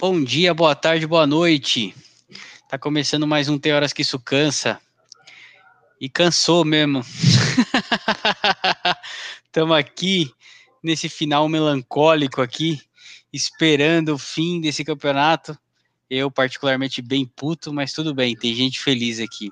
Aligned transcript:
Bom 0.00 0.22
dia, 0.22 0.54
boa 0.54 0.76
tarde, 0.76 1.04
boa 1.04 1.26
noite. 1.26 1.92
Tá 2.68 2.78
começando 2.78 3.26
mais 3.26 3.48
um 3.48 3.58
Tem 3.58 3.72
Horas 3.72 3.92
que 3.92 4.02
Isso 4.02 4.20
Cansa. 4.20 4.80
E 6.00 6.08
cansou 6.08 6.64
mesmo. 6.64 7.04
Estamos 9.44 9.76
aqui 9.76 10.32
nesse 10.80 11.08
final 11.08 11.48
melancólico 11.48 12.40
aqui, 12.40 12.80
esperando 13.32 14.14
o 14.14 14.18
fim 14.18 14.60
desse 14.60 14.84
campeonato. 14.84 15.58
Eu, 16.08 16.30
particularmente, 16.30 17.02
bem 17.02 17.26
puto, 17.26 17.72
mas 17.72 17.92
tudo 17.92 18.14
bem, 18.14 18.34
tem 18.34 18.54
gente 18.54 18.80
feliz 18.80 19.20
aqui. 19.20 19.50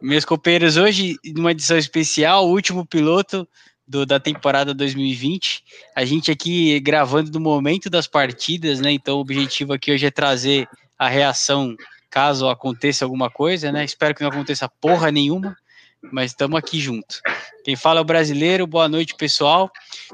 Meus 0.00 0.24
companheiros, 0.24 0.76
hoje, 0.76 1.16
numa 1.34 1.50
edição 1.50 1.76
especial, 1.76 2.46
o 2.46 2.52
último 2.52 2.86
piloto 2.86 3.48
do, 3.88 4.04
da 4.04 4.20
temporada 4.20 4.74
2020. 4.74 5.64
A 5.96 6.04
gente 6.04 6.30
aqui 6.30 6.78
gravando 6.80 7.32
no 7.32 7.40
momento 7.40 7.88
das 7.88 8.06
partidas, 8.06 8.80
né? 8.80 8.92
Então 8.92 9.16
o 9.16 9.20
objetivo 9.20 9.72
aqui 9.72 9.90
hoje 9.90 10.06
é 10.06 10.10
trazer 10.10 10.68
a 10.98 11.08
reação 11.08 11.74
caso 12.10 12.48
aconteça 12.48 13.04
alguma 13.04 13.30
coisa, 13.30 13.72
né? 13.72 13.84
Espero 13.84 14.14
que 14.14 14.22
não 14.22 14.30
aconteça 14.30 14.68
porra 14.68 15.10
nenhuma, 15.10 15.56
mas 16.02 16.32
estamos 16.32 16.58
aqui 16.58 16.78
junto. 16.78 17.20
Quem 17.64 17.76
fala 17.76 18.00
é 18.00 18.02
o 18.02 18.04
brasileiro, 18.04 18.66
boa 18.66 18.88
noite, 18.88 19.14
pessoal. 19.14 19.70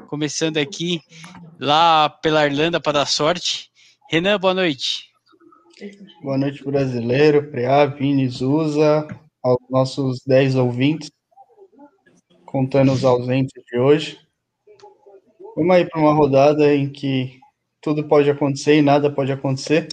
Começando 0.07 0.57
aqui 0.57 1.01
lá 1.59 2.09
pela 2.09 2.45
Irlanda 2.45 2.79
para 2.79 2.99
dar 2.99 3.05
sorte. 3.05 3.69
Renan, 4.09 4.39
boa 4.39 4.53
noite. 4.53 5.09
Boa 6.21 6.37
noite, 6.37 6.63
brasileiro, 6.63 7.49
Preá, 7.51 7.85
Vini, 7.85 8.27
Zuza, 8.29 9.07
aos 9.43 9.59
nossos 9.69 10.21
10 10.25 10.55
ouvintes 10.55 11.11
contando 12.55 12.93
os 12.93 13.03
ausentes 13.03 13.61
de 13.69 13.77
hoje. 13.77 14.17
Vamos 15.57 15.75
aí 15.75 15.85
para 15.85 15.99
uma 15.99 16.13
rodada 16.13 16.73
em 16.73 16.89
que 16.89 17.37
tudo 17.81 18.07
pode 18.07 18.29
acontecer 18.29 18.77
e 18.77 18.81
nada 18.81 19.11
pode 19.11 19.31
acontecer. 19.31 19.89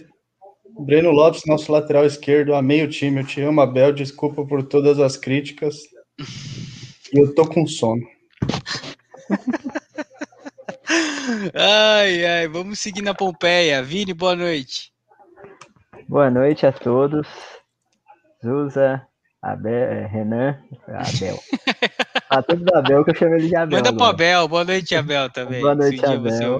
Breno 0.79 1.11
Lopes, 1.11 1.43
nosso 1.45 1.71
lateral 1.71 2.05
esquerdo, 2.05 2.55
amei 2.55 2.83
o 2.83 2.89
time, 2.89 3.21
eu 3.21 3.27
te 3.27 3.41
amo, 3.41 3.61
Abel, 3.61 3.93
desculpa 3.93 4.45
por 4.45 4.63
todas 4.63 4.99
as 4.99 5.15
críticas. 5.15 5.77
E 7.13 7.19
eu 7.19 7.33
tô 7.35 7.47
com 7.47 7.67
sono. 7.67 8.01
ai, 11.53 12.25
ai, 12.25 12.47
vamos 12.47 12.79
seguir 12.79 13.01
na 13.01 13.13
Pompeia. 13.13 13.83
Vini, 13.83 14.13
boa 14.13 14.35
noite. 14.35 14.91
Boa 16.07 16.29
noite 16.31 16.65
a 16.65 16.71
todos. 16.71 17.27
Zuza, 18.43 19.07
Abel, 19.41 19.73
é, 19.73 20.07
Renan, 20.07 20.59
Abel. 20.87 21.39
Ah, 22.29 22.41
tudo 22.41 22.65
da 22.65 22.79
Abel 22.79 23.03
que 23.05 23.11
eu 23.11 23.15
chamo 23.15 23.35
ele 23.35 23.47
de 23.47 23.55
Abel. 23.55 23.77
Manda 23.77 23.93
pro 23.93 24.05
Abel, 24.05 24.47
boa 24.47 24.65
noite, 24.65 24.95
Abel, 24.95 25.29
também. 25.29 25.61
Boa 25.61 25.75
noite, 25.75 26.03
Abel. 26.05 26.59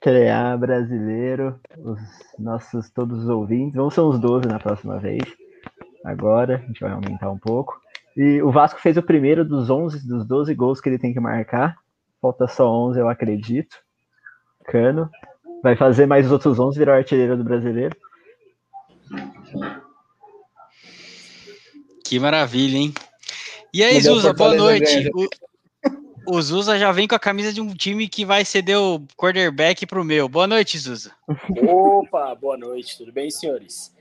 Crear 0.00 0.56
brasileiro, 0.56 1.60
os 1.78 2.00
nossos 2.38 2.88
todos 2.90 3.24
os 3.24 3.28
ouvintes. 3.28 3.74
Vão 3.74 3.90
ser 3.90 4.00
uns 4.00 4.18
12 4.18 4.48
na 4.48 4.58
próxima 4.58 4.98
vez. 4.98 5.22
Agora, 6.04 6.56
a 6.56 6.66
gente 6.66 6.80
vai 6.80 6.92
aumentar 6.92 7.30
um 7.30 7.38
pouco. 7.38 7.78
E 8.16 8.40
o 8.42 8.50
Vasco 8.50 8.80
fez 8.80 8.96
o 8.96 9.02
primeiro 9.02 9.44
dos 9.44 9.68
11, 9.68 10.06
dos 10.08 10.26
12 10.26 10.54
gols 10.54 10.80
que 10.80 10.88
ele 10.88 10.98
tem 10.98 11.12
que 11.12 11.20
marcar. 11.20 11.76
Falta 12.20 12.46
só 12.48 12.70
11, 12.70 12.98
eu 12.98 13.08
acredito. 13.08 13.76
Cano. 14.64 15.10
Vai 15.62 15.76
fazer 15.76 16.06
mais 16.06 16.26
os 16.26 16.32
outros 16.32 16.58
11, 16.58 16.78
virar 16.78 16.96
artilheiro 16.96 17.36
do 17.36 17.44
brasileiro. 17.44 17.94
Que 22.04 22.18
maravilha, 22.18 22.78
hein? 22.78 22.94
E 23.72 23.84
aí, 23.84 24.00
Zuza, 24.00 24.32
boa 24.32 24.56
noite. 24.56 25.10
O, 25.14 25.28
o, 26.30 26.42
Zuza 26.42 26.78
já 26.78 26.92
vem 26.92 27.08
com 27.08 27.14
a 27.14 27.18
camisa 27.18 27.52
de 27.52 27.60
um 27.60 27.74
time 27.74 28.08
que 28.08 28.24
vai 28.24 28.44
ceder 28.44 28.78
o 28.78 29.00
quarterback 29.16 29.84
pro 29.86 30.04
meu. 30.04 30.28
Boa 30.28 30.46
noite, 30.46 30.78
Zuza. 30.78 31.12
Opa, 31.66 32.34
boa 32.34 32.56
noite, 32.56 32.96
tudo 32.96 33.12
bem, 33.12 33.30
senhores? 33.30 33.94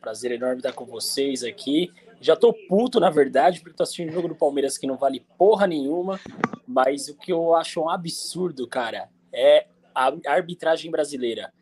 Prazer 0.00 0.32
enorme 0.32 0.58
estar 0.58 0.72
com 0.72 0.84
vocês 0.84 1.42
aqui. 1.42 1.92
Já 2.20 2.36
tô 2.36 2.52
puto, 2.68 3.00
na 3.00 3.10
verdade, 3.10 3.60
porque 3.60 3.76
tô 3.76 3.82
assistindo 3.82 4.10
um 4.10 4.12
jogo 4.12 4.28
do 4.28 4.34
Palmeiras 4.34 4.78
que 4.78 4.86
não 4.86 4.96
vale 4.96 5.26
porra 5.36 5.66
nenhuma, 5.66 6.20
mas 6.66 7.08
o 7.08 7.16
que 7.16 7.32
eu 7.32 7.54
acho 7.54 7.80
um 7.80 7.88
absurdo, 7.88 8.66
cara, 8.68 9.08
é 9.32 9.66
a 9.94 10.12
arbitragem 10.26 10.90
brasileira 10.90 11.52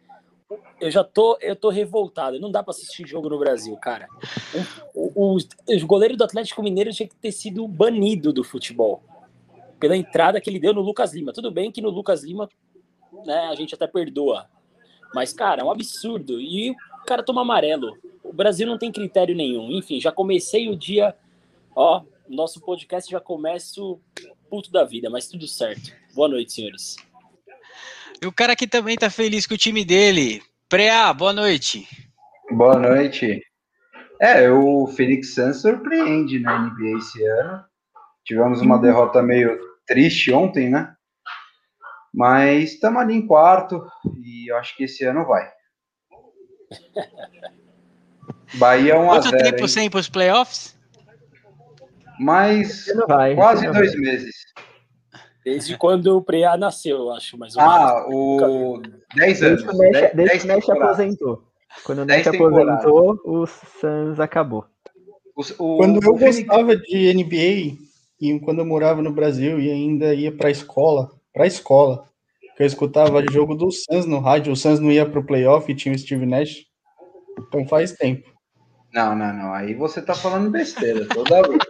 eu 0.80 0.90
já 0.90 1.04
tô, 1.04 1.38
eu 1.40 1.54
tô 1.54 1.68
revoltado. 1.68 2.40
Não 2.40 2.50
dá 2.50 2.60
para 2.62 2.72
assistir 2.72 3.06
jogo 3.06 3.28
no 3.28 3.38
Brasil, 3.38 3.76
cara. 3.76 4.08
O, 4.92 5.36
o, 5.36 5.36
o, 5.36 5.86
goleiro 5.86 6.16
do 6.16 6.24
Atlético 6.24 6.62
Mineiro 6.62 6.90
tinha 6.90 7.08
que 7.08 7.14
ter 7.14 7.30
sido 7.30 7.68
banido 7.68 8.32
do 8.32 8.42
futebol 8.42 9.00
pela 9.80 9.96
entrada 9.96 10.40
que 10.40 10.48
ele 10.50 10.60
deu 10.60 10.74
no 10.74 10.82
Lucas 10.82 11.14
Lima. 11.14 11.32
Tudo 11.32 11.50
bem 11.50 11.72
que 11.72 11.80
no 11.80 11.88
Lucas 11.88 12.22
Lima, 12.22 12.48
né, 13.24 13.48
a 13.50 13.54
gente 13.54 13.74
até 13.74 13.86
perdoa. 13.86 14.46
Mas, 15.14 15.32
cara, 15.32 15.62
é 15.62 15.64
um 15.64 15.70
absurdo. 15.70 16.40
E 16.40 16.70
o 16.70 17.04
cara 17.06 17.22
toma 17.22 17.40
amarelo. 17.40 17.96
O 18.22 18.32
Brasil 18.32 18.66
não 18.66 18.78
tem 18.78 18.92
critério 18.92 19.34
nenhum. 19.34 19.72
Enfim, 19.72 20.00
já 20.00 20.12
comecei 20.12 20.68
o 20.68 20.76
dia, 20.76 21.16
ó, 21.74 22.02
nosso 22.28 22.60
podcast 22.60 23.10
já 23.10 23.20
começa 23.20 23.80
puto 24.48 24.70
da 24.70 24.84
vida, 24.84 25.08
mas 25.10 25.26
tudo 25.26 25.48
certo. 25.48 25.92
Boa 26.14 26.28
noite, 26.28 26.52
senhores. 26.52 26.96
E 28.22 28.26
o 28.26 28.32
cara 28.32 28.54
que 28.54 28.66
também 28.66 28.96
tá 28.96 29.08
feliz 29.08 29.46
com 29.46 29.54
o 29.54 29.58
time 29.58 29.84
dele. 29.84 30.42
Preá, 30.68 31.12
boa 31.12 31.32
noite. 31.32 31.88
Boa 32.50 32.78
noite. 32.78 33.42
É, 34.20 34.50
o 34.50 34.86
Phoenix 34.86 35.34
Suns 35.34 35.62
surpreende 35.62 36.38
na 36.38 36.66
NBA 36.66 36.98
esse 36.98 37.24
ano. 37.24 37.64
Tivemos 38.24 38.60
uma 38.60 38.78
derrota 38.78 39.22
meio 39.22 39.58
triste 39.90 40.32
ontem, 40.32 40.70
né? 40.70 40.94
Mas 42.14 42.74
estamos 42.74 43.02
ali 43.02 43.14
em 43.14 43.26
quarto 43.26 43.84
e 44.24 44.48
eu 44.50 44.56
acho 44.56 44.76
que 44.76 44.84
esse 44.84 45.04
ano 45.04 45.26
vai. 45.26 45.50
Bahia 48.54 48.98
1 48.98 49.06
Quanto 49.06 49.26
a 49.26 49.30
0, 49.30 49.42
tempo 49.42 49.62
hein? 49.62 49.68
sem 49.68 49.90
para 49.90 50.00
os 50.00 50.08
playoffs? 50.08 50.78
Mais 52.20 52.86
quase 53.34 53.70
dois 53.72 53.96
meses. 53.96 54.36
Desde 55.44 55.76
quando 55.76 56.16
o 56.16 56.22
Preá 56.22 56.56
nasceu, 56.56 56.98
eu 56.98 57.10
acho, 57.12 57.36
mais 57.38 57.56
ou 57.56 57.62
Ah, 57.62 58.06
o 58.08 58.82
10 59.16 59.42
anos. 59.42 59.64
Desde 60.14 60.38
que 60.38 60.44
o 60.44 60.54
Mesh 60.54 60.68
aposentou. 60.68 61.42
Quando 61.82 62.02
o 62.02 62.06
Mesh 62.06 62.26
aposentou, 62.26 63.20
o 63.24 63.46
Suns 63.46 64.20
acabou. 64.20 64.66
O, 65.34 65.42
o, 65.58 65.76
quando 65.78 66.00
eu 66.04 66.14
gostava 66.14 66.76
de 66.76 67.14
NBA, 67.14 67.89
e 68.20 68.38
quando 68.40 68.58
eu 68.58 68.66
morava 68.66 69.00
no 69.00 69.12
Brasil 69.12 69.58
e 69.58 69.70
ainda 69.70 70.14
ia 70.14 70.30
para 70.30 70.48
a 70.48 70.50
escola, 70.52 71.10
para 71.32 71.44
a 71.44 71.46
escola, 71.46 72.04
que 72.56 72.62
eu 72.62 72.66
escutava 72.66 73.24
jogo 73.32 73.54
do 73.54 73.70
Suns 73.70 74.04
no 74.04 74.18
rádio, 74.18 74.52
o 74.52 74.56
Suns 74.56 74.78
não 74.78 74.92
ia 74.92 75.06
para 75.06 75.20
o 75.20 75.24
playoff 75.24 75.70
e 75.70 75.74
tinha 75.74 75.94
o 75.94 75.98
Steve 75.98 76.26
Nash. 76.26 76.66
Então 77.38 77.66
faz 77.66 77.92
tempo. 77.92 78.28
Não, 78.92 79.16
não, 79.16 79.32
não. 79.32 79.54
Aí 79.54 79.74
você 79.74 80.02
tá 80.02 80.14
falando 80.14 80.50
besteira. 80.50 81.06
Toda 81.06 81.42
vez. 81.48 81.62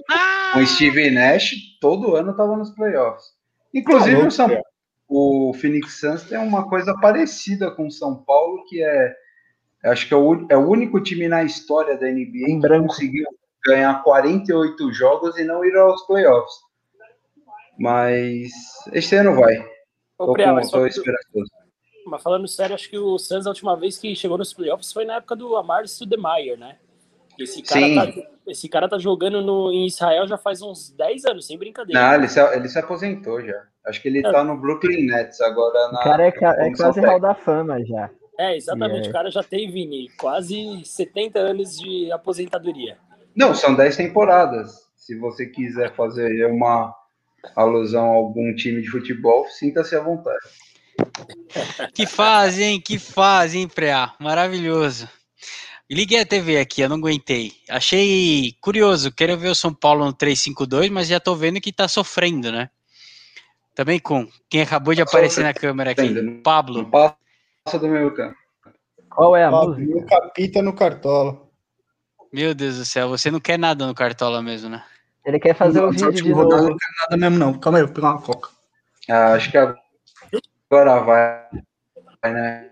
o 0.56 0.66
Steve 0.66 1.10
Nash 1.10 1.54
todo 1.80 2.16
ano 2.16 2.34
tava 2.34 2.56
nos 2.56 2.70
playoffs. 2.70 3.24
Inclusive, 3.72 4.26
o, 4.26 4.30
São, 4.30 4.48
o 5.08 5.52
Phoenix 5.54 6.00
Suns 6.00 6.24
tem 6.24 6.38
uma 6.38 6.68
coisa 6.68 6.94
parecida 7.00 7.70
com 7.70 7.86
o 7.86 7.90
São 7.90 8.16
Paulo, 8.24 8.64
que 8.68 8.82
é. 8.82 9.14
Acho 9.84 10.08
que 10.08 10.12
é 10.12 10.16
o, 10.16 10.46
é 10.50 10.56
o 10.56 10.68
único 10.68 11.00
time 11.00 11.26
na 11.26 11.42
história 11.42 11.96
da 11.96 12.06
NBA 12.06 12.48
em 12.48 12.60
que 12.60 12.60
branco. 12.60 12.88
conseguiu 12.88 13.26
ganhar 13.64 14.02
48 14.02 14.92
jogos 14.92 15.38
e 15.38 15.44
não 15.44 15.64
ir 15.64 15.76
aos 15.76 16.02
playoffs. 16.06 16.54
Mas 17.78 18.50
este 18.92 19.16
ano 19.16 19.34
vai. 19.34 19.58
Ô, 20.18 20.26
tô, 20.26 20.32
Priá, 20.34 20.54
com, 20.54 20.68
tô 20.68 20.86
esperançoso. 20.86 21.50
Mas 22.06 22.22
falando 22.22 22.48
sério, 22.48 22.74
acho 22.74 22.90
que 22.90 22.98
o 22.98 23.18
Suns, 23.18 23.46
a 23.46 23.50
última 23.50 23.76
vez 23.76 23.98
que 23.98 24.14
chegou 24.14 24.36
nos 24.36 24.52
playoffs 24.52 24.92
foi 24.92 25.04
na 25.04 25.16
época 25.16 25.34
do 25.36 25.56
Amar 25.56 25.84
Stoudemire, 25.84 26.56
né? 26.58 26.76
Esse 27.38 27.62
cara, 27.62 27.80
Sim. 27.80 27.94
tá, 27.94 28.30
esse 28.46 28.68
cara 28.68 28.88
tá 28.88 28.98
jogando 28.98 29.40
no, 29.40 29.72
em 29.72 29.86
Israel 29.86 30.26
já 30.26 30.36
faz 30.36 30.60
uns 30.60 30.90
10 30.90 31.24
anos, 31.24 31.46
sem 31.46 31.56
brincadeira. 31.56 32.00
Não, 32.00 32.14
ele 32.14 32.28
se, 32.28 32.38
ele 32.38 32.68
se 32.68 32.78
aposentou 32.78 33.40
já. 33.42 33.62
Acho 33.86 34.02
que 34.02 34.08
ele 34.08 34.18
é. 34.18 34.30
tá 34.30 34.44
no 34.44 34.58
Brooklyn 34.58 35.06
Nets 35.06 35.40
agora. 35.40 35.90
Na, 35.90 36.00
o 36.00 36.04
cara 36.04 36.24
é, 36.24 36.28
é 36.28 36.76
quase 36.76 37.00
Hall 37.00 37.20
da 37.20 37.34
Fama 37.34 37.82
já. 37.84 38.10
É, 38.38 38.56
exatamente. 38.56 39.06
É. 39.06 39.10
O 39.10 39.12
cara 39.12 39.30
já 39.30 39.42
tem, 39.42 39.70
Vini, 39.70 40.10
quase 40.18 40.84
70 40.84 41.38
anos 41.38 41.78
de 41.78 42.12
aposentadoria. 42.12 42.98
Não, 43.34 43.54
são 43.54 43.74
10 43.74 43.96
temporadas. 43.96 44.90
Se 44.96 45.18
você 45.18 45.46
quiser 45.46 45.94
fazer 45.94 46.46
uma 46.46 46.94
alusão 47.56 48.04
a 48.04 48.14
algum 48.14 48.54
time 48.54 48.82
de 48.82 48.90
futebol, 48.90 49.46
sinta-se 49.48 49.96
à 49.96 50.00
vontade. 50.00 50.38
Que 51.94 52.06
fase, 52.06 52.62
hein? 52.62 52.80
Que 52.80 52.98
fase, 52.98 53.58
hein, 53.58 53.68
Preá? 53.68 54.14
Maravilhoso. 54.20 55.08
Liguei 55.90 56.20
a 56.20 56.26
TV 56.26 56.58
aqui, 56.58 56.82
eu 56.82 56.88
não 56.88 56.96
aguentei. 56.96 57.52
Achei 57.68 58.54
curioso, 58.60 59.10
quero 59.10 59.36
ver 59.36 59.48
o 59.48 59.54
São 59.54 59.74
Paulo 59.74 60.04
no 60.04 60.14
3-5-2, 60.14 60.88
mas 60.90 61.08
já 61.08 61.18
tô 61.18 61.34
vendo 61.34 61.60
que 61.60 61.72
tá 61.72 61.88
sofrendo, 61.88 62.52
né? 62.52 62.70
Também 63.74 63.98
com 63.98 64.28
quem 64.48 64.62
acabou 64.62 64.94
de 64.94 65.02
aparecer 65.02 65.42
na 65.42 65.52
câmera 65.52 65.90
aqui, 65.90 66.14
Pablo. 66.44 66.88
Passa 66.90 67.78
do 67.78 67.88
meu 67.88 68.14
campo. 68.14 68.36
Qual 69.08 69.34
é 69.34 69.44
a 69.44 69.50
Fabinho 69.50 69.96
música? 69.96 70.20
capita 70.20 70.62
no 70.62 70.72
Cartola. 70.72 71.49
Meu 72.32 72.54
Deus 72.54 72.78
do 72.78 72.84
céu, 72.84 73.08
você 73.08 73.30
não 73.30 73.40
quer 73.40 73.58
nada 73.58 73.86
no 73.86 73.94
Cartola 73.94 74.40
mesmo, 74.40 74.68
né? 74.68 74.84
Ele 75.24 75.40
quer 75.40 75.54
fazer 75.54 75.82
o 75.82 75.90
vídeo 75.90 76.12
de 76.12 76.32
o 76.32 76.36
novo. 76.36 76.70
não 76.70 76.76
quer 76.76 76.88
nada 77.02 77.16
mesmo, 77.16 77.38
não. 77.38 77.58
Calma 77.58 77.78
aí, 77.78 77.82
eu 77.82 77.86
vou 77.86 77.94
pegar 77.94 78.10
uma 78.12 78.22
coca. 78.22 78.50
Ah, 79.08 79.32
acho 79.34 79.50
que 79.50 79.58
agora 79.58 81.00
vai, 81.00 81.48
vai, 82.22 82.32
né? 82.32 82.70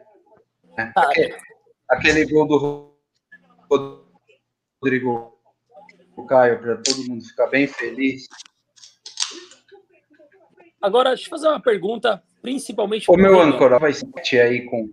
Aquele, 0.95 1.37
aquele 1.89 2.25
gol 2.27 2.47
do 3.69 4.09
Rodrigo 4.81 5.39
o 6.17 6.27
Caio, 6.27 6.61
para 6.61 6.77
todo 6.77 7.05
mundo 7.09 7.25
ficar 7.25 7.47
bem 7.47 7.67
feliz. 7.67 8.27
Agora, 10.81 11.11
deixa 11.11 11.27
eu 11.27 11.31
fazer 11.31 11.49
uma 11.49 11.61
pergunta, 11.61 12.23
principalmente 12.41 13.11
Ô, 13.11 13.15
pro 13.15 13.23
meu 13.23 13.41
âncora, 13.41 13.79
vai 13.79 13.93
sete 13.93 14.39
aí 14.39 14.65
com. 14.65 14.91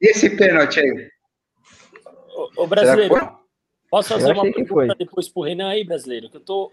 E 0.00 0.10
esse 0.10 0.30
pênalti 0.36 0.80
aí? 0.80 0.88
Será 0.88 2.48
que 2.54 2.66
brasileiro? 2.66 3.41
Posso 3.92 4.08
fazer 4.08 4.32
uma 4.32 4.42
pergunta 4.42 4.66
foi. 4.68 4.88
depois 4.96 5.28
pro 5.28 5.42
Renan 5.42 5.68
aí, 5.68 5.84
brasileiro? 5.84 6.28
Que 6.30 6.38
eu 6.38 6.40
tô 6.40 6.72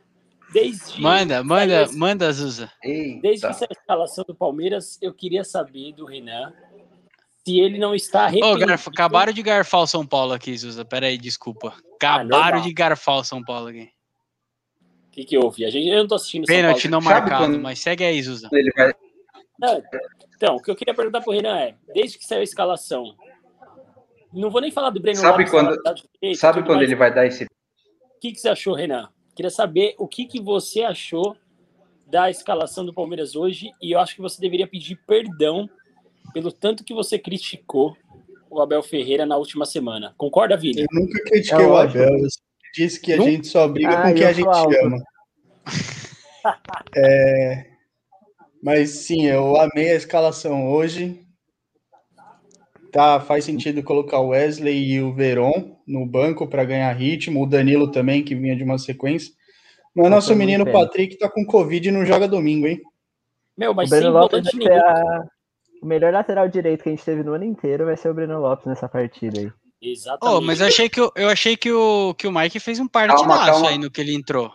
desde. 0.53 0.99
Manda, 1.01 1.43
manda, 1.43 1.79
desde- 1.79 1.97
manda, 1.97 2.31
Zuza. 2.31 2.71
Desde 2.81 3.27
Eita. 3.27 3.47
que 3.49 3.53
saiu 3.53 3.67
a 3.69 3.73
escalação 3.79 4.23
do 4.27 4.33
Palmeiras, 4.33 4.97
eu 5.01 5.13
queria 5.13 5.43
saber 5.43 5.93
do 5.93 6.05
Renan 6.05 6.53
se 7.45 7.59
ele 7.59 7.77
não 7.77 7.93
está 7.93 8.21
Ô, 8.21 8.25
arrependido. 8.25 8.65
garfo, 8.67 8.89
acabaram 8.89 9.33
de 9.33 9.43
garfar 9.43 9.81
o 9.81 9.87
São 9.87 10.05
Paulo 10.05 10.33
aqui, 10.33 10.57
Zuza. 10.57 10.83
Pera 10.85 11.07
aí, 11.07 11.17
desculpa. 11.17 11.73
Acabaram 11.95 12.27
normal. 12.29 12.61
de 12.61 12.73
garfar 12.73 13.17
o 13.17 13.23
São 13.23 13.43
Paulo 13.43 13.67
aqui. 13.67 13.89
O 15.07 15.11
que, 15.11 15.25
que 15.25 15.37
houve? 15.37 15.65
A 15.65 15.69
gente, 15.69 15.87
eu 15.89 15.97
não 15.99 16.07
tô 16.07 16.15
assistindo 16.15 16.45
São 16.45 16.55
Pênalti 16.55 16.87
Paulo. 16.89 16.91
não 16.91 17.01
marcado, 17.11 17.43
quando- 17.43 17.59
mas 17.59 17.79
segue 17.79 18.03
aí, 18.05 18.21
Zuza. 18.21 18.47
Ele 18.53 18.71
vai. 18.75 18.93
Então, 20.35 20.55
o 20.55 20.61
que 20.61 20.71
eu 20.71 20.75
queria 20.75 20.93
perguntar 20.93 21.19
pro 21.21 21.33
Renan 21.33 21.57
é, 21.59 21.75
desde 21.93 22.17
que 22.17 22.25
saiu 22.25 22.39
a 22.39 22.43
escalação, 22.43 23.13
não 24.33 24.49
vou 24.49 24.61
nem 24.61 24.71
falar 24.71 24.89
do 24.91 24.99
Breno 24.99 25.17
Sabe 25.17 25.43
Lopes, 25.45 25.51
quando- 25.51 25.77
direito, 26.21 26.39
Sabe 26.39 26.61
quando 26.63 26.77
mais. 26.77 26.87
ele 26.89 26.95
vai 26.95 27.13
dar 27.13 27.25
esse. 27.25 27.45
O 27.45 28.19
que, 28.21 28.31
que 28.31 28.39
você 28.39 28.49
achou, 28.49 28.73
Renan? 28.75 29.09
Queria 29.35 29.49
saber 29.49 29.95
o 29.97 30.07
que, 30.07 30.25
que 30.25 30.41
você 30.41 30.81
achou 30.83 31.35
da 32.05 32.29
escalação 32.29 32.85
do 32.85 32.93
Palmeiras 32.93 33.35
hoje 33.35 33.71
e 33.81 33.91
eu 33.93 33.99
acho 33.99 34.15
que 34.15 34.21
você 34.21 34.41
deveria 34.41 34.67
pedir 34.67 34.95
perdão 35.07 35.69
pelo 36.33 36.51
tanto 36.51 36.83
que 36.83 36.93
você 36.93 37.17
criticou 37.17 37.95
o 38.49 38.59
Abel 38.61 38.81
Ferreira 38.83 39.25
na 39.25 39.37
última 39.37 39.65
semana. 39.65 40.13
Concorda, 40.17 40.57
Vini? 40.57 40.81
Eu 40.81 40.87
nunca 40.91 41.23
critiquei 41.23 41.65
É 41.65 41.67
o. 41.67 41.77
Abel. 41.77 42.09
Eu 42.09 42.27
disse 42.75 42.99
que 42.99 43.13
a 43.13 43.17
Nunca? 43.17 43.31
gente 43.31 43.47
só 43.47 43.67
briga 43.67 43.89
Ah, 43.99 44.01
com 44.09 44.13
quem 44.15 44.25
a 44.25 44.31
gente 44.33 44.47
alto. 44.47 44.75
ama. 44.83 44.97
É, 46.95 47.65
mas 48.63 48.89
sim, 48.91 49.25
eu 49.27 49.55
amei 49.59 49.91
a 49.91 49.95
escalação 49.95 50.71
hoje. 50.71 51.25
Tá, 52.91 53.19
faz 53.19 53.45
sentido 53.45 53.83
colocar 53.83 54.19
o 54.19 54.29
Wesley 54.29 54.93
e 54.93 55.01
o 55.01 55.13
Veron 55.13 55.77
no 55.87 56.05
banco 56.05 56.47
para 56.47 56.63
ganhar 56.65 56.91
ritmo, 56.93 57.43
o 57.43 57.45
Danilo 57.45 57.91
também, 57.91 58.23
que 58.23 58.33
vinha 58.35 58.55
de 58.55 58.63
uma 58.63 58.77
sequência. 58.77 59.31
Mas 59.95 60.05
Nossa, 60.05 60.15
nosso 60.15 60.29
muito 60.29 60.39
menino 60.39 60.65
pena. 60.65 60.79
Patrick 60.79 61.17
tá 61.17 61.29
com 61.29 61.45
Covid 61.45 61.87
e 61.87 61.91
não 61.91 62.05
joga 62.05 62.27
domingo, 62.27 62.67
hein? 62.67 62.81
Meu, 63.57 63.71
O 63.71 63.75
mas 63.75 63.89
sem 63.89 63.99
Breno 63.99 64.13
Lopes 64.13 64.47
a... 64.47 65.23
o 65.81 65.85
melhor 65.85 66.13
lateral 66.13 66.47
direito 66.47 66.83
que 66.83 66.89
a 66.89 66.91
gente 66.91 67.03
teve 67.05 67.23
no 67.23 67.33
ano 67.33 67.43
inteiro 67.43 67.85
vai 67.85 67.97
ser 67.97 68.09
o 68.09 68.13
Breno 68.13 68.39
Lopes 68.39 68.65
nessa 68.65 68.87
partida 68.87 69.39
aí. 69.39 69.51
Exatamente. 69.81 70.37
Ô, 70.37 70.41
mas 70.41 70.59
eu 70.61 70.67
achei 70.67 70.89
que, 70.89 71.01
o- 71.01 71.11
eu 71.15 71.29
achei 71.29 71.55
que 71.57 71.71
o, 71.71 72.13
que 72.15 72.27
o 72.27 72.31
Mike 72.31 72.59
fez 72.59 72.79
um 72.79 72.87
partidaço 72.87 73.25
calma. 73.27 73.69
aí 73.69 73.77
no 73.77 73.89
que 73.91 74.01
ele 74.01 74.13
entrou. 74.15 74.51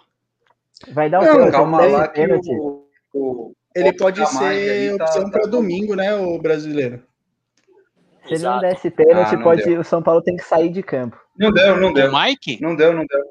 Vai 0.92 1.08
dar 1.08 1.20
o 1.20 1.24
Não, 1.24 1.50
Calma 1.50 1.84
lá 1.86 2.08
que 2.08 2.20
o. 2.20 2.86
o 3.14 3.52
Ele 3.74 3.92
pode 3.92 4.26
ser 4.28 4.96
tá- 4.98 5.04
opção 5.04 5.24
tá 5.24 5.30
para 5.30 5.42
bom. 5.44 5.50
domingo, 5.50 5.94
né, 5.94 6.14
o 6.14 6.38
brasileiro? 6.38 7.02
Se 8.26 8.34
ele 8.34 8.42
não 8.44 8.56
Exato. 8.58 8.60
desse 8.62 8.90
pênalti, 8.90 9.34
Ah, 9.34 9.42
pode... 9.42 9.62
deu. 9.64 9.80
o 9.80 9.84
São 9.84 10.02
Paulo 10.02 10.22
tem 10.22 10.36
que 10.36 10.44
sair 10.44 10.70
de 10.70 10.82
campo. 10.82 11.16
Não 11.38 11.52
deu, 11.52 11.78
não 11.80 11.92
deu. 11.92 12.10
O 12.10 12.20
Mike? 12.22 12.58
Não 12.62 12.74
deu, 12.74 12.92
não 12.92 13.04
deu. 13.06 13.24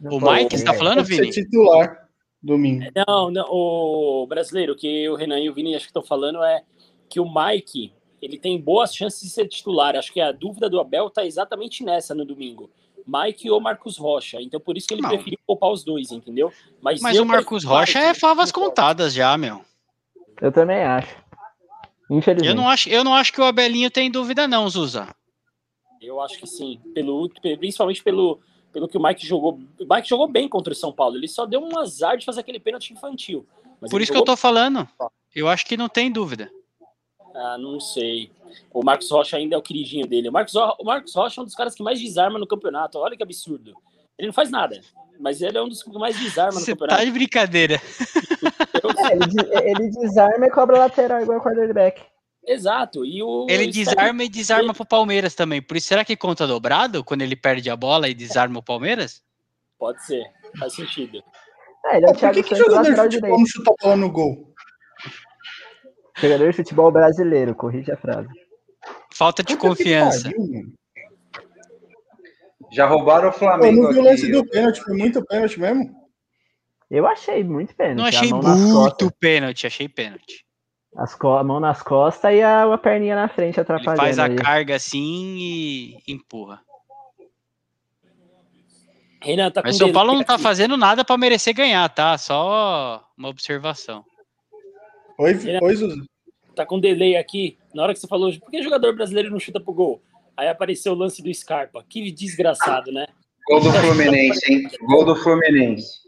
Não 0.00 0.12
O 0.18 0.20
Mike, 0.32 0.56
você 0.58 0.64
tá 0.64 0.74
falando, 0.74 0.96
Pode 0.98 1.08
ser 1.14 1.20
Vini? 1.22 1.32
titular 1.32 2.06
domingo. 2.42 2.84
Não, 3.06 3.30
não, 3.30 3.46
o 3.50 4.26
brasileiro, 4.28 4.74
o 4.74 4.76
que 4.76 5.08
o 5.08 5.14
Renan 5.16 5.40
e 5.40 5.48
o 5.50 5.54
Vini 5.54 5.74
acho 5.74 5.86
que 5.86 5.90
estão 5.90 6.02
falando 6.04 6.42
é 6.44 6.62
que 7.08 7.18
o 7.18 7.24
Mike, 7.24 7.92
ele 8.20 8.38
tem 8.38 8.60
boas 8.60 8.94
chances 8.94 9.20
de 9.22 9.30
ser 9.30 9.48
titular. 9.48 9.96
Acho 9.96 10.12
que 10.12 10.20
a 10.20 10.30
dúvida 10.32 10.68
do 10.68 10.78
Abel 10.78 11.10
tá 11.10 11.24
exatamente 11.24 11.82
nessa 11.82 12.14
no 12.14 12.24
domingo. 12.24 12.70
Mike 13.06 13.50
ou 13.50 13.60
Marcos 13.60 13.96
Rocha. 13.96 14.40
Então 14.40 14.60
por 14.60 14.76
isso 14.76 14.86
que 14.86 14.94
ele 14.94 15.02
Não. 15.02 15.08
preferiu 15.10 15.38
poupar 15.46 15.70
os 15.70 15.82
dois, 15.84 16.10
entendeu? 16.12 16.52
Mas 16.80 17.00
eu 17.14 17.22
o 17.22 17.26
Marcos 17.26 17.64
Rocha 17.64 17.98
Mike, 18.00 18.10
é 18.10 18.14
favas 18.14 18.52
contadas 18.52 19.14
já, 19.14 19.36
meu. 19.38 19.62
Eu 20.40 20.52
também 20.52 20.82
acho. 20.84 21.16
Infelizmente. 22.10 22.48
Eu 22.48 22.54
não 22.54 22.68
acho, 22.68 22.88
eu 22.88 23.02
não 23.04 23.14
acho 23.14 23.32
que 23.32 23.40
o 23.40 23.44
Abelinho 23.44 23.90
tem 23.90 24.10
dúvida, 24.10 24.46
não, 24.46 24.68
Zuza. 24.68 25.08
Eu 26.00 26.20
acho 26.20 26.38
que 26.38 26.46
sim. 26.46 26.80
Pelo, 26.94 27.28
principalmente 27.58 28.02
pelo, 28.02 28.40
pelo 28.72 28.86
que 28.88 28.96
o 28.96 29.02
Mike 29.02 29.26
jogou. 29.26 29.58
O 29.80 29.94
Mike 29.94 30.08
jogou 30.08 30.28
bem 30.28 30.48
contra 30.48 30.72
o 30.72 30.76
São 30.76 30.92
Paulo. 30.92 31.16
Ele 31.16 31.28
só 31.28 31.46
deu 31.46 31.60
um 31.60 31.78
azar 31.78 32.16
de 32.16 32.24
fazer 32.24 32.40
aquele 32.40 32.60
pênalti 32.60 32.92
infantil. 32.92 33.46
Mas 33.80 33.90
Por 33.90 34.00
isso 34.00 34.12
que 34.12 34.16
eu 34.16 34.20
jogou 34.20 34.34
tô 34.34 34.36
falando. 34.36 34.88
Eu 35.34 35.48
acho 35.48 35.66
que 35.66 35.76
não 35.76 35.88
tem 35.88 36.10
dúvida. 36.10 36.50
Ah, 37.34 37.58
não 37.58 37.80
sei. 37.80 38.30
O 38.72 38.82
Marcos 38.82 39.10
Rocha 39.10 39.36
ainda 39.36 39.54
é 39.54 39.58
o 39.58 39.62
queridinho 39.62 40.06
dele. 40.06 40.28
O 40.28 40.32
Marcos, 40.32 40.54
o 40.54 40.84
Marcos 40.84 41.14
Rocha 41.14 41.40
é 41.40 41.42
um 41.42 41.44
dos 41.44 41.54
caras 41.54 41.74
que 41.74 41.82
mais 41.82 42.00
desarma 42.00 42.38
no 42.38 42.46
campeonato. 42.46 42.98
Olha 42.98 43.16
que 43.16 43.22
absurdo. 43.22 43.74
Ele 44.18 44.28
não 44.28 44.32
faz 44.32 44.50
nada, 44.50 44.80
mas 45.20 45.42
ele 45.42 45.58
é 45.58 45.62
um 45.62 45.68
dos 45.68 45.82
que 45.82 45.90
mais 45.90 46.18
desarma 46.18 46.54
no 46.54 46.60
Você 46.60 46.74
tá 46.74 46.78
campeonato. 46.78 47.04
de 47.04 47.10
brincadeira. 47.10 47.82
É, 48.98 49.12
ele, 49.12 49.26
de- 49.26 49.68
ele 49.68 49.90
desarma 49.90 50.46
e 50.46 50.50
cobra 50.50 50.78
lateral 50.78 51.22
igual 51.22 51.38
o 51.38 51.42
quarterback. 51.42 52.02
Exato. 52.46 53.04
E 53.04 53.22
o 53.22 53.46
Ele 53.50 53.66
desarma 53.72 54.22
e 54.22 54.28
desarma 54.28 54.72
pro 54.72 54.86
Palmeiras 54.86 55.34
também. 55.34 55.60
Por 55.60 55.76
isso, 55.76 55.88
será 55.88 56.04
que 56.04 56.16
conta 56.16 56.46
dobrado 56.46 57.02
quando 57.02 57.22
ele 57.22 57.34
perde 57.34 57.68
a 57.68 57.76
bola 57.76 58.08
e 58.08 58.14
desarma 58.14 58.60
o 58.60 58.62
Palmeiras? 58.62 59.20
Pode 59.78 60.04
ser. 60.06 60.22
Faz 60.58 60.74
sentido. 60.74 61.20
É, 61.86 61.96
ele 61.96 62.06
é 62.06 62.10
o 62.10 62.14
Thiago 62.14 62.42
que, 62.42 62.48
Santos 62.54 62.58
jogador 62.58 62.82
de 62.84 62.90
lateral 62.90 63.04
futebol 63.04 63.20
direito. 63.20 63.38
não 63.38 63.46
chuta 63.46 63.70
a 63.70 63.74
bola 63.82 63.96
no 63.96 64.10
gol? 64.12 64.54
Jogador 66.18 66.50
de 66.50 66.56
futebol 66.56 66.90
brasileiro, 66.92 67.54
corrige 67.54 67.90
a 67.92 67.96
frase. 67.96 68.28
Falta 69.12 69.42
de 69.42 69.56
confiança. 69.56 70.30
Já 72.72 72.86
roubaram 72.86 73.24
o 73.28 73.28
Eu 73.28 73.32
Flamengo 73.32 73.82
não 73.82 73.92
vi 73.92 73.98
o 73.98 74.02
lance 74.02 74.30
do 74.30 74.44
pênalti, 74.46 74.80
foi 74.82 74.96
muito 74.96 75.24
pênalti 75.26 75.58
mesmo. 75.60 76.05
Eu 76.90 77.06
achei 77.06 77.42
muito 77.42 77.74
pênalti. 77.74 77.98
Não 77.98 78.04
achei 78.06 78.30
muito 78.32 79.10
pênalti, 79.18 79.66
achei 79.66 79.88
pênalti. 79.88 80.44
A 80.96 81.44
mão 81.44 81.60
nas 81.60 81.82
costas 81.82 82.32
e 82.32 82.40
a, 82.40 82.72
a 82.72 82.78
perninha 82.78 83.14
na 83.14 83.28
frente 83.28 83.56
Ele 83.56 83.62
atrapalhando. 83.62 83.96
faz 84.00 84.18
a 84.18 84.26
aí. 84.26 84.36
carga 84.36 84.76
assim 84.76 85.36
e 85.36 85.98
empurra. 86.08 86.62
Renan 89.20 89.50
tá 89.50 89.60
com 89.60 89.68
Mas 89.68 89.76
São 89.76 89.92
Paulo 89.92 90.14
não 90.14 90.22
tá 90.24 90.38
fazendo 90.38 90.76
nada 90.76 91.04
pra 91.04 91.18
merecer 91.18 91.52
ganhar, 91.54 91.88
tá? 91.88 92.16
Só 92.16 93.04
uma 93.18 93.28
observação. 93.28 94.04
Oi, 95.18 95.32
Ele- 95.32 95.58
oi 95.62 96.06
tá 96.54 96.64
com 96.64 96.80
delay 96.80 97.16
aqui. 97.16 97.58
Na 97.74 97.82
hora 97.82 97.92
que 97.92 98.00
você 98.00 98.06
falou, 98.06 98.32
por 98.40 98.50
que 98.50 98.62
jogador 98.62 98.94
brasileiro 98.94 99.30
não 99.30 99.38
chuta 99.38 99.60
pro 99.60 99.74
gol? 99.74 100.00
Aí 100.36 100.48
apareceu 100.48 100.92
o 100.92 100.96
lance 100.96 101.22
do 101.22 101.32
Scarpa. 101.32 101.84
Que 101.86 102.10
desgraçado, 102.10 102.90
né? 102.90 103.06
Gol 103.48 103.60
do 103.60 103.70
Fluminense, 103.72 104.52
hein? 104.52 104.68
Gol 104.86 105.04
do 105.04 105.16
Fluminense. 105.16 106.05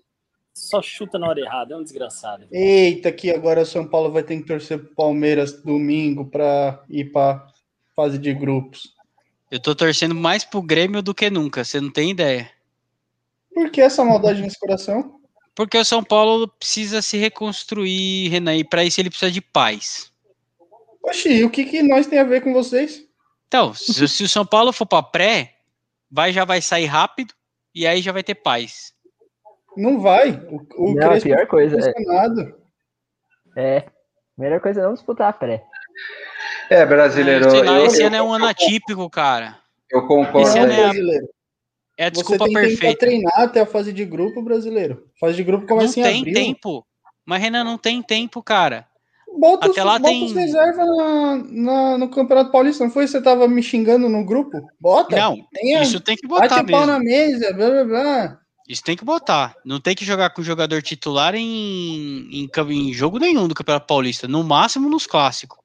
Só 0.58 0.82
chuta 0.82 1.18
na 1.18 1.28
hora 1.28 1.40
errada. 1.40 1.74
É 1.74 1.76
um 1.76 1.82
desgraçado. 1.82 2.46
Eita, 2.50 3.12
que 3.12 3.30
agora 3.30 3.62
o 3.62 3.66
São 3.66 3.86
Paulo 3.86 4.10
vai 4.10 4.22
ter 4.22 4.36
que 4.36 4.46
torcer 4.46 4.78
pro 4.78 4.94
Palmeiras 4.94 5.62
domingo 5.62 6.26
para 6.26 6.82
ir 6.90 7.12
para 7.12 7.46
fase 7.94 8.18
de 8.18 8.34
grupos. 8.34 8.92
Eu 9.50 9.60
tô 9.60 9.74
torcendo 9.74 10.14
mais 10.14 10.44
pro 10.44 10.60
Grêmio 10.60 11.00
do 11.00 11.14
que 11.14 11.30
nunca, 11.30 11.64
você 11.64 11.80
não 11.80 11.90
tem 11.90 12.10
ideia. 12.10 12.50
Por 13.54 13.70
que 13.70 13.80
essa 13.80 14.04
maldade 14.04 14.42
nesse 14.42 14.58
coração? 14.58 15.20
Porque 15.54 15.78
o 15.78 15.84
São 15.84 16.04
Paulo 16.04 16.46
precisa 16.48 17.00
se 17.00 17.16
reconstruir, 17.16 18.28
Renan, 18.28 18.56
e 18.56 18.64
pra 18.64 18.84
isso 18.84 19.00
ele 19.00 19.10
precisa 19.10 19.30
de 19.30 19.40
paz. 19.40 20.12
Oxi, 21.02 21.30
e 21.30 21.44
o 21.44 21.50
que, 21.50 21.64
que 21.64 21.82
nós 21.82 22.06
tem 22.06 22.18
a 22.18 22.24
ver 22.24 22.42
com 22.42 22.52
vocês? 22.52 23.04
Então, 23.46 23.72
se, 23.72 24.06
se 24.06 24.24
o 24.24 24.28
São 24.28 24.44
Paulo 24.44 24.72
for 24.72 24.86
pra 24.86 25.02
pré, 25.02 25.56
vai 26.10 26.32
já 26.32 26.44
vai 26.44 26.60
sair 26.60 26.86
rápido 26.86 27.32
e 27.74 27.86
aí 27.86 28.02
já 28.02 28.12
vai 28.12 28.22
ter 28.22 28.34
paz. 28.34 28.92
Não 29.78 30.00
vai. 30.00 30.32
O, 30.50 30.90
o 30.90 30.94
Não, 30.94 31.06
a 31.06 31.08
Crespo 31.10 31.28
pior 31.28 31.46
coisa 31.46 31.76
não 31.76 31.86
é, 33.56 33.76
é. 33.76 33.84
Melhor 34.36 34.60
coisa 34.60 34.80
é 34.80 34.84
não 34.84 34.94
disputar 34.94 35.28
a 35.30 35.32
pré. 35.32 35.64
É, 36.70 36.84
brasileiro. 36.84 37.46
Lá, 37.64 37.78
eu, 37.78 37.86
esse 37.86 38.02
eu, 38.02 38.06
ano 38.08 38.16
é 38.16 38.22
um 38.22 38.32
ano 38.32 38.46
atípico, 38.46 39.08
cara. 39.08 39.56
eu 39.90 40.06
concordo. 40.06 40.40
esse 40.48 40.56
Não, 40.56 40.64
ano 40.64 40.72
é 40.72 40.76
a- 40.76 40.82
brasileiro. 40.84 41.28
É 42.00 42.04
a 42.04 42.08
Você 42.10 42.12
desculpa 42.12 42.44
tem 42.44 42.54
tempo 42.54 42.66
pra 42.66 42.68
perfeita. 42.70 42.98
treinar 42.98 43.40
até 43.40 43.60
a 43.60 43.66
fase 43.66 43.92
de 43.92 44.04
grupo 44.04 44.40
brasileiro. 44.42 45.04
Fase 45.18 45.34
de 45.36 45.42
grupo 45.42 45.62
Não 45.66 45.76
começa 45.76 45.98
em 45.98 46.02
tem 46.04 46.18
abril. 46.20 46.34
tempo. 46.34 46.86
Mas, 47.26 47.42
Renan, 47.42 47.64
não 47.64 47.76
tem 47.76 48.00
tempo, 48.02 48.40
cara. 48.42 48.86
Bota, 49.36 49.68
Até 49.68 49.80
os, 49.80 49.86
lá 49.86 49.98
bota 49.98 50.08
tem- 50.10 50.24
os 50.24 50.32
reserva 50.32 50.84
na, 50.84 51.36
na- 51.50 51.98
no 51.98 52.08
Campeonato 52.08 52.50
Paulista. 52.52 52.84
Não 52.84 52.90
foi? 52.90 53.06
Você 53.06 53.20
tava 53.20 53.46
me 53.48 53.62
xingando 53.62 54.08
no 54.08 54.24
grupo? 54.24 54.60
Bota. 54.80 55.16
Não, 55.16 55.36
Tenha, 55.52 55.82
isso 55.82 56.00
tem 56.00 56.16
que 56.16 56.26
bate 56.28 56.48
botar 56.48 56.62
o 56.62 56.66
pau 56.66 56.80
mesmo. 56.80 56.86
na 56.92 56.98
mesa, 57.00 57.52
blá 57.52 57.68
blá 57.70 57.84
blá. 57.84 58.40
Isso 58.68 58.82
tem 58.84 58.96
que 58.96 59.04
botar. 59.04 59.56
Não 59.64 59.80
tem 59.80 59.94
que 59.94 60.04
jogar 60.04 60.30
com 60.30 60.42
jogador 60.42 60.82
titular 60.82 61.34
em, 61.34 62.28
em, 62.30 62.50
em 62.70 62.92
jogo 62.92 63.18
nenhum 63.18 63.48
do 63.48 63.54
Campeonato 63.54 63.86
Paulista. 63.86 64.28
No 64.28 64.44
máximo 64.44 64.90
nos 64.90 65.06
clássicos. 65.06 65.58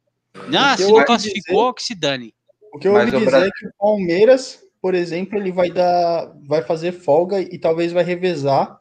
Ah, 0.58 0.78
se 0.78 0.90
não 0.90 1.04
classificou, 1.04 1.64
dizer, 1.64 1.74
que 1.76 1.84
se 1.84 1.96
dane. 1.96 2.34
O 2.74 2.80
que 2.80 2.88
eu 2.88 2.94
ouvi 2.94 3.12
dizer 3.12 3.26
Brasil... 3.26 3.48
é 3.50 3.52
que 3.52 3.68
o 3.68 3.72
Palmeiras, 3.78 4.64
por 4.82 4.96
exemplo, 4.96 5.38
ele 5.38 5.52
vai 5.52 5.70
dar, 5.70 6.34
vai 6.48 6.64
fazer 6.64 6.94
folga 6.94 7.42
e 7.42 7.60
talvez 7.60 7.92
vai 7.92 8.04
revezar 8.04 8.80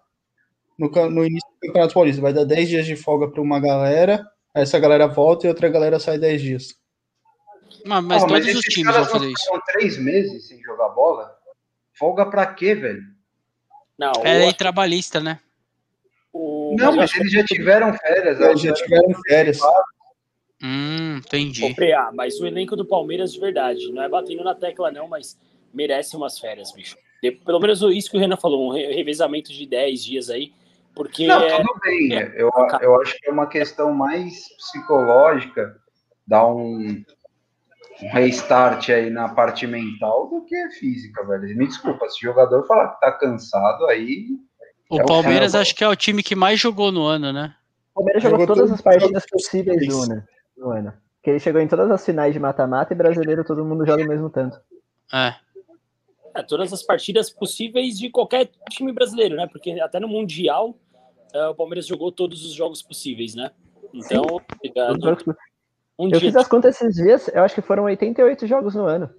no, 0.79 0.89
no 0.89 1.27
início 1.27 1.49
do 1.51 1.67
Campeonato 1.67 1.95
Paulista. 1.95 2.23
Vai 2.23 2.33
dar 2.33 2.45
10 2.45 2.69
dias 2.69 2.87
de 2.87 2.95
folga 2.95 3.29
para 3.29 3.43
uma 3.43 3.59
galera, 3.59 4.25
essa 4.55 4.79
galera 4.79 5.09
volta 5.09 5.47
e 5.47 5.49
outra 5.49 5.69
galera 5.69 5.99
sai 5.99 6.17
10 6.17 6.41
dias. 6.41 6.69
Mas, 7.85 8.05
mas 8.05 8.23
oh, 8.23 8.29
todos 8.29 8.47
mas 8.47 8.57
os 8.57 8.63
times 8.63 8.95
vão 8.95 9.05
fazer 9.05 9.31
isso. 9.31 9.45
São 9.45 9.61
três 9.67 9.99
meses 9.99 10.47
sem 10.47 10.63
jogar 10.63 10.91
bola? 10.91 11.35
Folga 11.99 12.25
pra 12.25 12.47
quê, 12.47 12.75
velho? 12.75 13.03
Não, 13.99 14.13
é 14.25 14.39
lei 14.39 14.53
trabalhista, 14.53 15.21
né? 15.21 15.39
O... 16.33 16.75
Não, 16.79 16.97
mas 16.97 17.15
eles 17.15 17.33
já 17.33 17.45
tiveram 17.45 17.93
férias. 17.95 18.41
Eles 18.41 18.61
já 18.61 18.73
tiveram 18.73 19.13
férias. 19.29 19.59
Hum, 20.63 21.17
entendi. 21.19 21.65
O 21.65 22.15
mas 22.15 22.41
o 22.41 22.47
elenco 22.47 22.77
do 22.77 22.85
Palmeiras 22.85 23.33
de 23.33 23.41
verdade, 23.41 23.93
não 23.93 24.03
é 24.03 24.09
batendo 24.09 24.45
na 24.45 24.55
tecla 24.55 24.91
não, 24.91 25.09
mas 25.09 25.37
merece 25.75 26.17
umas 26.17 26.39
férias, 26.39 26.73
bicho. 26.73 26.97
Pelo 27.45 27.61
menos 27.61 27.83
isso 27.83 28.11
que 28.11 28.17
o 28.17 28.21
Renan 28.21 28.37
falou, 28.37 28.69
um 28.69 28.73
revezamento 28.73 29.53
de 29.53 29.67
10 29.67 30.05
dias 30.05 30.31
aí, 30.31 30.53
porque... 30.95 31.27
Não, 31.27 31.41
tudo 31.57 31.81
bem, 31.83 32.17
é, 32.17 32.33
eu, 32.37 32.51
eu 32.81 33.01
acho 33.01 33.17
que 33.19 33.29
é 33.29 33.33
uma 33.33 33.47
questão 33.47 33.93
mais 33.93 34.49
psicológica, 34.57 35.77
dar 36.27 36.47
um 36.47 37.05
restart 38.01 38.89
aí 38.91 39.11
na 39.11 39.29
parte 39.29 39.67
mental 39.67 40.29
do 40.29 40.45
que 40.45 40.71
física, 40.71 41.25
velho. 41.27 41.57
Me 41.57 41.67
desculpa, 41.67 42.09
se 42.09 42.19
o 42.19 42.31
jogador 42.31 42.67
falar 42.67 42.89
que 42.89 43.01
tá 43.01 43.13
cansado, 43.13 43.87
aí. 43.87 44.29
O 44.91 45.01
é 45.01 45.05
Palmeiras 45.05 45.55
o 45.55 45.59
acho 45.59 45.75
que 45.75 45.85
é 45.85 45.89
o 45.89 45.97
time 45.97 46.23
que 46.23 46.35
mais 46.35 46.59
jogou 46.59 46.93
no 46.93 47.05
ano, 47.05 47.33
né? 47.33 47.55
O 47.93 47.97
Palmeiras 47.97 48.23
jogou, 48.23 48.41
jogou 48.41 48.57
todas 48.57 48.73
as 48.73 48.81
partidas 48.81 49.25
possíveis 49.31 49.87
do 49.87 50.03
ano, 50.03 50.25
no 50.57 50.71
ano. 50.71 50.93
Porque 51.17 51.31
ele 51.31 51.41
chegou 51.41 51.61
em 51.61 51.69
todas 51.69 51.91
as 51.91 52.05
finais 52.05 52.33
de 52.33 52.41
mata-mata 52.41 52.93
e 52.93 52.97
brasileiro 52.97 53.45
todo 53.45 53.65
mundo 53.65 53.87
joga 53.87 54.03
o 54.03 54.09
mesmo 54.09 54.29
tanto. 54.29 54.59
É. 55.13 55.35
é. 56.35 56.43
Todas 56.43 56.73
as 56.73 56.83
partidas 56.83 57.31
possíveis 57.31 57.99
de 57.99 58.11
qualquer 58.11 58.51
time 58.71 58.93
brasileiro, 58.93 59.37
né? 59.37 59.47
Porque 59.47 59.71
até 59.81 60.01
no 60.01 60.09
Mundial 60.09 60.75
é, 61.33 61.47
o 61.47 61.55
Palmeiras 61.55 61.87
jogou 61.87 62.11
todos 62.13 62.45
os 62.45 62.53
jogos 62.53 62.83
possíveis, 62.83 63.35
né? 63.35 63.51
Então, 63.95 64.23
um 65.99 66.09
eu 66.11 66.21
fiz 66.21 66.35
as 66.37 66.49
contas 66.49 66.81
esses 66.81 66.95
dias, 66.95 67.29
eu 67.29 67.43
acho 67.43 67.55
que 67.55 67.63
foram 67.63 67.85
88 67.85 68.47
jogos 68.47 68.75
no 68.75 68.87
ano. 68.87 69.11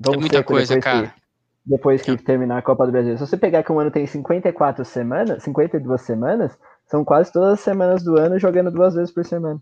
Vamos 0.00 0.18
é 0.18 0.20
muita 0.20 0.42
coisa, 0.42 0.74
depois 0.74 0.84
cara. 0.84 1.08
Que, 1.08 1.20
depois 1.64 2.02
que 2.02 2.16
terminar 2.16 2.58
a 2.58 2.62
Copa 2.62 2.86
do 2.86 2.92
Brasil. 2.92 3.16
Se 3.16 3.26
você 3.26 3.36
pegar 3.36 3.62
que 3.62 3.72
um 3.72 3.78
ano 3.78 3.90
tem 3.90 4.06
54 4.06 4.84
semanas, 4.84 5.42
52 5.42 6.00
semanas, 6.00 6.58
são 6.86 7.04
quase 7.04 7.32
todas 7.32 7.54
as 7.54 7.60
semanas 7.60 8.02
do 8.02 8.18
ano 8.18 8.38
jogando 8.38 8.70
duas 8.70 8.94
vezes 8.94 9.12
por 9.12 9.24
semana. 9.24 9.60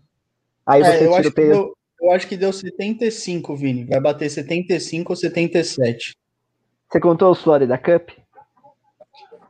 Aí 0.65 0.81
é, 0.81 0.85
você 0.85 1.07
eu, 1.07 1.15
acho 1.15 1.31
peso... 1.31 1.51
deu, 1.51 1.77
eu 2.01 2.11
acho 2.11 2.27
que 2.27 2.37
deu 2.37 2.53
75, 2.53 3.55
Vini. 3.55 3.85
Vai 3.85 3.99
bater 3.99 4.29
75 4.29 5.11
ou 5.11 5.15
77. 5.15 6.15
Você 6.89 6.99
contou 6.99 7.31
o 7.31 7.35
Florida 7.35 7.77
Cup? 7.77 8.09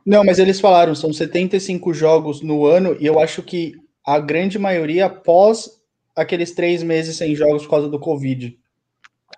Não, 0.04 0.24
mas 0.24 0.38
eles 0.38 0.58
falaram, 0.58 0.94
são 0.94 1.12
75 1.12 1.92
jogos 1.92 2.40
no 2.40 2.64
ano, 2.64 2.96
e 2.98 3.06
eu 3.06 3.20
acho 3.20 3.42
que 3.42 3.74
a 4.04 4.18
grande 4.18 4.58
maioria 4.58 5.06
após 5.06 5.77
aqueles 6.18 6.52
três 6.52 6.82
meses 6.82 7.16
sem 7.16 7.34
jogos 7.34 7.62
por 7.62 7.70
causa 7.70 7.88
do 7.88 7.98
Covid. 7.98 8.58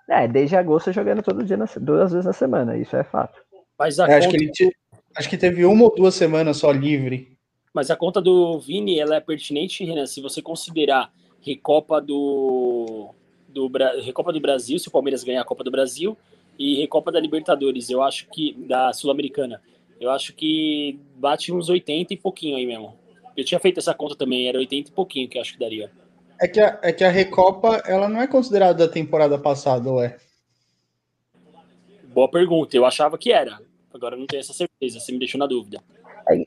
É, 0.09 0.27
desde 0.27 0.55
agosto 0.55 0.91
jogando 0.91 1.21
todo 1.21 1.43
dia, 1.43 1.57
duas 1.79 2.11
vezes 2.11 2.25
na 2.25 2.33
semana, 2.33 2.77
isso 2.77 2.95
é 2.95 3.03
fato. 3.03 3.39
Mas 3.77 3.99
a 3.99 4.05
é, 4.05 4.07
conta... 4.07 4.17
acho, 4.17 4.29
que 4.29 4.35
ele 4.35 4.51
te... 4.51 4.75
acho 5.15 5.29
que 5.29 5.37
teve 5.37 5.63
uma 5.65 5.85
ou 5.85 5.95
duas 5.95 6.15
semanas 6.15 6.57
só 6.57 6.71
livre. 6.71 7.37
Mas 7.73 7.89
a 7.89 7.95
conta 7.95 8.21
do 8.21 8.59
Vini, 8.59 8.99
ela 8.99 9.15
é 9.15 9.19
pertinente, 9.19 9.85
Renan, 9.85 10.05
se 10.05 10.21
você 10.21 10.41
considerar 10.41 11.13
Recopa 11.39 12.01
do, 12.01 13.13
do 13.47 13.71
Recopa 14.03 14.33
do 14.33 14.41
Brasil, 14.41 14.77
se 14.77 14.87
o 14.87 14.91
Palmeiras 14.91 15.23
ganhar 15.23 15.41
a 15.41 15.45
Copa 15.45 15.63
do 15.63 15.71
Brasil, 15.71 16.17
e 16.59 16.75
Recopa 16.75 17.11
da 17.11 17.19
Libertadores, 17.19 17.89
eu 17.89 18.01
acho 18.01 18.27
que 18.27 18.53
da 18.53 18.91
Sul-Americana, 18.91 19.61
eu 19.99 20.11
acho 20.11 20.33
que 20.33 20.99
bate 21.15 21.53
uns 21.53 21.69
80 21.69 22.13
e 22.13 22.17
pouquinho 22.17 22.57
aí 22.57 22.65
mesmo. 22.65 22.95
Eu 23.37 23.45
tinha 23.45 23.59
feito 23.59 23.79
essa 23.79 23.93
conta 23.93 24.15
também, 24.15 24.47
era 24.47 24.57
80 24.57 24.89
e 24.89 24.93
pouquinho 24.93 25.29
que 25.29 25.37
eu 25.37 25.41
acho 25.41 25.53
que 25.53 25.59
daria. 25.59 25.89
É 26.41 26.47
que, 26.47 26.59
a, 26.59 26.79
é 26.81 26.91
que 26.91 27.03
a 27.03 27.09
Recopa, 27.09 27.83
ela 27.85 28.09
não 28.09 28.19
é 28.19 28.25
considerada 28.25 28.87
da 28.87 28.91
temporada 28.91 29.37
passada, 29.37 29.87
ou 29.87 30.03
é? 30.03 30.17
Boa 32.05 32.27
pergunta. 32.27 32.75
Eu 32.75 32.83
achava 32.83 33.15
que 33.15 33.31
era. 33.31 33.59
Agora 33.93 34.17
não 34.17 34.25
tenho 34.25 34.39
essa 34.39 34.51
certeza. 34.51 34.99
Você 34.99 35.11
me 35.11 35.19
deixou 35.19 35.37
na 35.37 35.45
dúvida. 35.45 35.79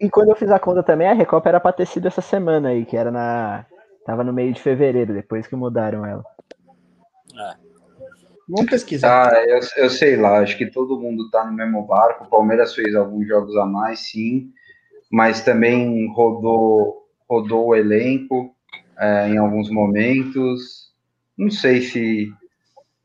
E 0.00 0.10
quando 0.10 0.30
eu 0.30 0.36
fiz 0.36 0.50
a 0.50 0.58
conta 0.58 0.82
também, 0.82 1.06
a 1.06 1.12
Recopa 1.12 1.48
era 1.48 1.60
pra 1.60 1.72
ter 1.72 1.86
sido 1.86 2.08
essa 2.08 2.20
semana 2.20 2.70
aí, 2.70 2.84
que 2.84 2.96
era 2.96 3.12
na. 3.12 3.66
Tava 4.04 4.24
no 4.24 4.32
meio 4.32 4.52
de 4.52 4.60
fevereiro, 4.60 5.14
depois 5.14 5.46
que 5.46 5.54
mudaram 5.54 6.04
ela. 6.04 6.24
É. 7.32 7.54
Vamos 8.48 8.70
pesquisar. 8.70 9.32
Ah, 9.32 9.44
eu, 9.46 9.60
eu 9.76 9.90
sei 9.90 10.16
lá, 10.16 10.40
acho 10.40 10.58
que 10.58 10.66
todo 10.66 10.98
mundo 10.98 11.30
tá 11.30 11.44
no 11.46 11.52
mesmo 11.52 11.86
barco. 11.86 12.24
O 12.24 12.28
Palmeiras 12.28 12.74
fez 12.74 12.96
alguns 12.96 13.28
jogos 13.28 13.56
a 13.56 13.64
mais, 13.64 14.00
sim, 14.00 14.50
mas 15.10 15.42
também 15.42 16.12
rodou, 16.12 17.06
rodou 17.28 17.68
o 17.68 17.76
elenco 17.76 18.53
é, 18.98 19.28
em 19.28 19.38
alguns 19.38 19.70
momentos. 19.70 20.92
Não 21.36 21.50
sei 21.50 21.82
se. 21.82 22.32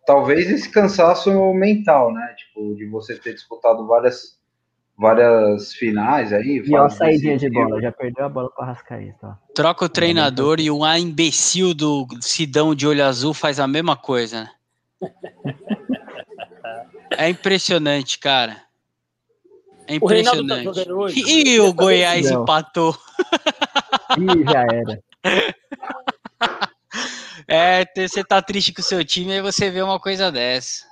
Talvez 0.06 0.50
esse 0.50 0.70
cansaço 0.70 1.32
mental, 1.54 2.12
né? 2.14 2.36
Tipo, 2.38 2.76
de 2.76 2.86
você 2.88 3.16
ter 3.16 3.34
disputado 3.34 3.86
várias, 3.86 4.40
várias 4.98 5.74
finais 5.74 6.34
aí. 6.34 6.64
E 6.66 6.76
ó, 6.76 6.90
saída 6.90 7.38
de 7.38 7.50
bola, 7.50 7.80
já 7.82 7.92
perdeu 7.92 8.26
a 8.26 8.30
bola 8.30 8.50
para 8.50 8.66
Rascaeta. 8.66 9.38
Troca 9.54 9.86
o 9.86 9.90
treinador 9.90 10.60
e 10.60 10.72
um 10.72 10.86
imbecil 10.96 11.74
do 11.74 12.08
Sidão 12.22 12.74
de 12.74 12.88
olho 12.88 13.06
azul 13.06 13.34
faz 13.34 13.60
a 13.60 13.68
mesma 13.68 13.96
coisa, 13.96 14.44
né? 14.44 14.50
É 17.18 17.30
impressionante, 17.30 18.18
cara. 18.20 18.58
É 19.88 19.96
impressionante. 19.96 20.68
O 20.68 21.08
tá 21.08 21.14
e 21.16 21.60
o 21.60 21.74
Goiás 21.74 22.30
empatou. 22.30 22.96
Ih, 24.18 24.44
já 24.46 24.62
era. 24.72 25.04
É, 27.52 27.84
você 27.96 28.24
tá 28.24 28.42
triste 28.44 28.72
com 28.72 28.82
o 28.82 28.84
seu 28.84 29.04
time, 29.04 29.34
aí 29.34 29.42
você 29.42 29.72
vê 29.72 29.82
uma 29.82 30.00
coisa 30.00 30.32
dessa. 30.32 30.86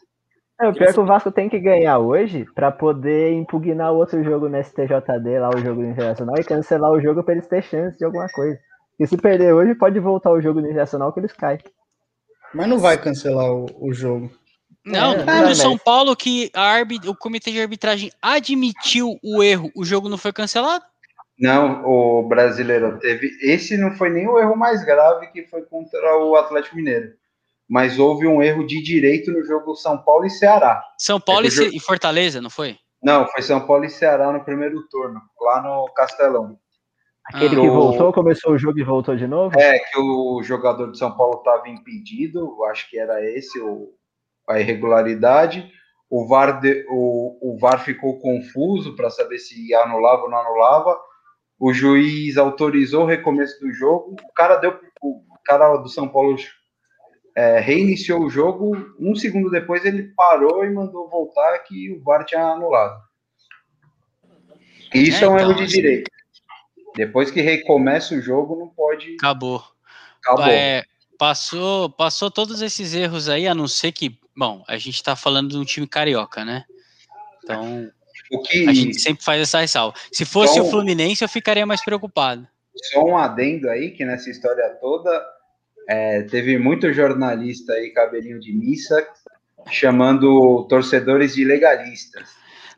É, 0.59 0.67
o 0.67 0.73
pior 0.73 0.89
é 0.89 0.93
que 0.93 0.99
o 0.99 1.05
Vasco 1.05 1.31
tem 1.31 1.47
que 1.47 1.59
ganhar 1.59 1.99
hoje 1.99 2.47
para 2.55 2.71
poder 2.71 3.31
impugnar 3.33 3.93
o 3.93 3.97
outro 3.97 4.23
jogo 4.23 4.49
no 4.49 4.63
STJD, 4.63 5.39
lá 5.39 5.49
o 5.49 5.59
jogo 5.59 5.83
internacional, 5.83 6.35
e 6.39 6.43
cancelar 6.43 6.91
o 6.91 6.99
jogo 6.99 7.23
para 7.23 7.35
eles 7.35 7.47
terem 7.47 7.61
chance 7.61 7.95
de 7.95 8.03
alguma 8.03 8.27
coisa. 8.29 8.57
E 8.99 9.05
se 9.05 9.15
perder 9.17 9.53
hoje, 9.53 9.75
pode 9.75 9.99
voltar 9.99 10.31
o 10.31 10.41
jogo 10.41 10.59
no 10.59 10.65
internacional 10.65 11.13
que 11.13 11.19
eles 11.19 11.33
caem. 11.33 11.59
Mas 12.55 12.67
não 12.67 12.79
vai 12.79 12.97
cancelar 12.97 13.51
o, 13.51 13.67
o 13.79 13.93
jogo. 13.93 14.31
Não, 14.83 15.13
é, 15.13 15.41
no 15.49 15.55
São 15.55 15.77
Paulo 15.77 16.15
que 16.15 16.49
a 16.55 16.77
o 17.07 17.15
comitê 17.15 17.51
de 17.51 17.61
arbitragem 17.61 18.09
admitiu 18.19 19.19
o 19.23 19.43
erro, 19.43 19.69
o 19.75 19.85
jogo 19.85 20.09
não 20.09 20.17
foi 20.17 20.33
cancelado? 20.33 20.83
Não, 21.39 21.85
o 21.85 22.27
brasileiro 22.27 22.97
teve. 22.99 23.37
Esse 23.41 23.77
não 23.77 23.91
foi 23.95 24.09
nem 24.09 24.27
o 24.27 24.39
erro 24.39 24.55
mais 24.55 24.83
grave 24.83 25.27
que 25.27 25.43
foi 25.47 25.61
contra 25.63 26.17
o 26.17 26.35
Atlético 26.35 26.75
Mineiro. 26.75 27.13
Mas 27.69 27.99
houve 27.99 28.25
um 28.25 28.41
erro 28.41 28.65
de 28.65 28.81
direito 28.81 29.31
no 29.31 29.43
jogo 29.43 29.75
São 29.75 29.97
Paulo 29.97 30.25
e 30.25 30.29
Ceará. 30.29 30.81
São 30.97 31.19
Paulo 31.19 31.45
e, 31.45 31.49
jogo... 31.49 31.69
e 31.73 31.79
Fortaleza, 31.79 32.41
não 32.41 32.49
foi? 32.49 32.77
Não, 33.03 33.27
foi 33.27 33.41
São 33.43 33.65
Paulo 33.67 33.85
e 33.85 33.89
Ceará 33.89 34.31
no 34.31 34.43
primeiro 34.43 34.81
turno, 34.87 35.21
lá 35.39 35.61
no 35.61 35.85
Castelão. 35.93 36.57
Aquele 37.25 37.57
ah. 37.57 37.61
que 37.61 37.69
voltou, 37.69 38.13
começou 38.13 38.53
o 38.53 38.57
jogo 38.57 38.79
e 38.79 38.83
voltou 38.83 39.15
de 39.15 39.27
novo? 39.27 39.59
É, 39.59 39.77
que 39.79 39.99
o 39.99 40.41
jogador 40.41 40.91
de 40.91 40.97
São 40.97 41.15
Paulo 41.15 41.39
estava 41.39 41.67
impedido, 41.67 42.63
acho 42.65 42.89
que 42.89 42.97
era 42.97 43.21
esse 43.21 43.59
o, 43.59 43.89
a 44.49 44.59
irregularidade. 44.59 45.69
O 46.09 46.25
VAR, 46.25 46.61
de, 46.61 46.85
o, 46.89 47.53
o 47.53 47.59
VAR 47.59 47.83
ficou 47.83 48.17
confuso 48.19 48.95
para 48.95 49.09
saber 49.09 49.37
se 49.39 49.73
anulava 49.75 50.23
ou 50.23 50.29
não 50.29 50.39
anulava 50.39 50.97
o 51.59 51.73
juiz 51.73 52.37
autorizou 52.37 53.03
o 53.03 53.07
recomeço 53.07 53.59
do 53.59 53.71
jogo, 53.73 54.15
o 54.23 54.33
cara 54.33 54.57
deu 54.57 54.79
o 55.01 55.23
cara 55.43 55.77
do 55.77 55.89
São 55.89 56.07
Paulo 56.07 56.35
é, 57.35 57.59
reiniciou 57.59 58.21
o 58.23 58.29
jogo, 58.29 58.75
um 58.99 59.15
segundo 59.15 59.51
depois 59.51 59.85
ele 59.85 60.11
parou 60.15 60.65
e 60.65 60.69
mandou 60.69 61.07
voltar 61.07 61.59
que 61.59 61.91
o 61.91 62.03
VAR 62.03 62.25
tinha 62.25 62.41
anulado. 62.41 62.99
Isso 64.93 65.23
é, 65.23 65.27
é 65.27 65.29
um 65.29 65.35
então, 65.35 65.39
erro 65.39 65.53
de 65.53 65.63
assim, 65.63 65.73
direito. 65.73 66.11
Depois 66.95 67.29
que 67.29 67.41
recomeça 67.41 68.15
o 68.15 68.21
jogo, 68.21 68.57
não 68.57 68.69
pode. 68.69 69.13
Acabou. 69.19 69.63
Acabou. 70.19 70.47
É, 70.47 70.83
passou, 71.17 71.89
passou 71.91 72.31
todos 72.31 72.61
esses 72.61 72.95
erros 72.95 73.29
aí, 73.29 73.47
a 73.47 73.53
não 73.53 73.67
ser 73.67 73.91
que, 73.91 74.19
bom, 74.35 74.63
a 74.67 74.77
gente 74.77 75.03
tá 75.03 75.15
falando 75.15 75.51
de 75.51 75.57
um 75.57 75.63
time 75.63 75.87
carioca, 75.87 76.43
né? 76.43 76.65
Então, 77.43 77.91
que... 78.43 78.67
A 78.67 78.73
gente 78.73 78.99
sempre 78.99 79.23
faz 79.23 79.41
essa 79.41 79.59
ressalva. 79.59 79.95
Se 80.11 80.25
fosse 80.25 80.59
o 80.59 80.65
Fluminense, 80.65 81.23
eu 81.23 81.29
ficaria 81.29 81.65
mais 81.65 81.83
preocupado. 81.83 82.47
Só 82.91 83.03
um 83.03 83.17
adendo 83.17 83.69
aí, 83.69 83.91
que 83.91 84.05
nessa 84.05 84.29
história 84.29 84.69
toda, 84.81 85.25
é, 85.89 86.23
teve 86.23 86.57
muito 86.57 86.93
jornalista 86.93 87.73
aí, 87.73 87.89
cabelinho 87.91 88.39
de 88.39 88.53
missa, 88.53 89.07
chamando 89.69 90.65
torcedores 90.69 91.33
de 91.33 91.43
legalistas. 91.43 92.29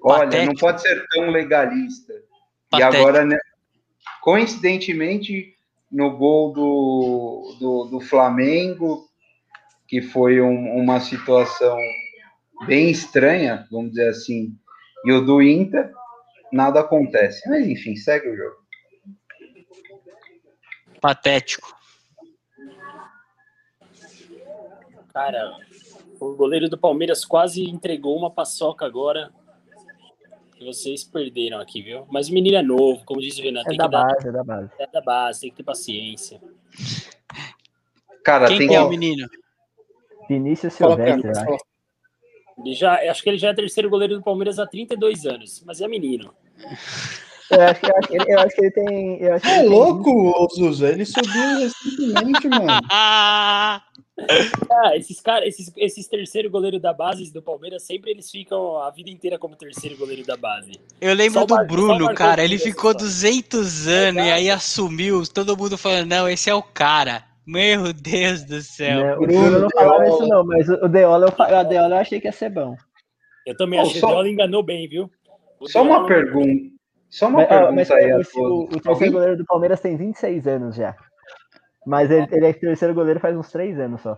Olha, 0.02 0.46
não 0.46 0.54
pode 0.54 0.82
ser 0.82 1.06
tão 1.10 1.30
legalista. 1.30 2.14
Patético. 2.70 2.96
E 2.96 3.00
agora, 3.00 3.26
né, 3.26 3.38
coincidentemente, 4.22 5.54
no 5.92 6.18
gol 6.18 6.54
do, 6.54 7.58
do, 7.60 7.84
do 7.86 8.00
Flamengo, 8.00 9.10
que 9.88 10.02
foi 10.02 10.40
um, 10.40 10.76
uma 10.76 11.00
situação 11.00 11.78
bem 12.66 12.90
estranha, 12.90 13.68
vamos 13.72 13.92
dizer 13.92 14.10
assim, 14.10 14.56
e 15.06 15.12
o 15.12 15.26
do 15.26 15.42
Inter, 15.42 15.94
nada 16.52 16.82
acontece. 16.82 17.48
Mas 17.50 17.68
enfim, 17.68 17.96
segue 17.96 18.30
o 18.30 18.36
jogo. 18.36 18.56
Patético. 21.02 21.76
Cara, 25.14 25.56
o 26.20 26.36
goleiro 26.36 26.70
do 26.70 26.78
Palmeiras 26.78 27.26
quase 27.26 27.64
entregou 27.64 28.18
uma 28.18 28.32
paçoca 28.32 28.86
agora. 28.86 29.32
Que 30.56 30.66
vocês 30.66 31.06
perderam 31.06 31.60
aqui, 31.62 31.82
viu? 31.82 32.06
Mas 32.12 32.28
o 32.28 32.34
menino 32.34 32.58
é 32.58 32.62
novo, 32.62 33.04
como 33.06 33.22
disse 33.22 33.40
o 33.40 33.44
Renato. 33.44 33.72
É 33.72 33.78
da 33.78 33.88
base, 33.88 34.24
dar... 34.24 34.30
é 34.30 34.32
da 34.32 34.44
base. 34.44 34.72
É 34.78 34.88
da 34.88 35.02
base, 35.02 35.42
tem 35.42 35.50
que 35.52 35.58
ter 35.58 35.64
paciência. 35.64 36.42
Cara, 38.24 38.48
Quem 38.48 38.60
tem 38.60 38.68
que 38.68 38.76
é 38.76 38.82
o 38.82 38.90
menino? 38.90 39.26
Vinícius 40.28 40.74
Silvestre, 40.74 41.34
fala. 41.34 41.58
Acho. 42.60 42.68
Ele 42.68 42.76
já, 42.76 43.12
acho 43.12 43.24
que 43.24 43.30
ele 43.30 43.38
já 43.38 43.50
é 43.50 43.54
terceiro 43.54 43.90
goleiro 43.90 44.16
do 44.18 44.24
Palmeiras 44.24 44.60
há 44.60 44.68
32 44.68 45.26
anos, 45.26 45.64
mas 45.66 45.82
é 45.82 45.88
menino. 45.88 46.34
Eu 47.52 47.62
acho, 47.62 47.82
que- 47.82 47.88
eu 47.88 47.96
acho 47.98 48.08
que 48.08 48.16
ele, 48.16 48.32
eu 48.34 48.40
acho 48.40 48.56
que 48.56 48.62
ele 48.62 48.72
tem. 48.72 49.18
Eu 49.22 49.34
acho 49.34 49.44
que 49.46 49.52
É 49.52 49.60
ele 49.62 49.70
louco, 49.70 50.12
ô 50.12 50.48
Zuza. 50.54 50.90
Ele 50.90 51.04
subiu 51.06 51.58
recentemente, 51.60 52.48
mano. 52.48 52.66
Ah, 54.70 54.98
esses 54.98 55.22
caras, 55.22 55.48
esses, 55.48 55.72
esses 55.78 56.06
terceiro 56.06 56.50
goleiro 56.50 56.78
da 56.78 56.92
base 56.92 57.32
do 57.32 57.42
Palmeiras, 57.42 57.84
sempre 57.84 58.12
eles 58.12 58.30
ficam 58.30 58.78
a 58.82 58.90
vida 58.92 59.10
inteira 59.10 59.40
como 59.40 59.56
terceiro 59.56 59.96
goleiro 59.96 60.26
da 60.26 60.36
base. 60.36 60.74
eu 61.00 61.14
lembro 61.14 61.40
Só 61.40 61.44
o 61.44 61.48
do 61.48 61.56
Mar- 61.56 61.64
o 61.64 61.68
Bruno, 61.68 62.14
cara. 62.14 62.44
Ele 62.44 62.58
ficou 62.58 62.92
só. 62.92 62.98
200 62.98 63.88
anos 63.88 64.26
e 64.26 64.30
aí 64.30 64.50
assumiu. 64.50 65.24
Todo 65.26 65.56
mundo 65.56 65.78
falando, 65.78 66.10
não, 66.10 66.28
esse 66.28 66.50
é 66.50 66.54
o 66.54 66.62
cara. 66.62 67.24
Meu 67.52 67.92
Deus 67.94 68.44
do 68.44 68.62
céu. 68.62 69.00
né, 69.04 69.16
o 69.16 69.22
Bruno, 69.22 69.60
não 69.62 69.70
falava 69.72 70.08
isso, 70.08 70.28
não, 70.28 70.44
mas 70.46 70.70
o 70.70 70.86
o 70.86 70.88
Deola, 70.88 71.28
eu, 71.28 71.46
a 71.56 71.64
Deola 71.64 71.96
eu 71.96 72.00
achei 72.00 72.22
que 72.22 72.28
ia 72.28 72.32
ser 72.32 72.50
bom. 72.50 72.76
Eu 73.46 73.58
também 73.58 73.80
achei 73.80 74.00
só- 74.00 74.08
que 74.08 74.12
o 74.14 74.16
Deola 74.16 74.30
enganou 74.30 74.62
bem, 74.62 74.88
viu? 74.88 75.10
O 75.60 75.68
Só 75.68 75.82
uma 75.82 75.96
Deola- 75.96 76.08
pergunta. 76.08 76.76
Só 77.10 77.28
uma 77.28 77.40
Mas, 77.40 77.48
pergunta 77.48 77.72
mas 77.72 77.92
aí 77.92 78.14
o, 78.14 78.22
o, 78.36 78.64
o 78.66 78.80
terceiro 78.82 79.14
goleiro 79.14 79.38
do 79.38 79.46
Palmeiras 79.46 79.82
tem 79.82 79.98
26 79.98 80.46
anos 80.46 80.76
já. 80.76 80.96
Mas 81.88 82.12
ele, 82.12 82.28
ele 82.32 82.46
é 82.46 82.54
terceiro 82.54 82.94
goleiro 82.94 83.20
faz 83.20 83.36
uns 83.36 83.52
3 83.52 83.80
anos 83.80 84.00
só. 84.02 84.16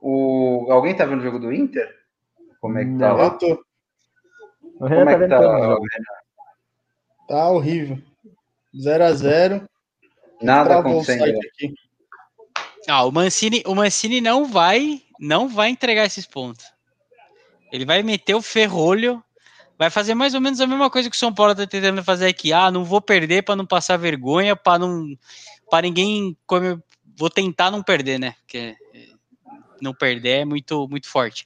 o- 0.00 0.66
Alguém 0.70 0.96
tá 0.96 1.04
vendo 1.04 1.20
o 1.20 1.24
jogo 1.24 1.38
do 1.38 1.52
Inter? 1.52 1.88
Como 2.60 2.78
é 2.78 2.84
que 2.84 2.90
tá 2.98 3.08
Não. 3.10 3.16
lá? 3.16 3.24
Eu 3.24 3.38
tô. 3.38 3.64
O 4.80 4.86
Renan 4.86 5.04
Como 5.04 5.04
tá 5.04 5.10
é 5.10 5.14
que 5.14 5.18
vendo 5.18 5.28
tá? 5.30 5.38
todo 5.40 5.68
mundo. 5.68 5.80
Tá 7.28 7.50
horrível. 7.50 7.98
0x0. 8.74 9.66
Nada 10.40 10.78
acontecendo. 10.78 11.38
Ah, 12.88 13.04
o 13.04 13.12
Mancini, 13.12 13.62
o 13.66 13.74
Mancini 13.74 14.20
não 14.20 14.46
vai, 14.46 15.02
não 15.18 15.48
vai 15.48 15.68
entregar 15.70 16.06
esses 16.06 16.26
pontos. 16.26 16.64
Ele 17.70 17.84
vai 17.84 18.02
meter 18.02 18.34
o 18.34 18.42
ferrolho, 18.42 19.22
vai 19.78 19.90
fazer 19.90 20.14
mais 20.14 20.34
ou 20.34 20.40
menos 20.40 20.60
a 20.60 20.66
mesma 20.66 20.90
coisa 20.90 21.08
que 21.08 21.16
o 21.16 21.18
São 21.18 21.32
Paulo 21.32 21.54
tá 21.54 21.66
tentando 21.66 22.02
fazer 22.02 22.26
aqui. 22.26 22.52
Ah, 22.52 22.70
não 22.70 22.84
vou 22.84 23.00
perder 23.00 23.42
para 23.42 23.54
não 23.56 23.66
passar 23.66 23.96
vergonha, 23.96 24.56
para 24.56 24.78
não 24.78 25.06
para 25.70 25.82
ninguém 25.82 26.36
come- 26.46 26.80
vou 27.16 27.30
tentar 27.30 27.70
não 27.70 27.82
perder, 27.82 28.18
né? 28.18 28.34
Porque 28.40 28.74
eh, 28.92 29.08
não 29.80 29.94
perder 29.94 30.40
é 30.40 30.44
muito 30.44 30.88
muito 30.88 31.08
forte. 31.08 31.44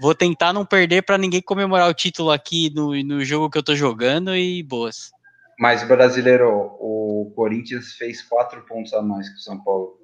Vou 0.00 0.14
tentar 0.14 0.52
não 0.52 0.64
perder 0.66 1.02
para 1.02 1.18
ninguém 1.18 1.42
comemorar 1.42 1.88
o 1.88 1.94
título 1.94 2.30
aqui 2.30 2.70
no, 2.74 2.94
no 3.04 3.24
jogo 3.24 3.50
que 3.50 3.58
eu 3.58 3.62
tô 3.62 3.76
jogando 3.76 4.34
e 4.34 4.62
boas. 4.62 5.12
Mas, 5.60 5.86
brasileiro, 5.86 6.48
o 6.80 7.30
Corinthians 7.36 7.92
fez 7.92 8.22
quatro 8.22 8.62
pontos 8.62 8.94
a 8.94 9.02
mais 9.02 9.28
que 9.28 9.34
o 9.34 9.40
São 9.40 9.62
Paulo 9.62 10.00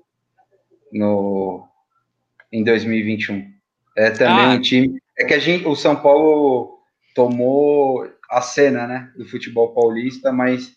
no, 0.92 1.66
em 2.52 2.62
2021. 2.62 3.50
É 3.96 4.10
também 4.10 4.44
Ah. 4.44 4.50
um 4.50 4.60
time. 4.60 5.00
É 5.18 5.24
que 5.24 5.32
a 5.32 5.38
gente, 5.38 5.66
o 5.66 5.74
São 5.74 5.96
Paulo 5.96 6.78
tomou 7.14 8.06
a 8.28 8.42
cena, 8.42 8.86
né, 8.86 9.10
do 9.16 9.24
futebol 9.26 9.72
paulista, 9.72 10.30
mas 10.30 10.76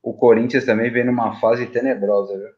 o 0.00 0.14
Corinthians 0.14 0.64
também 0.64 0.88
vem 0.88 1.04
numa 1.04 1.40
fase 1.40 1.66
tenebrosa, 1.66 2.38
viu? 2.38 2.48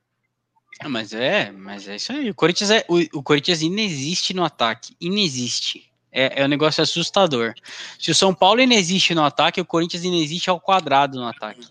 Ah, 0.80 0.88
mas 0.90 1.14
é, 1.14 1.50
mas 1.50 1.88
é 1.88 1.96
isso 1.96 2.12
aí. 2.12 2.28
O 2.28 2.34
Corinthians, 2.34 2.70
é, 2.70 2.84
o, 2.90 2.98
o 3.18 3.22
Corinthians 3.22 3.62
inexiste 3.62 4.34
no 4.34 4.44
ataque. 4.44 4.94
Inexiste. 5.00 5.90
É, 6.16 6.42
é 6.42 6.44
um 6.44 6.48
negócio 6.48 6.80
assustador. 6.80 7.54
Se 7.98 8.12
o 8.12 8.14
São 8.14 8.32
Paulo 8.32 8.60
inexiste 8.60 9.16
no 9.16 9.24
ataque, 9.24 9.60
o 9.60 9.64
Corinthians 9.64 10.04
inexiste 10.04 10.48
ao 10.48 10.60
quadrado 10.60 11.18
no 11.18 11.26
ataque. 11.26 11.66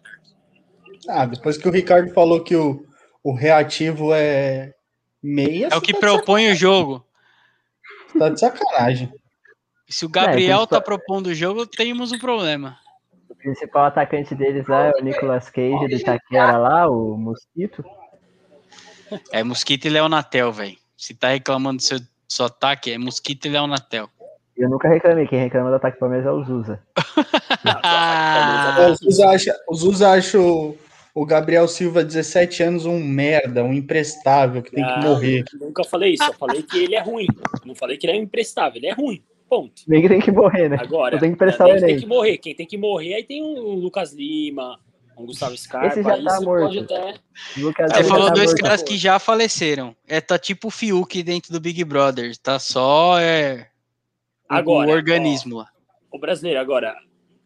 Ah, 1.08 1.26
depois 1.26 1.58
que 1.58 1.68
o 1.68 1.72
Ricardo 1.72 2.14
falou 2.14 2.44
que 2.44 2.54
o, 2.54 2.86
o 3.24 3.34
reativo 3.34 4.14
é 4.14 4.74
meia, 5.22 5.70
É 5.72 5.78
o 5.78 5.82
que 5.82 5.94
tá 5.94 6.00
propõe 6.00 6.52
o 6.52 6.56
jogo. 6.56 7.06
Tá 8.20 8.28
de 8.28 8.40
sacanagem. 8.40 9.12
Se 9.88 10.06
o 10.06 10.10
Gabriel 10.10 10.64
É, 10.64 10.68
tá 10.68 10.82
propondo 10.82 11.28
o 11.28 11.34
jogo, 11.34 11.66
temos 11.66 12.12
um 12.12 12.20
problema. 12.20 12.78
O 13.30 13.36
principal 13.36 13.86
atacante 13.86 14.36
deles 14.36 14.68
lá 14.68 14.88
é 14.88 14.92
o 15.00 15.04
Nicolas 15.04 15.50
Cage 15.50 15.88
do 15.88 15.96
Itaquera 15.96 16.58
lá, 16.58 16.90
o 16.90 17.18
Mosquito. 17.18 17.84
É 19.32 19.44
Mosquito 19.44 19.86
e 19.86 19.90
Leonatel, 19.90 20.52
velho. 20.52 20.78
Se 20.98 21.14
tá 21.14 21.30
reclamando 21.30 21.78
do 21.78 21.84
seu, 21.84 22.00
do 22.00 22.08
seu 22.28 22.46
ataque, 22.46 22.92
é 22.92 22.98
Mosquito 22.98 23.46
e 23.46 23.50
Leonatel. 23.50 24.10
Eu 24.56 24.70
nunca 24.70 24.88
reclamei, 24.88 25.26
quem 25.28 25.40
reclama 25.40 25.70
do 25.70 25.76
ataque 25.76 25.98
do 25.98 26.00
Palmeiras 26.00 26.28
é 26.28 26.32
o 26.32 26.44
Zuza. 26.44 26.80
Ah, 27.66 28.88
O 28.92 28.96
Zuza 28.96 29.30
acha, 29.30 29.56
o, 29.68 29.76
Zuza 29.76 30.10
acha 30.12 30.40
o, 30.40 30.78
o 31.14 31.26
Gabriel 31.26 31.68
Silva, 31.68 32.04
17 32.04 32.64
anos, 32.64 32.86
um 32.86 33.00
merda, 33.04 33.64
um 33.64 33.74
imprestável, 33.74 34.62
que 34.62 34.72
tem 34.72 34.84
que 34.84 34.90
Ah, 34.90 35.02
morrer. 35.02 35.44
Nunca 35.60 35.84
falei 35.84 36.14
isso, 36.14 36.26
só 36.26 36.34
falei 36.34 36.62
que 36.64 36.78
ele 36.84 36.96
é 36.96 37.02
ruim. 37.02 37.28
Não 37.66 37.76
falei 37.76 37.98
que 37.98 38.06
ele 38.08 38.18
é 38.18 38.20
imprestável, 38.22 38.78
ele 38.78 38.88
é 38.88 38.94
ruim. 38.94 39.24
Ponto. 39.50 39.84
Nem 39.88 40.02
que 40.02 40.10
tem 40.10 40.20
que 40.22 40.32
morrer, 40.32 40.70
né? 40.70 40.78
Agora, 40.80 41.16
Eu 41.16 41.20
tenho 41.20 41.34
que 41.34 41.38
prestar 41.38 41.66
o 41.68 41.70
tem, 41.74 41.80
tem 41.86 42.00
que 42.00 42.06
morrer. 42.08 42.38
Quem 42.38 42.56
tem 42.56 42.66
que 42.66 42.78
morrer, 42.78 43.14
aí 43.16 43.24
tem 43.24 43.44
um 43.44 43.76
Lucas 43.76 44.12
Lima, 44.14 44.80
um 45.16 45.26
Gustavo 45.28 45.56
Scarpa. 45.56 45.88
Esse 45.88 46.02
já 46.02 46.18
tá 46.24 46.40
você 46.40 46.46
morto. 46.46 46.80
até. 46.80 47.14
Você 47.56 48.04
falou 48.04 48.28
tá 48.28 48.34
dois 48.34 48.50
morto. 48.52 48.64
caras 48.64 48.82
que 48.82 48.98
já 48.98 49.20
faleceram. 49.20 49.96
É, 50.08 50.20
tá 50.20 50.40
tipo 50.40 50.70
o 50.70 50.72
Fiuk 50.72 51.22
dentro 51.22 51.52
do 51.54 51.60
Big 51.60 51.84
Brother. 51.84 52.36
Tá 52.38 52.58
só 52.58 53.20
é, 53.20 53.68
Agora, 54.58 54.90
o 54.90 54.94
organismo 54.94 55.58
lá. 55.58 55.68
O 56.12 56.20
brasileiro, 56.20 56.60
agora, 56.60 56.96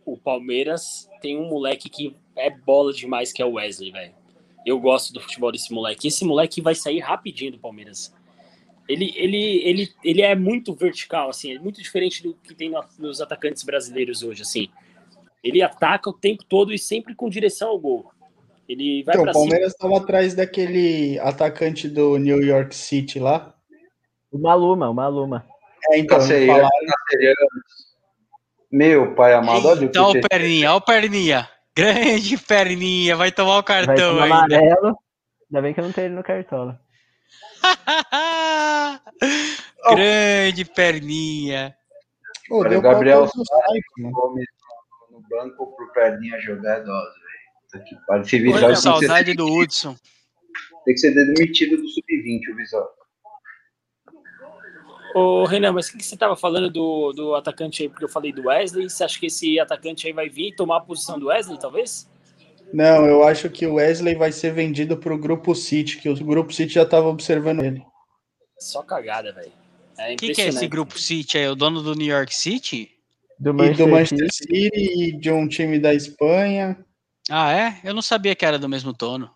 o 0.05 0.17
Palmeiras 0.17 1.09
tem 1.21 1.37
um 1.37 1.47
moleque 1.49 1.89
que 1.89 2.15
é 2.35 2.49
bola 2.49 2.93
demais, 2.93 3.31
que 3.33 3.41
é 3.41 3.45
o 3.45 3.53
Wesley, 3.53 3.91
velho. 3.91 4.13
Eu 4.65 4.79
gosto 4.79 5.13
do 5.13 5.21
futebol 5.21 5.51
desse 5.51 5.73
moleque. 5.73 6.07
Esse 6.07 6.25
moleque 6.25 6.61
vai 6.61 6.75
sair 6.75 6.99
rapidinho 6.99 7.53
do 7.53 7.59
Palmeiras. 7.59 8.13
Ele, 8.87 9.13
ele, 9.15 9.61
ele, 9.65 9.89
ele 10.03 10.21
é 10.21 10.33
muito 10.35 10.73
vertical, 10.73 11.29
assim, 11.29 11.53
é 11.55 11.59
muito 11.59 11.81
diferente 11.81 12.23
do 12.23 12.33
que 12.35 12.53
tem 12.55 12.69
no- 12.69 12.83
nos 12.99 13.19
atacantes 13.21 13.63
brasileiros 13.63 14.23
hoje, 14.23 14.41
assim. 14.41 14.69
Ele 15.43 15.61
ataca 15.61 16.09
o 16.09 16.13
tempo 16.13 16.43
todo 16.43 16.73
e 16.73 16.79
sempre 16.79 17.13
com 17.15 17.29
direção 17.29 17.69
ao 17.69 17.79
gol. 17.79 18.11
Ele 18.67 19.03
vai 19.03 19.15
Então, 19.15 19.23
pra 19.23 19.31
o 19.31 19.33
Palmeiras 19.33 19.71
estava 19.73 19.97
atrás 19.97 20.33
daquele 20.35 21.17
atacante 21.19 21.87
do 21.87 22.17
New 22.17 22.41
York 22.41 22.75
City 22.75 23.19
lá. 23.19 23.53
O 24.31 24.37
Maluma, 24.37 24.89
o 24.89 24.93
Maluma. 24.93 25.45
É, 25.91 25.99
então, 25.99 26.19
falaram, 26.19 26.69
Castelhanos. 27.09 27.87
Meu 28.71 29.15
pai 29.15 29.33
amado, 29.33 29.67
olha 29.67 29.81
o 29.81 29.83
Eita, 29.83 30.01
ó 30.01 30.09
o 30.09 30.13
que 30.13 30.21
perninha, 30.27 30.73
ó 30.73 30.77
o 30.77 30.81
perninha. 30.81 31.49
Grande 31.75 32.37
perninha, 32.37 33.15
vai 33.15 33.31
tomar 33.31 33.51
o 33.59 33.63
Vai 33.63 33.63
cartão 33.63 34.13
tomar 34.13 34.23
ainda. 34.23 34.57
amarelo. 34.57 34.97
Ainda 35.49 35.61
bem 35.61 35.73
que 35.73 35.79
eu 35.79 35.85
não 35.85 35.91
tenho 35.91 36.07
ele 36.07 36.15
no 36.15 36.23
cartola. 36.23 36.79
Grande 39.91 40.65
perninha. 40.65 41.75
Pô, 42.49 42.59
Olha, 42.59 42.77
o 42.77 42.81
Gabriel. 42.81 43.29
Gomes 43.97 44.47
no 45.11 45.21
banco 45.29 45.75
pro 45.75 45.91
Perninha 45.93 46.39
jogar 46.39 46.79
é 46.79 46.81
dose, 46.81 47.13
velho. 47.19 47.37
Puta 47.71 47.79
que 47.83 47.95
pariu. 48.05 48.75
Saudade 48.75 49.33
do 49.33 49.45
Hudson. 49.45 49.95
Tem 50.85 50.93
que 50.93 50.99
ser 50.99 51.11
demitido 51.11 51.77
do 51.77 51.87
sub-20, 51.87 52.51
o 52.51 52.55
Visório. 52.55 52.96
Ô, 55.15 55.45
Renan, 55.45 55.73
mas 55.73 55.87
o 55.87 55.91
que, 55.91 55.97
que 55.97 56.05
você 56.05 56.15
estava 56.15 56.35
falando 56.35 56.69
do, 56.69 57.11
do 57.13 57.35
atacante 57.35 57.83
aí? 57.83 57.89
Porque 57.89 58.03
eu 58.03 58.09
falei 58.09 58.31
do 58.31 58.47
Wesley. 58.47 58.89
Você 58.89 59.03
acha 59.03 59.19
que 59.19 59.27
esse 59.27 59.59
atacante 59.59 60.07
aí 60.07 60.13
vai 60.13 60.29
vir 60.29 60.49
e 60.49 60.55
tomar 60.55 60.77
a 60.77 60.81
posição 60.81 61.19
do 61.19 61.27
Wesley, 61.27 61.59
talvez? 61.59 62.09
Não, 62.73 63.05
eu 63.05 63.23
acho 63.23 63.49
que 63.49 63.65
o 63.65 63.75
Wesley 63.75 64.15
vai 64.15 64.31
ser 64.31 64.53
vendido 64.53 64.97
pro 64.97 65.17
Grupo 65.17 65.55
City, 65.55 65.97
que 65.97 66.09
o 66.09 66.15
Grupo 66.15 66.53
City 66.53 66.73
já 66.73 66.83
estava 66.83 67.07
observando 67.07 67.63
ele. 67.63 67.85
Só 68.59 68.81
cagada, 68.83 69.31
velho. 69.31 69.51
É 69.97 70.13
O 70.13 70.17
que, 70.17 70.33
que 70.33 70.41
é 70.41 70.47
esse 70.47 70.67
grupo 70.67 70.99
City 70.99 71.37
aí? 71.37 71.45
É 71.45 71.49
o 71.49 71.55
dono 71.55 71.81
do 71.81 71.95
New 71.95 72.07
York 72.07 72.35
City? 72.35 72.91
Do 73.39 73.51
E 73.51 73.53
Manchester, 73.53 73.85
do 73.85 73.91
Manchester 73.91 74.27
City. 74.31 74.63
City 74.63 75.03
e 75.03 75.19
de 75.19 75.31
um 75.31 75.47
time 75.47 75.79
da 75.79 75.93
Espanha. 75.93 76.77
Ah, 77.29 77.51
é? 77.51 77.79
Eu 77.83 77.93
não 77.93 78.01
sabia 78.01 78.35
que 78.35 78.45
era 78.45 78.59
do 78.59 78.69
mesmo 78.69 78.93
dono. 78.93 79.29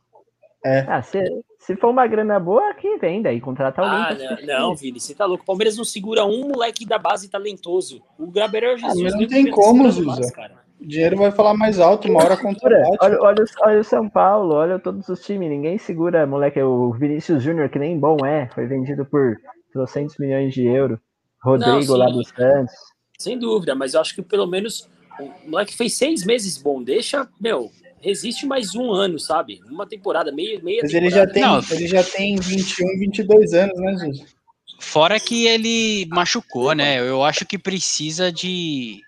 Ah, 0.87 1.01
se, 1.01 1.19
se 1.61 1.75
for 1.75 1.91
uma 1.91 2.07
grana 2.07 2.39
boa, 2.39 2.73
que 2.73 2.97
vem 2.97 3.21
daí. 3.21 3.39
Contrata 3.39 3.81
alguém 3.81 4.25
Ah, 4.25 4.37
não, 4.43 4.69
não, 4.69 4.75
Vini, 4.75 4.99
você 4.99 5.13
tá 5.13 5.25
louco. 5.25 5.43
O 5.43 5.45
Palmeiras 5.45 5.77
não 5.77 5.85
segura 5.85 6.25
um 6.25 6.47
moleque 6.47 6.87
da 6.87 6.97
base 6.97 7.29
talentoso. 7.29 8.01
O 8.17 8.31
Gabriel 8.31 8.77
Jesus. 8.77 9.03
mas 9.03 9.13
não 9.13 9.27
tem 9.27 9.49
como, 9.51 9.83
cara. 10.31 10.59
O 10.79 10.87
dinheiro 10.87 11.17
vai 11.17 11.31
falar 11.31 11.53
mais 11.53 11.79
alto, 11.79 12.09
uma 12.09 12.23
hora 12.23 12.35
contra 12.35 12.83
olha, 12.99 13.21
olha, 13.21 13.45
olha, 13.61 13.79
o 13.79 13.83
São 13.83 14.09
Paulo, 14.09 14.55
olha 14.55 14.79
todos 14.79 15.07
os 15.07 15.23
times, 15.23 15.47
ninguém 15.47 15.77
segura, 15.77 16.25
moleque. 16.25 16.59
O 16.59 16.91
Vinícius 16.93 17.43
Júnior, 17.43 17.69
que 17.69 17.77
nem 17.77 17.99
bom 17.99 18.17
é, 18.25 18.49
foi 18.55 18.65
vendido 18.65 19.05
por 19.05 19.37
300 19.71 20.17
milhões 20.17 20.51
de 20.55 20.65
euros. 20.65 20.97
Rodrigo 21.43 21.91
Não, 21.91 21.97
lá 21.97 22.07
do 22.07 22.23
Santos. 22.25 22.73
Sem 23.19 23.37
dúvida, 23.37 23.75
mas 23.75 23.93
eu 23.93 24.01
acho 24.01 24.15
que 24.15 24.23
pelo 24.23 24.47
menos 24.47 24.89
o 25.19 25.51
moleque 25.51 25.77
fez 25.77 25.95
seis 25.95 26.25
meses 26.25 26.57
bom. 26.57 26.81
Deixa, 26.81 27.27
meu, 27.39 27.69
resiste 28.01 28.45
mais 28.45 28.75
um 28.75 28.91
ano, 28.91 29.19
sabe? 29.19 29.61
Uma 29.69 29.85
temporada, 29.85 30.31
meia, 30.31 30.59
meia 30.61 30.79
Mas 30.81 30.91
temporada. 30.91 30.97
ele 30.97 31.09
já 31.09 31.27
tem, 31.27 31.41
Não, 31.43 31.63
ele 31.71 31.87
já 31.87 32.03
tem 32.03 32.35
21, 32.35 32.99
22 32.99 33.53
anos, 33.53 33.79
né, 33.79 33.91
Jesus? 33.91 34.35
Fora 34.79 35.19
que 35.19 35.45
ele 35.45 36.07
machucou, 36.07 36.73
né? 36.73 36.99
Eu 36.99 37.23
acho 37.23 37.45
que 37.45 37.57
precisa 37.57 38.31
de, 38.31 38.99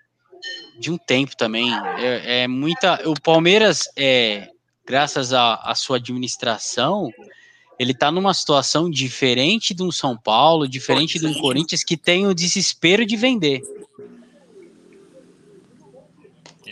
de 0.79 0.91
um 0.91 0.97
tempo 0.97 1.36
também. 1.36 1.71
É, 1.97 2.43
é 2.43 2.47
muita. 2.47 3.10
O 3.10 3.19
Palmeiras, 3.19 3.89
é, 3.97 4.49
graças 4.86 5.34
à 5.34 5.73
sua 5.75 5.97
administração, 5.97 7.10
ele 7.79 7.93
tá 7.93 8.12
numa 8.12 8.36
situação 8.36 8.88
diferente 8.88 9.73
de 9.73 9.82
um 9.82 9.91
São 9.91 10.15
Paulo, 10.15 10.67
diferente 10.67 11.17
de 11.17 11.25
um 11.25 11.34
Corinthians 11.34 11.84
que 11.84 11.97
tem 11.97 12.27
o 12.27 12.36
desespero 12.36 13.03
de 13.03 13.15
vender. 13.15 13.62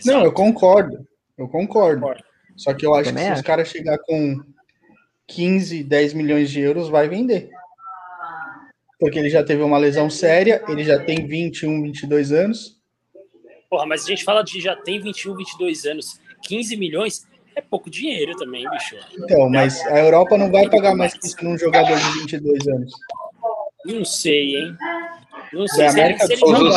Não, 0.04 0.24
eu 0.24 0.32
concordo. 0.32 1.06
Eu 1.42 1.48
concordo. 1.48 2.06
Só 2.56 2.72
que 2.72 2.86
eu 2.86 2.94
acho 2.94 3.10
Também 3.10 3.24
que 3.24 3.34
se 3.34 3.40
os 3.40 3.42
caras 3.42 3.68
chegar 3.68 3.98
com 3.98 4.40
15, 5.26 5.82
10 5.82 6.14
milhões 6.14 6.50
de 6.50 6.60
euros, 6.60 6.88
vai 6.88 7.08
vender. 7.08 7.50
Porque 9.00 9.18
ele 9.18 9.28
já 9.28 9.42
teve 9.42 9.62
uma 9.62 9.78
lesão 9.78 10.08
séria, 10.08 10.62
ele 10.68 10.84
já 10.84 11.02
tem 11.04 11.26
21, 11.26 11.82
22 11.82 12.30
anos. 12.30 12.80
Porra, 13.68 13.86
mas 13.86 14.04
a 14.04 14.06
gente 14.06 14.22
fala 14.22 14.44
de 14.44 14.60
já 14.60 14.76
tem 14.76 15.00
21, 15.00 15.34
22 15.34 15.84
anos. 15.86 16.20
15 16.42 16.76
milhões 16.76 17.26
é 17.56 17.60
pouco 17.60 17.90
dinheiro 17.90 18.36
também, 18.36 18.68
bicho. 18.70 18.96
Então, 19.18 19.50
mas 19.50 19.84
a 19.86 19.98
Europa 19.98 20.38
não 20.38 20.50
vai 20.50 20.68
pagar 20.70 20.94
mais 20.94 21.14
que 21.14 21.26
isso 21.26 21.36
num 21.42 21.58
jogador 21.58 21.98
de 21.98 22.20
22 22.20 22.68
anos. 22.68 22.92
Não 23.84 24.04
sei, 24.04 24.56
hein? 24.56 24.76
Não 25.52 25.66
sei. 25.66 25.90
Se 25.90 26.00
América 26.00 26.24
ele, 26.24 26.36
se 26.36 26.44
ele 26.44 26.54
os 26.54 26.76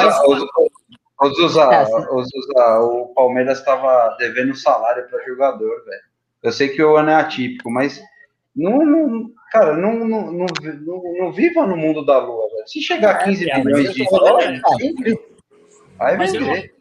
Zuza, 1.24 1.64
é, 1.64 2.78
o 2.80 3.08
Palmeiras 3.16 3.60
estava 3.60 4.16
devendo 4.18 4.56
salário 4.56 5.08
para 5.08 5.24
jogador, 5.26 5.84
velho. 5.86 6.02
Eu 6.44 6.52
sei 6.52 6.70
que 6.70 6.84
o 6.84 6.98
ano 6.98 7.10
é 7.10 7.16
atípico, 7.16 7.72
mas 7.72 8.02
não, 8.56 8.86
não 8.86 9.32
cara, 9.52 9.76
não, 9.76 9.94
não, 10.06 10.32
não, 10.32 10.46
não, 11.18 11.32
viva 11.32 11.66
no 11.66 11.78
mundo 11.78 12.06
da 12.06 12.18
lua, 12.18 12.50
velho. 12.50 12.68
Se 12.68 12.82
chegar 12.82 13.16
a 13.16 13.24
15 13.24 13.50
é, 13.50 13.64
milhões 13.64 13.94
de 13.94 14.04
dólares, 14.06 14.62
vai 15.98 16.18
vender. 16.18 16.76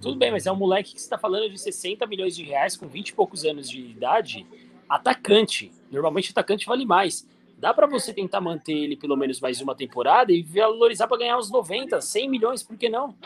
Tudo 0.00 0.16
bem, 0.16 0.30
mas 0.30 0.46
é 0.46 0.52
um 0.52 0.56
moleque 0.56 0.92
que 0.92 1.00
está 1.00 1.18
falando 1.18 1.50
de 1.50 1.58
60 1.58 2.06
milhões 2.06 2.36
de 2.36 2.44
reais 2.44 2.76
com 2.76 2.86
20 2.86 3.08
e 3.08 3.12
poucos 3.14 3.44
anos 3.44 3.68
de 3.68 3.80
idade, 3.80 4.46
atacante. 4.88 5.72
Normalmente 5.90 6.30
atacante 6.30 6.66
vale 6.66 6.84
mais. 6.84 7.26
Dá 7.58 7.74
para 7.74 7.88
você 7.88 8.12
tentar 8.12 8.40
manter 8.40 8.74
ele 8.74 8.96
pelo 8.96 9.16
menos 9.16 9.40
mais 9.40 9.60
uma 9.60 9.74
temporada 9.74 10.32
e 10.32 10.42
valorizar 10.42 11.08
para 11.08 11.18
ganhar 11.18 11.36
uns 11.36 11.50
90, 11.50 12.00
100 12.00 12.30
milhões, 12.30 12.62
por 12.62 12.76
que 12.76 12.88
não? 12.88 13.16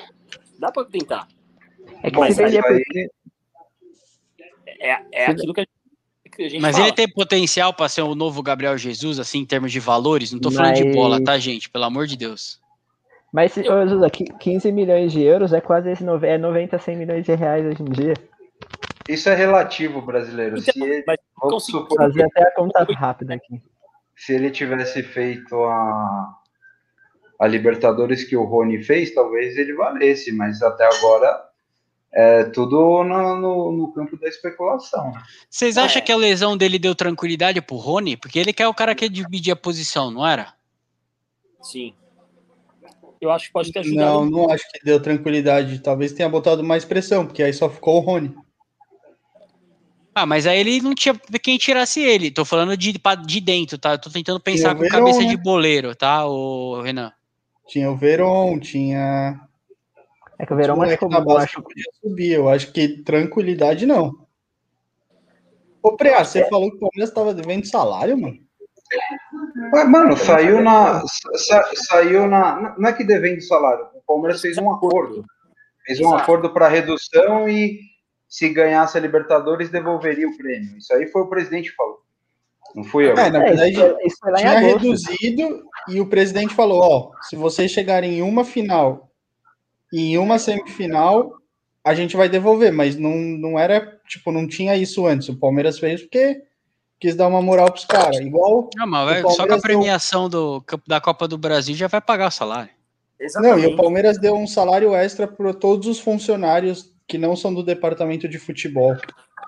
Dá 0.62 0.70
para 0.70 0.84
tentar. 0.84 1.26
É 2.04 2.10
que 2.12 2.16
Mas 2.16 2.38
aí, 2.38 2.56
é, 4.78 5.00
é 5.10 5.26
aquilo 5.26 5.52
que 5.52 5.62
a 5.62 6.48
gente 6.48 6.60
Mas 6.60 6.76
fala. 6.76 6.86
ele 6.86 6.94
tem 6.94 7.08
potencial 7.08 7.74
para 7.74 7.88
ser 7.88 8.02
o 8.02 8.14
novo 8.14 8.40
Gabriel 8.44 8.78
Jesus, 8.78 9.18
assim, 9.18 9.40
em 9.40 9.44
termos 9.44 9.72
de 9.72 9.80
valores? 9.80 10.30
Não 10.30 10.38
tô 10.38 10.52
falando 10.52 10.70
Mas... 10.70 10.78
de 10.78 10.92
bola, 10.92 11.20
tá, 11.20 11.36
gente? 11.36 11.68
Pelo 11.68 11.84
amor 11.84 12.06
de 12.06 12.16
Deus. 12.16 12.60
Mas, 13.32 13.54
se, 13.54 13.66
eu... 13.66 13.88
Zuza, 13.88 14.08
15 14.08 14.70
milhões 14.70 15.10
de 15.10 15.20
euros 15.20 15.52
é 15.52 15.60
quase 15.60 15.90
esse, 15.90 16.04
é 16.04 16.38
90, 16.38 16.78
100 16.78 16.96
milhões 16.96 17.24
de 17.24 17.34
reais 17.34 17.66
hoje 17.66 17.82
em 17.82 17.90
dia. 17.90 18.14
Isso 19.08 19.28
é 19.28 19.34
relativo, 19.34 20.00
brasileiro. 20.00 20.58
Então, 20.58 20.72
se 20.74 20.80
ele, 20.80 21.04
vamos 21.42 21.66
supor, 21.66 21.96
fazer 21.96 22.22
até 22.22 22.40
a 22.40 22.54
conta 22.54 22.84
rápida 22.84 23.34
aqui. 23.34 23.60
Se 24.14 24.32
ele 24.32 24.48
tivesse 24.52 25.02
feito 25.02 25.56
a, 25.64 26.41
a 27.42 27.46
Libertadores 27.48 28.22
que 28.22 28.36
o 28.36 28.44
Rony 28.44 28.84
fez, 28.84 29.12
talvez 29.12 29.56
ele 29.56 29.74
valesse, 29.74 30.30
mas 30.30 30.62
até 30.62 30.84
agora 30.84 31.44
é 32.12 32.44
tudo 32.44 33.02
no, 33.02 33.36
no, 33.36 33.72
no 33.72 33.92
campo 33.92 34.16
da 34.16 34.28
especulação. 34.28 35.12
Vocês 35.50 35.76
acham 35.76 36.00
é. 36.00 36.04
que 36.04 36.12
a 36.12 36.16
lesão 36.16 36.56
dele 36.56 36.78
deu 36.78 36.94
tranquilidade 36.94 37.60
pro 37.60 37.74
Rony? 37.74 38.16
Porque 38.16 38.38
ele 38.38 38.52
quer 38.52 38.68
o 38.68 38.74
cara 38.74 38.94
que 38.94 39.08
dividir 39.08 39.50
a 39.50 39.56
posição, 39.56 40.08
não 40.08 40.24
era? 40.24 40.54
Sim. 41.60 41.92
Eu 43.20 43.32
acho 43.32 43.48
que 43.48 43.52
pode 43.52 43.72
ter 43.72 43.80
ajudado. 43.80 44.20
Não, 44.20 44.30
não 44.30 44.48
acho 44.48 44.64
que 44.70 44.84
deu 44.84 45.02
tranquilidade. 45.02 45.80
Talvez 45.80 46.12
tenha 46.12 46.28
botado 46.28 46.62
mais 46.62 46.84
pressão, 46.84 47.26
porque 47.26 47.42
aí 47.42 47.52
só 47.52 47.68
ficou 47.68 47.96
o 47.96 48.04
Rony. 48.04 48.32
Ah, 50.14 50.26
mas 50.26 50.46
aí 50.46 50.60
ele 50.60 50.80
não 50.80 50.94
tinha 50.94 51.20
quem 51.42 51.58
tirasse 51.58 52.00
ele. 52.00 52.30
Tô 52.30 52.44
falando 52.44 52.76
de, 52.76 52.94
de 53.26 53.40
dentro, 53.40 53.78
tá? 53.78 53.98
Tô 53.98 54.10
tentando 54.10 54.38
pensar 54.38 54.76
com 54.76 54.86
cabeça 54.86 55.22
né? 55.22 55.26
de 55.26 55.36
boleiro, 55.36 55.96
tá, 55.96 56.24
o 56.24 56.80
Renan? 56.82 57.12
Tinha 57.72 57.90
o 57.90 57.96
Veron, 57.96 58.60
tinha. 58.60 59.40
É 60.38 60.44
que 60.44 60.52
o 60.52 60.56
Veron 60.56 60.76
machucou 60.76 61.08
na 61.08 61.22
base 61.22 61.44
acho... 61.46 61.62
podia 61.62 61.90
subir. 62.02 62.32
Eu 62.32 62.50
acho 62.50 62.70
que 62.70 63.02
tranquilidade 63.02 63.86
não. 63.86 64.12
Ô, 65.82 65.96
Preá, 65.96 66.22
você 66.22 66.40
é. 66.40 66.48
falou 66.50 66.68
que 66.68 66.76
o 66.76 66.80
Palmeiras 66.80 67.08
estava 67.08 67.32
devendo 67.32 67.66
salário, 67.66 68.18
mano? 68.18 68.36
Mas, 69.72 69.88
mano, 69.88 70.14
saiu 70.18 70.62
na, 70.62 71.02
sa, 71.06 71.64
saiu 71.88 72.28
na. 72.28 72.76
Não 72.76 72.90
é 72.90 72.92
que 72.92 73.04
devendo 73.04 73.40
salário. 73.40 73.86
O 73.94 74.02
Palmeiras 74.06 74.42
fez 74.42 74.58
um 74.58 74.70
acordo. 74.70 75.24
Fez 75.86 75.98
um 75.98 76.14
acordo 76.14 76.52
para 76.52 76.68
redução 76.68 77.48
e 77.48 77.80
se 78.28 78.50
ganhasse 78.50 78.98
a 78.98 79.00
Libertadores 79.00 79.70
devolveria 79.70 80.28
o 80.28 80.36
prêmio. 80.36 80.76
Isso 80.76 80.92
aí 80.92 81.06
foi 81.06 81.22
o 81.22 81.28
presidente 81.28 81.70
que 81.70 81.76
falou. 81.76 82.02
Não 82.74 82.84
fui 82.84 83.06
eu. 83.06 83.16
É, 83.16 83.30
na 83.30 83.38
verdade, 83.38 83.80
é, 83.80 83.96
isso 84.06 84.18
foi, 84.20 84.34
tinha 84.34 84.58
reduzido 84.58 85.64
e 85.88 86.00
o 86.00 86.06
presidente 86.06 86.54
falou: 86.54 86.80
ó, 86.80 87.10
se 87.22 87.36
vocês 87.36 87.70
chegarem 87.70 88.18
em 88.18 88.22
uma 88.22 88.44
final 88.44 89.10
e 89.92 90.12
em 90.12 90.18
uma 90.18 90.38
semifinal, 90.38 91.32
a 91.84 91.94
gente 91.94 92.16
vai 92.16 92.28
devolver, 92.28 92.72
mas 92.72 92.96
não, 92.96 93.16
não 93.16 93.58
era, 93.58 94.00
tipo, 94.06 94.30
não 94.30 94.46
tinha 94.46 94.76
isso 94.76 95.06
antes. 95.06 95.28
O 95.28 95.36
Palmeiras 95.36 95.78
fez 95.78 96.02
porque 96.02 96.42
quis 97.00 97.16
dar 97.16 97.26
uma 97.26 97.42
moral 97.42 97.70
pros 97.70 97.84
caras. 97.84 98.18
Igual. 98.18 98.70
Não, 98.76 98.86
mas 98.86 99.34
só 99.34 99.46
com 99.46 99.54
a 99.54 99.60
premiação 99.60 100.28
deu... 100.28 100.62
do, 100.68 100.82
da 100.86 101.00
Copa 101.00 101.26
do 101.26 101.36
Brasil 101.36 101.74
já 101.74 101.88
vai 101.88 102.00
pagar 102.00 102.28
o 102.28 102.30
salário. 102.30 102.70
Exatamente. 103.18 103.62
Não, 103.62 103.70
e 103.70 103.74
o 103.74 103.76
Palmeiras 103.76 104.18
deu 104.18 104.34
um 104.34 104.46
salário 104.46 104.94
extra 104.94 105.26
para 105.26 105.52
todos 105.52 105.88
os 105.88 105.98
funcionários 105.98 106.92
que 107.06 107.18
não 107.18 107.34
são 107.34 107.52
do 107.52 107.62
departamento 107.62 108.28
de 108.28 108.38
futebol. 108.38 108.96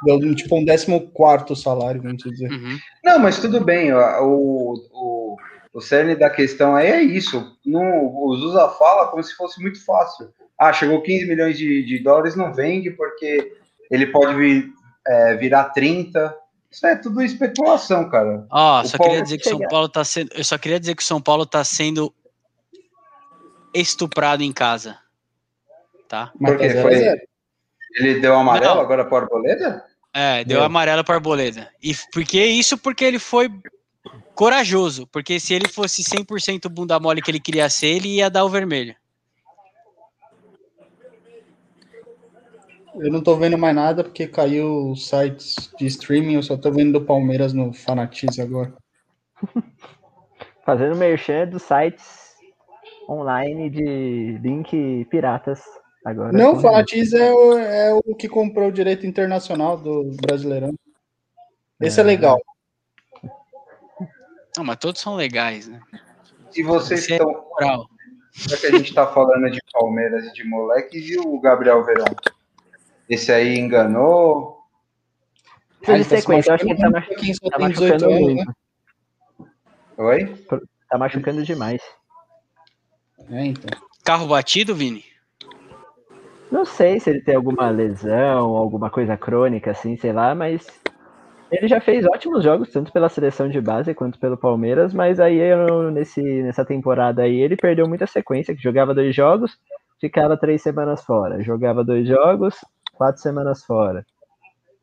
Deu 0.04 0.34
tipo 0.34 0.56
um 0.56 0.64
14 0.64 1.62
salário, 1.62 2.02
vamos 2.02 2.22
dizer. 2.22 2.50
Uhum. 2.50 2.78
Não, 3.04 3.18
mas 3.18 3.38
tudo 3.38 3.64
bem. 3.64 3.92
O, 3.92 4.74
o, 4.92 5.36
o 5.74 5.80
cerne 5.80 6.14
da 6.14 6.30
questão 6.30 6.76
aí 6.76 6.86
é 6.86 7.02
isso. 7.02 7.58
No, 7.66 7.82
o 7.82 8.36
Zusa 8.36 8.68
fala 8.68 9.08
como 9.08 9.22
se 9.22 9.34
fosse 9.34 9.60
muito 9.60 9.84
fácil. 9.84 10.32
Ah, 10.56 10.72
chegou 10.72 11.02
15 11.02 11.26
milhões 11.26 11.58
de, 11.58 11.84
de 11.84 11.98
dólares, 11.98 12.36
não 12.36 12.54
vende 12.54 12.92
porque 12.92 13.56
ele 13.90 14.06
pode 14.06 14.36
vir, 14.36 14.72
é, 15.04 15.34
virar 15.34 15.64
30. 15.70 16.32
Isso 16.70 16.86
é 16.86 16.94
tudo 16.94 17.20
especulação, 17.22 18.08
cara. 18.08 18.46
Ó, 18.50 18.80
oh, 18.80 18.84
só 18.84 18.96
Paulo... 18.96 19.10
queria 19.10 19.24
dizer 19.24 19.38
que 19.38 19.48
São 19.48 19.58
Paulo 19.58 19.88
tá 19.88 20.04
sendo. 20.04 20.30
Eu 20.32 20.44
só 20.44 20.56
queria 20.56 20.78
dizer 20.78 20.94
que 20.94 21.02
o 21.02 21.06
São 21.06 21.20
Paulo 21.20 21.44
tá 21.44 21.64
sendo 21.64 22.14
estuprado 23.74 24.44
em 24.44 24.52
casa. 24.52 24.96
Tá? 26.08 26.32
Porque 26.38 26.70
foi. 26.70 27.18
Ele 27.96 28.20
deu 28.20 28.36
amarelo 28.36 28.76
não. 28.76 28.80
agora 28.80 29.04
para 29.04 29.24
Arboleda? 29.24 29.84
É, 30.12 30.44
deu 30.44 30.62
amarelo 30.62 31.02
para 31.02 31.16
Arboleda. 31.16 31.68
E 31.82 31.92
por 32.12 32.24
que 32.24 32.44
isso? 32.44 32.78
Porque 32.78 33.04
ele 33.04 33.18
foi 33.18 33.48
corajoso. 34.34 35.06
Porque 35.06 35.38
se 35.38 35.54
ele 35.54 35.68
fosse 35.68 36.02
100% 36.02 36.68
bunda 36.68 36.98
mole 36.98 37.22
que 37.22 37.30
ele 37.30 37.40
queria 37.40 37.68
ser, 37.68 37.88
ele 37.88 38.16
ia 38.16 38.30
dar 38.30 38.44
o 38.44 38.48
vermelho. 38.48 38.94
Eu 42.96 43.10
não 43.10 43.22
tô 43.22 43.36
vendo 43.36 43.58
mais 43.58 43.74
nada 43.74 44.04
porque 44.04 44.26
caiu 44.26 44.90
os 44.90 45.08
sites 45.08 45.72
de 45.76 45.86
streaming, 45.86 46.34
eu 46.34 46.42
só 46.42 46.56
tô 46.56 46.70
vendo 46.70 47.00
do 47.00 47.04
Palmeiras 47.04 47.52
no 47.52 47.72
Fanatize 47.72 48.40
agora. 48.40 48.72
Fazendo 50.64 50.96
merchan 50.96 51.48
dos 51.48 51.62
sites 51.62 52.34
online 53.08 53.68
de 53.68 54.38
link 54.40 55.06
piratas 55.10 55.60
Agora, 56.04 56.32
não, 56.32 56.60
Fanatiz 56.60 57.14
é 57.14 57.32
o, 57.32 57.58
é 57.58 57.94
o 57.94 58.14
que 58.14 58.28
comprou 58.28 58.68
o 58.68 58.72
direito 58.72 59.06
internacional 59.06 59.78
do 59.78 60.10
Brasileirão. 60.20 60.74
Esse 61.80 61.98
é, 61.98 62.02
é 62.02 62.06
legal. 62.06 62.38
Não, 64.56 64.64
mas 64.64 64.76
todos 64.76 65.00
são 65.00 65.16
legais, 65.16 65.68
né? 65.68 65.80
E 66.54 66.62
vocês 66.62 67.00
Esse 67.00 67.12
estão. 67.14 67.30
É 67.60 67.66
Já 68.32 68.56
que 68.56 68.66
a 68.66 68.70
gente 68.70 68.88
está 68.88 69.06
falando 69.06 69.50
de 69.50 69.60
Palmeiras 69.72 70.26
e 70.26 70.32
de 70.32 70.44
moleques, 70.44 71.08
e 71.08 71.18
o 71.18 71.40
Gabriel 71.40 71.84
Verão? 71.84 72.06
Esse 73.08 73.32
aí 73.32 73.58
enganou? 73.58 74.60
Ah, 75.86 75.98
de 75.98 76.04
sequência, 76.04 76.50
eu 76.50 76.54
acho 76.54 76.64
que 76.64 76.70
ele 76.70 76.80
tá, 76.80 76.90
mach... 76.90 77.08
tá 77.50 77.58
machucando 77.58 78.10
muito. 78.10 78.46
Né? 78.46 78.54
Oi? 79.98 80.46
Tá 80.88 80.98
machucando 80.98 81.42
demais. 81.42 81.82
É, 83.30 83.46
então. 83.46 83.80
Carro 84.02 84.26
batido, 84.26 84.74
Vini? 84.74 85.04
Não 86.50 86.64
sei 86.64 87.00
se 87.00 87.10
ele 87.10 87.20
tem 87.20 87.34
alguma 87.34 87.68
lesão, 87.68 88.56
alguma 88.56 88.88
coisa 88.88 89.16
crônica, 89.16 89.70
assim, 89.72 89.96
sei 89.96 90.12
lá, 90.12 90.34
mas 90.34 90.66
ele 91.56 91.68
já 91.68 91.80
fez 91.80 92.04
ótimos 92.06 92.42
jogos, 92.44 92.70
tanto 92.70 92.92
pela 92.92 93.08
seleção 93.08 93.48
de 93.48 93.60
base 93.60 93.94
quanto 93.94 94.18
pelo 94.18 94.36
Palmeiras, 94.36 94.94
mas 94.94 95.20
aí 95.20 95.40
nesse, 95.92 96.22
nessa 96.42 96.64
temporada 96.64 97.22
aí 97.22 97.40
ele 97.40 97.56
perdeu 97.56 97.88
muita 97.88 98.06
sequência, 98.06 98.54
que 98.54 98.62
jogava 98.62 98.94
dois 98.94 99.14
jogos, 99.14 99.58
ficava 100.00 100.36
três 100.36 100.62
semanas 100.62 101.04
fora. 101.04 101.42
Jogava 101.42 101.84
dois 101.84 102.06
jogos, 102.06 102.56
quatro 102.92 103.20
semanas 103.20 103.64
fora. 103.64 104.04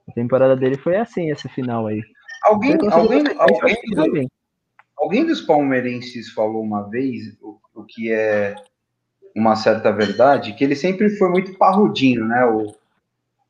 A 0.07 0.11
temporada 0.13 0.55
dele 0.55 0.77
foi 0.77 0.97
assim, 0.97 1.29
esse 1.31 1.47
final 1.49 1.87
aí. 1.87 2.01
Alguém, 2.43 2.77
alguém, 2.91 3.23
alguém, 3.37 4.27
alguém 4.97 5.25
dos 5.25 5.41
palmeirenses 5.41 6.31
falou 6.31 6.63
uma 6.63 6.89
vez 6.89 7.37
o, 7.41 7.59
o 7.75 7.83
que 7.83 8.11
é 8.11 8.55
uma 9.35 9.55
certa 9.55 9.91
verdade, 9.91 10.53
que 10.53 10.63
ele 10.63 10.75
sempre 10.75 11.09
foi 11.11 11.29
muito 11.29 11.57
parrudinho, 11.57 12.25
né, 12.27 12.45
o, 12.45 12.75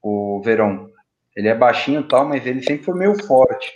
o 0.02 0.42
Verão. 0.44 0.91
Ele 1.36 1.48
é 1.48 1.56
baixinho 1.56 2.02
e 2.02 2.08
tal, 2.08 2.28
mas 2.28 2.46
ele 2.46 2.62
sempre 2.62 2.84
foi 2.84 2.96
meio 2.96 3.15
forte. 3.26 3.72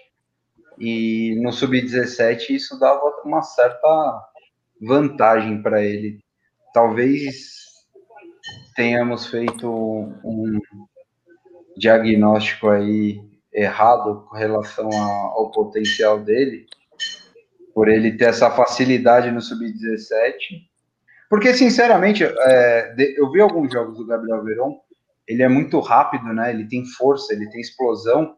E 0.78 1.40
no 1.42 1.52
sub-17 1.52 2.50
isso 2.50 2.78
dava 2.80 3.02
uma 3.24 3.42
certa 3.42 4.22
vantagem 4.82 5.62
para 5.62 5.82
ele. 5.84 6.20
Talvez 6.74 7.54
tenhamos 8.76 9.28
feito 9.28 9.70
um 9.70 10.60
diagnóstico 11.78 12.70
aí 12.70 13.22
errado 13.54 14.26
com 14.30 14.36
relação 14.36 14.90
ao 14.92 15.50
potencial 15.52 16.20
dele, 16.20 16.66
por 17.74 17.88
ele 17.88 18.18
ter 18.18 18.26
essa 18.26 18.52
facilidade 18.52 19.32
no 19.32 19.42
sub-17. 19.42 20.34
Porque, 21.30 21.54
sinceramente, 21.54 22.24
é, 22.24 22.96
eu 23.18 23.32
vi 23.32 23.42
alguns 23.42 23.72
jogos 23.72 23.98
do 23.98 24.06
Gabriel 24.06 24.44
Verón 24.44 24.76
ele 25.28 25.44
é 25.44 25.48
muito 25.48 25.80
rápido, 25.80 26.26
né? 26.34 26.52
Ele 26.52 26.68
tem 26.68 26.86
força, 26.86 27.34
ele 27.34 27.50
tem 27.50 27.62
explosão, 27.62 28.36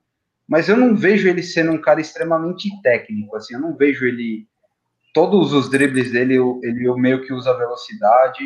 mas 0.47 0.69
eu 0.69 0.77
não 0.77 0.95
vejo 0.95 1.27
ele 1.27 1.43
sendo 1.43 1.71
um 1.71 1.81
cara 1.81 1.99
extremamente 1.99 2.69
técnico, 2.81 3.35
assim, 3.35 3.55
eu 3.55 3.59
não 3.59 3.75
vejo 3.75 4.05
ele 4.05 4.47
todos 5.13 5.51
os 5.51 5.69
dribles 5.69 6.11
dele, 6.11 6.35
ele 6.63 6.93
meio 6.93 7.25
que 7.25 7.33
usa 7.33 7.57
velocidade. 7.57 8.43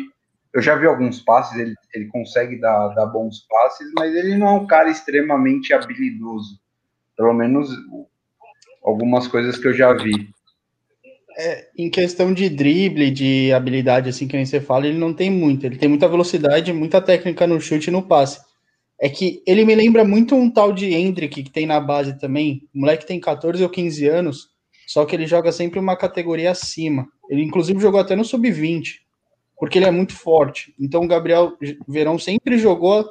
Eu 0.54 0.62
já 0.62 0.74
vi 0.74 0.86
alguns 0.86 1.20
passes, 1.20 1.58
ele, 1.58 1.74
ele 1.94 2.06
consegue 2.06 2.58
dar, 2.58 2.88
dar 2.88 3.06
bons 3.06 3.46
passes, 3.48 3.90
mas 3.98 4.14
ele 4.14 4.36
não 4.36 4.46
é 4.46 4.52
um 4.52 4.66
cara 4.66 4.88
extremamente 4.88 5.72
habilidoso. 5.72 6.58
Pelo 7.16 7.34
menos 7.34 7.70
algumas 8.82 9.28
coisas 9.28 9.58
que 9.58 9.68
eu 9.68 9.74
já 9.74 9.92
vi. 9.92 10.30
É, 11.36 11.68
em 11.76 11.88
questão 11.88 12.32
de 12.32 12.48
drible, 12.48 13.10
de 13.10 13.52
habilidade, 13.52 14.08
assim 14.08 14.26
que 14.26 14.44
você 14.44 14.60
fala, 14.60 14.86
ele 14.86 14.98
não 14.98 15.14
tem 15.14 15.30
muito. 15.30 15.64
Ele 15.64 15.76
tem 15.76 15.88
muita 15.88 16.08
velocidade, 16.08 16.72
muita 16.72 17.00
técnica 17.00 17.46
no 17.46 17.60
chute 17.60 17.88
e 17.88 17.90
no 17.90 18.02
passe. 18.02 18.40
É 19.00 19.08
que 19.08 19.42
ele 19.46 19.64
me 19.64 19.74
lembra 19.74 20.04
muito 20.04 20.34
um 20.34 20.50
tal 20.50 20.72
de 20.72 20.94
Hendrick 20.94 21.42
que 21.42 21.50
tem 21.50 21.66
na 21.66 21.80
base 21.80 22.18
também. 22.18 22.68
O 22.74 22.80
moleque 22.80 23.06
tem 23.06 23.18
14 23.18 23.62
ou 23.62 23.68
15 23.68 24.06
anos, 24.06 24.48
só 24.86 25.04
que 25.04 25.16
ele 25.16 25.26
joga 25.26 25.50
sempre 25.50 25.78
uma 25.78 25.96
categoria 25.96 26.50
acima. 26.50 27.08
Ele 27.28 27.42
inclusive 27.42 27.80
jogou 27.80 28.00
até 28.00 28.14
no 28.14 28.24
sub-20, 28.24 28.98
porque 29.58 29.78
ele 29.78 29.86
é 29.86 29.90
muito 29.90 30.14
forte. 30.14 30.74
Então 30.78 31.02
o 31.02 31.08
Gabriel 31.08 31.56
Verão 31.88 32.18
sempre 32.18 32.58
jogou 32.58 33.04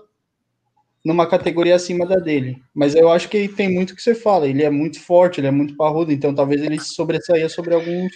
numa 1.03 1.27
categoria 1.27 1.75
acima 1.75 2.05
da 2.05 2.15
dele. 2.15 2.61
Mas 2.73 2.95
eu 2.95 3.11
acho 3.11 3.27
que 3.27 3.47
tem 3.47 3.73
muito 3.73 3.95
que 3.95 4.01
você 4.01 4.13
fala. 4.13 4.47
Ele 4.47 4.63
é 4.63 4.69
muito 4.69 4.99
forte, 5.01 5.39
ele 5.39 5.47
é 5.47 5.51
muito 5.51 5.75
parrudo, 5.75 6.11
então 6.11 6.33
talvez 6.33 6.61
ele 6.61 6.79
sobressaia 6.79 7.49
sobre 7.49 7.73
alguns 7.73 8.11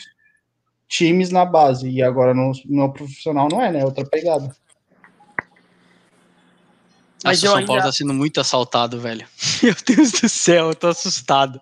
times 0.87 1.31
na 1.31 1.43
base. 1.43 1.89
E 1.89 2.01
agora 2.01 2.33
no, 2.33 2.51
no 2.65 2.93
profissional 2.93 3.47
não 3.49 3.61
é, 3.61 3.71
né? 3.71 3.79
É 3.79 3.85
outra 3.85 4.05
pegada. 4.05 4.55
Mas 7.23 7.41
Nossa, 7.41 7.47
o 7.47 7.49
São 7.49 7.55
ainda... 7.55 7.67
Paulo 7.67 7.81
tá 7.81 7.91
sendo 7.91 8.13
muito 8.13 8.39
assaltado, 8.39 8.99
velho. 8.99 9.27
Meu 9.63 9.75
Deus 9.85 10.11
do 10.11 10.29
céu, 10.29 10.69
eu 10.69 10.75
tô 10.75 10.87
assustado. 10.87 11.59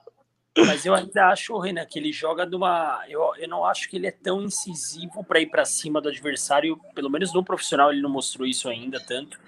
Mas 0.56 0.86
eu 0.86 0.94
ainda 0.94 1.30
acho, 1.30 1.58
Renan, 1.58 1.86
que 1.90 1.98
ele 1.98 2.12
joga 2.12 2.46
numa. 2.46 3.04
Eu, 3.10 3.34
eu 3.40 3.48
não 3.48 3.66
acho 3.66 3.90
que 3.90 3.96
ele 3.96 4.06
é 4.06 4.12
tão 4.12 4.44
incisivo 4.44 5.24
para 5.24 5.40
ir 5.40 5.48
para 5.48 5.66
cima 5.66 6.00
do 6.00 6.10
adversário. 6.10 6.80
Pelo 6.94 7.10
menos 7.10 7.34
no 7.34 7.44
profissional 7.44 7.92
ele 7.92 8.02
não 8.02 8.10
mostrou 8.10 8.46
isso 8.46 8.70
ainda 8.70 9.00
tanto 9.00 9.40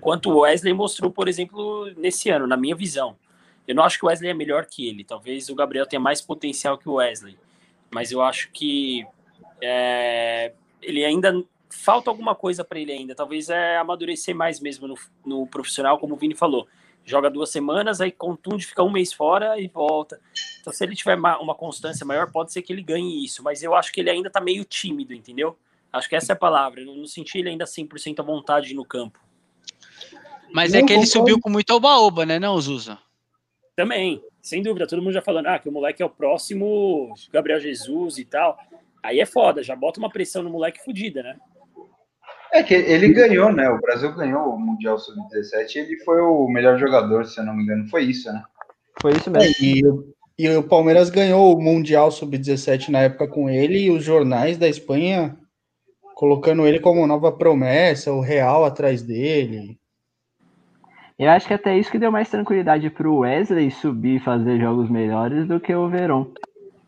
quanto 0.00 0.30
o 0.30 0.40
Wesley 0.40 0.72
mostrou, 0.72 1.10
por 1.10 1.28
exemplo, 1.28 1.90
nesse 1.96 2.30
ano, 2.30 2.46
na 2.46 2.56
minha 2.56 2.74
visão. 2.74 3.16
Eu 3.66 3.74
não 3.74 3.84
acho 3.84 3.98
que 3.98 4.04
o 4.04 4.08
Wesley 4.08 4.30
é 4.30 4.34
melhor 4.34 4.66
que 4.66 4.88
ele. 4.88 5.04
Talvez 5.04 5.48
o 5.48 5.54
Gabriel 5.54 5.86
tenha 5.86 6.00
mais 6.00 6.20
potencial 6.20 6.76
que 6.76 6.88
o 6.88 6.94
Wesley. 6.94 7.38
Mas 7.90 8.10
eu 8.10 8.22
acho 8.22 8.50
que 8.52 9.06
é, 9.60 10.52
ele 10.82 11.04
ainda 11.04 11.44
falta 11.68 12.10
alguma 12.10 12.34
coisa 12.34 12.64
para 12.64 12.78
ele 12.78 12.92
ainda. 12.92 13.14
Talvez 13.14 13.48
é 13.48 13.76
amadurecer 13.76 14.34
mais 14.34 14.60
mesmo 14.60 14.88
no, 14.88 14.94
no, 15.24 15.46
profissional, 15.46 15.98
como 15.98 16.14
o 16.14 16.16
Vini 16.16 16.34
falou. 16.34 16.66
Joga 17.04 17.30
duas 17.30 17.50
semanas, 17.50 18.00
aí 18.00 18.12
contunde, 18.12 18.66
fica 18.66 18.82
um 18.82 18.90
mês 18.90 19.12
fora 19.12 19.58
e 19.58 19.68
volta. 19.68 20.20
Então, 20.60 20.72
se 20.72 20.84
ele 20.84 20.94
tiver 20.94 21.16
uma, 21.16 21.54
constância 21.54 22.04
maior, 22.04 22.30
pode 22.30 22.52
ser 22.52 22.62
que 22.62 22.72
ele 22.72 22.82
ganhe 22.82 23.24
isso. 23.24 23.42
Mas 23.42 23.62
eu 23.62 23.74
acho 23.74 23.92
que 23.92 24.00
ele 24.00 24.10
ainda 24.10 24.28
está 24.28 24.40
meio 24.40 24.64
tímido, 24.64 25.14
entendeu? 25.14 25.56
Acho 25.92 26.08
que 26.08 26.16
essa 26.16 26.32
é 26.32 26.34
a 26.34 26.38
palavra. 26.38 26.80
Eu 26.80 26.94
não 26.94 27.06
senti 27.06 27.38
ele 27.38 27.48
ainda 27.48 27.64
100% 27.64 28.20
à 28.20 28.22
vontade 28.22 28.74
no 28.74 28.84
campo. 28.84 29.18
Mas 30.52 30.72
não 30.72 30.80
é 30.80 30.82
que 30.84 30.92
ele 30.92 31.06
subiu 31.06 31.38
com 31.40 31.50
muito 31.50 31.70
oba-oba, 31.70 32.26
né, 32.26 32.38
não, 32.38 32.60
Zusa? 32.60 32.98
Também, 33.76 34.22
sem 34.42 34.62
dúvida. 34.62 34.86
Todo 34.86 35.02
mundo 35.02 35.12
já 35.12 35.22
falando, 35.22 35.46
ah, 35.46 35.58
que 35.58 35.68
o 35.68 35.72
moleque 35.72 36.02
é 36.02 36.06
o 36.06 36.10
próximo 36.10 37.14
Gabriel 37.32 37.60
Jesus 37.60 38.18
e 38.18 38.24
tal. 38.24 38.58
Aí 39.02 39.20
é 39.20 39.26
foda, 39.26 39.62
já 39.62 39.74
bota 39.74 39.98
uma 39.98 40.10
pressão 40.10 40.42
no 40.42 40.50
moleque 40.50 40.84
fodida, 40.84 41.22
né? 41.22 41.36
É 42.52 42.62
que 42.62 42.74
ele 42.74 43.12
ganhou, 43.12 43.52
né? 43.52 43.70
O 43.70 43.80
Brasil 43.80 44.12
ganhou 44.14 44.54
o 44.54 44.58
Mundial 44.58 44.98
Sub-17 44.98 45.76
ele 45.76 45.98
foi 46.00 46.20
o 46.20 46.48
melhor 46.48 46.78
jogador, 46.78 47.24
se 47.24 47.38
eu 47.38 47.44
não 47.44 47.54
me 47.54 47.62
engano. 47.62 47.88
Foi 47.88 48.02
isso, 48.02 48.30
né? 48.32 48.42
Foi 49.00 49.12
isso 49.12 49.30
mesmo. 49.30 49.48
É, 49.48 49.62
e, 49.62 49.82
e 50.46 50.56
o 50.56 50.62
Palmeiras 50.62 51.10
ganhou 51.10 51.54
o 51.56 51.62
Mundial 51.62 52.10
Sub-17 52.10 52.88
na 52.88 53.02
época 53.02 53.28
com 53.28 53.48
ele 53.48 53.78
e 53.78 53.90
os 53.90 54.02
jornais 54.02 54.58
da 54.58 54.68
Espanha 54.68 55.38
colocando 56.20 56.66
ele 56.66 56.80
como 56.80 57.06
nova 57.06 57.32
promessa, 57.32 58.12
o 58.12 58.20
Real 58.20 58.64
atrás 58.64 59.02
dele. 59.02 59.79
Eu 61.20 61.30
acho 61.30 61.46
que 61.46 61.52
até 61.52 61.78
isso 61.78 61.90
que 61.90 61.98
deu 61.98 62.10
mais 62.10 62.30
tranquilidade 62.30 62.88
pro 62.88 63.18
Wesley 63.18 63.70
subir 63.70 64.16
e 64.16 64.20
fazer 64.20 64.58
jogos 64.58 64.88
melhores 64.88 65.46
do 65.46 65.60
que 65.60 65.74
o 65.74 65.86
Verón. 65.86 66.24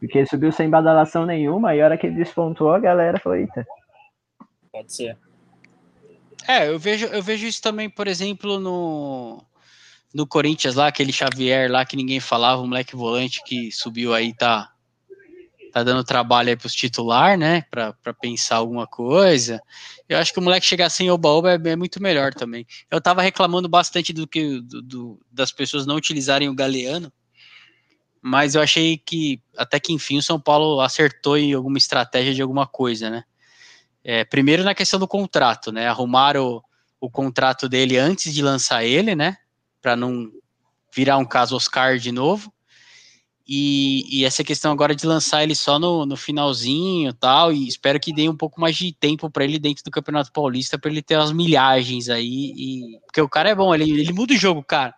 Porque 0.00 0.16
ele 0.16 0.26
subiu 0.26 0.50
sem 0.50 0.70
badalação 0.70 1.26
nenhuma, 1.26 1.76
e 1.76 1.82
a 1.82 1.84
hora 1.84 1.98
que 1.98 2.06
ele 2.06 2.16
despontou, 2.16 2.72
a 2.72 2.78
galera 2.78 3.20
falou, 3.20 3.36
eita. 3.36 3.66
Pode 4.72 4.90
ser. 4.90 5.18
É, 6.48 6.66
eu 6.66 6.78
vejo, 6.78 7.04
eu 7.08 7.22
vejo 7.22 7.46
isso 7.46 7.60
também, 7.60 7.90
por 7.90 8.08
exemplo, 8.08 8.58
no, 8.58 9.44
no 10.14 10.26
Corinthians 10.26 10.76
lá, 10.76 10.86
aquele 10.86 11.12
Xavier 11.12 11.70
lá 11.70 11.84
que 11.84 11.94
ninguém 11.94 12.18
falava, 12.18 12.62
o 12.62 12.66
moleque 12.66 12.96
volante 12.96 13.44
que 13.44 13.70
subiu 13.70 14.14
aí, 14.14 14.34
tá 14.34 14.72
tá 15.72 15.82
dando 15.82 16.04
trabalho 16.04 16.50
aí 16.50 16.56
pros 16.56 16.74
titular, 16.74 17.36
né, 17.38 17.64
pra, 17.70 17.94
pra 17.94 18.12
pensar 18.12 18.56
alguma 18.56 18.86
coisa. 18.86 19.60
Eu 20.12 20.18
acho 20.18 20.32
que 20.32 20.38
o 20.38 20.42
moleque 20.42 20.66
chegar 20.66 20.90
sem 20.90 21.10
oba-oba 21.10 21.52
é, 21.52 21.60
é, 21.70 21.76
muito 21.76 22.02
melhor 22.02 22.34
também. 22.34 22.66
Eu 22.90 23.00
tava 23.00 23.22
reclamando 23.22 23.68
bastante 23.68 24.12
do 24.12 24.26
que 24.26 24.60
do, 24.60 24.82
do, 24.82 25.20
das 25.30 25.50
pessoas 25.50 25.86
não 25.86 25.96
utilizarem 25.96 26.48
o 26.48 26.54
Galeano, 26.54 27.12
mas 28.20 28.54
eu 28.54 28.62
achei 28.62 28.98
que 28.98 29.40
até 29.56 29.80
que 29.80 29.92
enfim 29.92 30.18
o 30.18 30.22
São 30.22 30.38
Paulo 30.38 30.80
acertou 30.80 31.36
em 31.36 31.54
alguma 31.54 31.78
estratégia 31.78 32.34
de 32.34 32.42
alguma 32.42 32.66
coisa, 32.66 33.10
né. 33.10 33.24
É, 34.04 34.24
primeiro 34.24 34.64
na 34.64 34.74
questão 34.74 34.98
do 34.98 35.06
contrato, 35.06 35.70
né, 35.70 35.86
arrumaram 35.86 36.46
o, 36.46 36.62
o 37.06 37.10
contrato 37.10 37.68
dele 37.68 37.96
antes 37.96 38.34
de 38.34 38.42
lançar 38.42 38.84
ele, 38.84 39.14
né, 39.14 39.36
para 39.80 39.96
não 39.96 40.30
virar 40.94 41.18
um 41.18 41.24
caso 41.24 41.56
Oscar 41.56 41.98
de 41.98 42.12
novo. 42.12 42.52
E, 43.46 44.04
e, 44.08 44.24
essa 44.24 44.44
questão 44.44 44.70
agora 44.70 44.94
de 44.94 45.06
lançar 45.06 45.42
ele 45.42 45.54
só 45.54 45.78
no, 45.78 46.06
no 46.06 46.16
finalzinho 46.16 47.12
tal, 47.12 47.52
e 47.52 47.66
espero 47.66 47.98
que 47.98 48.12
dê 48.12 48.28
um 48.28 48.36
pouco 48.36 48.60
mais 48.60 48.76
de 48.76 48.92
tempo 48.92 49.28
para 49.28 49.44
ele 49.44 49.58
dentro 49.58 49.82
do 49.82 49.90
Campeonato 49.90 50.32
Paulista, 50.32 50.78
para 50.78 50.90
ele 50.90 51.02
ter 51.02 51.16
umas 51.16 51.32
milhagens 51.32 52.08
aí. 52.08 52.52
E, 52.56 53.00
porque 53.04 53.20
o 53.20 53.28
cara 53.28 53.50
é 53.50 53.54
bom, 53.54 53.74
ele, 53.74 53.90
ele 53.90 54.12
muda 54.12 54.32
o 54.32 54.36
jogo, 54.36 54.62
cara. 54.62 54.94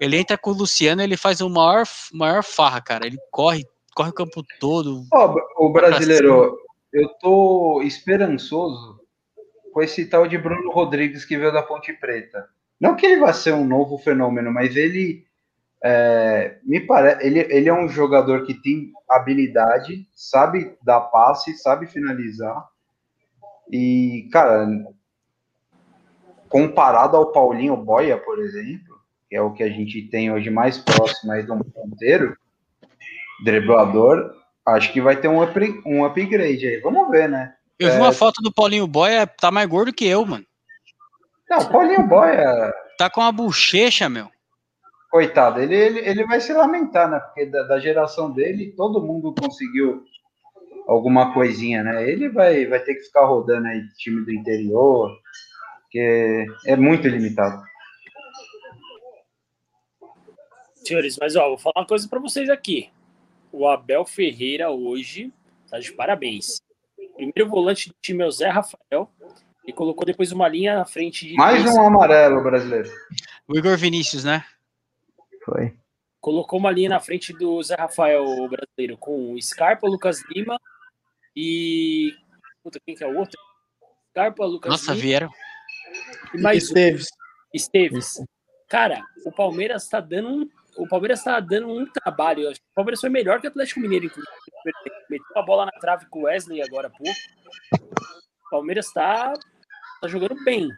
Ele 0.00 0.16
entra 0.16 0.36
com 0.36 0.50
o 0.50 0.54
Luciano, 0.54 1.02
ele 1.02 1.16
faz 1.16 1.40
o 1.40 1.48
maior, 1.48 1.84
maior 2.12 2.42
farra, 2.42 2.80
cara. 2.80 3.06
Ele 3.06 3.18
corre, 3.30 3.64
corre 3.94 4.10
o 4.10 4.14
campo 4.14 4.44
todo. 4.58 5.04
Oh, 5.12 5.66
o 5.66 5.72
brasileiro, 5.72 6.56
eu 6.92 7.08
tô 7.20 7.82
esperançoso 7.82 9.00
com 9.72 9.82
esse 9.82 10.06
tal 10.06 10.26
de 10.26 10.38
Bruno 10.38 10.70
Rodrigues 10.70 11.24
que 11.24 11.36
veio 11.36 11.52
da 11.52 11.62
Ponte 11.62 11.92
Preta. 11.92 12.48
Não 12.80 12.96
que 12.96 13.06
ele 13.06 13.20
vá 13.20 13.32
ser 13.32 13.54
um 13.54 13.66
novo 13.66 13.98
fenômeno, 13.98 14.52
mas 14.52 14.76
ele 14.76 15.27
é, 15.82 16.58
me 16.64 16.80
parece, 16.80 17.24
ele, 17.24 17.40
ele 17.40 17.68
é 17.68 17.74
um 17.74 17.88
jogador 17.88 18.44
que 18.44 18.54
tem 18.54 18.92
habilidade, 19.08 20.06
sabe 20.14 20.76
dar 20.82 21.00
passe, 21.00 21.56
sabe 21.58 21.86
finalizar. 21.86 22.66
E, 23.70 24.28
cara, 24.32 24.66
comparado 26.48 27.16
ao 27.16 27.32
Paulinho 27.32 27.76
Boia, 27.76 28.16
por 28.16 28.38
exemplo, 28.40 28.98
que 29.28 29.36
é 29.36 29.42
o 29.42 29.52
que 29.52 29.62
a 29.62 29.68
gente 29.68 30.02
tem 30.08 30.32
hoje 30.32 30.50
mais 30.50 30.78
próximo 30.78 31.32
aí 31.32 31.48
um 31.50 31.60
ponteiro, 31.60 32.36
driblador, 33.44 34.34
acho 34.66 34.92
que 34.92 35.00
vai 35.00 35.16
ter 35.16 35.28
um, 35.28 35.42
up, 35.42 35.82
um 35.86 36.04
upgrade 36.04 36.66
aí. 36.66 36.80
Vamos 36.80 37.08
ver, 37.10 37.28
né? 37.28 37.54
Eu 37.78 37.92
vi 37.92 37.98
uma 37.98 38.08
é. 38.08 38.12
foto 38.12 38.42
do 38.42 38.52
Paulinho 38.52 38.86
Boia, 38.88 39.26
tá 39.26 39.50
mais 39.52 39.68
gordo 39.68 39.92
que 39.92 40.06
eu, 40.06 40.26
mano. 40.26 40.44
Não, 41.48 41.64
Paulinho 41.66 42.06
Boia. 42.06 42.74
Tá 42.98 43.08
com 43.08 43.20
uma 43.20 43.30
bochecha, 43.30 44.08
meu. 44.08 44.28
Coitado, 45.10 45.60
ele, 45.60 45.74
ele, 45.74 46.00
ele 46.00 46.26
vai 46.26 46.40
se 46.40 46.52
lamentar, 46.52 47.10
né? 47.10 47.18
Porque 47.18 47.46
da, 47.46 47.62
da 47.62 47.78
geração 47.78 48.30
dele, 48.30 48.74
todo 48.76 49.02
mundo 49.02 49.34
conseguiu 49.34 50.04
alguma 50.86 51.32
coisinha, 51.32 51.82
né? 51.82 52.10
Ele 52.10 52.28
vai, 52.28 52.66
vai 52.66 52.80
ter 52.80 52.94
que 52.94 53.04
ficar 53.04 53.24
rodando 53.24 53.68
aí 53.68 53.86
time 53.96 54.24
do 54.24 54.32
interior, 54.32 55.16
que 55.90 56.46
é 56.66 56.76
muito 56.76 57.08
limitado. 57.08 57.62
Senhores, 60.74 61.18
mas 61.18 61.36
ó, 61.36 61.48
vou 61.48 61.58
falar 61.58 61.80
uma 61.80 61.86
coisa 61.86 62.08
para 62.08 62.18
vocês 62.18 62.48
aqui. 62.48 62.90
O 63.52 63.66
Abel 63.66 64.04
Ferreira 64.04 64.70
hoje 64.70 65.32
tá 65.70 65.78
de 65.78 65.92
parabéns. 65.92 66.60
Primeiro 67.14 67.48
volante 67.50 67.88
do 67.88 67.94
time 68.00 68.22
é 68.22 68.26
o 68.26 68.30
Zé 68.30 68.48
Rafael 68.48 69.10
e 69.66 69.72
colocou 69.72 70.06
depois 70.06 70.32
uma 70.32 70.48
linha 70.48 70.76
na 70.76 70.84
frente 70.84 71.26
de. 71.26 71.34
Mais 71.34 71.64
um 71.66 71.80
amarelo 71.80 72.42
brasileiro. 72.42 72.90
O 73.46 73.58
Igor 73.58 73.76
Vinícius, 73.76 74.24
né? 74.24 74.44
Foi. 75.48 75.74
Colocou 76.20 76.58
uma 76.58 76.70
linha 76.70 76.90
na 76.90 77.00
frente 77.00 77.32
do 77.32 77.62
Zé 77.62 77.74
Rafael 77.74 78.24
brasileiro 78.48 78.98
com 78.98 79.32
o 79.32 79.40
Scarpa, 79.40 79.88
Lucas 79.88 80.22
Lima 80.30 80.60
e. 81.34 82.12
Puta, 82.62 82.78
quem 82.84 82.94
que 82.94 83.04
é 83.04 83.06
o 83.06 83.16
outro? 83.16 83.40
Scarpa, 84.10 84.44
Lucas 84.44 84.70
Nossa, 84.70 84.92
Lima. 84.92 85.02
vieram. 85.02 85.30
E 86.34 86.40
mais 86.40 86.64
Esteves. 86.64 87.06
Um. 87.06 87.08
Esteves. 87.54 88.14
Cara, 88.68 89.02
o 89.24 89.32
Palmeiras 89.32 89.84
está 89.84 90.00
dando 90.00 90.28
um. 90.28 90.50
O 90.76 90.86
Palmeiras 90.86 91.20
está 91.20 91.40
dando 91.40 91.68
um 91.68 91.86
trabalho. 91.90 92.50
O 92.50 92.54
Palmeiras 92.74 93.00
foi 93.00 93.10
melhor 93.10 93.40
que 93.40 93.46
o 93.46 93.50
Atlético 93.50 93.80
Mineiro, 93.80 94.06
inclusive. 94.06 94.32
Meteu 95.08 95.38
a 95.38 95.42
bola 95.42 95.66
na 95.66 95.72
trave 95.72 96.06
com 96.10 96.20
o 96.20 96.22
Wesley 96.24 96.62
agora 96.62 96.88
há 96.88 96.90
pouco. 96.90 97.18
O 98.46 98.50
Palmeiras 98.50 98.86
está 98.86 99.32
tá 100.00 100.08
jogando 100.08 100.36
bem. 100.44 100.68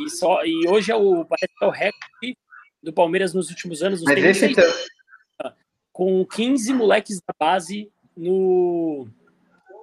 E, 0.00 0.10
só, 0.10 0.44
e 0.44 0.68
hoje 0.68 0.92
é 0.92 0.94
o, 0.94 1.24
parece 1.24 1.52
que 1.56 1.64
é 1.64 1.66
o 1.66 1.70
recorde 1.70 2.36
do 2.82 2.92
Palmeiras 2.92 3.34
nos 3.34 3.50
últimos 3.50 3.82
anos. 3.82 4.02
Mas 4.02 4.22
esse 4.24 4.54
tá... 4.54 5.54
Com 5.92 6.24
15 6.24 6.72
moleques 6.72 7.20
da 7.20 7.34
base 7.38 7.90
no, 8.16 9.08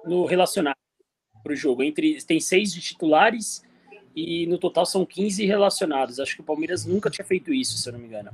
no 0.04 0.24
relacionado 0.24 0.76
para 1.42 1.52
o 1.52 1.56
jogo. 1.56 1.82
Entre, 1.82 2.22
tem 2.24 2.40
seis 2.40 2.72
de 2.72 2.80
titulares 2.80 3.62
e 4.14 4.46
no 4.46 4.58
total 4.58 4.86
são 4.86 5.04
15 5.04 5.44
relacionados. 5.44 6.18
Acho 6.18 6.36
que 6.36 6.40
o 6.40 6.44
Palmeiras 6.44 6.84
nunca 6.86 7.10
tinha 7.10 7.24
feito 7.24 7.52
isso, 7.52 7.76
se 7.76 7.88
eu 7.88 7.92
não 7.92 8.00
me 8.00 8.06
engano. 8.06 8.30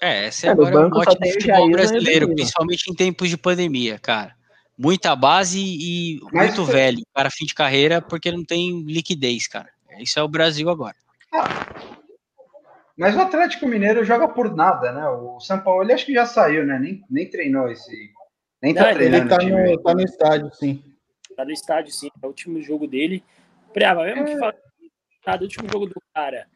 É, 0.00 0.28
esse 0.28 0.46
é, 0.46 0.50
agora 0.50 0.74
é 0.74 0.78
um 0.78 0.90
mote 0.90 1.18
do 1.18 1.28
futebol 1.32 1.70
brasileiro, 1.70 2.32
principalmente 2.32 2.90
em 2.90 2.94
tempos 2.94 3.28
de 3.28 3.36
pandemia, 3.36 3.98
cara. 3.98 4.36
Muita 4.76 5.16
base 5.16 5.58
e 5.58 6.20
Mas 6.32 6.50
muito 6.50 6.64
velho 6.64 7.02
para 7.12 7.30
fim 7.30 7.44
de 7.44 7.54
carreira, 7.54 8.00
porque 8.00 8.30
não 8.30 8.44
tem 8.44 8.82
liquidez, 8.82 9.48
cara. 9.48 9.68
Isso 9.98 10.20
é 10.20 10.22
o 10.22 10.28
Brasil 10.28 10.70
agora. 10.70 10.94
Mas 12.98 13.14
o 13.14 13.20
Atlético 13.20 13.66
Mineiro 13.68 14.04
joga 14.04 14.26
por 14.26 14.52
nada, 14.54 14.90
né? 14.90 15.08
O 15.08 15.38
São 15.38 15.60
Paulo, 15.60 15.84
ele 15.84 15.92
acho 15.92 16.04
que 16.04 16.12
já 16.12 16.26
saiu, 16.26 16.66
né? 16.66 16.78
Nem, 16.80 17.04
nem 17.08 17.30
treinou 17.30 17.70
esse. 17.70 18.10
Nem 18.60 18.74
tá 18.74 18.88
não, 18.88 18.94
treinando. 18.94 19.22
Ele 19.22 19.28
tá 19.28 19.44
no, 19.44 19.82
tá 19.82 19.94
no 19.94 20.02
estádio, 20.02 20.52
sim. 20.52 20.82
Tá 21.36 21.44
no 21.44 21.52
estádio, 21.52 21.92
sim. 21.92 22.10
É 22.20 22.26
o 22.26 22.28
último 22.28 22.60
jogo 22.60 22.88
dele. 22.88 23.22
Preva, 23.72 24.02
mesmo 24.02 24.24
que 24.24 24.32
é. 24.32 24.38
fala 24.38 24.54
tá, 25.24 25.36
do 25.36 25.44
último 25.44 25.68
jogo 25.70 25.86
do 25.86 26.02
cara. 26.12 26.48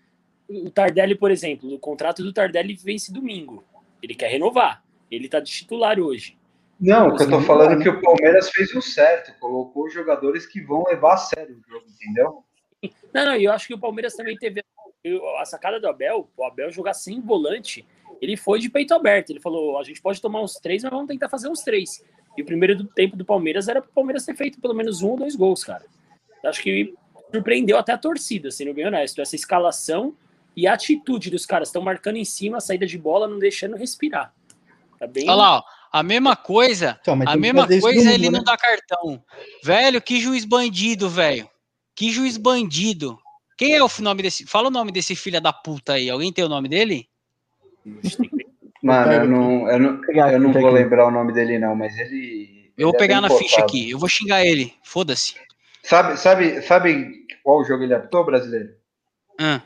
O 0.48 0.68
Tardelli, 0.68 1.14
por 1.14 1.30
exemplo, 1.30 1.72
o 1.72 1.78
contrato 1.78 2.24
do 2.24 2.32
Tardelli 2.32 2.74
vence 2.74 3.12
domingo. 3.12 3.64
Ele 4.02 4.14
quer 4.14 4.28
renovar. 4.28 4.82
Ele 5.08 5.28
tá 5.28 5.38
de 5.38 5.50
titular 5.50 6.00
hoje. 6.00 6.36
Não, 6.80 7.08
o 7.08 7.16
que 7.16 7.22
eu 7.22 7.30
tô 7.30 7.40
falando 7.42 7.80
é 7.80 7.82
que 7.84 7.88
o 7.88 8.00
Palmeiras 8.00 8.50
fez 8.50 8.74
o 8.74 8.82
certo, 8.82 9.32
colocou 9.38 9.88
jogadores 9.88 10.44
que 10.44 10.60
vão 10.60 10.82
levar 10.88 11.14
a 11.14 11.18
sério 11.18 11.56
o 11.56 11.70
jogo, 11.70 11.86
entendeu? 11.88 12.42
Não, 13.14 13.26
não, 13.26 13.36
eu 13.36 13.52
acho 13.52 13.68
que 13.68 13.74
o 13.74 13.78
Palmeiras 13.78 14.16
também 14.16 14.36
teve 14.36 14.60
a 15.38 15.44
sacada 15.44 15.80
do 15.80 15.88
Abel, 15.88 16.28
o 16.36 16.44
Abel 16.44 16.70
jogar 16.70 16.94
sem 16.94 17.20
volante, 17.20 17.86
ele 18.20 18.36
foi 18.36 18.60
de 18.60 18.68
peito 18.68 18.94
aberto. 18.94 19.30
Ele 19.30 19.40
falou: 19.40 19.78
a 19.78 19.82
gente 19.82 20.00
pode 20.00 20.20
tomar 20.20 20.40
uns 20.40 20.54
três, 20.54 20.82
mas 20.82 20.92
vamos 20.92 21.08
tentar 21.08 21.28
fazer 21.28 21.48
uns 21.48 21.60
três. 21.60 22.04
E 22.36 22.42
o 22.42 22.44
primeiro 22.44 22.76
do 22.76 22.84
tempo 22.84 23.16
do 23.16 23.24
Palmeiras 23.24 23.68
era 23.68 23.82
para 23.82 23.90
o 23.90 23.92
Palmeiras 23.92 24.24
ter 24.24 24.34
feito 24.34 24.60
pelo 24.60 24.74
menos 24.74 25.02
um 25.02 25.10
ou 25.10 25.16
dois 25.16 25.36
gols, 25.36 25.64
cara. 25.64 25.84
Acho 26.44 26.62
que 26.62 26.94
surpreendeu 27.32 27.78
até 27.78 27.92
a 27.92 27.98
torcida, 27.98 28.50
sendo 28.50 28.74
bem 28.74 28.86
honesto. 28.86 29.20
Essa 29.20 29.36
escalação 29.36 30.14
e 30.56 30.66
a 30.66 30.74
atitude 30.74 31.30
dos 31.30 31.46
caras 31.46 31.68
estão 31.68 31.82
marcando 31.82 32.16
em 32.16 32.24
cima, 32.24 32.58
a 32.58 32.60
saída 32.60 32.86
de 32.86 32.98
bola, 32.98 33.28
não 33.28 33.38
deixando 33.38 33.76
respirar. 33.76 34.32
Tá 34.98 35.06
bem. 35.06 35.24
Olha 35.24 35.34
lá, 35.34 35.56
ó. 35.58 35.62
A 35.92 36.02
mesma 36.02 36.34
coisa, 36.34 36.98
então, 37.02 37.18
a 37.26 37.36
mesma 37.36 37.66
coisa 37.66 38.10
é 38.10 38.14
ele 38.14 38.30
né? 38.30 38.38
não 38.38 38.44
dá 38.44 38.56
cartão. 38.56 39.22
Velho, 39.62 40.00
que 40.00 40.18
juiz 40.18 40.46
bandido, 40.46 41.06
velho. 41.06 41.46
Que 41.94 42.10
juiz 42.10 42.38
bandido. 42.38 43.18
Quem 43.56 43.74
é 43.74 43.82
o 43.82 43.88
nome 44.00 44.22
desse. 44.22 44.46
Fala 44.46 44.68
o 44.68 44.70
nome 44.70 44.92
desse 44.92 45.14
filho 45.14 45.40
da 45.40 45.52
puta 45.52 45.94
aí. 45.94 46.08
Alguém 46.10 46.32
tem 46.32 46.44
o 46.44 46.48
nome 46.48 46.68
dele? 46.68 47.08
Mano, 48.82 49.12
eu 49.12 49.28
não, 49.28 49.68
eu 49.68 49.78
não, 49.78 50.00
eu 50.30 50.40
não 50.40 50.52
vou 50.52 50.70
lembrar 50.70 51.06
o 51.06 51.10
nome 51.10 51.32
dele, 51.32 51.58
não, 51.58 51.76
mas 51.76 51.96
ele. 51.98 52.72
Eu 52.76 52.88
vou 52.88 52.96
pegar 52.96 53.20
na 53.20 53.30
ficha 53.30 53.60
aqui. 53.60 53.90
Eu 53.90 53.98
vou 53.98 54.08
xingar 54.08 54.44
ele. 54.44 54.74
Foda-se. 54.82 55.34
Sabe, 55.82 56.16
sabe, 56.16 56.62
sabe 56.62 57.26
qual 57.42 57.64
jogo 57.64 57.82
ele 57.82 57.94
apitou, 57.94 58.24
brasileiro? 58.24 58.70
Ah. 59.40 59.62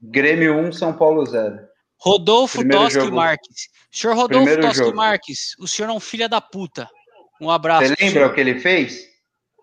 Grêmio 0.00 0.56
1, 0.58 0.72
São 0.72 0.92
Paulo 0.92 1.24
0. 1.24 1.58
Rodolfo 1.98 2.58
Primeiro 2.58 2.84
Toschi 2.84 2.94
jogo. 2.94 3.16
Marques. 3.16 3.68
Senhor 3.90 4.14
Rodolfo 4.14 4.44
Primeiro 4.44 4.62
Toschi 4.62 4.78
jogo. 4.78 4.96
Marques, 4.96 5.54
o 5.58 5.68
senhor 5.68 5.88
é 5.90 5.92
um 5.92 6.00
filho 6.00 6.28
da 6.28 6.40
puta. 6.40 6.88
Um 7.40 7.50
abraço. 7.50 7.88
Você 7.88 8.04
lembra 8.04 8.26
o 8.26 8.34
que 8.34 8.40
ele 8.40 8.58
fez? 8.58 9.06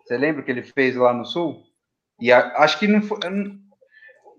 Você 0.06 0.18
lembra 0.18 0.42
o 0.42 0.46
que 0.46 0.52
ele 0.52 0.64
fez 0.64 0.96
lá 0.96 1.14
no 1.14 1.26
Sul? 1.26 1.64
E 2.20 2.32
a, 2.32 2.54
acho 2.58 2.78
que 2.80 2.88
não 2.88 3.02
foi. 3.02 3.20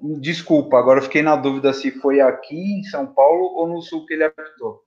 Desculpa, 0.00 0.78
agora 0.78 1.00
eu 1.00 1.04
fiquei 1.04 1.22
na 1.22 1.34
dúvida 1.34 1.72
se 1.72 1.90
foi 1.90 2.20
aqui 2.20 2.56
em 2.56 2.84
São 2.84 3.06
Paulo 3.06 3.56
ou 3.56 3.66
no 3.66 3.82
Sul 3.82 4.06
que 4.06 4.14
ele 4.14 4.24
apitou. 4.24 4.82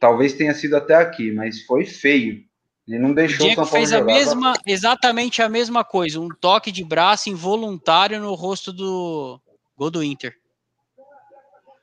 Talvez 0.00 0.34
tenha 0.34 0.54
sido 0.54 0.76
até 0.76 0.94
aqui, 0.94 1.32
mas 1.32 1.62
foi 1.62 1.84
feio. 1.86 2.44
Ele 2.86 2.98
não 2.98 3.12
deixou 3.12 3.46
o 3.46 3.48
Diego 3.48 3.64
São 3.64 3.70
Paulo 3.70 3.86
fez 3.86 3.92
a 3.92 4.04
mesma, 4.04 4.54
exatamente 4.66 5.42
a 5.42 5.48
mesma 5.48 5.84
coisa, 5.84 6.20
um 6.20 6.28
toque 6.28 6.70
de 6.70 6.84
braço 6.84 7.30
involuntário 7.30 8.20
no 8.20 8.34
rosto 8.34 8.72
do 8.72 9.40
gol 9.76 9.90
do 9.90 10.02
Inter. 10.02 10.34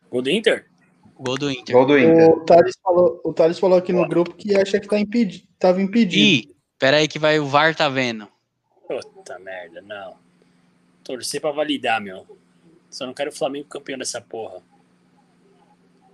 Gol 0.09 0.21
do 0.21 0.29
Inter? 0.29 0.65
Gol 1.19 1.37
do 1.37 1.51
Inter. 1.51 1.75
Gol 1.75 1.85
do 1.85 1.97
Inter. 1.97 2.29
O 2.29 2.45
Thales 2.45 2.75
falou, 2.83 3.21
o 3.23 3.33
Thales 3.33 3.59
falou 3.59 3.77
aqui 3.77 3.91
no 3.91 4.07
grupo 4.07 4.35
que 4.35 4.55
acha 4.55 4.79
que 4.79 4.87
tá 4.87 4.99
impedido, 4.99 5.47
tava 5.57 5.81
impedido. 5.81 6.23
Ih, 6.23 6.55
peraí 6.77 7.07
que 7.07 7.17
vai 7.17 7.39
o 7.39 7.47
VAR 7.47 7.75
tá 7.75 7.89
vendo. 7.89 8.27
Puta 8.87 9.39
merda, 9.39 9.81
não. 9.81 10.15
Torcer 11.05 11.39
pra 11.39 11.51
validar, 11.51 12.01
meu. 12.01 12.25
Só 12.89 13.05
não 13.05 13.13
quero 13.13 13.29
o 13.29 13.33
Flamengo 13.33 13.67
campeão 13.67 13.97
dessa 13.97 14.19
porra. 14.19 14.61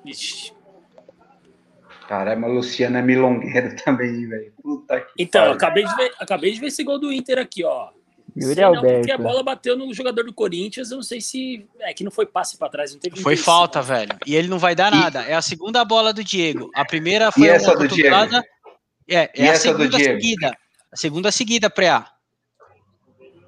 Ixi. 0.06 0.54
Caramba, 2.08 2.48
Luciano 2.48 2.98
é 2.98 3.02
milongueiro 3.02 3.74
também, 3.86 4.28
velho. 4.28 4.54
Puta 4.62 5.00
que 5.00 5.14
Então, 5.18 5.46
eu 5.46 5.54
acabei 5.54 5.86
de, 5.86 5.96
ver, 5.96 6.14
acabei 6.20 6.52
de 6.52 6.60
ver 6.60 6.68
esse 6.68 6.84
gol 6.84 7.00
do 7.00 7.12
Inter 7.12 7.40
aqui, 7.40 7.64
ó. 7.64 7.90
Yuri 8.38 8.62
não, 8.62 8.76
Alberto. 8.76 8.98
porque 8.98 9.12
a 9.12 9.18
bola 9.18 9.44
bateu 9.44 9.78
no 9.78 9.94
jogador 9.94 10.24
do 10.26 10.34
Corinthians, 10.34 10.92
eu 10.92 10.98
não 10.98 11.04
sei 11.04 11.20
se. 11.20 11.68
É 11.80 11.94
que 11.94 12.04
não 12.04 12.12
foi 12.12 12.26
passe 12.26 12.58
para 12.58 12.70
trás, 12.70 12.94
não 12.94 13.00
teve 13.00 13.20
Foi 13.20 13.36
falta, 13.36 13.82
velho. 13.82 14.18
E 14.26 14.36
ele 14.36 14.48
não 14.48 14.58
vai 14.60 14.74
dar 14.74 14.92
nada. 14.92 15.22
É 15.24 15.34
a 15.34 15.42
segunda 15.42 15.84
bola 15.84 16.14
do 16.14 16.24
Diego. 16.24 16.70
A 16.74 16.86
primeira 16.86 17.32
foi 17.32 17.44
e 17.44 17.50
essa 17.50 17.76
do 17.76 17.88
Diego? 17.88 18.16
É, 19.10 19.24
é 19.24 19.32
e 19.36 19.50
a 19.50 19.56
segunda 19.56 19.98
seguida. 19.98 20.58
A 20.92 20.96
segunda 20.96 21.32
seguida, 21.32 21.70
pré-A. 21.70 22.10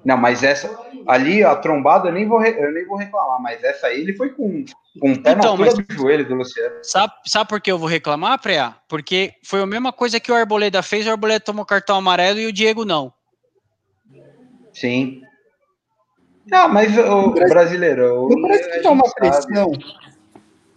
Não, 0.04 0.18
mas 0.18 0.42
essa 0.42 0.68
ali, 1.06 1.42
a 1.42 1.54
trombada, 1.56 2.08
eu 2.08 2.12
nem 2.12 2.26
vou, 2.26 2.44
eu 2.44 2.72
nem 2.72 2.86
vou 2.86 2.96
reclamar, 2.96 3.40
mas 3.40 3.62
essa 3.62 3.88
aí 3.88 4.00
ele 4.00 4.14
foi 4.16 4.30
com, 4.30 4.64
com 5.00 5.10
um 5.10 5.16
pé 5.16 5.32
então, 5.32 5.56
na 5.56 5.66
do 5.66 5.94
joelho 5.94 6.26
do 6.26 6.34
Luciano. 6.34 6.76
Sabe, 6.82 7.12
sabe 7.26 7.48
por 7.48 7.60
que 7.60 7.70
eu 7.70 7.78
vou 7.78 7.88
reclamar, 7.88 8.40
Preá? 8.40 8.76
Porque 8.88 9.32
foi 9.44 9.60
a 9.60 9.66
mesma 9.66 9.92
coisa 9.92 10.20
que 10.20 10.30
o 10.30 10.34
Arboleda 10.34 10.82
fez, 10.82 11.06
o 11.06 11.10
Arboleda 11.10 11.40
tomou 11.40 11.64
cartão 11.64 11.96
amarelo 11.96 12.38
e 12.38 12.46
o 12.46 12.52
Diego 12.52 12.84
não. 12.84 13.12
Sim. 14.72 15.22
Não, 16.46 16.68
mas 16.68 16.96
o 16.98 17.30
brasileiro. 17.30 18.28
Não 18.28 18.42
parece 18.42 18.70
que 18.70 18.80
tá 18.80 18.90
uma 18.90 19.10
pressão. 19.14 19.72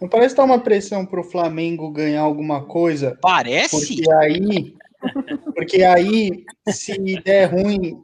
Não 0.00 0.08
parece 0.08 0.30
que 0.30 0.36
tá 0.36 0.44
uma 0.44 0.60
pressão 0.60 1.04
pro 1.04 1.24
Flamengo 1.24 1.90
ganhar 1.90 2.22
alguma 2.22 2.64
coisa. 2.64 3.18
Parece? 3.20 3.76
Porque 3.76 4.12
aí. 4.12 4.74
Porque 5.54 5.82
aí, 5.82 6.44
se 6.68 7.20
der 7.22 7.46
ruim, 7.46 8.00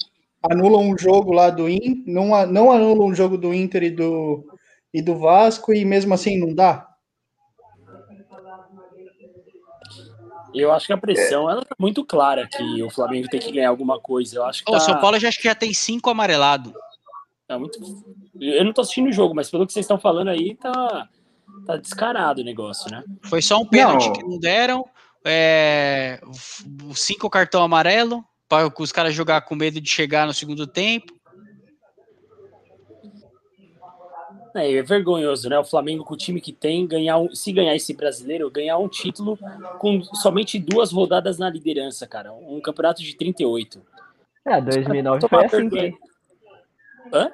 anulam 0.50 0.82
um 0.90 0.98
jogo 0.98 1.32
lá 1.32 1.50
do 1.50 1.68
Inter, 1.68 2.02
não, 2.06 2.46
não 2.46 2.70
anulam 2.70 3.08
um 3.08 3.14
jogo 3.14 3.36
do 3.38 3.54
Inter 3.54 3.84
e 3.84 3.90
do, 3.90 4.44
e 4.92 5.00
do 5.00 5.16
Vasco, 5.16 5.72
e 5.72 5.84
mesmo 5.84 6.12
assim 6.14 6.38
não 6.38 6.54
dá? 6.54 6.88
Eu 10.54 10.70
acho 10.72 10.86
que 10.86 10.92
a 10.92 10.98
pressão 10.98 11.50
ela 11.50 11.64
tá 11.64 11.74
muito 11.78 12.04
clara 12.04 12.46
que 12.46 12.80
o 12.82 12.88
Flamengo 12.88 13.28
tem 13.28 13.40
que 13.40 13.50
ganhar 13.50 13.70
alguma 13.70 13.98
coisa. 13.98 14.36
Eu 14.36 14.44
acho 14.44 14.64
que 14.64 14.70
o 14.70 14.74
tá... 14.74 14.80
São 14.80 15.00
Paulo 15.00 15.18
já 15.18 15.28
acho 15.28 15.38
que 15.38 15.48
já 15.48 15.54
tem 15.54 15.74
cinco 15.74 16.10
amarelado. 16.10 16.72
Tá 17.48 17.58
muito... 17.58 17.80
Eu 18.40 18.64
não 18.64 18.72
tô 18.72 18.82
assistindo 18.82 19.08
o 19.08 19.12
jogo, 19.12 19.34
mas 19.34 19.50
pelo 19.50 19.66
que 19.66 19.72
vocês 19.72 19.82
estão 19.82 19.98
falando 19.98 20.28
aí, 20.28 20.54
tá, 20.54 21.08
tá 21.66 21.76
descarado 21.76 22.40
o 22.40 22.44
negócio, 22.44 22.88
né? 22.88 23.02
Foi 23.24 23.42
só 23.42 23.58
um 23.58 23.66
pênalti 23.66 24.06
não. 24.06 24.12
que 24.12 24.22
não 24.22 24.38
deram. 24.38 24.88
É... 25.24 26.20
Cinco 26.94 27.28
cartão 27.28 27.62
amarelo 27.62 28.24
para 28.70 28.82
os 28.82 28.92
caras 28.92 29.14
jogar 29.14 29.42
com 29.42 29.54
medo 29.54 29.80
de 29.80 29.88
chegar 29.88 30.26
no 30.26 30.34
segundo 30.34 30.66
tempo. 30.66 31.12
É, 34.54 34.72
é, 34.72 34.82
vergonhoso, 34.82 35.48
né? 35.48 35.58
O 35.58 35.64
Flamengo 35.64 36.04
com 36.04 36.14
o 36.14 36.16
time 36.16 36.40
que 36.40 36.52
tem, 36.52 36.86
ganhar 36.86 37.18
um, 37.18 37.34
se 37.34 37.52
ganhar 37.52 37.74
esse 37.74 37.92
brasileiro, 37.92 38.50
ganhar 38.50 38.78
um 38.78 38.88
título 38.88 39.36
com 39.78 40.00
somente 40.02 40.60
duas 40.60 40.92
rodadas 40.92 41.38
na 41.38 41.50
liderança, 41.50 42.06
cara. 42.06 42.32
Um 42.32 42.60
campeonato 42.60 43.02
de 43.02 43.16
38. 43.16 43.82
É, 44.46 44.60
2009 44.60 45.28
foi 45.28 45.44
assim. 45.44 45.68
Que... 45.68 45.94
Hã? 47.12 47.32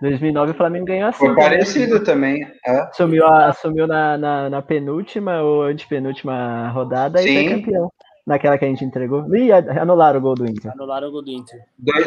2009 0.00 0.52
o 0.52 0.54
Flamengo 0.54 0.86
ganhou 0.86 1.08
assim. 1.08 1.26
Foi 1.26 1.34
parecido 1.34 2.02
também. 2.02 2.46
É. 2.64 2.90
Sumiu, 2.92 3.26
a, 3.26 3.52
sumiu 3.52 3.86
na, 3.86 4.16
na, 4.16 4.50
na, 4.50 4.62
penúltima 4.62 5.42
ou 5.42 5.64
antepenúltima 5.64 6.68
rodada 6.68 7.18
Sim. 7.18 7.28
e 7.28 7.34
foi 7.34 7.60
campeão. 7.60 7.92
Naquela 8.26 8.58
que 8.58 8.64
a 8.64 8.68
gente 8.68 8.84
entregou. 8.84 9.24
Ih, 9.36 9.52
anularam 9.52 10.18
o 10.18 10.22
gol 10.22 10.34
do 10.34 10.44
Inter. 10.44 10.72
Anularam 10.72 11.08
o 11.08 11.12
gol 11.12 11.22
do 11.22 11.30
Inter. 11.30 11.64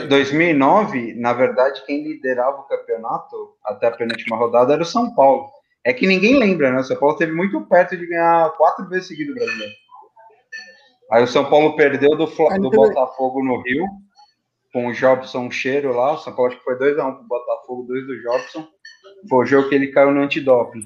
2009, 0.09 1.13
na 1.13 1.31
verdade, 1.31 1.81
quem 1.85 2.03
liderava 2.03 2.59
o 2.59 2.63
campeonato 2.63 3.55
até 3.63 3.87
a 3.87 3.91
penúltima 3.91 4.35
rodada 4.35 4.73
era 4.73 4.81
o 4.81 4.85
São 4.85 5.15
Paulo. 5.15 5.49
É 5.81 5.93
que 5.93 6.05
ninguém 6.05 6.37
lembra, 6.37 6.71
né? 6.71 6.79
O 6.81 6.83
São 6.83 6.97
Paulo 6.97 7.15
teve 7.15 7.31
muito 7.31 7.61
perto 7.61 7.95
de 7.95 8.05
ganhar 8.05 8.49
quatro 8.57 8.85
vezes 8.89 9.07
seguido 9.07 9.31
o 9.31 9.35
brasileiro. 9.35 9.73
Aí 11.09 11.23
o 11.23 11.27
São 11.27 11.49
Paulo 11.49 11.77
perdeu 11.77 12.09
do, 12.17 12.25
do 12.25 12.69
Botafogo 12.69 13.41
no 13.41 13.61
Rio, 13.61 13.85
com 14.73 14.87
o 14.87 14.93
Jobson 14.93 15.49
Cheiro 15.49 15.95
lá. 15.95 16.11
O 16.11 16.17
São 16.17 16.35
Paulo 16.35 16.51
acho 16.51 16.59
que 16.59 16.65
foi 16.65 16.77
2x1 16.77 17.09
um 17.09 17.15
pro 17.15 17.23
Botafogo, 17.23 17.83
2 17.87 18.07
do 18.07 18.21
Jobson. 18.21 18.67
Foi 19.29 19.43
o 19.43 19.45
jogo 19.45 19.69
que 19.69 19.75
ele 19.75 19.87
caiu 19.87 20.11
no 20.11 20.21
antidoping. 20.21 20.83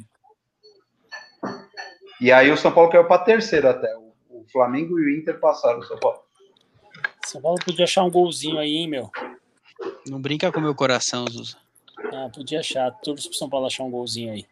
E 2.21 2.31
aí 2.31 2.51
o 2.51 2.57
São 2.57 2.71
Paulo 2.71 2.91
caiu 2.91 3.05
para 3.05 3.23
terceiro 3.23 3.67
até. 3.67 4.02
O 4.43 4.51
Flamengo 4.51 4.99
e 4.99 5.03
o 5.03 5.17
Inter 5.17 5.39
passaram 5.39 5.79
o 5.79 5.83
São 5.83 5.97
Paulo. 5.99 6.19
São 7.25 7.41
Paulo 7.41 7.57
podia 7.63 7.85
achar 7.85 8.03
um 8.03 8.11
golzinho 8.11 8.59
aí, 8.59 8.75
hein, 8.75 8.87
meu? 8.87 9.09
Não 10.07 10.21
brinca 10.21 10.51
com 10.51 10.59
meu 10.59 10.75
coração, 10.75 11.25
Zuza. 11.29 11.57
Ah, 12.13 12.29
podia 12.33 12.59
achar. 12.59 12.91
Todos 13.03 13.27
pro 13.27 13.37
São 13.37 13.49
Paulo 13.49 13.65
achar 13.65 13.83
um 13.83 13.91
golzinho 13.91 14.33
aí. 14.33 14.45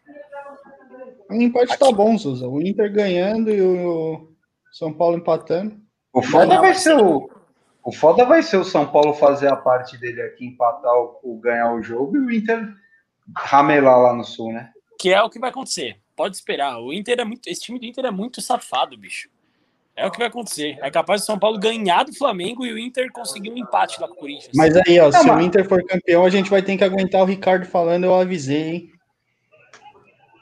O 1.30 1.34
empate 1.34 1.78
tá 1.78 1.90
bom, 1.92 2.16
Zuza. 2.16 2.48
O 2.48 2.60
Inter 2.60 2.92
ganhando 2.92 3.50
e 3.50 3.60
o 3.60 4.28
São 4.72 4.92
Paulo 4.92 5.16
empatando. 5.16 5.80
O 6.12 6.22
foda 6.22 6.60
vai 6.60 6.74
ser 6.74 6.96
o. 6.96 7.30
O 7.84 7.92
foda 7.92 8.24
vai 8.24 8.42
ser 8.42 8.58
o 8.58 8.64
São 8.64 8.90
Paulo 8.90 9.14
fazer 9.14 9.48
a 9.48 9.56
parte 9.56 9.98
dele 9.98 10.22
aqui, 10.22 10.46
empatar 10.46 10.94
o, 10.94 11.18
o 11.22 11.40
ganhar 11.40 11.74
o 11.74 11.82
jogo 11.82 12.16
e 12.16 12.20
o 12.20 12.30
Inter 12.30 12.68
ramelar 13.36 13.98
lá 14.00 14.14
no 14.14 14.24
sul, 14.24 14.52
né? 14.52 14.70
Que 14.98 15.12
é 15.12 15.22
o 15.22 15.30
que 15.30 15.38
vai 15.38 15.50
acontecer. 15.50 16.00
Pode 16.14 16.36
esperar. 16.36 16.78
O 16.78 16.92
Inter 16.92 17.20
é 17.20 17.24
muito. 17.24 17.48
Esse 17.48 17.62
time 17.62 17.78
do 17.78 17.86
Inter 17.86 18.04
é 18.04 18.10
muito 18.10 18.40
safado, 18.40 18.96
bicho. 18.96 19.28
É 19.94 20.06
o 20.06 20.10
que 20.10 20.18
vai 20.18 20.28
acontecer. 20.28 20.78
É 20.80 20.90
capaz 20.90 21.22
o 21.22 21.26
São 21.26 21.38
Paulo 21.38 21.58
ganhar 21.58 22.04
do 22.04 22.14
Flamengo 22.14 22.64
e 22.64 22.72
o 22.72 22.78
Inter 22.78 23.12
conseguir 23.12 23.50
um 23.50 23.58
empate 23.58 24.00
lá 24.00 24.08
com 24.08 24.14
o 24.14 24.16
Corinthians. 24.16 24.52
Mas 24.54 24.74
aí, 24.74 24.98
ó, 24.98 25.12
se 25.12 25.28
o 25.28 25.40
Inter 25.40 25.68
for 25.68 25.84
campeão, 25.84 26.24
a 26.24 26.30
gente 26.30 26.48
vai 26.48 26.62
ter 26.62 26.78
que 26.78 26.84
aguentar 26.84 27.20
o 27.20 27.26
Ricardo 27.26 27.66
falando, 27.66 28.04
eu 28.04 28.14
avisei, 28.14 28.62
hein? 28.62 28.92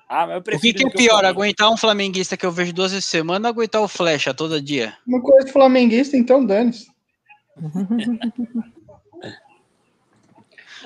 Ah, 0.08 0.26
mas 0.26 0.36
eu 0.36 0.42
prefiro 0.42 0.76
o 0.76 0.78
que, 0.78 0.90
que 0.90 1.04
é 1.04 1.06
pior, 1.06 1.24
aguentar 1.24 1.70
um 1.70 1.76
flamenguista 1.76 2.36
que 2.36 2.44
eu 2.44 2.50
vejo 2.50 2.72
duas 2.72 2.90
vezes 2.92 3.06
por 3.06 3.10
semana 3.10 3.48
ou 3.48 3.52
aguentar 3.52 3.80
o 3.80 3.88
Flecha 3.88 4.34
todo 4.34 4.60
dia? 4.60 4.96
Uma 5.06 5.20
coisa 5.20 5.46
de 5.46 5.52
flamenguista, 5.52 6.16
então 6.16 6.44
dane-se. 6.44 6.88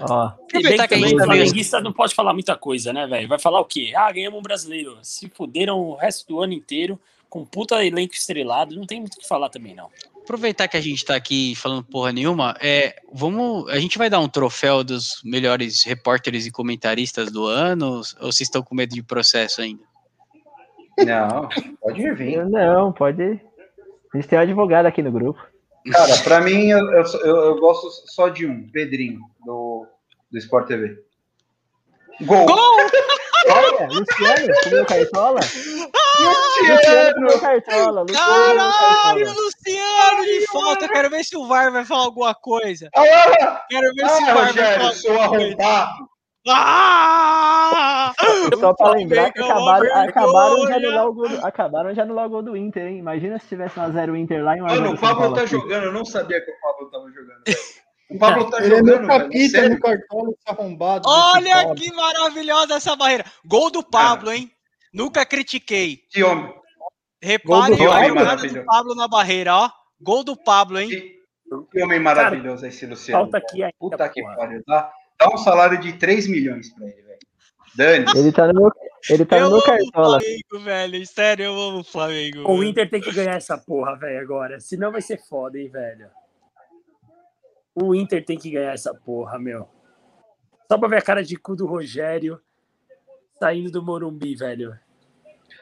Ó, 0.00 0.26
Aproveitar 0.26 0.88
que 0.88 0.94
a 0.94 0.98
gente 0.98 1.22
flamenguista 1.22 1.80
não 1.80 1.92
pode 1.92 2.14
falar 2.14 2.32
muita 2.32 2.56
coisa, 2.56 2.92
né, 2.92 3.06
velho? 3.06 3.28
Vai 3.28 3.38
falar 3.38 3.60
o 3.60 3.64
quê? 3.64 3.92
Ah, 3.96 4.10
ganhamos 4.10 4.40
um 4.40 4.42
brasileiro. 4.42 4.98
Se 5.02 5.28
fuderam 5.28 5.78
o 5.78 5.94
resto 5.94 6.26
do 6.26 6.40
ano 6.40 6.52
inteiro 6.52 6.98
com 7.34 7.44
puta 7.44 7.84
elenco 7.84 8.14
estrelado, 8.14 8.76
não 8.76 8.86
tem 8.86 9.00
muito 9.00 9.14
o 9.14 9.18
que 9.18 9.26
falar 9.26 9.48
também, 9.48 9.74
não. 9.74 9.90
Aproveitar 10.22 10.68
que 10.68 10.76
a 10.76 10.80
gente 10.80 11.04
tá 11.04 11.16
aqui 11.16 11.56
falando 11.56 11.82
porra 11.82 12.12
nenhuma, 12.12 12.56
é, 12.60 12.94
vamos, 13.12 13.68
a 13.70 13.80
gente 13.80 13.98
vai 13.98 14.08
dar 14.08 14.20
um 14.20 14.28
troféu 14.28 14.84
dos 14.84 15.20
melhores 15.24 15.82
repórteres 15.82 16.46
e 16.46 16.52
comentaristas 16.52 17.32
do 17.32 17.44
ano, 17.44 17.96
ou 18.20 18.30
vocês 18.30 18.42
estão 18.42 18.62
com 18.62 18.76
medo 18.76 18.94
de 18.94 19.02
processo 19.02 19.62
ainda? 19.62 19.82
Não, 21.04 21.48
pode 21.80 22.12
vir. 22.12 22.46
Não, 22.46 22.92
pode. 22.92 23.20
A 23.24 24.16
gente 24.16 24.28
tem 24.28 24.38
um 24.38 24.42
advogado 24.42 24.86
aqui 24.86 25.02
no 25.02 25.10
grupo. 25.10 25.44
Cara, 25.90 26.16
pra 26.18 26.40
mim, 26.40 26.68
eu, 26.68 26.78
eu, 26.88 27.04
eu, 27.24 27.58
gosto 27.58 27.90
só 28.12 28.28
de 28.28 28.46
um, 28.46 28.70
Pedrinho, 28.70 29.18
do, 29.44 29.88
do 30.30 30.38
Sport 30.38 30.68
TV. 30.68 31.02
Gol! 32.20 32.46
Gol! 32.46 32.76
Olha, 33.50 33.88
Luciano, 33.88 34.54
comeu 34.62 34.86
cartola? 34.86 35.40
Luciano 36.24 37.40
cartola. 37.40 38.06
Caralho, 38.06 39.32
Luciano 39.32 40.24
de 40.24 40.46
falta. 40.46 40.88
Quero 40.88 41.10
ver 41.10 41.24
se 41.24 41.36
o 41.36 41.46
VAR 41.46 41.72
vai 41.72 41.84
falar 41.84 42.04
alguma 42.04 42.34
coisa. 42.34 42.90
Quero 43.68 43.94
ver 43.94 44.04
ah, 44.04 44.08
se 44.08 44.22
o 44.22 44.26
VAR 44.26 44.46
Rogério, 44.46 44.54
vai 44.54 44.78
falar 44.78 44.92
seu 44.92 45.20
arrombado. 45.20 46.14
Ah! 46.46 48.12
Só 48.60 48.74
pra 48.74 48.90
lembrar 48.90 49.32
que 49.32 49.40
acabaram, 49.40 49.96
acabaram, 49.96 50.66
de 50.66 50.72
anular 50.72 51.06
o 51.06 51.14
gol 51.14 51.28
do, 51.28 51.46
acabaram 51.46 51.92
de 51.92 52.00
anular 52.00 52.26
o 52.26 52.28
gol 52.28 52.42
do 52.42 52.56
Inter, 52.56 52.86
hein? 52.86 52.98
Imagina 52.98 53.38
se 53.38 53.48
tivesse 53.48 53.78
uma 53.78 53.90
0 53.90 54.14
Inter 54.14 54.44
lá 54.44 54.56
em 54.56 54.60
uma 54.60 54.68
Mano, 54.68 54.92
o 54.92 54.98
Pablo 54.98 55.32
tá 55.32 55.46
jogando, 55.46 55.84
eu 55.84 55.92
não 55.92 56.04
sabia 56.04 56.40
que 56.44 56.50
o 56.50 56.60
Pablo 56.60 56.90
tava 56.90 57.10
jogando. 57.10 57.42
O 58.10 58.18
Pablo 58.18 58.50
tá 58.50 58.58
ele 58.58 58.76
jogando. 58.76 59.10
É 59.10 59.18
capita 59.18 59.68
no 59.68 59.80
cartão 59.80 60.34
arrombado. 60.46 61.08
Olha 61.08 61.74
que 61.74 61.90
maravilhosa 61.94 62.74
essa 62.74 62.94
barreira. 62.94 63.24
Gol 63.46 63.70
do 63.70 63.82
Pablo, 63.82 64.30
hein? 64.30 64.50
Nunca 64.94 65.26
critiquei. 65.26 66.04
Que 66.08 66.22
homem. 66.22 66.54
Repare 67.20 67.74
a 67.74 68.08
jogada 68.08 68.46
do 68.46 68.64
Pablo 68.64 68.94
na 68.94 69.08
barreira, 69.08 69.56
ó. 69.56 69.70
Gol 70.00 70.22
do 70.22 70.36
Pablo, 70.36 70.78
hein? 70.78 70.88
Que, 70.88 71.20
que 71.72 71.82
homem 71.82 71.98
maravilhoso 71.98 72.62
Cara, 72.62 72.68
esse 72.68 72.86
Luciano. 72.86 73.24
Falta 73.24 73.38
aqui 73.38 73.62
ainda, 73.62 73.74
Puta 73.78 74.08
que 74.08 74.22
pariu, 74.22 74.62
tá? 74.64 74.92
Dá 75.18 75.28
um 75.34 75.38
salário 75.38 75.80
de 75.80 75.94
3 75.94 76.28
milhões 76.28 76.72
pra 76.74 76.86
ele, 76.86 77.02
velho. 77.02 77.18
Dani. 77.74 78.04
Ele 78.14 78.30
tá 78.30 78.52
no, 78.52 78.70
ele 79.10 79.24
tá 79.24 79.38
eu 79.38 79.50
no 79.50 79.62
cartola. 79.62 80.20
Flamengo, 80.20 80.64
velho. 80.64 81.06
Sério, 81.06 81.44
eu 81.46 81.60
amo 81.60 81.80
o 81.80 81.84
Flamengo. 81.84 82.48
O 82.48 82.62
Inter 82.62 82.88
tem 82.88 83.00
que 83.00 83.12
ganhar 83.12 83.34
essa 83.34 83.58
porra, 83.58 83.96
velho, 83.96 84.20
agora. 84.20 84.60
Senão 84.60 84.92
vai 84.92 85.02
ser 85.02 85.18
foda, 85.18 85.58
hein, 85.58 85.68
velho. 85.68 86.08
O 87.74 87.94
Inter 87.94 88.24
tem 88.24 88.38
que 88.38 88.50
ganhar 88.50 88.72
essa 88.72 88.94
porra, 88.94 89.38
meu. 89.38 89.68
Só 90.70 90.78
pra 90.78 90.88
ver 90.88 90.98
a 90.98 91.02
cara 91.02 91.24
de 91.24 91.36
cu 91.36 91.56
do 91.56 91.66
Rogério 91.66 92.40
saindo 93.38 93.70
do 93.70 93.82
Morumbi, 93.82 94.36
velho. 94.36 94.78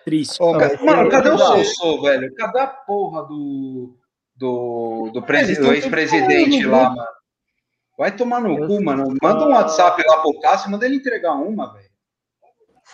Triste. 0.04 0.38
Oh, 0.40 0.52
mano, 0.52 1.08
cadê 1.10 1.30
o 1.30 1.38
Soussô, 1.38 2.02
velho? 2.02 2.34
Cadê 2.34 2.60
a 2.60 2.66
porra 2.66 3.22
do, 3.22 3.96
do, 4.36 5.10
do, 5.12 5.20
do 5.20 5.72
ex-presidente 5.72 6.66
lá, 6.66 6.90
mano? 6.90 7.08
Vai 7.98 8.10
tomar 8.10 8.40
no 8.40 8.58
eu 8.58 8.66
cu, 8.66 8.82
mano. 8.82 9.14
Manda 9.22 9.44
um 9.44 9.52
WhatsApp 9.52 10.02
lá 10.06 10.20
pro 10.20 10.40
Cássio, 10.40 10.70
manda 10.70 10.86
ele 10.86 10.96
entregar 10.96 11.34
uma, 11.34 11.72
velho. 11.72 11.92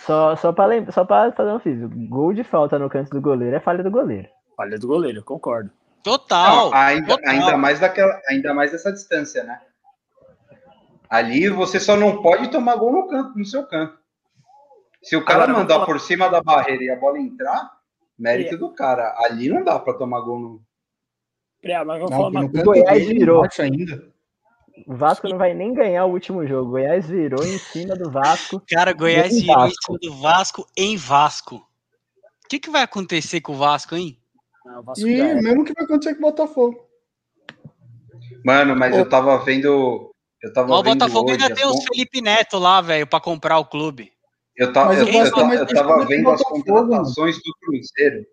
Só, 0.05 0.37
só, 0.37 0.53
pra 0.53 0.67
lembra, 0.67 0.93
só 0.93 1.05
pra 1.05 1.33
fazer 1.33 1.53
um 1.53 1.59
físico. 1.59 1.93
Gol 2.09 2.33
de 2.33 2.45
falta 2.45 2.79
no 2.79 2.91
canto 2.91 3.11
do 3.11 3.21
goleiro 3.21 3.57
é 3.57 3.61
falha 3.61 3.83
do 3.83 3.91
goleiro. 3.91 4.29
Falha 4.57 4.79
do 4.79 4.87
goleiro, 4.87 5.25
concordo. 5.25 5.71
Total. 6.03 6.71
Não, 6.71 6.75
ainda, 6.75 7.07
total. 7.09 7.31
ainda 7.31 7.57
mais 7.57 7.81
daquela, 7.81 8.21
ainda 8.29 8.55
mais 8.55 8.73
dessa 8.73 8.93
distância, 8.93 9.45
né? 9.45 9.61
Ali 11.09 11.49
você 11.49 11.81
só 11.81 11.97
não 11.97 12.23
pode 12.23 12.51
tomar 12.51 12.77
gol 12.77 12.93
no 12.93 13.09
canto, 13.09 13.39
no 13.39 13.45
seu 13.45 13.67
campo. 13.67 13.97
Se 15.03 15.17
o 15.17 15.25
cara 15.25 15.45
Agora, 15.45 15.59
mandar 15.59 15.87
por 15.87 16.01
cima 16.01 16.29
da 16.29 16.43
barreira 16.43 16.83
e 16.83 16.91
a 16.91 16.97
bola 16.97 17.19
entrar, 17.19 17.71
mérito 18.19 18.55
é. 18.55 18.59
do 18.59 18.71
cara. 18.71 19.15
Ali 19.19 19.49
não 19.49 19.63
dá 19.63 19.79
para 19.79 19.95
tomar 19.95 20.21
gol 20.21 20.39
no. 20.39 20.63
É, 21.63 21.83
mas 21.85 22.01
vou 22.01 22.11
não, 22.11 22.17
falar 22.17 22.29
uma... 22.29 22.45
O 22.45 22.49
Goiás 22.49 23.07
virou. 23.07 23.47
Ainda. 23.59 24.13
O 24.87 24.95
Vasco 24.95 25.29
não 25.29 25.39
vai 25.39 25.55
nem 25.55 25.73
ganhar 25.73 26.05
o 26.05 26.13
último 26.13 26.47
jogo. 26.47 26.69
O 26.69 26.71
Goiás 26.73 27.09
virou 27.09 27.45
em 27.45 27.59
cima 27.59 27.95
do 27.97 28.11
Vasco. 28.11 28.63
Cara, 28.69 28.93
Goiás 28.93 29.41
virou 29.41 29.67
em 29.67 29.71
cima 29.71 29.99
do 30.01 30.15
Vasco 30.21 30.67
em 30.77 30.97
Vasco. 30.97 31.57
O 31.57 32.49
que, 32.49 32.59
que 32.59 32.71
vai 32.71 32.83
acontecer 32.83 33.41
com 33.41 33.53
o 33.53 33.57
Vasco, 33.57 33.95
hein? 33.97 34.19
Não, 34.65 34.83
Vasco 34.83 35.07
e 35.07 35.21
é. 35.21 35.35
mesmo 35.35 35.65
que 35.65 35.73
vai 35.73 35.85
acontecer 35.85 36.15
com 36.15 36.21
o 36.21 36.31
Botafogo. 36.31 36.89
Mano, 38.45 38.77
mas 38.77 38.97
eu 38.97 39.09
tava 39.09 39.37
vendo. 39.45 40.13
Eu 40.43 40.53
tava 40.53 40.73
o 40.73 40.83
Botafogo 40.83 41.31
ainda 41.31 41.53
tem 41.53 41.67
o 41.67 41.81
Felipe 41.83 42.21
Neto 42.21 42.59
lá, 42.59 42.81
velho, 42.81 43.07
pra 43.07 43.21
comprar 43.21 43.59
o 43.59 43.65
clube. 43.65 44.13
Eu, 44.59 44.73
tava, 44.73 44.93
eu, 44.93 45.07
eu, 45.07 45.13
eu, 45.13 45.53
eu 45.53 45.67
tava 45.67 46.05
vendo 46.05 46.29
as 46.31 46.43
contratações 46.43 47.37
do 47.37 47.55
Cruzeiro. 47.61 48.27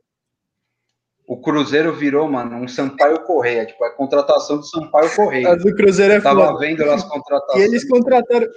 O 1.27 1.39
Cruzeiro 1.39 1.93
virou, 1.93 2.27
mano, 2.27 2.57
um 2.57 2.67
Sampaio 2.67 3.19
Correia, 3.21 3.65
tipo, 3.65 3.83
a 3.83 3.91
contratação 3.91 4.57
do 4.57 4.65
Sampaio 4.65 5.15
Correia. 5.15 5.49
Mas 5.49 5.63
o 5.63 5.75
Cruzeiro 5.75 6.13
é 6.13 6.21
Tava 6.21 6.47
foda. 6.47 6.59
vendo 6.59 6.83
as 6.89 7.03
contratações. 7.03 7.63
E 7.63 7.67
eles 7.67 7.87
contrataram. 7.87 8.47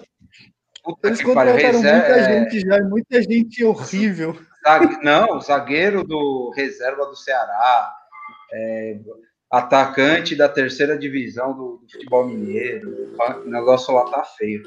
Puta 0.83 1.09
eles 1.09 1.23
contrataram 1.23 1.83
muita 1.83 2.25
gente 2.25 2.61
já, 2.61 2.81
muita 2.85 3.23
gente 3.23 3.64
horrível. 3.64 4.35
Não, 5.03 5.39
zagueiro 5.41 6.05
do 6.05 6.51
reserva 6.57 7.05
do 7.05 7.16
Ceará, 7.16 7.93
é, 8.53 8.99
atacante 9.51 10.35
da 10.35 10.49
terceira 10.49 10.99
divisão 10.99 11.55
do, 11.55 11.79
do 11.83 11.89
futebol 11.91 12.27
mineiro. 12.27 13.14
O 13.45 13.49
negócio 13.49 13.95
lá 13.95 14.05
tá 14.11 14.25
feio. 14.25 14.62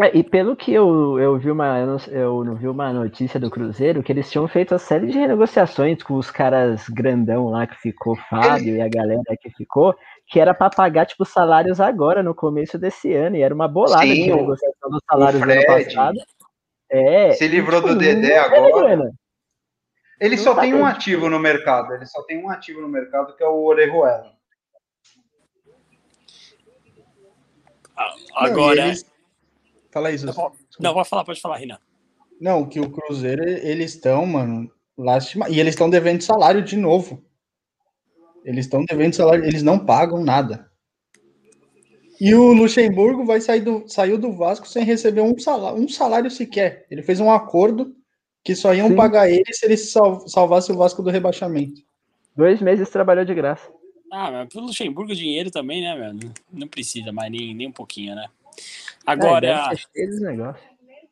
É, 0.00 0.16
e 0.16 0.22
pelo 0.22 0.54
que 0.54 0.72
eu, 0.72 1.18
eu 1.18 1.36
vi 1.38 1.50
uma 1.50 1.78
eu, 1.80 1.86
não, 1.86 1.96
eu 2.12 2.44
não 2.44 2.54
vi 2.54 2.68
uma 2.68 2.92
notícia 2.92 3.40
do 3.40 3.50
Cruzeiro 3.50 4.02
que 4.02 4.12
eles 4.12 4.30
tinham 4.30 4.46
feito 4.46 4.72
a 4.74 4.78
série 4.78 5.08
de 5.08 5.18
renegociações 5.18 6.02
com 6.02 6.14
os 6.14 6.30
caras 6.30 6.88
grandão 6.88 7.48
lá 7.48 7.66
que 7.66 7.74
ficou, 7.76 8.14
Fábio 8.30 8.76
e 8.76 8.80
a 8.80 8.88
galera 8.88 9.20
que 9.40 9.50
ficou, 9.50 9.92
que 10.28 10.38
era 10.38 10.54
para 10.54 10.70
pagar, 10.70 11.04
tipo, 11.06 11.24
salários 11.24 11.80
agora, 11.80 12.22
no 12.22 12.32
começo 12.34 12.78
desse 12.78 13.12
ano, 13.12 13.36
e 13.36 13.42
era 13.42 13.52
uma 13.52 13.66
bolada 13.66 14.06
Sim, 14.06 14.24
de 14.24 14.32
o- 14.32 14.36
negociação 14.36 14.90
dos 14.90 15.00
salários 15.10 15.42
do 15.42 15.50
ano 15.50 15.66
passado. 15.66 16.18
É. 16.90 17.32
Se 17.32 17.48
livrou 17.48 17.80
tipo, 17.82 17.94
do 17.94 17.98
Dedé 17.98 18.32
é 18.34 18.38
agora. 18.38 19.10
Ele 20.20 20.36
Não 20.36 20.42
só 20.42 20.54
tá 20.54 20.60
tem 20.62 20.74
um 20.74 20.86
ativo 20.86 21.28
no 21.28 21.38
mercado. 21.38 21.92
Ele 21.94 22.06
só 22.06 22.22
tem 22.22 22.42
um 22.42 22.48
ativo 22.50 22.80
no 22.80 22.88
mercado 22.88 23.34
que 23.36 23.42
é 23.42 23.46
o 23.48 23.64
Orejuela. 23.64 24.32
A- 27.96 28.14
Não, 28.42 28.46
Agora. 28.46 28.80
eles- 28.86 29.04
Fala 29.90 30.10
isso. 30.10 30.26
Não, 30.78 30.94
pode 30.94 31.08
falar, 31.08 31.24
pode 31.24 31.40
falar, 31.40 31.56
Renan. 31.56 31.78
Não, 32.40 32.66
que 32.68 32.78
o 32.80 32.90
Cruzeiro, 32.90 33.42
eles 33.42 33.94
estão, 33.94 34.24
mano, 34.26 34.70
lastima. 34.96 35.48
E 35.48 35.58
eles 35.58 35.74
estão 35.74 35.90
devendo 35.90 36.22
salário 36.22 36.62
de 36.62 36.76
novo. 36.76 37.22
Eles 38.44 38.66
estão 38.66 38.84
devendo 38.84 39.14
salário, 39.14 39.44
eles 39.44 39.62
não 39.62 39.78
pagam 39.78 40.22
nada. 40.22 40.70
E 42.20 42.34
o 42.34 42.52
Luxemburgo 42.52 43.24
vai 43.24 43.40
sair 43.40 43.60
do, 43.60 43.88
saiu 43.88 44.18
do 44.18 44.32
Vasco 44.32 44.66
sem 44.66 44.84
receber 44.84 45.20
um 45.20 45.38
salário, 45.38 45.78
um 45.80 45.88
salário 45.88 46.30
sequer. 46.30 46.86
Ele 46.90 47.02
fez 47.02 47.20
um 47.20 47.30
acordo 47.30 47.94
que 48.42 48.54
só 48.56 48.74
iam 48.74 48.88
Sim. 48.88 48.96
pagar 48.96 49.30
ele 49.30 49.52
se 49.52 49.66
ele 49.66 49.76
sal, 49.76 50.26
salvasse 50.26 50.72
o 50.72 50.76
Vasco 50.76 51.02
do 51.02 51.10
rebaixamento. 51.10 51.80
Dois 52.36 52.60
meses 52.60 52.88
trabalhou 52.88 53.24
de 53.24 53.34
graça. 53.34 53.70
Ah, 54.10 54.30
mas 54.30 54.48
pro 54.48 54.60
Luxemburgo 54.62 55.14
dinheiro 55.14 55.50
também, 55.50 55.82
né? 55.82 56.12
Não- 56.12 56.32
Não 56.52 56.68
precisa 56.68 57.12
mais 57.12 57.30
nem, 57.30 57.54
nem 57.54 57.68
um 57.68 57.72
pouquinho, 57.72 58.14
né? 58.14 58.26
É, 59.08 59.12
Agora, 59.12 59.70
negócio. 60.20 60.62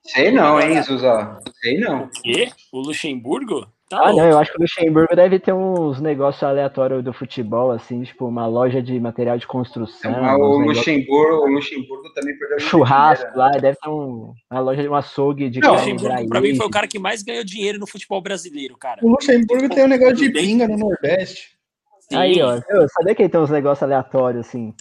Sei 0.03 0.31
não, 0.31 0.61
hein, 0.61 0.83
Zuza? 0.83 1.39
Sei 1.63 1.79
não. 1.81 2.05
o 2.05 2.11
quê? 2.23 2.49
O 2.73 2.79
Luxemburgo? 2.81 3.67
Tá 3.89 3.99
Ah, 4.01 4.07
não, 4.09 4.15
louco. 4.17 4.27
eu 4.29 4.39
acho 4.39 4.51
que 4.53 4.59
o 4.59 4.63
Luxemburgo 4.63 5.17
deve 5.17 5.39
ter 5.39 5.53
uns 5.55 6.01
negócios 6.01 6.43
aleatórios 6.43 7.03
do 7.05 7.13
futebol, 7.13 7.71
assim, 7.71 8.03
tipo 8.03 8.27
uma 8.27 8.47
loja 8.47 8.83
de 8.83 8.99
material 9.01 9.39
de 9.39 9.47
construção. 9.47 10.11
Mas 10.11 10.39
o 10.39 10.59
Luxemburgo, 10.59 11.45
o 11.47 11.51
Luxemburgo 11.53 12.13
também 12.13 12.37
perdeu 12.37 12.59
churrasco 12.61 13.25
dinheiro, 13.33 13.39
lá, 13.39 13.51
deve 13.53 13.79
ter 13.81 13.89
um, 13.89 14.35
uma 14.51 14.61
loja 14.61 14.83
de 14.83 14.89
um 14.89 14.95
açougue 14.95 15.49
de 15.49 15.61
O 15.61 15.63
carne 15.63 15.93
Luxemburgo, 15.93 16.29
pra 16.29 16.41
mim, 16.41 16.55
foi 16.57 16.67
o 16.67 16.71
cara 16.71 16.87
que 16.89 16.99
mais 16.99 17.23
ganhou 17.23 17.45
dinheiro 17.45 17.79
no 17.79 17.87
futebol 17.87 18.21
brasileiro, 18.21 18.77
cara. 18.77 19.01
O 19.05 19.09
Luxemburgo 19.09 19.69
tem 19.69 19.85
um 19.85 19.89
negócio 19.89 20.17
de 20.17 20.31
pinga 20.31 20.69
no 20.69 20.77
Nordeste. 20.77 21.57
Sim. 22.11 22.17
Aí, 22.17 22.43
ó, 22.43 22.61
eu 22.69 22.89
sabia 22.89 23.15
que 23.15 23.23
ele 23.23 23.29
tem 23.29 23.41
uns 23.41 23.51
negócios 23.51 23.83
aleatórios, 23.83 24.47
assim. 24.47 24.75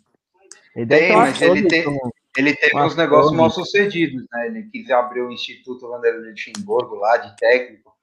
Ele 0.76 0.86
Tem, 0.88 1.16
mas 1.16 1.42
ele 1.42 1.68
tem- 1.68 1.84
com- 1.84 2.12
Ele 2.38 2.56
teve 2.56 2.78
uns 2.80 2.96
negócios 2.96 3.34
mal 3.34 3.50
sucedidos, 3.50 4.26
né? 4.32 4.48
Ele 4.48 4.64
quis 4.70 4.90
abrir 4.92 5.22
o 5.22 5.32
Instituto 5.32 5.88
Vanderlei 5.90 6.32
Luxemburgo 6.32 6.96
lá, 6.96 7.18
de 7.18 7.36
técnico. 7.38 7.94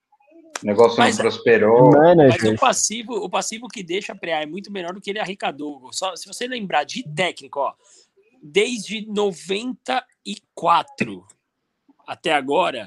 O 0.62 0.66
negócio 0.66 0.98
Mas- 0.98 1.16
não 1.18 1.24
prosperou. 1.24 1.90
Mas 1.90 2.42
o 2.44 2.56
passivo, 2.56 3.14
o 3.14 3.28
passivo 3.28 3.66
que 3.68 3.82
deixa 3.82 4.12
a 4.12 4.16
Preá 4.16 4.42
é 4.42 4.46
muito 4.46 4.70
menor 4.72 4.94
do 4.94 5.00
que 5.00 5.10
ele 5.10 5.18
arrecadou. 5.18 5.90
Só, 5.92 6.14
se 6.16 6.26
você 6.26 6.46
lembrar 6.46 6.84
de 6.84 7.02
técnico, 7.14 7.58
ó, 7.60 7.74
desde 8.42 9.04
94 10.24 11.24
até 12.06 12.32
agora, 12.32 12.86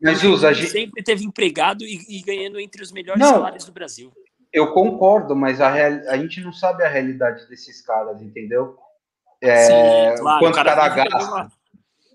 Mas, 0.00 0.22
Usa, 0.24 0.48
a 0.48 0.50
ele 0.52 0.60
gente- 0.62 0.70
sempre 0.72 1.02
teve 1.02 1.24
empregado 1.24 1.84
e, 1.84 1.98
e 2.08 2.22
ganhando 2.22 2.58
entre 2.58 2.82
os 2.82 2.90
melhores 2.90 3.20
Não. 3.20 3.30
salários 3.30 3.64
do 3.64 3.72
Brasil. 3.72 4.12
eu 4.52 4.72
concordo, 4.72 5.34
mas 5.34 5.60
a, 5.62 5.70
real- 5.70 6.08
a 6.08 6.16
gente 6.18 6.40
não 6.42 6.52
sabe 6.52 6.82
a 6.84 6.88
realidade 6.88 7.48
desses 7.48 7.80
caras, 7.80 8.20
entendeu? 8.20 8.76
É, 9.42 9.66
Sim, 10.16 10.22
claro, 10.22 10.38
quanto 10.38 10.52
o 10.60 10.64
cara 10.64 10.88
vive 10.88 11.08
gasta. 11.10 11.52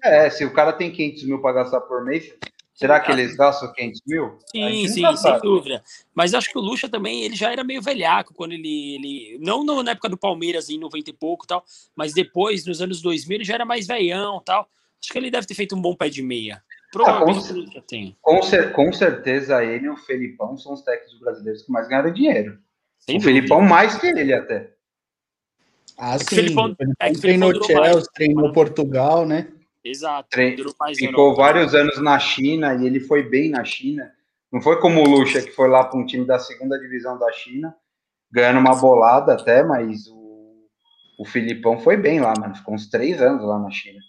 É, 0.03 0.29
se 0.29 0.45
o 0.45 0.53
cara 0.53 0.71
tem 0.71 0.89
500 0.91 1.23
mil 1.25 1.41
para 1.41 1.55
gastar 1.55 1.81
por 1.81 2.05
mês, 2.05 2.33
será 2.73 2.99
que 3.01 3.11
eles 3.11 3.35
gastam 3.35 3.73
500 3.73 4.01
mil? 4.07 4.39
Sim, 4.49 4.87
sim, 4.87 4.93
sem 4.93 5.17
sabe. 5.17 5.41
dúvida. 5.41 5.83
Mas 6.15 6.33
acho 6.33 6.49
que 6.49 6.57
o 6.57 6.61
Lucha 6.61 6.87
também, 6.87 7.23
ele 7.23 7.35
já 7.35 7.51
era 7.51 7.63
meio 7.65 7.81
velhaco 7.81 8.33
quando 8.33 8.53
ele. 8.53 8.95
ele 8.95 9.37
não 9.41 9.63
no- 9.65 9.83
na 9.83 9.91
época 9.91 10.07
do 10.07 10.17
Palmeiras, 10.17 10.69
em 10.69 10.79
90 10.79 11.09
e 11.09 11.13
pouco 11.13 11.43
e 11.43 11.47
tal, 11.47 11.65
mas 11.95 12.13
depois, 12.13 12.65
nos 12.65 12.81
anos 12.81 13.01
2000, 13.01 13.37
ele 13.37 13.43
já 13.43 13.55
era 13.55 13.65
mais 13.65 13.85
velhão 13.87 14.37
e 14.41 14.45
tal. 14.45 14.69
Acho 15.03 15.11
que 15.11 15.17
ele 15.17 15.29
deve 15.29 15.45
ter 15.45 15.53
feito 15.53 15.75
um 15.75 15.81
bom 15.81 15.95
pé 15.95 16.07
de 16.09 16.21
meia. 16.23 16.63
Provavelmente 16.93 17.47
com- 17.49 17.53
o 17.53 17.57
Lucha 17.57 17.83
tem. 17.85 18.15
Com, 18.21 18.41
cer- 18.41 18.71
com 18.71 18.93
certeza 18.93 19.63
ele 19.65 19.87
e 19.87 19.89
o 19.89 19.97
Felipão 19.97 20.57
são 20.57 20.73
os 20.73 20.81
técnicos 20.81 21.19
brasileiros 21.19 21.63
que 21.63 21.71
mais 21.71 21.87
ganharam 21.89 22.13
dinheiro. 22.13 22.57
Sem 22.99 23.17
o 23.17 23.19
dúvida. 23.19 23.37
Felipão 23.39 23.61
mais 23.61 23.97
que 23.97 24.07
ele 24.07 24.33
até. 24.33 24.76
Ah, 25.97 26.17
sim. 26.17 26.23
o 26.25 26.27
Felipão- 26.27 26.75
é 26.99 27.11
treinou. 27.13 27.63
Chelsea, 27.63 28.11
treinou 28.13 28.51
Portugal, 28.53 29.25
né? 29.25 29.51
Exato. 29.83 30.29
Tre- 30.29 30.55
Ficou 30.95 31.29
Europa. 31.29 31.41
vários 31.41 31.73
anos 31.73 32.01
na 32.01 32.19
China 32.19 32.75
e 32.75 32.85
ele 32.85 32.99
foi 32.99 33.23
bem 33.23 33.49
na 33.49 33.63
China. 33.63 34.13
Não 34.51 34.61
foi 34.61 34.79
como 34.79 35.01
o 35.01 35.09
Lucha, 35.09 35.41
que 35.41 35.51
foi 35.51 35.67
lá 35.69 35.83
para 35.85 35.99
um 35.99 36.05
time 36.05 36.25
da 36.25 36.37
segunda 36.39 36.77
divisão 36.79 37.17
da 37.17 37.31
China, 37.31 37.75
ganhando 38.31 38.59
uma 38.59 38.75
bolada 38.75 39.33
até, 39.33 39.63
mas 39.63 40.07
o, 40.07 40.67
o 41.19 41.25
Filipão 41.25 41.79
foi 41.79 41.97
bem 41.97 42.19
lá, 42.19 42.33
mano. 42.39 42.55
Ficou 42.55 42.73
uns 42.75 42.87
três 42.89 43.21
anos 43.21 43.43
lá 43.45 43.57
na 43.59 43.71
China. 43.71 43.99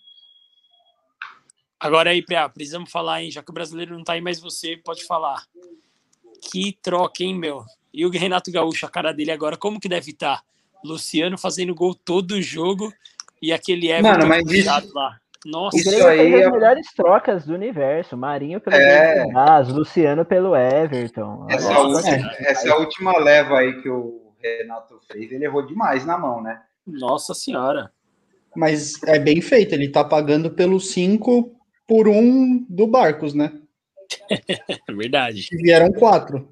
Agora 1.81 2.11
aí, 2.11 2.23
Priá, 2.23 2.49
precisamos 2.49 2.91
falar, 2.91 3.23
hein? 3.23 3.31
Já 3.31 3.43
que 3.43 3.51
o 3.51 3.55
brasileiro 3.55 3.97
não 3.97 4.03
tá 4.05 4.15
aí, 4.15 4.21
mas 4.21 4.41
você 4.41 4.77
pode 4.77 5.05
falar. 5.07 5.45
Que 6.51 6.77
troca, 6.83 7.23
hein, 7.23 7.37
meu? 7.39 7.65
E 7.95 8.05
o 8.05 8.11
Renato 8.11 8.51
Gaúcho, 8.51 8.85
a 8.85 8.91
cara 8.91 9.13
dele 9.13 9.31
agora, 9.31 9.57
como 9.57 9.79
que 9.81 9.89
deve 9.89 10.11
estar? 10.11 10.43
Luciano 10.85 11.37
fazendo 11.39 11.75
gol 11.75 11.95
todo 11.95 12.41
jogo 12.41 12.93
e 13.43 13.53
aquele 13.53 13.91
Everton 13.91 14.09
Mano, 14.11 14.27
mas 14.27 14.51
isso- 14.51 14.95
lá. 14.95 15.19
Nossa, 15.47 15.79
Isso 15.79 16.07
aí 16.07 16.35
é- 16.35 16.45
as 16.47 16.53
melhores 16.53 16.87
trocas 16.95 17.47
do 17.47 17.55
universo. 17.55 18.17
Marinho 18.17 18.61
pelo 18.61 18.75
É. 18.77 19.25
Braz, 19.33 19.69
Luciano 19.69 20.25
pelo 20.25 20.55
Everton. 20.57 21.47
Essa. 21.49 21.73
Nossa, 21.73 22.11
última, 22.11 22.33
essa 22.41 22.77
última 22.77 23.19
leva 23.19 23.59
aí 23.59 23.81
que 23.81 23.89
o 23.89 24.33
Renato 24.43 24.99
fez, 25.11 25.31
ele 25.31 25.45
errou 25.45 25.65
demais 25.65 26.05
na 26.05 26.19
mão, 26.19 26.43
né? 26.43 26.61
nossa 26.87 27.35
senhora. 27.35 27.93
Mas 28.57 29.01
é 29.05 29.19
bem 29.19 29.41
feito, 29.43 29.75
ele 29.75 29.91
tá 29.91 30.03
pagando 30.03 30.51
pelos 30.51 30.91
cinco 30.91 31.55
por 31.87 32.09
um 32.09 32.65
do 32.69 32.87
Barcos, 32.87 33.33
né? 33.35 33.53
É 34.89 34.93
verdade. 34.93 35.47
E 35.53 35.57
vieram 35.59 35.93
quatro. 35.93 36.51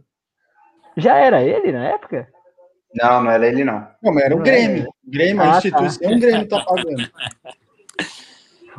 Já 0.96 1.16
era 1.16 1.42
ele 1.42 1.72
na 1.72 1.88
época? 1.88 2.28
Não, 2.96 3.22
não 3.24 3.30
era 3.30 3.46
ele, 3.46 3.64
não. 3.64 3.86
Não, 4.02 4.12
mas 4.12 4.24
era 4.24 4.34
o 4.36 4.38
Grêmio. 4.42 4.82
é. 4.84 4.86
Grêmio, 5.10 5.42
Ah, 5.42 5.46
a 5.48 5.50
tá. 5.52 5.56
instituição, 5.58 6.12
o 6.12 6.18
Grêmio 6.20 6.48
tá 6.48 6.64
pagando. 6.64 7.10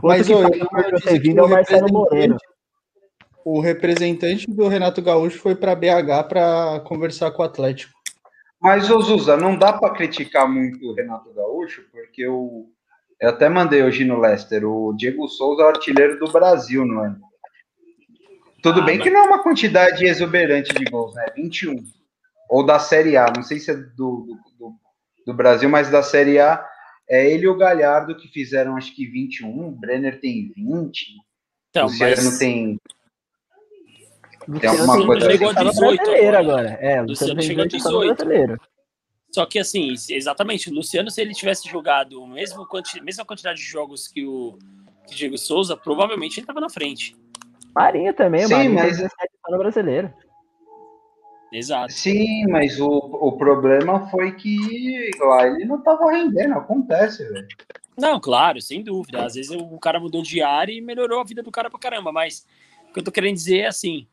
Mas 0.03 0.29
ô, 0.29 0.43
eu 0.43 1.01
ter 1.01 1.19
vindo 1.19 1.39
é 1.39 1.43
o 1.43 1.49
Marcelo. 1.49 2.07
O 3.43 3.59
representante 3.59 4.45
do 4.47 4.67
Renato 4.67 5.01
Gaúcho 5.01 5.39
foi 5.39 5.55
para 5.55 5.73
BH 5.75 6.27
para 6.29 6.79
conversar 6.81 7.31
com 7.31 7.41
o 7.41 7.45
Atlético. 7.45 7.93
Mas, 8.61 8.89
ô 8.91 8.99
Zuza, 9.01 9.35
não 9.37 9.57
dá 9.57 9.73
para 9.73 9.93
criticar 9.93 10.47
muito 10.47 10.85
o 10.87 10.93
Renato 10.93 11.33
Gaúcho, 11.33 11.83
porque 11.91 12.27
o, 12.27 12.67
eu 13.19 13.29
até 13.29 13.49
mandei 13.49 13.81
hoje 13.83 14.03
no 14.05 14.19
Leicester, 14.19 14.65
o 14.65 14.93
Diego 14.95 15.27
Souza 15.27 15.63
é 15.63 15.65
o 15.65 15.69
artilheiro 15.69 16.19
do 16.19 16.31
Brasil 16.31 16.85
no 16.85 16.99
ano. 16.99 17.19
Tudo 18.61 18.81
Ah, 18.81 18.85
bem 18.85 18.97
mas- 18.97 19.03
que 19.03 19.09
não 19.09 19.21
é 19.21 19.27
uma 19.27 19.41
quantidade 19.43 20.05
exuberante 20.05 20.73
de 20.73 20.85
gols, 20.85 21.15
né? 21.15 21.25
21. 21.35 21.75
Ou 22.49 22.65
da 22.65 22.79
Série 22.79 23.17
A, 23.17 23.25
não 23.35 23.43
sei 23.43 23.59
se 23.59 23.71
é 23.71 23.75
do, 23.75 24.25
do, 24.57 24.73
do- 25.25 25.33
Brasil, 25.33 25.69
mas 25.69 25.89
da 25.89 26.01
Série 26.01 26.39
A 26.39 26.65
é 27.09 27.29
ele 27.29 27.43
e 27.45 27.47
o 27.47 27.57
Galhardo 27.57 28.15
que 28.15 28.27
fizeram 28.29 28.75
acho 28.77 28.93
que 28.95 29.05
21, 29.05 29.67
o 29.67 29.71
Brenner 29.71 30.19
tem 30.21 30.51
20, 30.55 31.05
Então, 31.69 31.85
o 31.85 31.89
Luciano 31.89 32.15
mas 32.15 32.37
tem. 32.39 32.79
Luciano 34.47 34.91
alguma 34.91 34.97
tem 34.97 35.05
coisa 35.07 35.27
18 35.27 35.57
assim. 35.57 35.65
no 35.65 35.71
18 35.71 35.97
brasileiro 36.03 36.37
agora. 36.37 36.69
agora. 36.69 36.69
É, 36.81 37.01
o 37.01 37.05
Luciano 37.05 37.33
Luciano 37.33 37.39
tem 37.39 37.47
chegou 37.47 37.63
a 37.63 37.67
18 37.67 37.83
tá 37.83 37.89
no 37.91 37.99
18. 37.99 38.15
brasileiro. 38.25 38.61
Só 39.31 39.45
que 39.45 39.59
assim, 39.59 39.93
exatamente, 40.09 40.69
o 40.69 40.73
Luciano, 40.73 41.11
se 41.11 41.21
ele 41.21 41.33
tivesse 41.33 41.67
jogado 41.67 42.23
a 42.23 42.27
mesma 42.27 42.65
quanti- 42.65 43.01
mesma 43.03 43.25
quantidade 43.25 43.59
de 43.59 43.65
jogos 43.65 44.07
que 44.07 44.25
o, 44.25 44.57
que 45.05 45.13
o 45.13 45.17
Diego 45.17 45.37
Souza, 45.37 45.75
provavelmente 45.75 46.39
ele 46.39 46.43
estava 46.45 46.61
na 46.61 46.69
frente. 46.69 47.15
Marinho 47.75 48.13
também, 48.13 48.47
Sim, 48.47 48.53
Marinho 48.53 48.73
mas- 48.75 48.83
tem 48.83 48.91
17 49.07 49.31
tá 49.43 49.51
no 49.51 49.57
brasileiro. 49.57 50.13
Exato. 51.51 51.93
Sim, 51.93 52.45
mas 52.47 52.79
o, 52.79 52.87
o 52.87 53.37
problema 53.37 54.09
foi 54.09 54.33
que 54.33 55.11
lá 55.19 55.47
ele 55.47 55.65
não 55.65 55.81
tava 55.81 56.11
rendendo, 56.11 56.55
acontece, 56.55 57.23
velho. 57.27 57.47
Não, 57.97 58.19
claro, 58.19 58.61
sem 58.61 58.83
dúvida. 58.83 59.25
Às 59.25 59.35
vezes 59.35 59.51
o 59.51 59.79
cara 59.79 59.99
mudou 59.99 60.21
de 60.21 60.41
área 60.41 60.73
e 60.73 60.81
melhorou 60.81 61.21
a 61.21 61.23
vida 61.23 61.41
do 61.41 61.51
cara 61.51 61.69
pra 61.69 61.79
caramba, 61.79 62.11
mas 62.11 62.45
o 62.89 62.93
que 62.93 62.99
eu 62.99 63.03
tô 63.03 63.11
querendo 63.11 63.35
dizer 63.35 63.59
é 63.59 63.67
assim, 63.67 64.07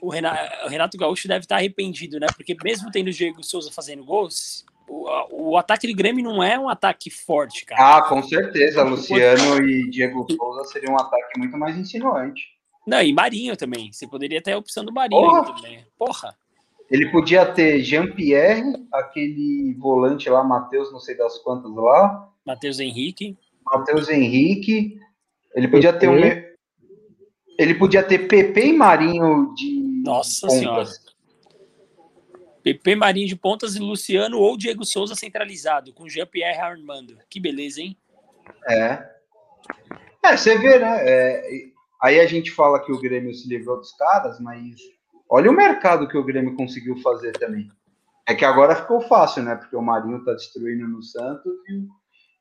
o 0.00 0.10
Renato, 0.10 0.66
o 0.66 0.68
Renato 0.68 0.98
Gaúcho 0.98 1.26
deve 1.26 1.44
estar 1.44 1.56
arrependido, 1.56 2.20
né? 2.20 2.26
Porque 2.36 2.54
mesmo 2.62 2.90
tendo 2.90 3.08
o 3.08 3.12
Diego 3.12 3.42
Souza 3.42 3.72
fazendo 3.72 4.04
gols, 4.04 4.64
o, 4.86 5.52
o 5.52 5.56
ataque 5.56 5.86
do 5.86 5.96
Grêmio 5.96 6.22
não 6.22 6.42
é 6.42 6.58
um 6.58 6.68
ataque 6.68 7.10
forte, 7.10 7.64
cara. 7.64 7.96
Ah, 7.96 8.02
com 8.02 8.22
certeza, 8.22 8.82
Luciano 8.82 9.64
e 9.64 9.88
Diego 9.88 10.26
Souza 10.30 10.64
seria 10.64 10.90
um 10.90 10.96
ataque 10.96 11.38
muito 11.38 11.56
mais 11.56 11.76
insinuante. 11.76 12.42
Não, 12.86 13.00
e 13.00 13.12
Marinho 13.12 13.56
também. 13.56 13.90
Você 13.90 14.06
poderia 14.06 14.42
ter 14.42 14.52
a 14.52 14.58
opção 14.58 14.84
do 14.84 14.92
Marinho 14.92 15.22
Porra! 15.22 15.54
também. 15.54 15.86
Porra! 15.98 16.36
Ele 16.90 17.10
podia 17.10 17.46
ter 17.46 17.82
Jean-Pierre, 17.82 18.62
aquele 18.92 19.74
volante 19.78 20.28
lá, 20.28 20.44
Matheus, 20.44 20.92
não 20.92 21.00
sei 21.00 21.16
das 21.16 21.38
quantas 21.38 21.74
lá, 21.74 22.30
Matheus 22.44 22.78
Henrique. 22.78 23.36
Matheus 23.64 24.08
Henrique. 24.08 25.00
Ele 25.54 25.68
podia 25.68 25.92
ter 25.92 26.08
um. 26.08 26.20
Ele 27.58 27.74
podia 27.74 28.02
ter 28.02 28.26
Pepe 28.26 28.68
e 28.68 28.72
Marinho 28.72 29.54
de 29.54 30.02
Nossa 30.04 30.46
pontas. 30.46 30.58
senhora. 30.58 30.90
PP 32.62 32.96
Marinho 32.96 33.28
de 33.28 33.36
pontas 33.36 33.76
e 33.76 33.78
Luciano 33.78 34.38
ou 34.38 34.56
Diego 34.56 34.84
Souza 34.84 35.14
centralizado, 35.14 35.92
com 35.92 36.08
Jean-Pierre 36.08 36.58
Armando. 36.58 37.18
Que 37.28 37.38
beleza, 37.38 37.80
hein? 37.80 37.96
É. 38.68 39.06
É, 40.24 40.36
você 40.36 40.58
vê, 40.58 40.78
né? 40.78 40.98
É, 41.02 41.64
aí 42.02 42.20
a 42.20 42.26
gente 42.26 42.50
fala 42.50 42.82
que 42.82 42.90
o 42.90 43.00
Grêmio 43.00 43.34
se 43.34 43.46
livrou 43.46 43.76
dos 43.76 43.92
caras, 43.92 44.40
mas 44.40 44.76
olha 45.28 45.50
o 45.50 45.54
mercado 45.54 46.08
que 46.08 46.16
o 46.16 46.24
Grêmio 46.24 46.56
conseguiu 46.56 46.96
fazer 46.98 47.32
também. 47.32 47.70
É 48.26 48.34
que 48.34 48.44
agora 48.44 48.76
ficou 48.76 49.00
fácil, 49.02 49.42
né? 49.42 49.54
Porque 49.54 49.76
o 49.76 49.82
Marinho 49.82 50.24
tá 50.24 50.32
destruindo 50.32 50.88
no 50.88 51.02
Santos 51.02 51.52
e, 51.68 51.86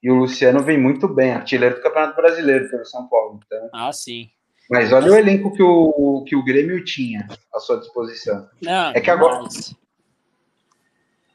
e 0.07 0.11
o 0.11 0.15
Luciano 0.15 0.61
vem 0.61 0.77
muito 0.77 1.07
bem, 1.07 1.33
artilheiro 1.33 1.75
do 1.75 1.81
Campeonato 1.81 2.15
Brasileiro 2.15 2.69
pelo 2.69 2.85
São 2.85 3.07
Paulo. 3.07 3.39
Então... 3.45 3.69
Ah, 3.73 3.91
sim. 3.91 4.29
Mas 4.69 4.93
olha 4.93 5.11
o 5.11 5.15
elenco 5.15 5.51
que 5.51 5.61
o, 5.61 6.23
que 6.25 6.35
o 6.35 6.43
Grêmio 6.43 6.83
tinha 6.83 7.27
à 7.53 7.59
sua 7.59 7.77
disposição. 7.77 8.47
Não, 8.61 8.91
é 8.91 9.01
que 9.01 9.11
agora. 9.11 9.41
Mas... 9.41 9.75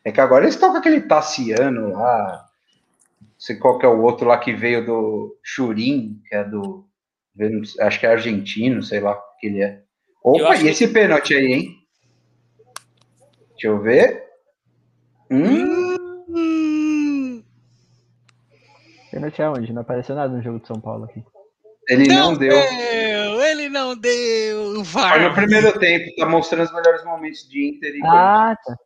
É 0.05 0.11
que 0.11 0.21
agora 0.21 0.45
eles 0.45 0.55
estão 0.55 0.71
com 0.73 0.79
aquele 0.79 1.03
Tassiano 1.03 1.93
lá. 1.93 2.47
Não 3.21 3.29
sei 3.39 3.57
qual 3.57 3.79
que 3.79 3.85
é 3.85 3.89
o 3.89 4.01
outro 4.01 4.27
lá 4.27 4.39
que 4.39 4.55
veio 4.55 4.85
do 4.85 5.39
Churim, 5.43 6.23
que 6.27 6.35
é 6.35 6.43
do. 6.43 6.89
Acho 7.81 8.01
que 8.01 8.07
é 8.07 8.11
argentino, 8.11 8.83
sei 8.83 9.01
lá 9.01 9.13
o 9.13 9.37
que 9.39 9.47
ele 9.47 9.63
é. 9.63 9.85
Opa, 10.23 10.57
e 10.57 10.69
esse 10.69 10.87
que... 10.87 10.93
pênalti 10.93 11.35
aí, 11.35 11.53
hein? 11.53 11.75
Deixa 13.51 13.69
eu 13.69 13.81
ver. 13.81 14.25
Hum. 15.31 17.43
Pênalti 19.11 19.43
é 19.43 19.49
onde? 19.49 19.73
Não 19.73 19.83
apareceu 19.83 20.15
nada 20.15 20.33
no 20.33 20.43
jogo 20.43 20.61
de 20.61 20.67
São 20.67 20.81
Paulo 20.81 21.05
aqui. 21.05 21.23
Ele 21.89 22.07
não, 22.07 22.33
não 22.33 22.39
deu. 22.39 22.51
deu. 22.51 23.43
Ele 23.43 23.69
não 23.69 23.97
deu. 23.97 24.85
Vai. 24.85 25.27
no 25.27 25.35
primeiro 25.35 25.79
tempo, 25.79 26.15
tá 26.17 26.27
mostrando 26.27 26.67
os 26.67 26.73
melhores 26.73 27.05
momentos 27.05 27.49
de 27.49 27.69
Inter 27.69 27.95
e 27.95 28.01
Ah, 28.05 28.55
tá. 28.63 28.77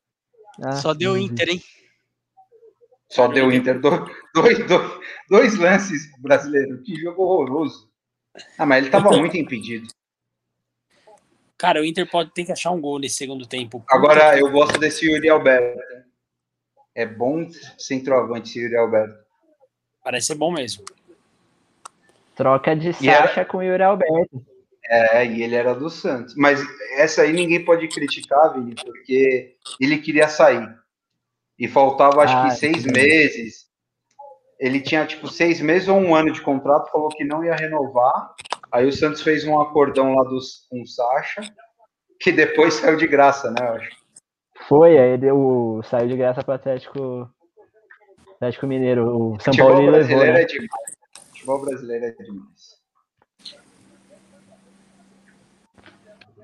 Ah, 0.64 0.72
Só 0.72 0.94
deu 0.94 1.16
Inter, 1.16 1.48
hein? 1.48 1.60
Só 3.10 3.26
deu 3.26 3.52
Inter. 3.52 3.80
Dois, 3.80 4.08
dois, 4.34 4.66
dois, 4.66 5.00
dois 5.28 5.58
lances 5.58 6.08
brasileiros. 6.20 6.80
Que 6.84 6.94
jogo 6.96 7.22
horroroso. 7.22 7.90
Ah, 8.56 8.64
mas 8.64 8.82
ele 8.82 8.90
tava 8.90 9.08
então, 9.08 9.18
muito 9.18 9.36
impedido. 9.36 9.86
Cara, 11.62 11.80
o 11.80 11.84
Inter 11.84 12.10
pode 12.10 12.32
ter 12.32 12.44
que 12.44 12.50
achar 12.50 12.72
um 12.72 12.80
gol 12.80 12.98
nesse 12.98 13.14
segundo 13.14 13.46
tempo. 13.46 13.84
Agora, 13.88 14.36
eu 14.36 14.50
gosto 14.50 14.80
desse 14.80 15.08
Yuri 15.08 15.28
Alberto. 15.28 15.78
É 16.92 17.06
bom 17.06 17.48
centroavante 17.78 18.50
esse 18.50 18.60
Yuri 18.60 18.76
Alberto. 18.76 19.14
Parece 20.02 20.26
ser 20.26 20.34
bom 20.34 20.50
mesmo. 20.50 20.84
Troca 22.34 22.74
de 22.74 22.92
Sacha 22.92 23.10
era... 23.12 23.44
com 23.44 23.58
o 23.58 23.62
Yuri 23.62 23.80
Alberto. 23.80 24.44
É, 24.86 25.24
e 25.24 25.40
ele 25.40 25.54
era 25.54 25.72
do 25.72 25.88
Santos. 25.88 26.34
Mas 26.36 26.60
essa 26.96 27.22
aí 27.22 27.32
ninguém 27.32 27.64
pode 27.64 27.86
criticar, 27.86 28.54
Vini, 28.54 28.74
porque 28.74 29.54
ele 29.80 29.98
queria 29.98 30.26
sair. 30.26 30.68
E 31.56 31.68
faltava 31.68 32.24
acho 32.24 32.36
ah, 32.38 32.48
que 32.48 32.56
seis 32.56 32.84
meses. 32.84 33.68
Ele 34.58 34.80
tinha 34.80 35.06
tipo 35.06 35.28
seis 35.28 35.60
meses 35.60 35.86
ou 35.86 35.96
um 35.96 36.12
ano 36.12 36.32
de 36.32 36.42
contrato, 36.42 36.90
falou 36.90 37.08
que 37.10 37.22
não 37.22 37.44
ia 37.44 37.54
renovar. 37.54 38.34
Aí 38.72 38.86
o 38.86 38.92
Santos 38.92 39.20
fez 39.20 39.44
um 39.44 39.60
acordão 39.60 40.14
lá 40.14 40.24
dos, 40.24 40.66
com 40.70 40.80
o 40.80 40.86
Sacha, 40.86 41.42
que 42.18 42.32
depois 42.32 42.74
saiu 42.74 42.96
de 42.96 43.06
graça, 43.06 43.50
né? 43.50 43.56
Eu 43.60 43.74
acho. 43.74 43.90
Foi, 44.66 44.98
aí 44.98 45.18
deu, 45.18 45.82
saiu 45.84 46.08
de 46.08 46.16
graça 46.16 46.42
para 46.42 46.52
o 46.52 46.54
Atlético, 46.54 47.30
Atlético 48.36 48.66
Mineiro. 48.66 49.34
O 49.34 49.40
São 49.40 49.54
Paulo 49.54 49.90
levou. 49.90 50.18
Né? 50.18 50.42
É 50.42 50.44
demais. 50.46 50.70
Futebol 51.30 51.60
brasileiro 51.60 52.04
é 52.06 52.10
demais. 52.10 52.82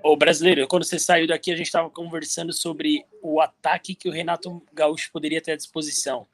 Ô, 0.02 0.16
brasileiro, 0.16 0.66
quando 0.68 0.84
você 0.84 0.98
saiu 0.98 1.26
daqui, 1.26 1.50
a 1.50 1.56
gente 1.56 1.66
estava 1.66 1.88
conversando 1.88 2.52
sobre 2.52 3.04
o 3.22 3.40
ataque 3.40 3.94
que 3.94 4.08
o 4.08 4.12
Renato 4.12 4.62
Gaúcho 4.72 5.10
poderia 5.12 5.40
ter 5.40 5.52
à 5.52 5.56
disposição. 5.56 6.26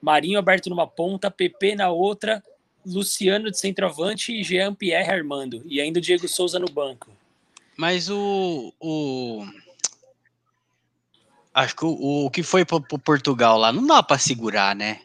Marinho 0.00 0.38
aberto 0.38 0.70
numa 0.70 0.86
ponta, 0.86 1.30
PP 1.30 1.74
na 1.74 1.90
outra, 1.90 2.42
Luciano 2.86 3.50
de 3.50 3.58
centroavante 3.58 4.32
e 4.32 4.42
Jean-Pierre 4.42 5.10
Armando. 5.10 5.62
E 5.66 5.80
ainda 5.80 5.98
o 5.98 6.02
Diego 6.02 6.28
Souza 6.28 6.58
no 6.58 6.70
banco. 6.70 7.10
Mas 7.76 8.08
o. 8.10 8.72
o... 8.80 9.46
Acho 11.52 11.76
que 11.76 11.84
o, 11.84 12.26
o 12.26 12.30
que 12.30 12.42
foi 12.42 12.64
para 12.64 12.80
Portugal 12.80 13.58
lá 13.58 13.72
não 13.72 13.86
dá 13.86 14.02
para 14.02 14.18
segurar, 14.18 14.74
né? 14.74 15.00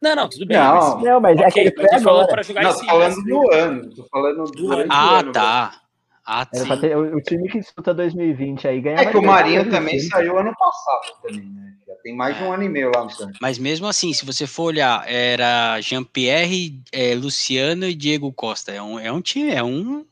Não, 0.00 0.14
não, 0.14 0.28
tudo 0.28 0.46
bem. 0.46 0.56
Não, 0.56 0.74
mas, 0.74 1.02
não, 1.04 1.20
mas 1.20 1.38
okay, 1.38 1.46
é 1.46 1.50
que 1.50 1.60
ele 1.60 1.88
foi 1.88 1.98
agora. 1.98 2.28
Pra 2.28 2.42
jogar 2.42 2.62
não, 2.62 2.72
tô 2.72 2.84
falando 2.86 3.24
do 3.24 3.52
ano. 3.52 3.94
Tô 3.94 4.04
falando 4.04 4.44
do 4.52 4.72
ano. 4.72 4.86
Ah, 4.88 5.18
ano, 5.18 5.32
tá. 5.32 5.82
Ah, 6.30 6.44
ter, 6.44 6.94
o, 6.94 7.22
time 7.22 7.48
que 7.48 7.58
disputa 7.58 7.94
2020 7.94 8.68
aí 8.68 8.82
ganha. 8.82 9.00
É 9.00 9.06
que 9.06 9.16
o 9.16 9.22
Marinho 9.22 9.70
também 9.70 9.98
saiu 9.98 10.36
ano 10.36 10.54
passado 10.54 11.22
também, 11.22 11.48
né? 11.48 11.72
Já 11.86 11.94
tem 12.02 12.14
mais 12.14 12.36
de 12.36 12.44
um 12.44 12.52
ano 12.52 12.64
e 12.64 12.68
meio 12.68 12.92
lá 12.94 13.04
no 13.04 13.08
Santos. 13.08 13.38
Mas 13.40 13.58
mesmo 13.58 13.86
assim, 13.86 14.12
se 14.12 14.26
você 14.26 14.46
for 14.46 14.64
olhar, 14.64 15.10
era 15.10 15.80
Jean-Pierre, 15.80 16.82
é, 16.92 17.14
Luciano 17.14 17.86
e 17.86 17.94
Diego 17.94 18.30
Costa. 18.30 18.70
É 18.70 18.82
um, 18.82 19.00
é 19.00 19.10
um 19.10 19.22
time, 19.22 19.54
é 19.54 19.64
um. 19.64 20.04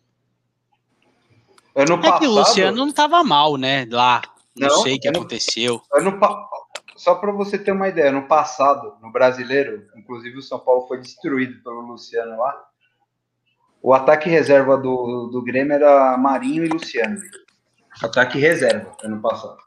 Ano 1.74 1.92
é 1.92 1.96
passado. 1.98 2.18
que 2.18 2.26
o 2.26 2.30
Luciano 2.30 2.78
não 2.78 2.88
estava 2.88 3.22
mal, 3.22 3.58
né? 3.58 3.86
Lá. 3.90 4.22
Não, 4.56 4.68
não 4.68 4.76
sei 4.78 4.94
o 4.94 4.98
que 4.98 5.08
ano, 5.08 5.18
aconteceu. 5.18 5.82
Ano, 5.92 6.18
só 6.96 7.16
para 7.16 7.30
você 7.30 7.58
ter 7.58 7.72
uma 7.72 7.88
ideia, 7.88 8.10
no 8.10 8.26
passado, 8.26 8.94
no 9.02 9.12
brasileiro, 9.12 9.86
inclusive 9.94 10.38
o 10.38 10.42
São 10.42 10.58
Paulo 10.58 10.88
foi 10.88 10.98
destruído 10.98 11.62
pelo 11.62 11.82
Luciano 11.82 12.38
lá. 12.38 12.65
O 13.86 13.94
ataque 13.94 14.28
reserva 14.28 14.76
do, 14.76 15.28
do 15.28 15.40
Grêmio 15.40 15.72
era 15.72 16.18
Marinho 16.18 16.64
e 16.64 16.68
Luciano. 16.68 17.20
Ataque 18.02 18.36
reserva, 18.36 18.96
ano 19.00 19.22
passado. 19.22 19.58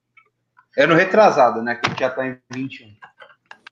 Ano 0.78 0.94
retrasado, 0.94 1.62
né? 1.64 1.76
Que 1.76 1.98
já 1.98 2.10
tá 2.10 2.28
em 2.28 2.38
21. 2.54 2.94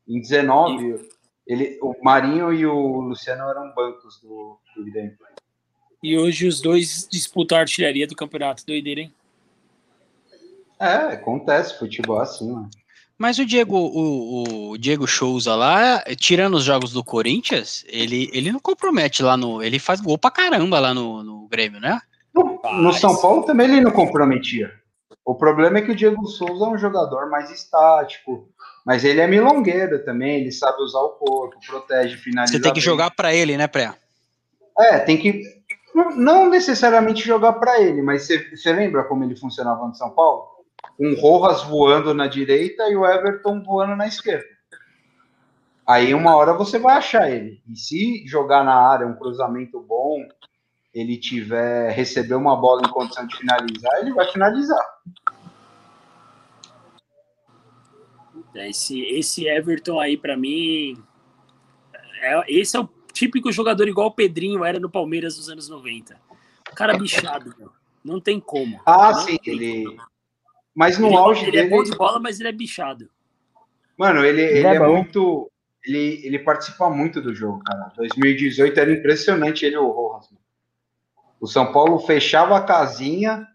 Em 0.07 0.21
19, 0.21 1.05
ele, 1.45 1.77
o 1.81 1.93
Marinho 2.01 2.53
e 2.53 2.65
o 2.65 3.01
Luciano 3.01 3.43
eram 3.43 3.73
bancos 3.75 4.21
do, 4.21 4.57
do 4.73 4.85
Grêmio. 4.85 5.17
E 6.01 6.17
hoje 6.17 6.47
os 6.47 6.61
dois 6.61 7.05
disputam 7.11 7.57
a 7.57 7.61
artilharia 7.61 8.07
do 8.07 8.15
campeonato. 8.15 8.65
Doideira, 8.65 9.01
hein? 9.01 9.13
É, 10.79 10.93
acontece, 11.11 11.77
futebol 11.77 12.21
é 12.21 12.23
assim, 12.23 12.49
mano. 12.49 12.69
Mas 13.17 13.39
o 13.39 13.45
Diego, 13.45 13.75
o, 13.75 14.71
o, 14.71 14.77
Diego 14.77 15.07
Souza 15.07 15.55
lá, 15.55 16.03
tirando 16.17 16.53
os 16.55 16.63
jogos 16.63 16.93
do 16.93 17.03
Corinthians, 17.03 17.83
ele, 17.87 18.29
ele 18.31 18.51
não 18.51 18.59
compromete 18.59 19.23
lá 19.23 19.35
no. 19.35 19.63
Ele 19.63 19.79
faz 19.79 19.99
gol 19.99 20.19
pra 20.19 20.29
caramba 20.29 20.79
lá 20.79 20.93
no, 20.93 21.23
no 21.23 21.47
Grêmio, 21.47 21.79
né? 21.79 21.99
No, 22.33 22.61
no, 22.63 22.93
São 22.93 23.19
Paulo 23.19 23.43
também 23.43 23.67
ele 23.67 23.81
não 23.81 23.89
comprometia. 23.89 24.71
O 25.25 25.33
problema 25.33 25.79
é 25.79 25.81
que 25.81 25.91
o 25.91 25.95
Diego 25.95 26.27
Souza 26.27 26.65
é 26.65 26.69
um 26.69 26.77
jogador 26.77 27.27
mais 27.29 27.49
estático, 27.49 28.47
mas 28.85 29.03
ele 29.03 29.19
é 29.19 29.27
milongueiro 29.27 30.05
também, 30.05 30.41
ele 30.41 30.51
sabe 30.51 30.81
usar 30.83 30.99
o 30.99 31.09
corpo, 31.09 31.59
protege, 31.65 32.17
finaliza. 32.17 32.53
Você 32.53 32.61
tem 32.61 32.71
que 32.71 32.79
bem. 32.79 32.85
jogar 32.85 33.09
para 33.11 33.33
ele, 33.33 33.57
né, 33.57 33.67
Pré? 33.67 33.93
É, 34.77 34.99
tem 34.99 35.17
que. 35.17 35.41
Não 36.15 36.47
necessariamente 36.47 37.25
jogar 37.25 37.53
para 37.53 37.81
ele, 37.81 38.03
mas 38.03 38.23
você, 38.23 38.55
você 38.55 38.71
lembra 38.71 39.03
como 39.05 39.23
ele 39.23 39.35
funcionava 39.35 39.87
no 39.87 39.95
São 39.95 40.11
Paulo? 40.11 40.56
Um 40.99 41.15
Rojas 41.15 41.63
voando 41.63 42.13
na 42.13 42.27
direita 42.27 42.89
e 42.89 42.95
o 42.95 43.05
Everton 43.05 43.61
voando 43.61 43.95
na 43.95 44.07
esquerda. 44.07 44.47
Aí 45.85 46.13
uma 46.13 46.35
hora 46.35 46.53
você 46.53 46.77
vai 46.77 46.97
achar 46.97 47.31
ele. 47.31 47.61
E 47.67 47.77
se 47.77 48.27
jogar 48.27 48.63
na 48.63 48.75
área 48.75 49.07
um 49.07 49.15
cruzamento 49.15 49.79
bom, 49.79 50.27
ele 50.93 51.17
tiver 51.17 51.91
receber 51.91 52.35
uma 52.35 52.55
bola 52.55 52.81
em 52.85 52.91
condição 52.91 53.25
de 53.25 53.37
finalizar, 53.37 53.99
ele 53.99 54.13
vai 54.13 54.29
finalizar. 54.31 54.85
Esse, 58.55 59.01
esse 59.01 59.47
Everton 59.47 59.99
aí 59.99 60.17
para 60.17 60.35
mim, 60.35 61.01
é, 62.21 62.43
esse 62.51 62.75
é 62.75 62.79
o 62.79 62.89
típico 63.13 63.51
jogador 63.51 63.87
igual 63.87 64.07
o 64.07 64.11
Pedrinho 64.11 64.65
era 64.65 64.79
no 64.79 64.89
Palmeiras 64.89 65.37
nos 65.37 65.47
anos 65.47 65.69
90. 65.69 66.19
Cara 66.75 66.97
bichado, 66.97 67.55
não 68.03 68.19
tem 68.19 68.39
como. 68.39 68.81
Ah, 68.85 69.11
não 69.11 69.19
sim, 69.21 69.37
ele 69.45 69.85
mas 70.77 70.99
no 70.99 71.07
ele, 71.07 71.15
auge 71.15 71.41
ele 71.41 71.51
dele. 71.53 71.63
Ele 71.65 71.73
é 71.73 71.75
bom 71.75 71.83
de 71.83 71.97
bola, 71.97 72.19
mas 72.19 72.39
ele 72.39 72.49
é 72.49 72.51
bichado. 72.51 73.09
Mano, 73.97 74.23
ele, 74.23 74.43
ele, 74.43 74.59
ele 74.59 74.67
é, 74.67 74.75
é 74.75 74.79
muito. 74.79 75.51
Ele, 75.83 76.21
ele 76.23 76.37
participa 76.37 76.87
muito 76.87 77.19
do 77.19 77.33
jogo, 77.33 77.63
cara. 77.63 77.91
2018 77.95 78.79
era 78.79 78.93
impressionante 78.93 79.65
ele 79.65 79.73
e 79.73 79.79
o 79.79 79.89
Rojas. 79.89 80.29
O 81.41 81.47
São 81.47 81.71
Paulo 81.71 81.97
fechava 81.97 82.55
a 82.55 82.63
casinha, 82.63 83.47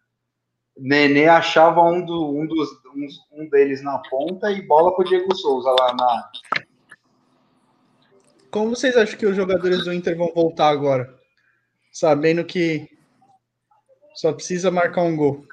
Nenê 0.77 1.29
achava 1.29 1.81
um, 1.85 2.05
do, 2.05 2.29
um, 2.37 2.45
dos, 2.45 2.69
um, 2.87 3.43
um 3.43 3.49
deles 3.49 3.85
na 3.85 3.99
ponta 3.99 4.51
e 4.51 4.61
bola 4.61 4.93
pro 4.93 5.05
Diego 5.05 5.33
Souza 5.33 5.71
lá 5.71 5.95
na. 5.95 6.31
Como 8.51 8.71
vocês 8.71 8.97
acham 8.97 9.17
que 9.17 9.27
os 9.27 9.37
jogadores 9.37 9.85
do 9.85 9.93
Inter 9.93 10.17
vão 10.17 10.33
voltar 10.35 10.71
agora? 10.71 11.17
Sabendo 11.93 12.45
que 12.45 12.89
só 14.13 14.33
precisa 14.33 14.73
marcar 14.73 15.03
um 15.03 15.17
gol. 15.17 15.47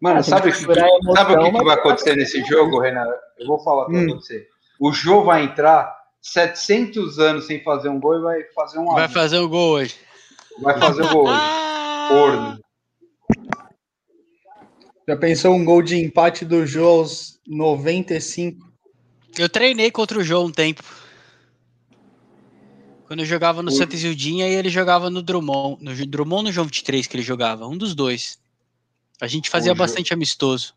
Mano, 0.00 0.22
sabe, 0.22 0.52
que, 0.52 0.64
emoção, 0.64 1.14
sabe 1.14 1.34
o 1.34 1.44
que, 1.44 1.58
que 1.58 1.64
vai 1.64 1.74
acontecer 1.74 2.16
nesse 2.16 2.42
jogo, 2.44 2.80
Renan? 2.80 3.06
Eu 3.38 3.46
vou 3.46 3.58
falar 3.58 3.86
pra 3.86 3.96
hum. 3.96 4.06
você. 4.08 4.46
O 4.78 4.92
Jô 4.92 5.24
vai 5.24 5.44
entrar 5.44 5.96
700 6.20 7.18
anos 7.18 7.46
sem 7.46 7.62
fazer 7.62 7.88
um 7.88 7.98
gol 7.98 8.18
e 8.18 8.22
vai 8.22 8.42
fazer 8.54 8.78
um 8.78 8.84
Vai 8.86 9.08
fazer 9.08 9.38
o 9.38 9.46
um 9.46 9.48
gol 9.48 9.70
hoje. 9.72 9.94
Vai 10.60 10.78
fazer 10.78 11.02
o 11.02 11.06
um 11.06 11.12
gol 11.12 11.28
hoje. 11.28 11.40
Corno. 12.08 12.60
Já 15.08 15.16
pensou 15.16 15.54
um 15.54 15.64
gol 15.64 15.82
de 15.82 15.96
empate 15.96 16.44
do 16.44 16.66
Jô 16.66 16.86
aos 16.86 17.40
95? 17.46 18.66
Eu 19.38 19.48
treinei 19.48 19.90
contra 19.90 20.18
o 20.18 20.22
Jô 20.22 20.44
um 20.44 20.50
tempo. 20.50 20.82
Quando 23.06 23.20
eu 23.20 23.26
jogava 23.26 23.62
no 23.62 23.70
Santa 23.70 23.94
Isildinha 23.94 24.48
e 24.48 24.54
ele 24.54 24.68
jogava 24.68 25.08
no 25.08 25.22
Drummond. 25.22 25.78
No 25.80 25.94
Drummond 26.06 26.38
ou 26.38 26.42
no 26.42 26.52
João 26.52 26.66
23 26.66 27.06
que 27.06 27.16
ele 27.16 27.22
jogava? 27.22 27.66
Um 27.66 27.78
dos 27.78 27.94
dois. 27.94 28.38
A 29.20 29.26
gente 29.26 29.48
fazia 29.48 29.72
o 29.72 29.76
bastante 29.76 30.12
amistoso. 30.12 30.74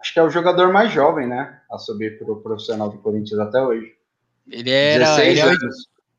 Acho 0.00 0.12
que 0.12 0.18
é 0.18 0.22
o 0.22 0.30
jogador 0.30 0.72
mais 0.72 0.92
jovem, 0.92 1.26
né? 1.26 1.60
A 1.70 1.78
subir 1.78 2.18
para 2.18 2.30
o 2.32 2.36
profissional 2.36 2.90
do 2.90 2.98
Corinthians 2.98 3.38
até 3.38 3.62
hoje. 3.62 3.94
Ele 4.50 4.70
era. 4.70 5.24
Ele 5.24 5.38
é, 5.38 5.46
8, 5.46 5.66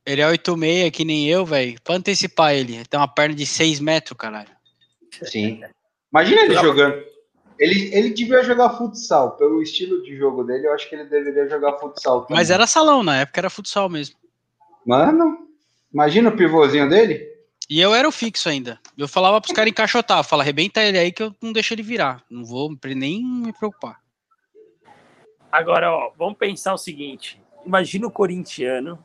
ele 0.06 0.22
é 0.22 0.32
8,6, 0.32 0.92
que 0.92 1.04
nem 1.04 1.28
eu, 1.30 1.46
velho. 1.46 1.80
Pra 1.84 1.96
antecipar 1.96 2.54
ele. 2.54 2.76
Ele 2.76 2.86
tem 2.86 3.00
uma 3.00 3.08
perna 3.08 3.36
de 3.36 3.46
6 3.46 3.80
metros, 3.82 4.18
caralho. 4.18 4.50
Sim. 5.24 5.62
Imagina 6.12 6.44
ele 6.44 6.56
jogando. 6.56 7.04
Ele, 7.60 7.94
ele 7.94 8.10
devia 8.10 8.42
jogar 8.44 8.78
futsal. 8.78 9.38
Pelo 9.38 9.62
estilo 9.62 10.02
de 10.04 10.16
jogo 10.16 10.44
dele, 10.44 10.68
eu 10.68 10.74
acho 10.74 10.90
que 10.90 10.96
ele 10.96 11.06
deveria 11.06 11.48
jogar 11.50 11.78
futsal. 11.78 12.22
Também. 12.22 12.38
Mas 12.38 12.50
era 12.50 12.66
salão, 12.66 13.04
na 13.04 13.18
época 13.18 13.42
era 13.42 13.50
futsal 13.50 13.90
mesmo. 13.90 14.16
Mano, 14.86 15.48
imagina 15.94 16.30
o 16.30 16.36
pivôzinho 16.36 16.90
dele. 16.90 17.33
E 17.70 17.80
eu 17.80 17.94
era 17.94 18.08
o 18.08 18.12
fixo 18.12 18.50
ainda. 18.50 18.80
Eu 18.98 19.08
falava 19.08 19.40
pros 19.40 19.54
caras 19.54 19.72
encaixotar. 19.72 20.24
Fala, 20.24 20.44
arrebenta 20.44 20.82
ele 20.82 20.98
aí 20.98 21.12
que 21.12 21.24
eu 21.24 21.36
não 21.42 21.54
deixo 21.54 21.74
ele 21.74 21.82
virar. 21.82 22.24
Não 22.30 22.44
vou 22.44 22.76
nem 22.96 23.24
me 23.24 23.54
preocupar. 23.54 24.00
Agora, 25.52 25.92
ó, 25.92 26.12
vamos 26.18 26.38
pensar 26.38 26.74
o 26.74 26.78
seguinte. 26.78 27.42
Imagina 27.66 28.08
o 28.08 28.12
corintiano 28.12 29.04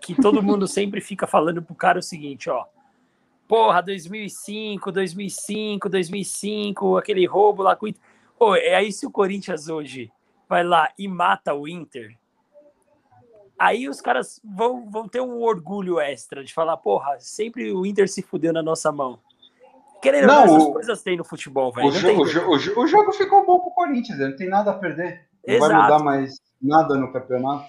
que 0.00 0.14
todo 0.14 0.42
mundo 0.42 0.66
sempre 0.68 1.00
fica 1.00 1.26
falando 1.26 1.62
pro 1.62 1.74
cara 1.74 1.98
o 1.98 2.02
seguinte, 2.02 2.50
ó. 2.50 2.66
Porra, 3.46 3.80
2005, 3.80 4.92
2005, 4.92 5.88
2005, 5.88 6.98
aquele 6.98 7.24
roubo 7.26 7.62
lá 7.62 7.74
com 7.74 7.86
o 7.86 7.88
Inter. 7.88 8.02
Pô, 8.38 8.54
é 8.54 8.74
aí 8.74 8.92
se 8.92 9.06
o 9.06 9.10
Corinthians 9.10 9.68
hoje 9.68 10.12
vai 10.48 10.62
lá 10.62 10.92
e 10.98 11.08
mata 11.08 11.54
o 11.54 11.66
Inter, 11.66 12.16
aí 13.58 13.88
os 13.88 14.00
caras 14.00 14.40
vão, 14.44 14.88
vão 14.88 15.08
ter 15.08 15.20
um 15.20 15.42
orgulho 15.42 15.98
extra 15.98 16.44
de 16.44 16.54
falar, 16.54 16.76
porra, 16.76 17.16
sempre 17.18 17.72
o 17.72 17.84
Inter 17.84 18.08
se 18.08 18.22
fudeu 18.22 18.52
na 18.52 18.62
nossa 18.62 18.92
mão. 18.92 19.18
Querendo 20.00 20.28
não, 20.28 20.44
essas 20.44 20.62
o, 20.62 20.72
coisas 20.72 21.02
tem 21.02 21.16
no 21.16 21.24
futebol, 21.24 21.72
velho. 21.72 21.88
O, 21.88 22.26
jo, 22.26 22.40
o, 22.40 22.82
o, 22.82 22.86
jogo 22.86 23.12
ficou 23.12 23.44
bom 23.44 23.58
pro 23.58 23.72
Corinthians, 23.72 24.18
não 24.20 24.36
tem 24.36 24.48
nada 24.48 24.70
a 24.70 24.74
perder. 24.74 25.26
Não 25.46 25.54
Exato. 25.54 25.72
vai 25.72 25.82
mudar 25.82 25.98
mais 26.04 26.40
nada 26.62 26.94
no 26.96 27.12
campeonato. 27.12 27.68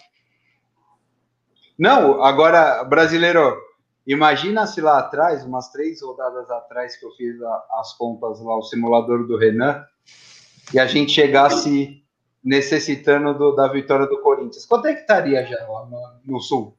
Não, 1.78 2.22
agora, 2.24 2.84
brasileiro, 2.84 3.58
imagina 4.06 4.68
se 4.68 4.80
lá 4.82 5.00
atrás, 5.00 5.44
umas 5.44 5.72
três 5.72 6.02
rodadas 6.02 6.52
atrás 6.52 6.98
que 6.98 7.06
eu 7.06 7.12
fiz 7.12 7.42
a, 7.42 7.66
as 7.80 7.94
contas 7.98 8.40
lá, 8.42 8.56
o 8.58 8.64
simulador 8.64 9.26
do 9.26 9.38
Renan, 9.38 9.84
e 10.74 10.80
a 10.80 10.86
gente 10.86 11.12
chegasse 11.12 12.04
necessitando 12.44 13.34
do, 13.34 13.56
da 13.56 13.68
vitória 13.68 14.08
do 14.08 14.22
Corinthians. 14.22 14.66
Quanto 14.66 14.88
é 14.88 14.94
que 14.94 15.02
estaria 15.02 15.46
já 15.46 15.58
lá 15.68 15.86
no, 15.86 16.02
no 16.26 16.40
Sul? 16.40 16.76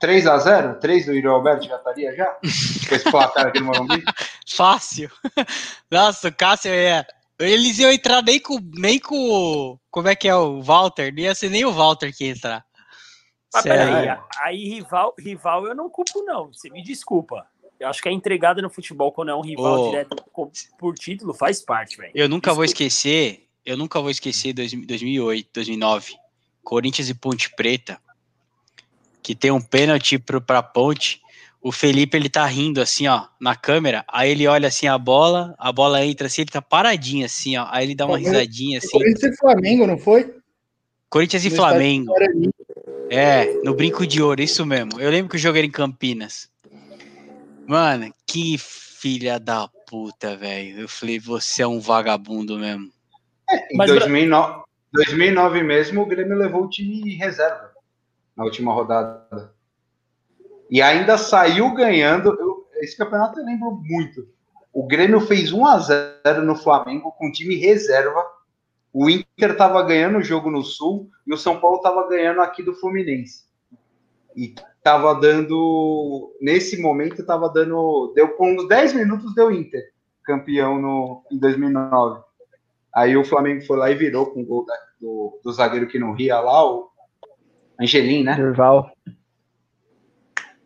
3 0.00 0.26
a 0.26 0.38
0 0.38 0.80
3 0.80 1.06
do 1.06 1.12
Yuri 1.12 1.26
Alberto 1.26 1.66
já 1.66 1.76
estaria 1.76 2.14
já? 2.16 2.26
Com 2.26 2.94
esse 2.94 3.10
placar 3.10 3.48
aqui 3.48 3.60
no 3.60 3.66
Morumbi? 3.66 4.02
Fácil. 4.48 5.10
Nossa, 5.90 6.28
o 6.28 6.34
Cássio 6.34 6.72
é... 6.72 7.06
Eles 7.38 7.78
iam 7.78 7.90
entrar 7.90 8.22
nem 8.22 8.38
com, 8.38 8.58
nem 8.74 8.98
com. 8.98 9.78
Como 9.90 10.08
é 10.08 10.14
que 10.14 10.28
é 10.28 10.36
o 10.36 10.60
Walter? 10.60 11.10
Não 11.10 11.20
ia 11.20 11.34
ser 11.34 11.48
nem 11.48 11.64
o 11.64 11.72
Walter 11.72 12.14
que 12.14 12.24
ia 12.24 12.32
entrar. 12.32 12.62
Mas 13.52 13.62
peraí, 13.62 14.18
aí 14.42 14.68
rival, 14.68 15.14
rival 15.18 15.66
eu 15.66 15.74
não 15.74 15.88
culpo, 15.88 16.22
não. 16.22 16.52
Você 16.52 16.68
me 16.68 16.82
desculpa. 16.82 17.46
Eu 17.78 17.88
acho 17.88 18.02
que 18.02 18.10
a 18.10 18.12
entregada 18.12 18.60
no 18.60 18.68
futebol, 18.68 19.10
quando 19.10 19.30
é 19.30 19.34
um 19.34 19.40
rival 19.40 19.80
oh. 19.80 19.90
direto 19.90 20.22
por 20.78 20.94
título, 20.94 21.32
faz 21.32 21.62
parte, 21.64 21.96
velho. 21.96 22.12
Eu 22.14 22.28
nunca 22.28 22.50
desculpa. 22.50 22.56
vou 22.56 22.64
esquecer 22.64 23.48
eu 23.64 23.76
nunca 23.76 24.00
vou 24.00 24.10
esquecer 24.10 24.52
2008, 24.52 25.48
2009, 25.52 26.14
Corinthians 26.62 27.08
e 27.08 27.14
Ponte 27.14 27.54
Preta, 27.54 27.98
que 29.22 29.34
tem 29.34 29.50
um 29.50 29.60
pênalti 29.60 30.18
para 30.18 30.62
Ponte. 30.62 31.20
O 31.62 31.70
Felipe 31.70 32.16
ele 32.16 32.30
tá 32.30 32.46
rindo 32.46 32.80
assim, 32.80 33.06
ó, 33.06 33.26
na 33.38 33.54
câmera. 33.54 34.02
Aí 34.08 34.30
ele 34.30 34.46
olha 34.46 34.68
assim 34.68 34.86
a 34.86 34.96
bola, 34.96 35.54
a 35.58 35.70
bola 35.70 36.04
entra 36.04 36.26
assim, 36.26 36.42
ele 36.42 36.50
tá 36.50 36.62
paradinho 36.62 37.26
assim, 37.26 37.56
ó. 37.56 37.66
Aí 37.70 37.84
ele 37.84 37.94
dá 37.94 38.06
uma 38.06 38.16
risadinha 38.16 38.78
assim. 38.78 38.88
Corinthians 38.88 39.34
e 39.34 39.36
Flamengo, 39.36 39.86
não 39.86 39.98
foi? 39.98 40.34
Corinthians 41.10 41.44
e 41.44 41.50
no 41.50 41.56
Flamengo. 41.56 42.14
É, 43.10 43.52
no 43.64 43.74
Brinco 43.74 44.06
de 44.06 44.22
Ouro, 44.22 44.40
isso 44.40 44.64
mesmo. 44.64 45.00
Eu 45.00 45.10
lembro 45.10 45.28
que 45.28 45.36
o 45.36 45.38
jogo 45.38 45.58
era 45.58 45.66
em 45.66 45.70
Campinas. 45.70 46.48
Mano, 47.66 48.10
que 48.26 48.56
filha 48.56 49.38
da 49.38 49.68
puta, 49.86 50.36
velho. 50.36 50.80
Eu 50.80 50.88
falei, 50.88 51.18
você 51.18 51.62
é 51.62 51.66
um 51.66 51.80
vagabundo 51.80 52.58
mesmo. 52.58 52.90
Em 53.70 53.76
Mas, 53.76 53.90
2009, 53.90 54.62
2009 54.92 55.62
mesmo, 55.62 56.02
o 56.02 56.06
Grêmio 56.06 56.36
levou 56.36 56.64
o 56.64 56.68
time 56.68 57.14
reserva 57.14 57.70
na 58.36 58.44
última 58.44 58.72
rodada. 58.72 59.52
E 60.70 60.80
ainda 60.80 61.18
saiu 61.18 61.74
ganhando. 61.74 62.28
Eu, 62.38 62.66
esse 62.76 62.96
campeonato 62.96 63.38
eu 63.38 63.44
lembro 63.44 63.70
muito. 63.84 64.28
O 64.72 64.86
Grêmio 64.86 65.20
fez 65.20 65.52
1 65.52 65.66
a 65.66 65.78
0 65.78 66.42
no 66.44 66.54
Flamengo 66.54 67.12
com 67.12 67.30
time 67.30 67.56
reserva. 67.56 68.24
O 68.92 69.10
Inter 69.10 69.52
estava 69.52 69.82
ganhando 69.82 70.18
o 70.18 70.22
jogo 70.22 70.50
no 70.50 70.62
Sul 70.62 71.10
e 71.26 71.34
o 71.34 71.36
São 71.36 71.60
Paulo 71.60 71.76
estava 71.76 72.08
ganhando 72.08 72.40
aqui 72.40 72.62
do 72.62 72.74
Fluminense. 72.74 73.44
E 74.36 74.54
estava 74.78 75.14
dando. 75.14 76.34
Nesse 76.40 76.80
momento, 76.80 77.20
estava 77.20 77.48
dando. 77.48 78.12
Deu 78.14 78.28
com 78.36 78.54
uns 78.54 78.68
10 78.68 78.94
minutos, 78.94 79.34
deu 79.34 79.50
Inter, 79.50 79.92
campeão 80.24 80.80
no, 80.80 81.24
em 81.30 81.38
2009. 81.38 82.22
Aí 82.94 83.16
o 83.16 83.24
Flamengo 83.24 83.64
foi 83.64 83.76
lá 83.76 83.90
e 83.90 83.94
virou 83.94 84.26
com 84.26 84.42
o 84.42 84.46
gol 84.46 84.64
da, 84.66 84.74
do, 85.00 85.40
do, 85.44 85.52
zagueiro 85.52 85.86
que 85.86 85.98
não 85.98 86.12
ria 86.12 86.40
lá, 86.40 86.64
o 86.64 86.90
Angelim, 87.80 88.24
né? 88.24 88.34
Durval. 88.36 88.90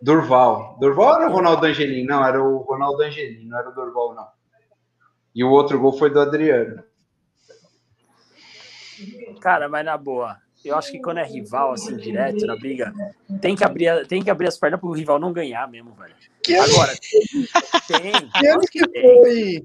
Durval. 0.01 0.79
Durval 0.81 1.17
era 1.17 1.31
o 1.31 1.33
Ronaldo 1.33 1.67
Angelim? 1.67 2.05
Não, 2.05 2.25
era 2.27 2.43
o 2.43 2.59
Ronaldo 2.59 3.03
Angelim, 3.03 3.47
não 3.47 3.59
era 3.59 3.69
o 3.69 3.75
Durval, 3.75 4.15
não. 4.15 4.27
E 5.35 5.45
o 5.45 5.51
outro 5.51 5.79
gol 5.79 5.93
foi 5.93 6.11
do 6.11 6.21
Adriano. 6.21 6.83
Cara, 9.41 9.69
mas 9.69 9.85
na 9.85 9.99
boa, 9.99 10.39
eu 10.65 10.77
acho 10.77 10.91
que 10.91 11.01
quando 11.01 11.19
é 11.19 11.25
rival, 11.25 11.73
assim, 11.73 11.97
direto 11.97 12.47
na 12.47 12.57
briga, 12.57 12.93
tem 13.41 13.55
que 13.55 13.65
abrir, 13.65 14.07
tem 14.07 14.23
que 14.23 14.31
abrir 14.31 14.47
as 14.47 14.57
pernas 14.57 14.81
pro 14.81 14.93
rival 14.93 15.19
não 15.19 15.33
ganhar 15.33 15.69
mesmo, 15.69 15.93
velho. 15.95 16.15
Que 16.43 16.55
Agora, 16.55 16.93
tem. 17.89 18.13
Que 18.29 18.47
ano 18.47 18.61
que 18.71 18.81
foi? 19.01 19.65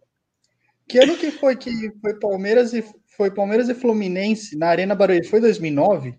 Que 0.90 0.98
ano 0.98 1.16
que 1.16 1.30
foi 1.30 1.56
que 1.56 1.92
foi 2.02 2.16
Palmeiras 2.16 2.74
e 2.74 2.84
foi 3.16 3.30
Palmeiras 3.30 3.70
e 3.70 3.76
Fluminense 3.76 4.58
na 4.58 4.70
Arena 4.70 4.96
Barueri? 4.96 5.28
Foi 5.28 5.40
2009? 5.40 6.18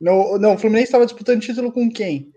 No, 0.00 0.38
não, 0.38 0.54
o 0.54 0.58
Fluminense 0.58 0.86
estava 0.86 1.04
disputando 1.04 1.42
título 1.42 1.70
com 1.70 1.90
quem? 1.90 2.32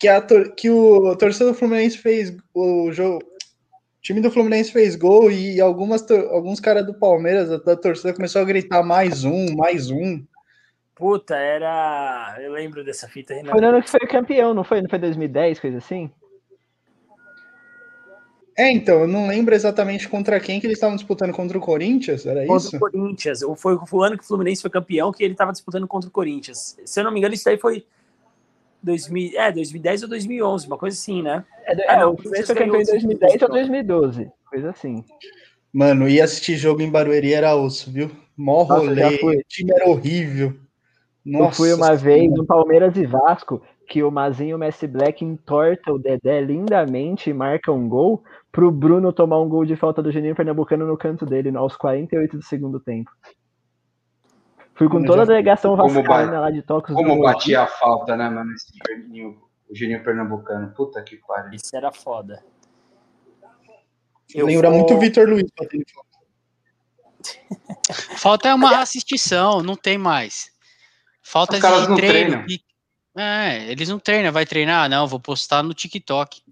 Que, 0.00 0.08
a, 0.08 0.20
que 0.56 0.68
o 0.68 1.12
a 1.12 1.16
torcida 1.16 1.46
do 1.46 1.54
Fluminense 1.54 1.96
fez 1.96 2.36
o 2.52 2.90
jogo. 2.90 3.18
O 3.18 4.02
time 4.02 4.20
do 4.20 4.32
Fluminense 4.32 4.72
fez 4.72 4.96
gol 4.96 5.30
e 5.30 5.60
algumas, 5.60 6.10
alguns 6.10 6.58
caras 6.58 6.84
do 6.84 6.92
Palmeiras, 6.92 7.48
da, 7.48 7.58
da 7.58 7.76
torcida, 7.76 8.12
começou 8.12 8.42
a 8.42 8.44
gritar 8.44 8.82
mais 8.82 9.22
um, 9.22 9.54
mais 9.54 9.92
um. 9.92 10.24
Puta, 10.96 11.36
era. 11.36 12.36
Eu 12.40 12.50
lembro 12.50 12.84
dessa 12.84 13.06
fita 13.06 13.32
aí. 13.32 13.44
Foi 13.44 13.60
no 13.60 13.68
ano 13.68 13.80
que 13.80 13.90
foi 13.90 14.00
campeão, 14.08 14.52
não 14.52 14.64
foi? 14.64 14.82
Não 14.82 14.88
foi 14.88 14.98
2010, 14.98 15.60
coisa 15.60 15.78
assim? 15.78 16.10
É, 18.56 18.70
então, 18.70 19.00
eu 19.00 19.08
não 19.08 19.26
lembro 19.26 19.54
exatamente 19.54 20.08
contra 20.08 20.38
quem 20.38 20.60
que 20.60 20.66
eles 20.66 20.76
estavam 20.76 20.96
disputando 20.96 21.32
contra 21.32 21.56
o 21.56 21.60
Corinthians, 21.60 22.26
era 22.26 22.46
contra 22.46 22.56
isso? 22.56 22.70
Contra 22.72 22.88
o 22.88 22.92
Corinthians. 22.92 23.40
Foi, 23.56 23.78
foi 23.86 24.00
o 24.00 24.02
ano 24.02 24.18
que 24.18 24.24
o 24.24 24.26
Fluminense 24.26 24.60
foi 24.60 24.70
campeão 24.70 25.10
que 25.12 25.24
ele 25.24 25.32
estava 25.32 25.52
disputando 25.52 25.86
contra 25.88 26.08
o 26.08 26.12
Corinthians. 26.12 26.76
Se 26.84 27.00
eu 27.00 27.04
não 27.04 27.12
me 27.12 27.18
engano, 27.18 27.34
isso 27.34 27.44
daí 27.44 27.56
foi 27.56 27.84
2000, 28.82 29.38
é, 29.38 29.52
2010 29.52 30.02
ou 30.02 30.08
2011, 30.08 30.66
uma 30.66 30.76
coisa 30.76 30.96
assim, 30.96 31.22
né? 31.22 31.44
É, 31.64 31.90
ah, 31.90 32.00
não, 32.00 32.12
o 32.12 32.16
Fluminense 32.16 32.46
foi 32.46 32.56
campeão 32.56 32.80
em 32.80 32.84
2010 32.84 33.42
ou 33.42 33.48
2012, 33.48 34.30
coisa 34.50 34.70
assim. 34.70 35.04
Mano, 35.72 36.06
ia 36.06 36.24
assistir 36.24 36.56
jogo 36.56 36.82
em 36.82 36.90
Barueri 36.90 37.32
era 37.32 37.56
osso, 37.56 37.90
viu? 37.90 38.10
Mó 38.36 38.62
rolê, 38.64 39.16
o 39.22 39.42
time 39.48 39.72
era 39.72 39.88
horrível. 39.88 40.54
Nossa, 41.24 41.46
eu 41.46 41.52
fui 41.52 41.72
uma 41.72 41.94
vez 41.94 42.30
no 42.30 42.44
Palmeiras 42.44 42.96
e 42.96 43.06
Vasco, 43.06 43.62
que 43.92 44.02
o 44.02 44.10
Mazinho 44.10 44.56
Messi 44.56 44.86
Black 44.86 45.22
entorta 45.22 45.92
o 45.92 45.98
Dedé 45.98 46.40
lindamente 46.40 47.28
e 47.28 47.34
marca 47.34 47.70
um 47.70 47.86
gol 47.86 48.24
pro 48.50 48.70
Bruno 48.70 49.12
tomar 49.12 49.38
um 49.38 49.46
gol 49.46 49.66
de 49.66 49.76
falta 49.76 50.02
do 50.02 50.10
Geninho 50.10 50.34
Pernambucano 50.34 50.86
no 50.86 50.96
canto 50.96 51.26
dele, 51.26 51.54
aos 51.54 51.76
48 51.76 52.38
do 52.38 52.42
segundo 52.42 52.80
tempo. 52.80 53.10
Fui 54.72 54.88
com 54.88 55.04
toda 55.04 55.24
a 55.24 55.26
delegação 55.26 55.76
vascaína 55.76 56.40
lá 56.40 56.50
de 56.50 56.62
Tocos. 56.62 56.94
Como 56.94 57.20
batia 57.20 57.64
a 57.64 57.66
falta, 57.66 58.16
né, 58.16 58.30
mano, 58.30 58.50
esse 58.52 58.72
Geninho, 58.88 59.36
o 59.68 59.76
Geninho 59.76 60.02
Pernambucano. 60.02 60.72
Puta 60.74 61.02
que 61.02 61.18
pariu. 61.28 61.52
Isso 61.52 61.76
era 61.76 61.92
foda. 61.92 62.42
Eu 64.34 64.46
Lembra 64.46 64.70
vou... 64.70 64.78
muito 64.78 64.94
o 64.94 64.98
Vitor 64.98 65.28
Luiz 65.28 65.44
batendo 65.54 65.84
falta. 65.94 66.08
Falta 68.16 68.48
é 68.48 68.54
uma 68.54 68.80
assistição, 68.80 69.62
não 69.62 69.76
tem 69.76 69.98
mais. 69.98 70.50
Falta 71.22 71.60
de 71.60 71.96
treino. 71.96 72.46
É, 73.16 73.70
eles 73.70 73.88
não 73.88 73.98
treinam, 73.98 74.32
vai 74.32 74.46
treinar? 74.46 74.88
Não, 74.88 75.06
vou 75.06 75.20
postar 75.20 75.62
no 75.62 75.74
TikTok. 75.74 76.42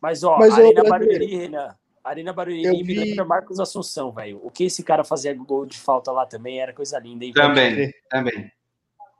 Mas, 0.00 0.22
ó, 0.22 0.38
Mas, 0.38 0.54
Arena 0.54 0.84
Barueri, 0.84 1.36
Renan. 1.36 1.74
Arena 2.02 2.32
Barueri 2.32 2.82
vi... 2.82 3.14
Marcos 3.22 3.60
Assunção, 3.60 4.10
velho. 4.12 4.40
O 4.42 4.50
que 4.50 4.64
esse 4.64 4.82
cara 4.82 5.04
fazia 5.04 5.34
gol 5.34 5.66
de 5.66 5.76
falta 5.76 6.10
lá 6.10 6.24
também 6.24 6.60
era 6.60 6.72
coisa 6.72 6.98
linda, 6.98 7.24
hein? 7.24 7.32
Também, 7.32 7.92
também. 8.08 8.50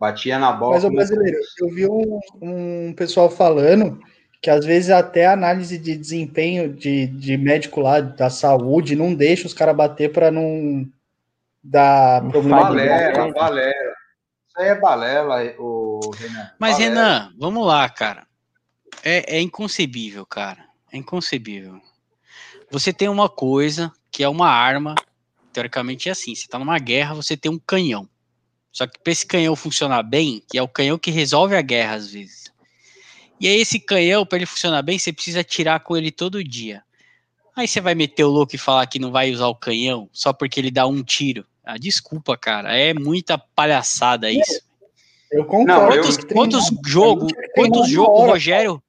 Batia 0.01 0.39
na 0.39 0.53
bola. 0.53 0.75
Mas 0.75 0.85
o 0.85 0.91
brasileiro, 0.91 1.39
eu 1.59 1.69
vi 1.69 1.87
um, 1.87 2.21
um 2.41 2.95
pessoal 2.95 3.29
falando 3.29 4.01
que 4.41 4.49
às 4.49 4.65
vezes 4.65 4.91
até 4.91 5.27
a 5.27 5.33
análise 5.33 5.77
de 5.77 5.97
desempenho 5.97 6.73
de, 6.73 7.09
de 7.09 7.37
médico 7.37 7.81
lá 7.81 8.01
da 8.01 8.31
saúde 8.31 8.95
não 8.95 9.13
deixa 9.13 9.47
os 9.47 9.55
caras 9.55 9.77
bater 9.77 10.13
para 10.13 10.31
não 10.31 10.87
dar 11.63 12.23
problema. 12.29 12.63
Valera, 12.63 13.33
valera. 13.33 13.98
Aí 14.59 14.67
é 14.67 14.75
balela, 14.75 15.37
o 15.57 16.01
Renan. 16.17 16.51
Mas, 16.59 16.73
balela. 16.73 16.91
Renan, 16.91 17.35
vamos 17.39 17.65
lá, 17.65 17.89
cara. 17.89 18.27
É, 19.05 19.37
é 19.37 19.41
inconcebível, 19.41 20.27
cara. 20.27 20.67
É 20.93 20.97
inconcebível. 20.99 21.81
Você 22.69 22.93
tem 22.93 23.09
uma 23.09 23.29
coisa 23.29 23.93
que 24.11 24.25
é 24.25 24.29
uma 24.29 24.49
arma, 24.49 24.97
teoricamente 25.53 26.09
é 26.09 26.13
assim, 26.13 26.35
você 26.35 26.49
tá 26.49 26.59
numa 26.59 26.79
guerra, 26.79 27.15
você 27.15 27.37
tem 27.37 27.51
um 27.51 27.59
canhão. 27.59 28.09
Só 28.73 28.87
que 28.87 28.99
para 28.99 29.13
esse 29.13 29.25
canhão 29.25 29.55
funcionar 29.55 30.03
bem, 30.03 30.43
que 30.51 30.59
é 30.59 30.63
o 30.63 30.69
canhão 30.69 30.99
que 30.99 31.11
resolve 31.11 31.55
a 31.55 31.63
guerra 31.63 31.95
às 31.95 32.11
vezes. 32.11 32.53
E 33.41 33.47
aí 33.47 33.61
esse 33.61 33.79
canhão, 33.79 34.27
para 34.27 34.39
ele 34.39 34.47
funcionar 34.47 34.83
bem, 34.83 34.99
você 34.99 35.13
precisa 35.13 35.41
atirar 35.41 35.81
com 35.81 35.97
ele 35.97 36.11
todo 36.11 36.43
dia. 36.43 36.83
Aí 37.55 37.69
você 37.69 37.81
vai 37.81 37.95
meter 37.95 38.25
o 38.25 38.29
louco 38.29 38.55
e 38.55 38.59
falar 38.59 38.87
que 38.87 38.99
não 38.99 39.13
vai 39.13 39.31
usar 39.31 39.47
o 39.47 39.55
canhão 39.55 40.09
só 40.13 40.33
porque 40.33 40.59
ele 40.59 40.71
dá 40.71 40.87
um 40.87 41.03
tiro. 41.03 41.47
Ah, 41.71 41.77
desculpa, 41.77 42.35
cara, 42.35 42.75
é 42.75 42.95
muita 42.95 43.37
palhaçada 43.37 44.31
isso. 44.31 44.63
Eu 45.31 45.45
concordo. 45.45 46.01
Quantos, 46.01 46.17
quantos 46.25 46.65
jogos, 46.87 47.31
quantos 47.55 47.91
jogos, 47.91 48.31
Rogério, 48.31 48.83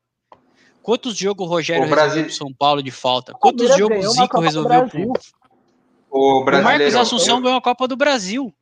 Quantos 0.81 1.17
jogos 1.17 1.45
o 1.45 1.49
Rogério 1.49 1.85
o 1.85 1.89
Brasil... 1.89 2.23
resolveu 2.23 2.37
São 2.37 2.53
Paulo 2.53 2.81
de 2.81 2.89
falta? 2.89 3.33
Quantos 3.33 3.77
jogos 3.77 4.05
o 4.05 4.09
Zico 4.11 4.39
resolveu 4.39 4.87
pro... 4.87 5.13
O, 6.09 6.39
o 6.39 6.63
Marcos 6.63 6.95
Assunção 6.95 7.41
ganhou 7.41 7.57
a 7.57 7.61
Copa 7.61 7.85
do 7.85 7.97
Brasil. 7.97 8.53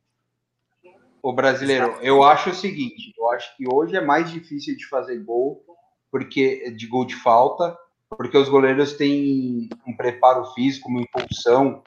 O 1.22 1.32
brasileiro, 1.32 1.96
eu 2.02 2.24
acho 2.24 2.50
o 2.50 2.54
seguinte, 2.54 3.14
eu 3.16 3.30
acho 3.30 3.56
que 3.56 3.72
hoje 3.72 3.94
é 3.94 4.00
mais 4.00 4.32
difícil 4.32 4.76
de 4.76 4.84
fazer 4.86 5.22
gol, 5.22 5.64
porque 6.10 6.72
de 6.72 6.88
gol 6.88 7.04
de 7.04 7.14
falta, 7.14 7.78
porque 8.10 8.36
os 8.36 8.48
goleiros 8.48 8.94
têm 8.94 9.68
um 9.86 9.96
preparo 9.96 10.44
físico, 10.54 10.88
uma 10.88 11.02
impulsão. 11.02 11.84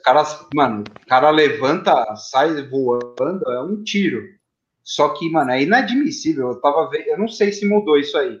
Os 0.00 0.04
caras, 0.04 0.46
mano, 0.54 0.82
o 0.82 1.06
cara 1.06 1.28
levanta, 1.28 2.16
sai 2.16 2.62
voando, 2.62 3.44
é 3.48 3.60
um 3.60 3.84
tiro. 3.84 4.22
Só 4.82 5.10
que, 5.10 5.30
mano, 5.30 5.50
é 5.50 5.62
inadmissível. 5.62 6.48
Eu 6.48 6.60
tava 6.60 6.88
vendo, 6.88 7.06
eu 7.06 7.18
não 7.18 7.28
sei 7.28 7.52
se 7.52 7.68
mudou 7.68 7.98
isso 7.98 8.16
aí. 8.16 8.40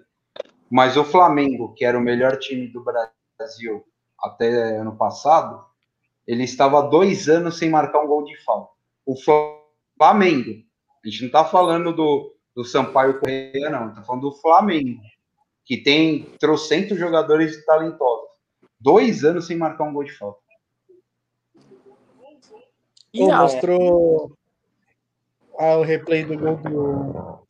Mas 0.70 0.96
o 0.96 1.04
Flamengo, 1.04 1.74
que 1.74 1.84
era 1.84 1.98
o 1.98 2.00
melhor 2.00 2.38
time 2.38 2.66
do 2.68 2.82
Brasil 2.82 3.84
até 4.18 4.78
ano 4.78 4.96
passado, 4.96 5.62
ele 6.26 6.44
estava 6.44 6.80
dois 6.82 7.28
anos 7.28 7.58
sem 7.58 7.68
marcar 7.68 8.00
um 8.00 8.06
gol 8.06 8.24
de 8.24 8.42
falta. 8.42 8.72
O 9.04 9.14
Flamengo, 9.14 10.62
a 11.04 11.08
gente 11.08 11.20
não 11.20 11.26
está 11.26 11.44
falando 11.44 11.92
do, 11.92 12.34
do 12.56 12.64
Sampaio 12.64 13.20
Correia, 13.20 13.68
não, 13.68 13.90
está 13.90 14.02
falando 14.02 14.30
do 14.30 14.32
Flamengo, 14.32 14.98
que 15.66 15.76
tem 15.76 16.22
trocentos 16.38 16.98
jogadores 16.98 17.62
talentosos. 17.66 18.30
Dois 18.80 19.24
anos 19.24 19.46
sem 19.46 19.58
marcar 19.58 19.84
um 19.84 19.92
gol 19.92 20.04
de 20.04 20.16
falta. 20.16 20.49
E 23.12 23.24
mostrou 23.24 24.32
ah, 25.58 25.76
o 25.76 25.82
replay 25.82 26.24
do 26.24 26.38
gol 26.38 26.56
do, 26.56 27.40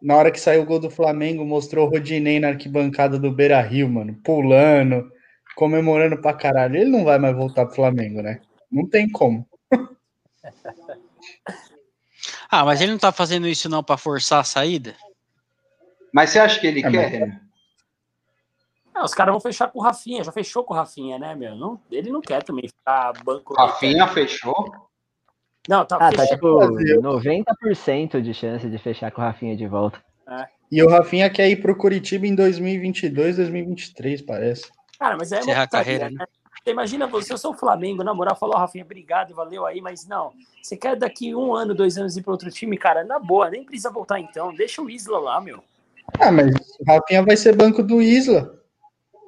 na 0.00 0.16
hora 0.16 0.30
que 0.30 0.40
saiu 0.40 0.62
o 0.62 0.66
gol 0.66 0.78
do 0.78 0.90
Flamengo, 0.90 1.44
mostrou 1.44 1.86
o 1.86 1.90
Rodinei 1.90 2.38
na 2.38 2.48
arquibancada 2.48 3.18
do 3.18 3.32
Beira 3.32 3.60
Rio, 3.60 3.88
mano, 3.88 4.18
pulando, 4.24 5.10
comemorando 5.56 6.20
pra 6.20 6.32
caralho. 6.32 6.76
Ele 6.76 6.90
não 6.90 7.04
vai 7.04 7.18
mais 7.18 7.36
voltar 7.36 7.66
pro 7.66 7.74
Flamengo, 7.74 8.22
né? 8.22 8.40
Não 8.70 8.88
tem 8.88 9.10
como. 9.10 9.46
ah, 12.50 12.64
mas 12.64 12.80
ele 12.80 12.92
não 12.92 12.98
tá 12.98 13.10
fazendo 13.10 13.48
isso 13.48 13.68
não 13.68 13.82
para 13.82 13.96
forçar 13.96 14.40
a 14.40 14.44
saída? 14.44 14.94
Mas 16.12 16.30
você 16.30 16.38
acha 16.38 16.60
que 16.60 16.66
ele 16.66 16.84
é, 16.84 16.90
quer, 16.90 17.20
mas... 17.20 17.47
Não, 18.98 19.04
os 19.04 19.14
caras 19.14 19.32
vão 19.32 19.40
fechar 19.40 19.68
com 19.68 19.78
o 19.78 19.82
Rafinha, 19.82 20.24
já 20.24 20.32
fechou 20.32 20.64
com 20.64 20.74
o 20.74 20.76
Rafinha, 20.76 21.20
né, 21.20 21.32
meu? 21.32 21.54
Não, 21.54 21.80
ele 21.88 22.10
não 22.10 22.20
quer 22.20 22.42
também 22.42 22.66
ficar 22.66 23.12
banco. 23.22 23.54
Rafinha 23.54 24.08
fechou? 24.08 24.74
Não, 25.68 25.84
tá, 25.84 25.98
ah, 26.00 26.10
tá 26.10 26.26
tipo 26.26 26.48
90% 26.48 28.20
de 28.20 28.34
chance 28.34 28.68
de 28.68 28.76
fechar 28.76 29.12
com 29.12 29.20
o 29.20 29.24
Rafinha 29.24 29.56
de 29.56 29.68
volta. 29.68 30.02
É. 30.28 30.46
E 30.72 30.82
o 30.82 30.88
Rafinha 30.88 31.30
quer 31.30 31.48
ir 31.48 31.62
pro 31.62 31.76
Curitiba 31.76 32.26
em 32.26 32.34
2022, 32.34 33.36
2023, 33.36 34.20
parece. 34.22 34.68
Cara, 34.98 35.16
mas 35.16 35.30
é 35.30 35.42
uma 35.42 35.68
carreira, 35.68 36.10
né? 36.10 36.24
Imagina 36.66 37.06
você, 37.06 37.32
eu 37.32 37.38
sou 37.38 37.52
o 37.52 37.56
Flamengo, 37.56 38.02
na 38.02 38.12
moral, 38.12 38.34
falou, 38.34 38.56
Rafinha, 38.56 38.84
obrigado, 38.84 39.32
valeu 39.32 39.64
aí, 39.64 39.80
mas 39.80 40.08
não. 40.08 40.32
Você 40.60 40.76
quer 40.76 40.96
daqui 40.96 41.32
um 41.36 41.54
ano, 41.54 41.72
dois 41.72 41.96
anos 41.96 42.16
ir 42.16 42.22
para 42.22 42.32
outro 42.32 42.50
time, 42.50 42.76
cara, 42.76 43.04
na 43.04 43.20
boa, 43.20 43.48
nem 43.48 43.62
precisa 43.62 43.92
voltar 43.92 44.18
então. 44.18 44.52
Deixa 44.52 44.82
o 44.82 44.90
Isla 44.90 45.20
lá, 45.20 45.40
meu. 45.40 45.62
Ah, 46.18 46.32
mas 46.32 46.52
o 46.80 46.84
Rafinha 46.84 47.22
vai 47.22 47.36
ser 47.36 47.54
banco 47.54 47.80
do 47.80 48.02
Isla. 48.02 48.58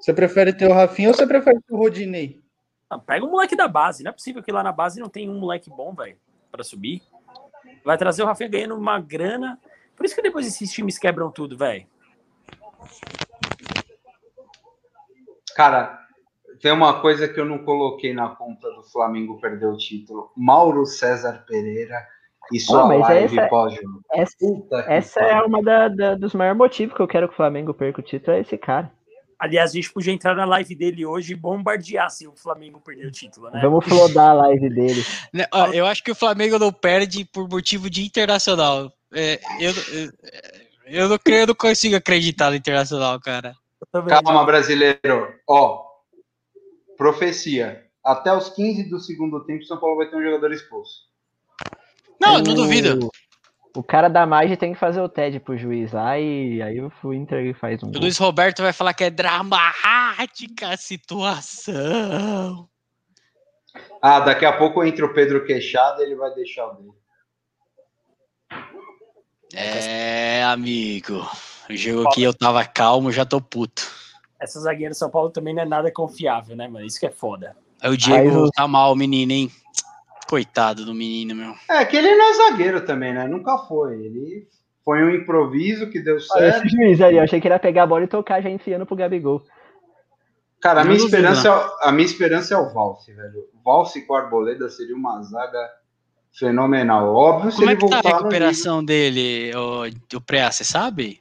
Você 0.01 0.13
prefere 0.13 0.53
ter 0.53 0.69
o 0.69 0.73
Rafinha 0.73 1.09
ou 1.09 1.15
você 1.15 1.27
prefere 1.27 1.61
ter 1.61 1.75
o 1.75 1.77
Rodinei? 1.77 2.41
Ah, 2.89 2.99
pega 2.99 3.25
o 3.25 3.31
moleque 3.31 3.55
da 3.55 3.69
base. 3.69 4.03
Não 4.03 4.11
é 4.11 4.13
possível 4.13 4.43
que 4.43 4.51
lá 4.51 4.63
na 4.63 4.73
base 4.73 4.99
não 4.99 5.09
tem 5.09 5.29
um 5.29 5.39
moleque 5.39 5.71
bom, 5.71 5.95
velho 5.95 6.17
para 6.51 6.65
subir. 6.65 7.03
Vai 7.85 7.97
trazer 7.97 8.23
o 8.23 8.27
Rafinha 8.27 8.49
ganhando 8.49 8.77
uma 8.77 8.99
grana. 9.01 9.59
Por 9.97 10.05
isso 10.05 10.15
que 10.15 10.23
depois 10.23 10.47
esses 10.47 10.71
times 10.73 10.99
quebram 10.99 11.31
tudo, 11.31 11.57
velho. 11.57 11.87
Cara, 15.55 15.99
tem 16.61 16.73
uma 16.73 17.01
coisa 17.01 17.29
que 17.29 17.39
eu 17.39 17.45
não 17.45 17.59
coloquei 17.65 18.13
na 18.13 18.29
conta 18.31 18.71
do 18.73 18.83
Flamengo 18.85 19.41
perder 19.41 19.67
o 19.67 19.77
título. 19.77 20.31
Mauro 20.37 20.85
César 20.87 21.45
Pereira 21.47 22.07
e 22.53 22.59
sua 22.59 22.87
oh, 22.87 22.99
live 22.99 23.39
essa, 23.39 23.49
pós-jogo. 23.49 24.01
Essa, 24.13 24.37
essa 24.89 25.21
é 25.21 25.43
uma 25.43 25.63
da, 25.63 25.89
da, 25.89 26.15
dos 26.15 26.35
maiores 26.35 26.59
motivos 26.59 26.95
que 26.95 27.01
eu 27.01 27.09
quero 27.09 27.29
que 27.29 27.35
o 27.35 27.37
Flamengo 27.37 27.73
perca 27.75 28.01
o 28.01 28.05
título, 28.05 28.37
é 28.37 28.41
esse 28.41 28.59
cara. 28.59 28.91
Aliás, 29.41 29.71
a 29.71 29.73
gente 29.73 29.91
podia 29.91 30.13
entrar 30.13 30.37
na 30.37 30.45
live 30.45 30.75
dele 30.75 31.07
hoje 31.07 31.33
e 31.33 31.37
bombardear 31.37 32.11
se 32.11 32.29
o 32.29 32.37
Flamengo 32.37 32.79
perder 32.79 33.07
o 33.07 33.11
título, 33.11 33.49
né? 33.49 33.59
Vamos 33.63 33.87
flodar 33.87 34.33
a 34.33 34.35
live 34.35 34.69
dele. 34.69 35.03
Né, 35.33 35.47
eu 35.73 35.87
acho 35.87 36.03
que 36.03 36.11
o 36.11 36.15
Flamengo 36.15 36.59
não 36.59 36.73
perde 36.73 37.25
por 37.25 37.49
motivo 37.49 37.89
de 37.89 38.05
internacional. 38.05 38.93
É, 39.15 39.41
eu, 39.59 39.73
eu, 39.73 40.13
eu, 40.85 41.09
não, 41.09 41.19
eu 41.25 41.47
não 41.47 41.55
consigo 41.55 41.97
acreditar 41.97 42.51
no 42.51 42.57
internacional, 42.57 43.19
cara. 43.21 43.55
Calma, 44.09 44.45
brasileiro. 44.45 45.33
Ó, 45.49 45.85
profecia. 46.99 47.87
Até 48.05 48.37
os 48.37 48.51
15 48.51 48.91
do 48.91 49.01
segundo 49.01 49.45
tempo, 49.47 49.65
São 49.65 49.79
Paulo 49.79 49.97
vai 49.97 50.11
ter 50.11 50.17
um 50.17 50.23
jogador 50.23 50.53
expulso. 50.53 51.09
Não, 52.21 52.39
não 52.41 52.55
duvido. 52.55 53.11
O 53.77 53.83
cara 53.83 54.09
da 54.09 54.27
margem 54.27 54.57
tem 54.57 54.73
que 54.73 54.79
fazer 54.79 55.01
o 55.01 55.09
TED 55.09 55.39
pro 55.41 55.57
juiz 55.57 55.93
lá 55.93 56.19
e 56.19 56.61
aí 56.61 56.81
o 56.81 57.15
Inter 57.15 57.55
faz 57.55 57.83
um. 57.83 57.89
O 57.89 57.99
Luiz 57.99 58.19
Roberto 58.19 58.63
vai 58.63 58.73
falar 58.73 58.95
que 58.95 59.05
é 59.05 59.11
dramática 59.11 60.71
a 60.71 60.77
situação. 60.77 62.69
Ah, 64.03 64.19
daqui 64.21 64.45
a 64.45 64.57
pouco 64.57 64.83
entra 64.83 65.07
o 65.07 65.15
Pedro 65.15 65.45
Queixada 65.45 66.03
ele 66.03 66.17
vai 66.17 66.35
deixar 66.35 66.67
o 66.67 66.75
dele. 66.75 67.01
É, 69.55 70.43
amigo. 70.45 71.27
O 71.69 71.77
jogo 71.77 72.09
aqui 72.09 72.23
eu 72.23 72.35
tava 72.35 72.65
calmo, 72.65 73.13
já 73.13 73.25
tô 73.25 73.41
puto. 73.41 73.89
Essa 74.41 74.59
zagueira 74.61 74.91
do 74.91 74.97
São 74.97 75.11
Paulo 75.11 75.31
também 75.31 75.55
não 75.55 75.63
é 75.63 75.67
nada 75.67 75.93
confiável, 75.93 76.57
né, 76.57 76.67
mano? 76.67 76.87
Isso 76.87 76.99
que 76.99 77.07
é 77.07 77.11
foda. 77.11 77.57
Aí 77.81 77.91
o 77.91 77.97
Diego 77.97 78.45
aí, 78.45 78.51
tá 78.53 78.67
mal, 78.67 78.97
menino, 78.97 79.33
hein? 79.33 79.51
Coitado 80.31 80.85
do 80.85 80.95
menino, 80.95 81.35
meu. 81.35 81.57
É 81.69 81.85
que 81.85 81.97
ele 81.97 82.15
não 82.15 82.31
é 82.31 82.35
zagueiro 82.35 82.81
também, 82.83 83.13
né? 83.13 83.27
Nunca 83.27 83.59
foi. 83.59 83.95
Ele 83.95 84.47
foi 84.85 85.03
um 85.03 85.11
improviso 85.11 85.91
que 85.91 85.99
deu 85.99 86.21
certo. 86.21 86.37
Olha 86.37 86.57
esse 86.57 86.69
juiz 86.69 87.01
aí, 87.01 87.17
eu 87.17 87.25
achei 87.25 87.41
que 87.41 87.49
ele 87.49 87.55
ia 87.57 87.59
pegar 87.59 87.83
a 87.83 87.87
bola 87.89 88.05
e 88.05 88.07
tocar 88.07 88.41
já 88.41 88.49
enfiando 88.49 88.87
pro 88.87 88.95
Gabigol. 88.95 89.43
Cara, 90.61 90.83
a 90.83 90.85
minha, 90.85 90.99
esperança 90.99 91.49
é, 91.49 91.89
a 91.89 91.91
minha 91.91 92.07
esperança 92.07 92.55
é 92.55 92.57
o 92.57 92.73
Valse, 92.73 93.13
velho. 93.13 93.41
O 93.53 93.61
Valse 93.65 94.07
com 94.07 94.15
a 94.15 94.21
Arboleda 94.21 94.71
seria 94.71 94.95
uma 94.95 95.21
zaga 95.25 95.69
fenomenal. 96.33 97.13
Óbvio, 97.13 97.51
Como 97.51 97.53
se 97.53 97.65
é 97.65 97.73
ele 97.73 97.77
que 97.77 97.89
tá 97.89 97.99
a 97.99 98.17
recuperação 98.17 98.85
dele, 98.85 99.51
o, 99.57 100.17
o 100.17 100.21
pré, 100.21 100.49
você 100.49 100.63
sabe? 100.63 101.21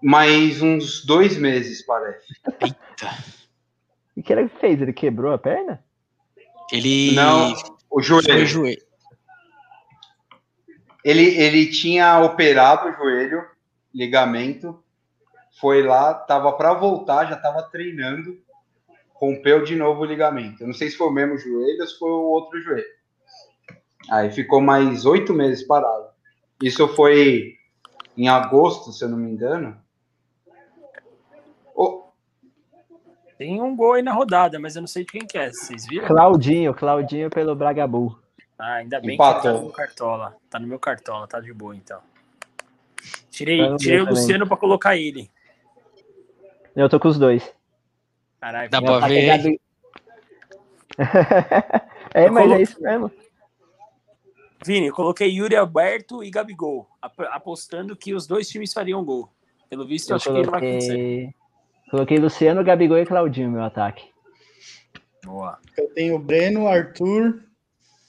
Mais 0.00 0.62
uns 0.62 1.04
dois 1.04 1.36
meses, 1.36 1.84
parece. 1.84 2.32
Eita. 2.60 3.10
E 4.16 4.20
o 4.20 4.22
que 4.22 4.32
ele 4.32 4.48
fez? 4.60 4.80
Ele 4.80 4.92
quebrou 4.92 5.32
a 5.32 5.38
perna? 5.38 5.82
Ele. 6.70 7.12
Não, 7.12 7.52
o 7.94 8.02
joelho. 8.02 8.42
O 8.42 8.46
joelho. 8.46 8.82
Ele, 11.04 11.22
ele 11.22 11.66
tinha 11.66 12.20
operado 12.20 12.88
o 12.88 12.92
joelho, 12.92 13.44
ligamento, 13.94 14.82
foi 15.60 15.82
lá, 15.82 16.14
tava 16.14 16.52
para 16.54 16.74
voltar, 16.74 17.26
já 17.26 17.36
tava 17.36 17.62
treinando, 17.62 18.38
rompeu 19.12 19.62
de 19.62 19.76
novo 19.76 20.00
o 20.00 20.04
ligamento. 20.04 20.62
Eu 20.62 20.66
não 20.66 20.74
sei 20.74 20.90
se 20.90 20.96
foi 20.96 21.06
o 21.06 21.12
mesmo 21.12 21.38
joelho 21.38 21.80
ou 21.80 21.86
se 21.86 21.98
foi 21.98 22.10
o 22.10 22.22
outro 22.22 22.60
joelho. 22.60 22.84
Aí 24.10 24.30
ficou 24.30 24.60
mais 24.60 25.06
oito 25.06 25.32
meses 25.32 25.62
parado. 25.62 26.08
Isso 26.62 26.88
foi 26.88 27.54
em 28.16 28.28
agosto, 28.28 28.92
se 28.92 29.04
eu 29.04 29.08
não 29.08 29.18
me 29.18 29.30
engano. 29.30 29.78
Tem 33.38 33.60
um 33.60 33.74
gol 33.74 33.94
aí 33.94 34.02
na 34.02 34.12
rodada, 34.12 34.58
mas 34.60 34.76
eu 34.76 34.82
não 34.82 34.86
sei 34.86 35.04
de 35.04 35.12
quem 35.12 35.26
que 35.26 35.36
é. 35.36 35.50
Vocês 35.50 35.86
viram? 35.86 36.06
Claudinho, 36.06 36.72
Claudinho 36.74 37.28
pelo 37.30 37.54
Bragabu. 37.54 38.18
Ah, 38.58 38.74
ainda 38.74 39.00
bem 39.00 39.14
Empatou. 39.14 39.40
que 39.40 39.46
tá 39.48 39.52
no 39.52 39.60
meu 39.64 39.72
cartola. 39.72 40.36
Tá 40.50 40.58
no 40.60 40.66
meu 40.68 40.78
cartola, 40.78 41.26
tá 41.26 41.40
de 41.40 41.52
boa 41.52 41.74
então. 41.74 42.00
Tirei, 43.30 43.58
Tá 43.68 43.76
tirei 43.76 44.00
o. 44.00 44.08
Luciano 44.08 44.46
pra 44.46 44.56
colocar 44.56 44.96
ele. 44.96 45.28
Eu 46.76 46.88
tô 46.88 47.00
com 47.00 47.08
os 47.08 47.18
dois. 47.18 47.52
Caralho, 48.40 48.70
Dá 48.70 48.80
pra 48.80 49.00
ver. 49.08 49.58
é, 52.14 52.26
Eu 52.28 52.32
mas 52.32 52.44
colo- 52.44 52.54
é 52.54 52.62
isso 52.62 52.80
mesmo. 52.80 53.10
Vini, 54.64 54.86
eu 54.86 54.94
coloquei 54.94 55.28
Yuri 55.28 55.56
Alberto 55.56 56.22
e 56.24 56.30
Gabigol, 56.30 56.88
ap- 57.02 57.20
apostando 57.32 57.94
que 57.96 58.14
os 58.14 58.26
dois 58.26 58.48
times 58.48 58.72
fariam 58.72 59.04
gol. 59.04 59.28
Pelo 59.68 59.84
visto, 59.86 60.10
eu 60.10 60.14
Eu 60.14 60.16
acho 60.16 60.24
que 60.24 60.42
não 60.42 60.50
vai 60.50 60.60
acontecer. 60.60 61.34
Coloquei, 61.94 62.18
Luciano, 62.18 62.64
Gabigol 62.64 62.98
e 62.98 63.06
Claudinho 63.06 63.46
no 63.48 63.54
meu 63.54 63.62
ataque. 63.62 64.04
Boa. 65.24 65.58
Eu 65.78 65.88
tenho 65.94 66.18
Breno, 66.18 66.66
Arthur 66.66 67.40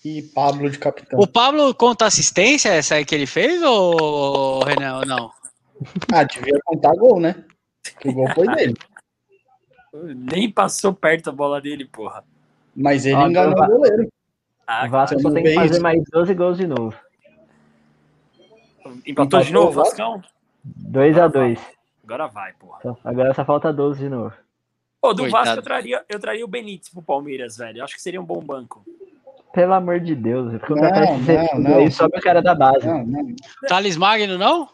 e 0.03 0.23
Pablo 0.23 0.69
de 0.69 0.79
capitão. 0.79 1.19
O 1.19 1.27
Pablo 1.27 1.73
conta 1.75 2.05
assistência, 2.05 2.69
essa 2.69 2.95
aí 2.95 3.05
que 3.05 3.13
ele 3.13 3.27
fez, 3.27 3.61
ou 3.61 4.63
Renan, 4.63 4.99
ou 4.99 5.05
não? 5.05 5.31
Ah, 6.11 6.23
devia 6.23 6.59
contar 6.65 6.95
gol, 6.95 7.19
né? 7.19 7.43
Que 7.99 8.09
o 8.09 8.13
gol 8.13 8.29
foi 8.33 8.47
dele. 8.55 8.73
Nem 9.93 10.51
passou 10.51 10.93
perto 10.93 11.29
a 11.29 11.33
bola 11.33 11.61
dele, 11.61 11.85
porra. 11.85 12.23
Mas 12.75 13.05
ele 13.05 13.15
Ah, 13.15 13.27
enganou 13.29 13.53
então 13.53 13.65
o 13.65 13.69
goleiro. 13.69 14.11
Ah, 14.67 14.85
o 14.85 14.89
Vasco 14.89 15.19
só 15.21 15.29
não 15.29 15.35
tem 15.35 15.43
que 15.43 15.53
fazer 15.53 15.73
isso? 15.75 15.81
mais 15.81 16.03
12 16.11 16.33
gols 16.33 16.57
de 16.57 16.67
novo. 16.67 16.93
empatou 19.05 19.39
de 19.39 19.51
Empatou 19.51 19.51
novo, 19.51 19.67
o 19.67 19.71
Vasco? 19.71 19.97
Vascão? 19.97 20.21
2 20.63 21.17
a 21.17 21.27
2 21.27 21.75
Agora 22.05 22.27
vai, 22.27 22.53
porra. 22.53 22.79
Só- 22.81 22.97
Agora 23.03 23.33
só 23.33 23.43
falta 23.43 23.73
12 23.73 23.99
de 23.99 24.09
novo. 24.09 24.33
Pô, 25.01 25.13
do 25.13 25.23
Coitado. 25.23 25.45
Vasco 25.45 25.59
eu 25.59 25.63
traria, 25.63 26.05
eu 26.07 26.19
traria 26.19 26.45
o 26.45 26.47
Benítez 26.47 26.89
pro 26.89 27.01
Palmeiras, 27.01 27.57
velho. 27.57 27.79
Eu 27.79 27.83
acho 27.83 27.95
que 27.95 28.01
seria 28.01 28.21
um 28.21 28.25
bom 28.25 28.39
banco. 28.41 28.85
Pelo 29.53 29.73
amor 29.73 29.99
de 29.99 30.15
Deus. 30.15 30.51
Não, 30.51 30.57
esse 30.59 30.69
não, 30.69 31.23
Zé 31.23 31.49
não. 31.57 31.77
aí 31.77 31.91
sobe 31.91 32.17
o 32.17 32.21
cara 32.21 32.41
da 32.41 32.53
base. 32.53 32.85
Não, 32.87 33.05
não. 33.05 33.35
Thales 33.67 33.97
Magno, 33.97 34.37
não? 34.37 34.69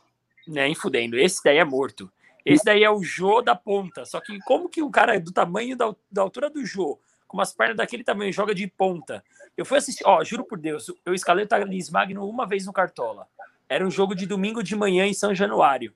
Nem 0.47 0.73
fudendo. 0.75 1.17
Esse 1.17 1.43
daí 1.43 1.57
é 1.57 1.63
morto. 1.63 2.11
Esse 2.45 2.65
daí 2.65 2.83
é 2.83 2.89
o 2.89 3.03
Jô 3.03 3.41
da 3.41 3.55
ponta. 3.55 4.05
Só 4.05 4.19
que 4.19 4.39
como 4.39 4.67
que 4.69 4.81
um 4.81 4.89
cara 4.89 5.19
do 5.19 5.31
tamanho 5.31 5.77
da, 5.77 5.93
da 6.11 6.21
altura 6.23 6.49
do 6.49 6.65
Jô, 6.65 6.99
com 7.27 7.37
umas 7.37 7.53
pernas 7.53 7.77
daquele 7.77 8.03
tamanho, 8.03 8.33
joga 8.33 8.55
de 8.55 8.65
ponta? 8.67 9.23
Eu 9.55 9.65
fui 9.65 9.77
assistir, 9.77 10.03
ó, 10.07 10.23
juro 10.23 10.43
por 10.43 10.57
Deus, 10.57 10.91
eu 11.05 11.13
escalei 11.13 11.45
o 11.45 11.47
Thales 11.47 11.89
Magno 11.89 12.27
uma 12.27 12.47
vez 12.47 12.65
no 12.65 12.73
Cartola. 12.73 13.27
Era 13.69 13.85
um 13.85 13.91
jogo 13.91 14.15
de 14.15 14.25
domingo 14.25 14.63
de 14.63 14.75
manhã 14.75 15.05
em 15.05 15.13
São 15.13 15.35
Januário. 15.35 15.93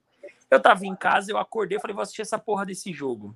Eu 0.49 0.59
tava 0.59 0.85
em 0.85 0.95
casa, 0.95 1.31
eu 1.31 1.37
acordei 1.37 1.77
e 1.77 1.81
falei, 1.81 1.93
vou 1.93 2.03
assistir 2.03 2.21
essa 2.21 2.37
porra 2.37 2.65
desse 2.65 2.93
jogo. 2.93 3.35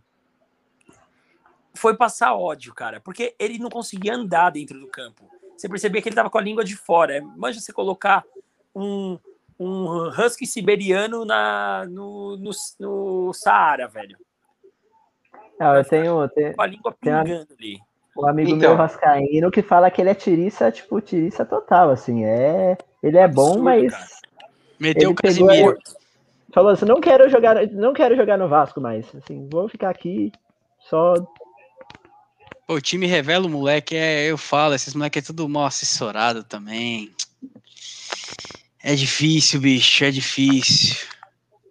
Foi 1.73 1.95
passar 1.95 2.33
ódio, 2.33 2.73
cara, 2.73 2.99
porque 2.99 3.35
ele 3.39 3.57
não 3.57 3.69
conseguia 3.69 4.15
andar 4.15 4.51
dentro 4.51 4.79
do 4.79 4.87
campo. 4.87 5.29
Você 5.55 5.67
percebia 5.67 6.01
que 6.01 6.09
ele 6.09 6.15
tava 6.15 6.29
com 6.29 6.37
a 6.37 6.41
língua 6.41 6.63
de 6.63 6.75
fora. 6.75 7.21
Manja 7.35 7.59
você 7.59 7.73
colocar 7.73 8.23
um, 8.73 9.19
um 9.59 10.07
husky 10.07 10.45
siberiano 10.47 11.25
na, 11.25 11.85
no, 11.85 12.37
no, 12.37 12.51
no 12.79 13.33
Saara, 13.33 13.87
velho. 13.87 14.17
Ah, 15.59 15.75
eu 15.75 15.83
tenho, 15.83 16.21
eu 16.21 16.29
tenho 16.29 16.55
Com 16.55 16.61
a 16.61 16.67
língua 16.67 16.95
pingando 16.97 17.47
ali. 17.59 17.77
um 18.15 18.25
amigo 18.25 18.51
Então. 18.51 18.69
meu 18.69 18.77
vascaíno 18.77 19.51
que 19.51 19.61
fala 19.61 19.91
que 19.91 20.01
ele 20.01 20.09
é 20.09 20.15
tiriça, 20.15 20.71
tipo, 20.71 21.01
tiriça 21.01 21.45
total, 21.45 21.89
assim. 21.89 22.23
É, 22.23 22.77
ele 23.03 23.17
é 23.17 23.27
bom, 23.27 23.47
Absurdo, 23.47 23.63
mas 23.65 23.91
cara. 23.91 24.07
Meteu 24.79 25.11
o 25.11 25.15
pegou 25.15 25.47
Casimiro. 25.47 25.77
Falou 26.53 26.71
assim, 26.71 26.85
não 26.85 26.99
quero 27.01 27.29
jogar, 27.29 27.67
não 27.71 27.93
quero 27.93 28.15
jogar 28.15 28.37
no 28.37 28.47
Vasco 28.47 28.79
mais. 28.81 29.13
Assim, 29.15 29.47
vou 29.51 29.67
ficar 29.67 29.89
aqui 29.89 30.31
só 30.79 31.13
Pô, 32.69 32.75
o 32.75 32.81
time 32.81 33.07
revela 33.07 33.47
o 33.47 33.49
moleque, 33.49 33.95
é, 33.95 34.29
eu 34.29 34.37
falo, 34.37 34.75
esses 34.75 34.93
moleques 34.93 35.23
é 35.23 35.25
tudo 35.25 35.49
mal 35.49 35.65
assessorado 35.65 36.43
também. 36.43 37.11
É 38.83 38.93
difícil, 38.93 39.59
bicho, 39.59 40.03
é 40.05 40.11
difícil. 40.11 40.95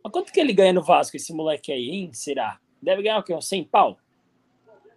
Mas 0.02 0.12
quanto 0.12 0.32
que 0.32 0.40
ele 0.40 0.52
ganha 0.52 0.72
no 0.72 0.82
Vasco, 0.82 1.16
esse 1.16 1.32
moleque 1.32 1.70
aí, 1.70 1.88
hein? 1.88 2.10
Será? 2.12 2.58
Deve 2.82 3.02
ganhar 3.02 3.18
o 3.18 3.22
quê? 3.22 3.32
Uns 3.32 3.46
100 3.46 3.62
pau? 3.62 3.96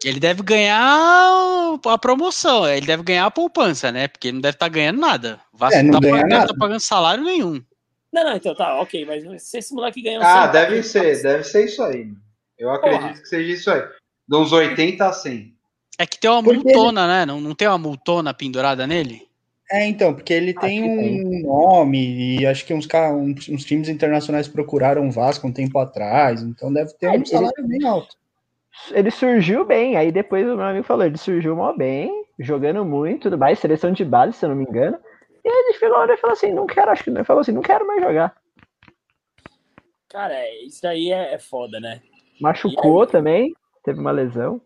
Ele 0.03 0.19
deve 0.19 0.41
ganhar 0.41 1.77
a 1.85 1.97
promoção, 1.99 2.67
ele 2.67 2.87
deve 2.87 3.03
ganhar 3.03 3.27
a 3.27 3.31
poupança, 3.31 3.91
né? 3.91 4.07
Porque 4.07 4.29
ele 4.29 4.37
não 4.37 4.41
deve 4.41 4.55
estar 4.55 4.69
ganhando 4.69 4.99
nada. 4.99 5.39
O 5.53 5.57
Vasco 5.57 5.77
É, 5.77 5.83
não 5.83 5.91
tá 5.91 5.99
ganha 5.99 6.15
pagando, 6.15 6.29
nada. 6.31 6.47
tá 6.47 6.55
pagando 6.57 6.79
salário 6.79 7.23
nenhum. 7.23 7.63
Não, 8.11 8.23
não, 8.25 8.35
então 8.35 8.53
tá, 8.55 8.79
ok. 8.81 9.05
Mas 9.05 9.43
se 9.43 9.57
esse 9.57 9.73
moleque 9.73 10.01
ganhar 10.01 10.19
uns 10.19 10.25
Ah, 10.25 10.43
100 10.43 10.51
deve 10.51 10.73
pau, 10.75 10.83
ser, 10.83 11.21
deve 11.23 11.43
ser 11.43 11.65
isso 11.65 11.81
aí. 11.83 12.07
Eu 12.57 12.69
acredito 12.71 13.01
Porra. 13.01 13.13
que 13.13 13.27
seja 13.27 13.53
isso 13.53 13.71
aí. 13.71 13.83
De 14.27 14.37
uns 14.37 14.51
80 14.51 15.05
a 15.07 15.13
100. 15.13 15.53
É 15.97 16.05
que 16.05 16.19
tem 16.19 16.29
uma 16.29 16.43
Porque 16.43 16.57
multona, 16.63 17.07
né? 17.07 17.25
Não, 17.25 17.39
não 17.39 17.55
tem 17.55 17.67
uma 17.67 17.77
multona 17.77 18.33
pendurada 18.33 18.85
nele? 18.87 19.27
É, 19.71 19.87
então, 19.87 20.13
porque 20.13 20.33
ele 20.33 20.53
tem 20.53 20.81
que 20.81 20.87
um 20.89 21.41
nome 21.43 22.39
e 22.39 22.45
acho 22.45 22.65
que 22.65 22.73
uns, 22.73 22.85
uns, 23.13 23.47
uns 23.47 23.63
times 23.63 23.87
internacionais 23.87 24.47
procuraram 24.47 25.07
o 25.07 25.11
Vasco 25.11 25.47
um 25.47 25.51
tempo 25.53 25.79
atrás, 25.79 26.41
então 26.41 26.73
deve 26.73 26.91
ter 26.95 27.05
É, 27.05 27.11
um 27.11 27.13
ele- 27.15 27.25
salário 27.25 27.65
bem 27.65 27.87
alto. 27.87 28.17
ele 28.91 29.09
surgiu 29.09 29.63
bem, 29.63 29.95
aí 29.95 30.11
depois 30.11 30.43
o 30.45 30.57
meu 30.57 30.65
amigo 30.65 30.83
falou, 30.85 31.05
ele 31.05 31.17
surgiu 31.17 31.55
mal 31.55 31.77
bem, 31.77 32.25
jogando 32.37 32.83
muito, 32.83 33.23
tudo 33.23 33.37
mais, 33.37 33.59
seleção 33.59 33.93
de 33.93 34.03
base, 34.03 34.33
se 34.33 34.43
eu 34.43 34.49
não 34.49 34.57
me 34.57 34.65
engano. 34.65 34.97
E 35.43 35.49
aí 35.49 35.55
ele 35.55 35.73
chegou 35.73 36.03
e 36.03 36.17
falou 36.17 36.33
assim, 36.33 36.51
não 36.53 36.67
quero, 36.67 36.91
acho 36.91 37.03
que 37.03 37.09
ele 37.09 37.23
falou 37.23 37.41
assim, 37.41 37.51
não 37.51 37.61
quero 37.61 37.85
mais 37.87 38.01
jogar. 38.01 38.35
Cara, 40.09 40.33
é, 40.33 40.63
isso 40.63 40.81
daí 40.81 41.11
é, 41.11 41.33
é 41.33 41.39
foda, 41.39 41.79
né? 41.79 42.01
Machucou 42.39 43.07
também, 43.07 43.53
teve 43.83 43.99
uma 43.99 44.11
lesão. 44.11 44.61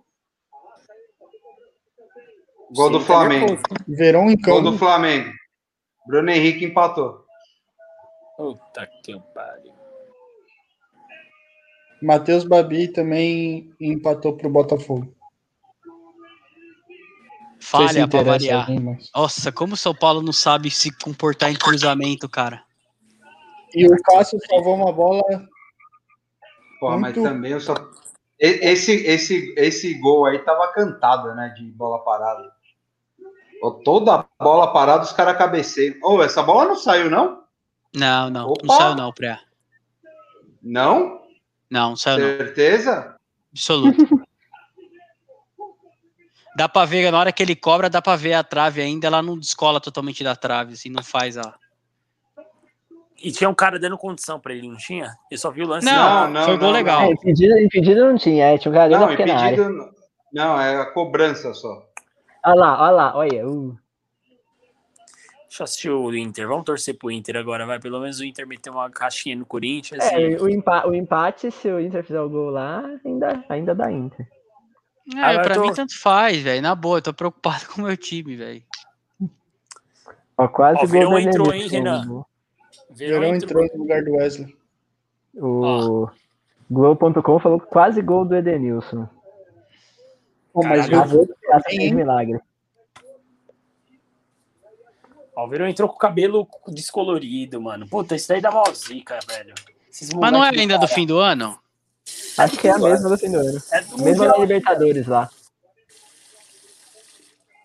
Gol 2.75 2.89
do 2.89 2.99
Sim, 2.99 3.05
Flamengo. 3.05 3.61
Verão 3.87 4.29
em 4.29 4.35
Gol 4.35 4.57
campo. 4.57 4.71
do 4.71 4.77
Flamengo. 4.77 5.31
Bruno 6.07 6.29
Henrique 6.29 6.65
empatou. 6.65 7.23
Puta 8.37 8.87
que 9.03 9.19
pariu. 9.33 9.73
Matheus 12.01 12.43
Babi 12.43 12.87
também 12.89 13.73
empatou 13.79 14.35
pro 14.35 14.49
Botafogo. 14.49 15.14
Não 17.73 17.87
Falha 17.87 18.07
pra 18.07 18.19
interessa 18.21 18.29
variar. 18.31 18.59
alguém, 18.61 18.79
mas- 18.79 19.09
Nossa, 19.15 19.51
como 19.51 19.73
o 19.73 19.77
São 19.77 19.93
Paulo 19.95 20.21
não 20.21 20.31
sabe 20.33 20.69
se 20.69 20.91
comportar 20.99 21.51
em 21.51 21.55
cruzamento, 21.55 22.29
cara. 22.29 22.63
E 23.73 23.85
o 23.87 24.01
Cássio 24.03 24.39
salvou 24.47 24.75
uma 24.75 24.91
bola. 24.93 25.23
Porra, 26.79 26.97
mas 26.97 27.15
Muito- 27.15 27.27
também 27.29 27.51
eu 27.51 27.59
só. 27.59 27.73
E- 28.39 28.69
Esse, 28.69 28.91
esse, 29.05 29.53
esse 29.57 29.93
gol 29.95 30.25
aí 30.25 30.39
tava 30.39 30.67
cantado, 30.71 31.33
né? 31.33 31.49
De 31.57 31.63
bola 31.71 31.99
parada. 31.99 32.53
Toda 33.83 34.25
bola 34.39 34.71
parada, 34.71 35.03
os 35.03 35.11
caras 35.11 35.37
cabeceiam. 35.37 35.95
Ô, 36.03 36.21
essa 36.21 36.43
bola 36.43 36.65
não 36.65 36.75
saiu, 36.75 37.09
não? 37.09 37.43
Não, 37.95 38.29
não. 38.29 38.49
Opa! 38.49 38.61
Não 38.63 38.77
saiu 38.77 38.95
não, 38.95 39.11
Pré. 39.11 39.39
Não? 40.61 41.21
Não, 41.71 41.89
não 41.89 41.95
saiu 41.95 42.19
não. 42.19 42.37
Certeza? 42.37 43.15
Absoluto. 43.51 43.97
Dá 46.55 46.69
pra 46.69 46.85
ver, 46.85 47.11
na 47.11 47.19
hora 47.19 47.31
que 47.33 47.43
ele 47.43 47.55
cobra, 47.55 47.89
dá 47.89 48.01
pra 48.01 48.15
ver 48.15 48.33
a 48.33 48.43
trave 48.43 48.81
ainda, 48.81 49.07
ela 49.07 49.21
não 49.21 49.37
descola 49.37 49.81
totalmente 49.81 50.23
da 50.23 50.35
trave, 50.35 50.73
assim, 50.73 50.89
não 50.89 51.03
faz 51.03 51.37
a. 51.37 51.53
E 53.21 53.31
tinha 53.31 53.49
um 53.49 53.53
cara 53.55 53.79
dando 53.79 53.97
condição 53.97 54.39
pra 54.39 54.53
ele, 54.53 54.67
não 54.67 54.77
tinha? 54.77 55.15
Eu 55.31 55.37
só 55.37 55.49
vi 55.51 55.63
o 55.63 55.67
lance. 55.67 55.85
Não, 55.85 56.29
não, 56.29 56.43
foi 56.45 56.57
gol 56.57 56.67
não, 56.67 56.73
legal. 56.75 57.01
É, 57.01 57.11
impedido, 57.11 57.59
impedido 57.59 58.05
não 58.05 58.17
tinha, 58.17 58.45
é, 58.53 58.57
tinha 58.57 58.71
um 58.71 58.75
cara 58.75 58.89
Não, 58.89 58.99
na 59.01 59.07
pequena 59.07 59.35
área. 59.35 59.55
impedido. 59.55 59.89
Não, 60.31 60.59
é 60.61 60.79
a 60.81 60.85
cobrança 60.85 61.53
só. 61.53 61.85
Olha 62.45 62.55
lá, 62.55 62.81
olha 62.83 62.91
lá, 62.91 63.17
olha. 63.17 63.47
Uh, 63.47 63.77
Deixa 65.47 65.61
eu 65.61 65.63
assistir 65.63 65.89
o 65.89 66.13
Inter. 66.13 66.47
Vamos 66.49 66.65
torcer 66.65 66.97
pro 66.97 67.09
Inter 67.09 67.37
agora, 67.37 67.65
vai. 67.65 67.79
Pelo 67.79 68.01
menos 68.01 68.19
o 68.19 68.25
Inter 68.25 68.45
meteu 68.45 68.73
uma 68.73 68.89
caixinha 68.89 69.37
no 69.37 69.45
Corinthians. 69.45 70.03
é, 70.03 70.19
e- 70.31 70.35
o, 70.37 70.49
empa- 70.49 70.85
o 70.85 70.93
empate, 70.93 71.49
se 71.49 71.69
o 71.69 71.79
Inter 71.79 72.03
fizer 72.03 72.19
o 72.19 72.29
gol 72.29 72.49
lá, 72.49 72.83
ainda, 73.05 73.43
ainda 73.47 73.73
dá 73.73 73.89
Inter. 73.89 74.27
É, 75.13 75.19
Agora 75.19 75.43
pra 75.43 75.55
tô- 75.55 75.61
mim 75.61 75.73
tanto 75.73 75.99
faz, 75.99 76.41
velho. 76.41 76.61
Na 76.61 76.73
boa, 76.73 76.97
eu 76.97 77.01
tô 77.01 77.13
preocupado 77.13 77.65
com 77.73 77.81
o 77.81 77.85
meu 77.85 77.95
time, 77.97 78.35
velho. 78.35 78.63
Ó, 80.37 80.47
quase 80.47 80.77
Ó, 80.79 80.81
gol 80.81 80.89
Verão 80.89 81.11
do 81.11 81.19
entrou, 81.19 81.53
hein. 81.53 81.67
Renan? 81.67 82.25
Verão 82.89 83.35
entrou 83.35 83.65
no 83.73 83.77
lugar 83.79 84.03
do 84.03 84.13
Wesley. 84.13 84.55
O 85.35 86.07
Globo.com 86.69 87.39
falou 87.39 87.59
que 87.59 87.67
quase 87.67 88.01
gol 88.01 88.25
do 88.25 88.35
Edenilson. 88.35 89.07
Pô, 90.53 90.63
mas 90.63 90.87
o 90.87 90.91
gol 90.91 91.27
fez 91.65 91.79
hein? 91.81 91.93
milagre. 91.93 92.39
Ó, 95.35 95.45
o 95.45 95.49
Verão 95.49 95.67
entrou 95.67 95.89
com 95.89 95.95
o 95.95 95.99
cabelo 95.99 96.47
descolorido, 96.69 97.61
mano. 97.61 97.87
Puta, 97.87 98.15
isso 98.15 98.29
daí 98.29 98.41
dá 98.41 98.49
mó 98.51 98.63
zica, 98.73 99.19
velho. 99.27 99.53
Esses 99.91 100.09
Mas 100.13 100.31
não 100.31 100.43
é 100.43 100.49
ainda 100.49 100.77
do 100.77 100.87
fim 100.87 101.05
do 101.05 101.19
ano? 101.19 101.59
Acho 102.37 102.57
que 102.59 102.67
é 102.67 102.71
a 102.71 102.77
mesma 102.77 103.09
do 103.09 103.17
fim 103.17 103.31
do 103.31 103.39
ano. 103.39 103.61
É 103.71 103.81
do 103.81 103.97
Mesmo 103.97 104.23
na 104.23 104.29
Mundial, 104.29 104.41
Libertadores 104.41 105.07
lá. 105.07 105.29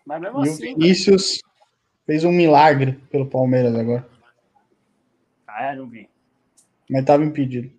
Mas 0.07 0.21
mesmo 0.21 0.39
E 0.45 0.49
o 0.49 0.53
assim. 0.53 0.63
velho. 0.63 0.77
Vinícius 0.79 1.41
fez 2.07 2.25
um 2.25 2.33
milagre 2.33 2.93
pelo 3.11 3.29
Palmeiras 3.29 3.75
agora. 3.75 4.09
Ah, 5.47 5.65
é, 5.67 5.77
não 5.77 5.89
vi. 5.89 6.09
Mas 6.89 7.05
tava 7.05 7.25
impedido. 7.25 7.71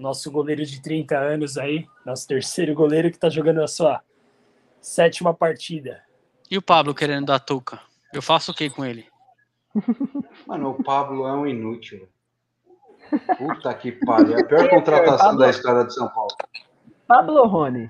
nosso 0.00 0.30
goleiro 0.30 0.64
de 0.64 0.80
30 0.80 1.18
anos 1.18 1.58
aí, 1.58 1.86
nosso 2.06 2.26
terceiro 2.26 2.74
goleiro 2.74 3.10
que 3.10 3.18
tá 3.18 3.28
jogando 3.28 3.62
a 3.62 3.68
sua 3.68 4.02
sétima 4.80 5.34
partida. 5.34 6.02
E 6.50 6.56
o 6.56 6.62
Pablo 6.62 6.94
querendo 6.94 7.26
dar 7.26 7.38
touca? 7.38 7.80
Eu 8.12 8.22
faço 8.22 8.50
o 8.50 8.54
que 8.54 8.70
com 8.70 8.82
ele? 8.82 9.06
Mano, 10.46 10.70
o 10.70 10.82
Pablo 10.82 11.26
é 11.28 11.32
um 11.34 11.46
inútil. 11.46 12.08
Puta 13.38 13.74
que 13.74 13.92
pariu. 13.92 14.36
É 14.36 14.40
a 14.40 14.44
pior 14.44 14.68
contratação 14.70 15.36
da 15.36 15.50
história 15.50 15.84
de 15.84 15.94
São 15.94 16.08
Paulo. 16.08 16.30
Pablo 17.06 17.46
Rony? 17.46 17.88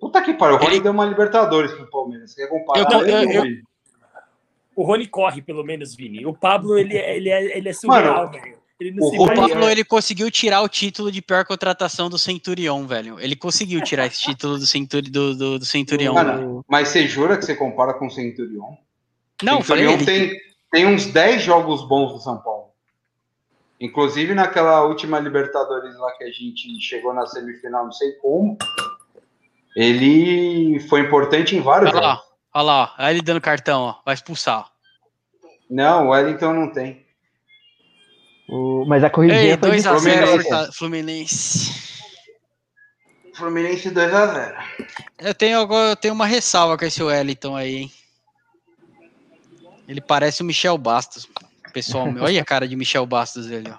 Puta 0.00 0.22
que 0.22 0.34
pariu. 0.34 0.56
O 0.56 0.58
Rony 0.58 0.74
ele... 0.74 0.82
deu 0.82 0.92
uma 0.92 1.04
Libertadores 1.04 1.72
pro 1.72 1.90
Palmeiras. 1.90 2.32
Você 2.32 2.42
quer 2.42 2.48
comparar? 2.48 2.92
Eu, 2.92 3.06
eu, 3.06 3.32
eu, 3.32 3.62
o 4.80 4.82
Rony 4.82 5.06
corre, 5.06 5.42
pelo 5.42 5.62
menos, 5.62 5.94
Vini. 5.94 6.24
O 6.24 6.32
Pablo, 6.32 6.78
ele, 6.78 6.96
é, 6.96 7.16
ele, 7.16 7.28
é, 7.28 7.58
ele 7.58 7.68
é 7.68 7.72
surreal, 7.72 8.30
velho. 8.30 8.56
o 8.98 9.26
Pablo, 9.26 9.68
ele 9.68 9.84
conseguiu 9.84 10.30
tirar 10.30 10.62
o 10.62 10.68
título 10.68 11.12
de 11.12 11.20
pior 11.20 11.44
contratação 11.44 12.08
do 12.08 12.16
Centurion, 12.16 12.86
velho. 12.86 13.20
Ele 13.20 13.36
conseguiu 13.36 13.82
tirar 13.82 14.06
esse 14.06 14.20
título 14.20 14.58
do, 14.58 14.66
Centuri, 14.66 15.10
do, 15.10 15.36
do, 15.36 15.58
do 15.58 15.64
Centurion. 15.66 16.14
Mano, 16.14 16.64
mas 16.66 16.88
você 16.88 17.06
jura 17.06 17.36
que 17.36 17.44
você 17.44 17.54
compara 17.54 17.92
com 17.92 18.06
o 18.06 18.10
Centurion? 18.10 18.74
Não, 19.42 19.60
Centurion 19.60 19.98
falei, 19.98 20.06
tem, 20.06 20.22
ele... 20.22 20.40
tem 20.70 20.86
uns 20.86 21.06
10 21.06 21.42
jogos 21.42 21.86
bons 21.86 22.14
do 22.14 22.20
São 22.20 22.38
Paulo. 22.38 22.59
Inclusive 23.80 24.34
naquela 24.34 24.84
última 24.84 25.18
Libertadores 25.18 25.96
lá 25.98 26.12
que 26.12 26.24
a 26.24 26.30
gente 26.30 26.78
chegou 26.80 27.14
na 27.14 27.26
semifinal, 27.26 27.84
não 27.84 27.92
sei 27.92 28.12
como. 28.12 28.58
Ele 29.74 30.78
foi 30.88 31.00
importante 31.00 31.56
em 31.56 31.60
vários 31.60 31.90
olha 31.90 32.02
jogos. 32.02 32.18
Lá, 32.18 32.24
olha 32.54 32.64
lá, 32.64 32.94
olha 32.98 33.10
ele 33.10 33.22
dando 33.22 33.40
cartão, 33.40 33.82
ó. 33.82 33.94
Vai 34.04 34.14
expulsar. 34.14 34.70
Não, 35.70 36.08
o 36.08 36.10
Wellington 36.10 36.52
não 36.52 36.70
tem. 36.70 37.06
O... 38.48 38.84
Mas 38.86 39.02
a 39.02 39.08
corridinha 39.08 39.40
Ei, 39.40 39.56
foi 39.56 39.70
2x0 39.70 40.72
Fluminense. 40.74 41.90
Fluminense 43.32 43.90
2x0. 43.90 44.54
Eu 45.18 45.34
tenho, 45.34 45.72
eu 45.72 45.96
tenho 45.96 46.12
uma 46.12 46.26
ressalva 46.26 46.76
com 46.76 46.84
esse 46.84 47.02
Wellington 47.02 47.56
aí, 47.56 47.76
hein? 47.76 47.92
Ele 49.88 50.00
parece 50.00 50.42
o 50.42 50.44
Michel 50.44 50.76
Bastos. 50.76 51.26
Pessoal, 51.72 52.08
olha 52.20 52.42
a 52.42 52.44
cara 52.44 52.66
de 52.66 52.74
Michel 52.76 53.06
Bastos 53.06 53.50
ele, 53.50 53.70
ó. 53.70 53.78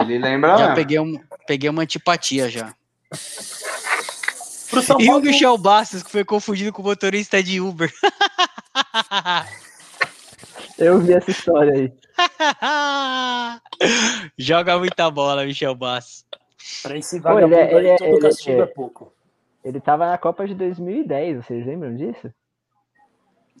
Ele 0.00 0.18
lembra 0.18 0.58
Já 0.58 0.74
peguei, 0.74 0.98
um, 0.98 1.18
peguei 1.46 1.70
uma 1.70 1.82
antipatia 1.82 2.50
já. 2.50 2.74
E 4.98 5.10
o 5.10 5.20
Michel 5.20 5.56
Bastos, 5.56 6.02
que 6.02 6.10
foi 6.10 6.24
confundido 6.24 6.72
com 6.72 6.82
o 6.82 6.84
motorista 6.84 7.40
de 7.42 7.60
Uber. 7.60 7.92
Eu 10.78 11.00
vi 11.00 11.14
essa 11.14 11.30
história 11.30 11.72
aí. 11.72 11.92
Joga 14.38 14.78
muita 14.78 15.10
bola, 15.10 15.44
Michel 15.44 15.74
Bastos. 15.74 16.24
Pra 16.82 16.96
esse 16.96 17.18
vagabundo 17.18 17.54
ele, 17.54 17.56
é, 17.64 17.74
ele, 17.74 17.98
todo 17.98 18.08
ele, 18.08 18.20
castigo 18.20 18.60
é, 18.60 18.64
é 18.64 18.66
pouco. 18.66 19.12
Ele 19.64 19.80
tava 19.80 20.08
na 20.08 20.18
Copa 20.18 20.46
de 20.46 20.54
2010, 20.54 21.44
vocês 21.44 21.66
lembram 21.66 21.96
disso? 21.96 22.32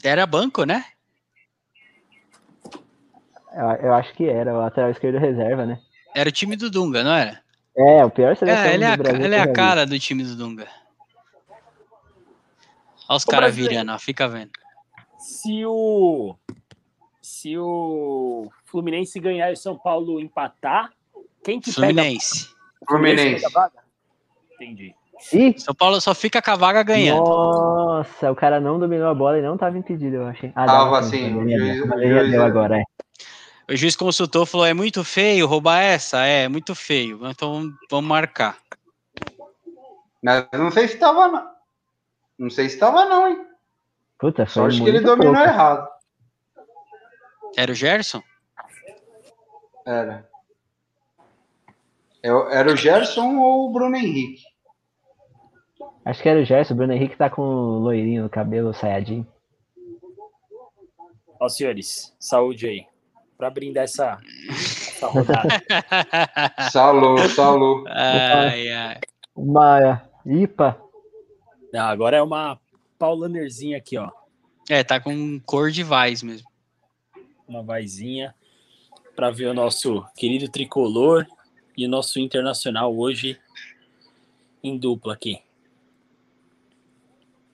Era 0.04 0.26
banco, 0.26 0.64
né? 0.64 0.84
Eu, 3.52 3.86
eu 3.86 3.94
acho 3.94 4.12
que 4.14 4.28
era, 4.28 4.54
o 4.54 4.58
lateral 4.58 4.90
esquerdo 4.90 5.18
reserva, 5.18 5.66
né? 5.66 5.80
Era 6.14 6.28
o 6.28 6.32
time 6.32 6.56
do 6.56 6.70
Dunga, 6.70 7.02
não 7.02 7.12
era? 7.12 7.40
É, 7.76 8.04
o 8.04 8.10
pior 8.10 8.36
seleção 8.36 8.64
é, 8.64 8.74
ele 8.74 8.84
é, 8.84 8.88
a, 8.88 9.24
ele 9.24 9.34
é 9.34 9.40
a 9.40 9.52
cara 9.52 9.86
do 9.86 9.98
time 9.98 10.24
do 10.24 10.34
Dunga. 10.34 10.66
Olha 13.08 13.16
os 13.16 13.24
caras 13.24 13.54
virando, 13.54 13.92
ó, 13.92 13.98
fica 13.98 14.28
vendo. 14.28 14.50
Se 15.18 15.64
o 15.64 16.34
se 17.22 17.56
o 17.56 18.50
Fluminense 18.64 19.20
ganhar 19.20 19.50
e 19.50 19.52
o 19.52 19.56
São 19.56 19.76
Paulo 19.76 20.18
empatar, 20.20 20.90
quem 21.44 21.60
que 21.60 21.72
Fluminense. 21.72 22.46
pega? 22.46 22.56
Fluminense. 22.86 23.44
Fluminense. 23.50 23.78
Entendi. 24.54 24.94
E? 25.32 25.60
São 25.60 25.74
Paulo 25.74 26.00
só 26.00 26.14
fica 26.14 26.40
com 26.40 26.50
a 26.50 26.56
vaga 26.56 26.82
ganhando. 26.82 27.24
Nossa, 27.24 28.30
o 28.30 28.36
cara 28.36 28.60
não 28.60 28.78
dominou 28.78 29.08
a 29.08 29.14
bola 29.14 29.38
e 29.38 29.42
não 29.42 29.56
tava 29.56 29.78
impedido, 29.78 30.16
eu 30.16 30.26
achei. 30.26 30.52
Ah, 30.54 30.66
tava 30.66 30.98
assim. 30.98 31.36
O 31.36 31.42
juiz, 31.42 31.82
o 31.82 32.08
juiz, 32.08 32.34
agora, 32.34 32.78
é. 32.78 32.84
O 33.68 33.76
juiz 33.76 33.94
consultou 33.94 34.46
falou: 34.46 34.66
é 34.66 34.72
muito 34.72 35.04
feio 35.04 35.46
roubar 35.46 35.82
essa? 35.82 36.24
É, 36.26 36.44
é 36.44 36.48
muito 36.48 36.74
feio. 36.74 37.20
Então 37.28 37.70
vamos 37.90 38.08
marcar. 38.08 38.58
Mas 40.22 40.48
não 40.52 40.70
sei 40.70 40.88
se 40.88 40.96
tava, 40.96 41.28
não. 41.28 41.50
Não 42.38 42.50
sei 42.50 42.68
se 42.68 42.78
tava, 42.78 43.04
não, 43.04 43.28
hein? 43.28 43.46
Puta, 44.18 44.46
Só 44.46 44.66
acho 44.66 44.82
que 44.82 44.88
ele 44.88 45.00
dominou 45.00 45.34
pouco. 45.34 45.48
errado. 45.48 45.88
Era 47.56 47.70
o 47.70 47.74
Gerson? 47.74 48.22
Era. 49.86 50.28
Era 52.22 52.72
o 52.72 52.76
Gerson 52.76 53.38
ou 53.38 53.68
o 53.68 53.72
Bruno 53.72 53.96
Henrique? 53.96 54.42
Acho 56.04 56.22
que 56.22 56.28
era 56.28 56.40
o 56.40 56.44
Gerson. 56.44 56.74
O 56.74 56.76
Bruno 56.76 56.92
Henrique 56.92 57.16
tá 57.16 57.30
com 57.30 57.42
o 57.42 57.78
loirinho 57.78 58.24
no 58.24 58.30
cabelo, 58.30 58.74
saiadinho. 58.74 59.26
Ó, 61.40 61.48
senhores, 61.48 62.14
saúde 62.18 62.66
aí. 62.66 62.97
Pra 63.38 63.48
brindar 63.48 63.84
essa, 63.84 64.18
essa 64.50 65.06
rodada. 65.06 65.48
salô, 66.70 67.16
salô. 67.28 67.84
Ai, 67.88 68.70
ai. 68.70 69.00
Uma 69.34 70.02
IPA. 70.26 70.76
Não, 71.72 71.86
agora 71.86 72.16
é 72.16 72.22
uma 72.22 72.60
Paulanerzinha 72.98 73.78
aqui, 73.78 73.96
ó. 73.96 74.10
É, 74.68 74.84
tá 74.84 75.00
com 75.00 75.40
cor 75.46 75.70
de 75.70 75.82
Vaz 75.82 76.22
mesmo 76.22 76.48
uma 77.48 77.62
vaizinha 77.62 78.34
para 79.16 79.30
ver 79.30 79.46
o 79.46 79.54
nosso 79.54 80.04
querido 80.14 80.48
tricolor 80.48 81.26
e 81.76 81.86
o 81.86 81.88
nosso 81.88 82.20
internacional 82.20 82.96
hoje 82.96 83.40
em 84.62 84.76
dupla 84.76 85.14
aqui. 85.14 85.40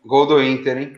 Gol 0.04 0.26
do 0.26 0.42
Inter, 0.42 0.76
hein? 0.76 0.96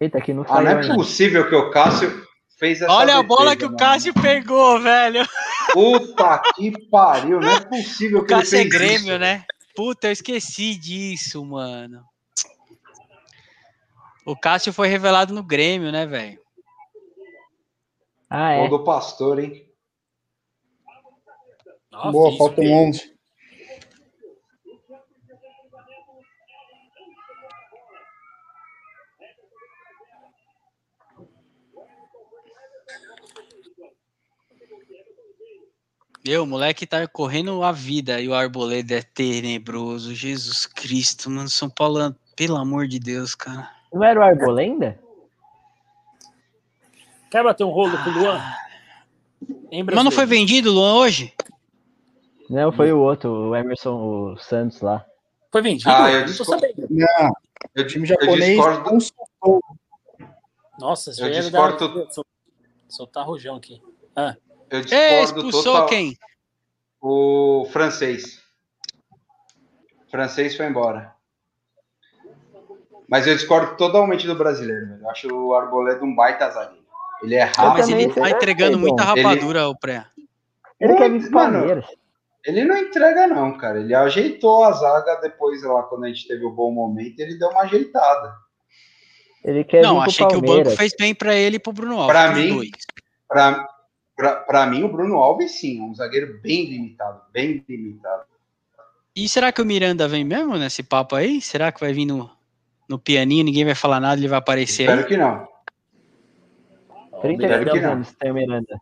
Eita, 0.00 0.18
aqui 0.18 0.32
não 0.32 0.46
ah, 0.48 0.62
não 0.62 0.70
é 0.70 0.94
possível 0.94 1.48
que 1.48 1.54
o 1.54 1.70
Cássio 1.70 2.23
fez 2.58 2.80
essa 2.82 2.92
Olha 2.92 3.06
defesa, 3.06 3.20
a 3.20 3.22
bola 3.22 3.56
que 3.56 3.64
o 3.64 3.76
Cássio 3.76 4.12
mano. 4.14 4.26
pegou, 4.28 4.80
velho. 4.80 5.28
Puta 5.72 6.42
que 6.54 6.70
pariu, 6.88 7.40
não 7.40 7.50
é 7.50 7.60
possível 7.64 8.18
o 8.18 8.22
que 8.22 8.28
Cássio 8.28 8.58
ele 8.58 8.68
é 8.68 8.70
fez 8.70 8.74
é 8.74 8.78
Grêmio, 8.78 9.10
isso. 9.12 9.18
né? 9.18 9.44
Puta, 9.74 10.08
eu 10.08 10.12
esqueci 10.12 10.76
disso, 10.76 11.44
mano. 11.44 12.04
O 14.24 14.36
Cássio 14.36 14.72
foi 14.72 14.88
revelado 14.88 15.34
no 15.34 15.42
Grêmio, 15.42 15.90
né, 15.92 16.06
velho? 16.06 16.40
Ah, 18.30 18.52
é. 18.52 18.58
Gol 18.60 18.78
do 18.78 18.84
Pastor, 18.84 19.38
hein? 19.38 19.68
Nossa, 21.90 22.10
Boa, 22.10 22.36
falta 22.36 22.60
um 22.60 22.88
11. 22.88 23.13
Meu, 36.26 36.44
o 36.44 36.46
moleque 36.46 36.86
tá 36.86 37.06
correndo 37.06 37.62
a 37.62 37.70
vida 37.70 38.18
e 38.18 38.28
o 38.28 38.34
Arboleda 38.34 38.94
é 38.94 39.02
tenebroso. 39.02 40.14
Jesus 40.14 40.64
Cristo, 40.64 41.28
mano. 41.28 41.50
São 41.50 41.68
Paulo, 41.68 42.14
pelo 42.34 42.56
amor 42.56 42.88
de 42.88 42.98
Deus, 42.98 43.34
cara. 43.34 43.70
Não 43.92 44.02
era 44.02 44.18
o 44.18 44.22
Arboleda? 44.22 44.98
Quer 47.30 47.44
bater 47.44 47.64
um 47.64 47.70
rolo 47.70 47.92
com 48.02 48.10
o 48.10 48.12
Luan? 48.14 48.40
Mas 49.92 50.04
não 50.04 50.10
foi 50.10 50.24
vendido, 50.24 50.72
Luan, 50.72 50.94
hoje? 50.94 51.34
Não, 52.48 52.72
foi 52.72 52.90
o 52.90 53.00
outro, 53.00 53.50
o 53.50 53.56
Emerson 53.56 53.94
o 54.32 54.36
Santos 54.38 54.80
lá. 54.80 55.04
Foi 55.52 55.60
vendido? 55.60 55.90
Ah, 55.90 56.10
eu 56.10 56.26
não 56.26 56.36
tô 56.36 56.44
sabendo. 56.44 56.86
Não, 56.88 57.32
o 57.76 57.86
time 57.86 58.06
japonês 58.06 58.56
não 58.56 58.98
soltou. 58.98 59.60
Nossa, 60.78 61.10
eu 61.18 61.30
discordo. 61.30 62.06
Dar... 62.06 62.24
Soltar 62.88 63.26
rojão 63.26 63.56
aqui. 63.56 63.82
Ah. 64.16 64.36
Eu 64.74 64.80
discordo 64.80 65.04
Ei, 65.04 65.22
expulsou 65.22 65.62
total... 65.62 65.86
quem? 65.86 66.18
O 67.00 67.64
francês. 67.70 68.40
O 70.04 70.10
francês 70.10 70.56
foi 70.56 70.66
embora. 70.66 71.14
Mas 73.08 73.24
eu 73.28 73.36
discordo 73.36 73.76
totalmente 73.76 74.26
do 74.26 74.34
brasileiro. 74.34 74.98
Eu 75.00 75.10
acho 75.10 75.28
o 75.32 75.54
Arboleda 75.54 76.04
um 76.04 76.12
baita 76.12 76.50
zagueiro. 76.50 76.84
Ele 77.22 77.36
é 77.36 77.44
rápido. 77.44 77.78
Mas 77.78 77.88
ele 77.88 78.12
tá 78.12 78.30
entregando 78.30 78.78
muita 78.78 79.04
rapadura, 79.04 79.60
ele... 79.60 79.68
o 79.68 79.76
pré. 79.76 80.06
Ele 80.80 80.96
quer 80.96 81.10
vir 81.10 81.30
Palmeiras. 81.30 81.86
Ele 82.44 82.64
não 82.64 82.76
entrega, 82.76 83.28
não, 83.28 83.56
cara. 83.56 83.78
Ele 83.78 83.94
ajeitou 83.94 84.64
a 84.64 84.72
zaga 84.72 85.20
depois 85.22 85.62
lá, 85.62 85.84
quando 85.84 86.04
a 86.04 86.08
gente 86.08 86.26
teve 86.26 86.44
o 86.44 86.50
bom 86.50 86.72
momento, 86.72 87.20
ele 87.20 87.38
deu 87.38 87.48
uma 87.48 87.62
ajeitada. 87.62 88.34
Ele 89.44 89.62
quer 89.62 89.82
não, 89.82 90.00
achei 90.00 90.26
que 90.26 90.36
o 90.36 90.40
banco 90.40 90.70
fez 90.70 90.92
bem 90.98 91.14
para 91.14 91.32
ele 91.34 91.56
e 91.56 91.60
pro 91.60 91.72
Bruno 91.72 92.00
Alves. 92.00 92.12
Para 92.12 92.32
mim, 92.32 92.70
pra, 93.28 93.68
pra, 94.16 94.36
pra, 94.36 94.66
mim, 94.66 94.82
o 94.82 94.88
Bruno 94.88 95.16
Alves 95.16 95.52
sim, 95.52 95.80
um 95.80 95.94
zagueiro 95.94 96.40
bem 96.42 96.64
limitado, 96.66 97.20
bem 97.32 97.64
limitado. 97.68 98.24
E 99.14 99.28
será 99.28 99.52
que 99.52 99.62
o 99.62 99.66
Miranda 99.66 100.08
vem 100.08 100.24
mesmo 100.24 100.56
nesse 100.56 100.82
papo 100.82 101.14
aí? 101.14 101.40
Será 101.40 101.70
que 101.70 101.80
vai 101.80 101.92
vir 101.92 102.06
no, 102.06 102.30
no 102.88 102.98
pianinho, 102.98 103.44
ninguém 103.44 103.64
vai 103.64 103.74
falar 103.74 104.00
nada, 104.00 104.20
ele 104.20 104.28
vai 104.28 104.38
aparecer 104.38 104.82
Espero 104.82 105.00
aí? 105.02 105.06
que 105.06 105.16
não. 105.16 105.46
32 107.20 107.84
anos 107.84 108.12
tem 108.12 108.30
o 108.30 108.34
Miranda. 108.34 108.80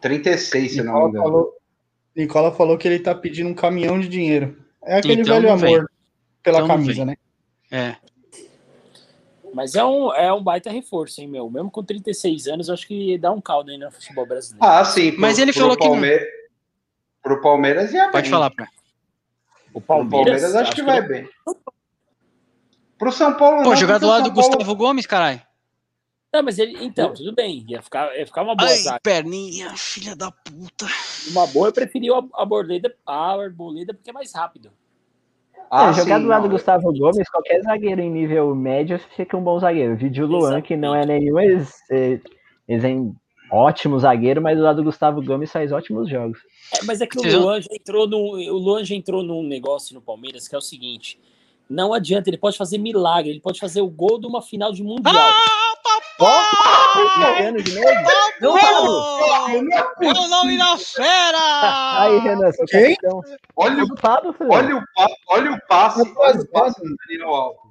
36, 0.00 0.72
se 0.72 0.82
não 0.82 1.04
me 1.04 1.08
engano. 1.10 1.52
Nicola 2.16 2.52
falou 2.52 2.78
que 2.78 2.88
ele 2.88 2.98
tá 2.98 3.14
pedindo 3.14 3.50
um 3.50 3.54
caminhão 3.54 3.98
de 3.98 4.08
dinheiro. 4.08 4.56
É 4.82 4.98
aquele 4.98 5.22
então, 5.22 5.34
velho 5.36 5.52
amor 5.52 5.60
vem. 5.60 5.84
pela 6.42 6.58
então, 6.58 6.68
camisa, 6.68 7.04
né? 7.04 7.16
É. 7.70 7.96
Mas 9.54 9.74
é 9.74 9.84
um, 9.84 10.12
é 10.14 10.32
um 10.32 10.42
baita 10.42 10.70
reforço, 10.70 11.20
hein, 11.20 11.28
meu? 11.28 11.50
Mesmo 11.50 11.70
com 11.70 11.82
36 11.82 12.46
anos, 12.48 12.70
acho 12.70 12.86
que 12.86 13.18
dá 13.18 13.32
um 13.32 13.40
caldo 13.40 13.70
aí 13.70 13.78
no 13.78 13.90
futebol 13.90 14.26
brasileiro. 14.26 14.64
Ah, 14.64 14.84
sim. 14.84 15.12
Pro, 15.12 15.20
Mas 15.20 15.38
ele 15.38 15.52
falou 15.52 15.76
Palme... 15.76 16.18
que. 16.18 16.38
Pro 17.22 17.40
Palmeiras 17.40 17.92
ia 17.92 18.10
Pode 18.10 18.22
bem. 18.22 18.30
falar, 18.30 18.50
pra. 18.50 18.68
O 19.74 19.80
Palmeiras, 19.80 20.42
Palmeiras 20.42 20.54
acho, 20.54 20.62
acho 20.62 20.70
que, 20.72 20.80
que 20.80 20.86
vai 20.86 21.02
bem. 21.02 21.28
Pro 22.98 23.12
São 23.12 23.34
Paulo, 23.34 23.62
Pô, 23.62 23.70
não. 23.70 23.76
jogar 23.76 23.98
do 23.98 24.06
lado 24.06 24.24
do 24.24 24.34
Paulo... 24.34 24.50
Gustavo 24.50 24.74
Gomes, 24.74 25.06
caralho. 25.06 25.40
Não, 26.32 26.42
mas 26.42 26.58
ele. 26.58 26.84
Então, 26.84 27.14
tudo 27.14 27.34
bem. 27.34 27.64
Ia 27.68 27.80
ficar, 27.80 28.14
ia 28.16 28.26
ficar 28.26 28.42
uma 28.42 28.54
boa. 28.54 28.68
Ai, 28.68 29.00
perninha, 29.02 29.74
filha 29.76 30.14
da 30.14 30.30
puta. 30.30 30.86
Uma 31.28 31.46
boa, 31.46 31.68
eu 31.68 31.72
preferi 31.72 32.10
a, 32.10 32.16
a 32.34 32.42
Arboleda, 32.42 32.94
a 33.06 33.32
Arboleda 33.32 33.94
porque 33.94 34.10
é 34.10 34.12
mais 34.12 34.34
rápido. 34.34 34.70
Ah, 35.70 35.90
é, 35.90 35.92
jogar 35.92 36.18
do 36.18 36.26
lado 36.26 36.42
do 36.44 36.50
Gustavo 36.50 36.92
Gomes, 36.92 37.28
qualquer 37.28 37.62
zagueiro 37.62 38.00
em 38.00 38.10
nível 38.10 38.54
médio 38.54 38.98
fica 39.14 39.36
um 39.36 39.42
bom 39.42 39.58
zagueiro. 39.58 39.96
Vídeo 39.96 40.26
Luan, 40.26 40.60
que 40.62 40.76
não 40.76 40.94
é 40.94 41.04
nenhum 41.04 41.38
ex, 41.38 41.82
ex, 41.90 42.22
ex, 42.66 42.82
ótimo 43.50 43.98
zagueiro, 43.98 44.40
mas 44.40 44.56
do 44.56 44.62
lado 44.62 44.76
do 44.76 44.84
Gustavo 44.84 45.22
Gomes 45.22 45.52
faz 45.52 45.70
ótimos 45.72 46.08
jogos. 46.08 46.38
É, 46.74 46.84
mas 46.84 47.00
é 47.00 47.06
que 47.06 47.18
o 47.18 47.40
Luan 47.40 47.60
já 47.60 47.68
entrou 47.72 48.06
no, 48.06 48.18
o 48.18 48.58
Luan 48.58 48.84
já 48.84 48.94
entrou 48.94 49.22
num 49.22 49.42
negócio 49.42 49.94
no 49.94 50.00
Palmeiras 50.00 50.48
que 50.48 50.54
é 50.54 50.58
o 50.58 50.62
seguinte: 50.62 51.20
não 51.68 51.92
adianta, 51.92 52.30
ele 52.30 52.38
pode 52.38 52.56
fazer 52.56 52.78
milagre, 52.78 53.30
ele 53.30 53.40
pode 53.40 53.60
fazer 53.60 53.82
o 53.82 53.88
gol 53.88 54.18
de 54.18 54.26
uma 54.26 54.40
final 54.40 54.72
de 54.72 54.82
mundial. 54.82 55.14
Ah, 55.14 55.67
Oh, 56.20 57.62
de 57.62 57.74
novo? 57.74 57.88
Não, 58.40 58.58
Pablo! 58.58 59.18
É 60.02 60.12
o 60.12 60.28
nome 60.28 60.58
da 60.58 60.76
fera! 60.76 62.00
Aí, 62.00 62.18
Renan, 62.18 62.52
seu 62.52 62.66
Quem? 62.66 62.96
Olha 63.56 63.84
o, 63.84 63.94
Pablo, 63.94 64.34
olha 64.50 64.76
o, 64.76 64.82
olha 65.28 65.52
o 65.52 65.60
passe, 65.68 66.02
olha 66.16 66.40
o 66.40 66.46
passe 66.48 66.80
do 66.80 66.94
Daniel 67.06 67.34
Alves. 67.34 67.68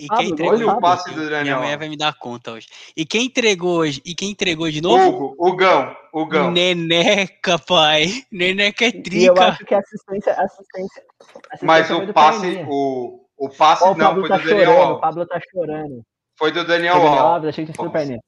E 0.00 0.08
quem 0.08 0.30
entregou, 0.30 0.54
olha 0.54 0.72
o 0.72 0.80
passe 0.80 1.10
do 1.10 1.20
Daniel. 1.20 1.42
Minha 1.42 1.56
mulher 1.58 1.78
vai 1.78 1.88
me 1.88 1.96
dar 1.96 2.12
conta 2.18 2.52
hoje. 2.52 2.66
E 2.96 3.06
quem 3.06 3.26
entregou 3.26 3.78
hoje? 3.78 4.02
E 4.04 4.12
quem 4.14 4.30
entregou 4.30 4.68
de 4.70 4.80
novo? 4.80 5.08
Hugo, 5.08 5.36
o 5.38 5.54
Gão, 5.54 5.96
o 6.12 6.26
Gão. 6.26 6.50
Neneca, 6.50 7.58
pai. 7.60 8.24
Neneca 8.30 8.86
é 8.86 8.90
trica. 8.90 9.16
E 9.16 9.26
eu 9.26 9.34
acho 9.40 9.64
que 9.64 9.74
a 9.74 9.78
assistência, 9.78 10.32
assistência, 10.32 11.02
assistência 11.20 11.66
Mas 11.66 11.90
o 11.90 12.12
passe, 12.12 12.66
o, 12.68 13.24
o 13.36 13.48
passe 13.50 13.84
oh, 13.84 13.94
não, 13.94 14.14
foi 14.16 14.28
tá 14.28 14.36
do 14.36 14.44
Daniel 14.44 14.66
chorando, 14.66 14.92
O 14.94 15.00
Pablo 15.00 15.26
tá 15.26 15.40
chorando. 15.52 16.04
Foi 16.38 16.52
do 16.52 16.64
Daniel, 16.64 16.94
Daniel 16.94 17.12
Alves. 17.12 17.20
Alves. 17.20 17.48
Achei 17.48 17.66
que 17.66 17.72
tinha 17.72 18.06
sido. 18.06 18.20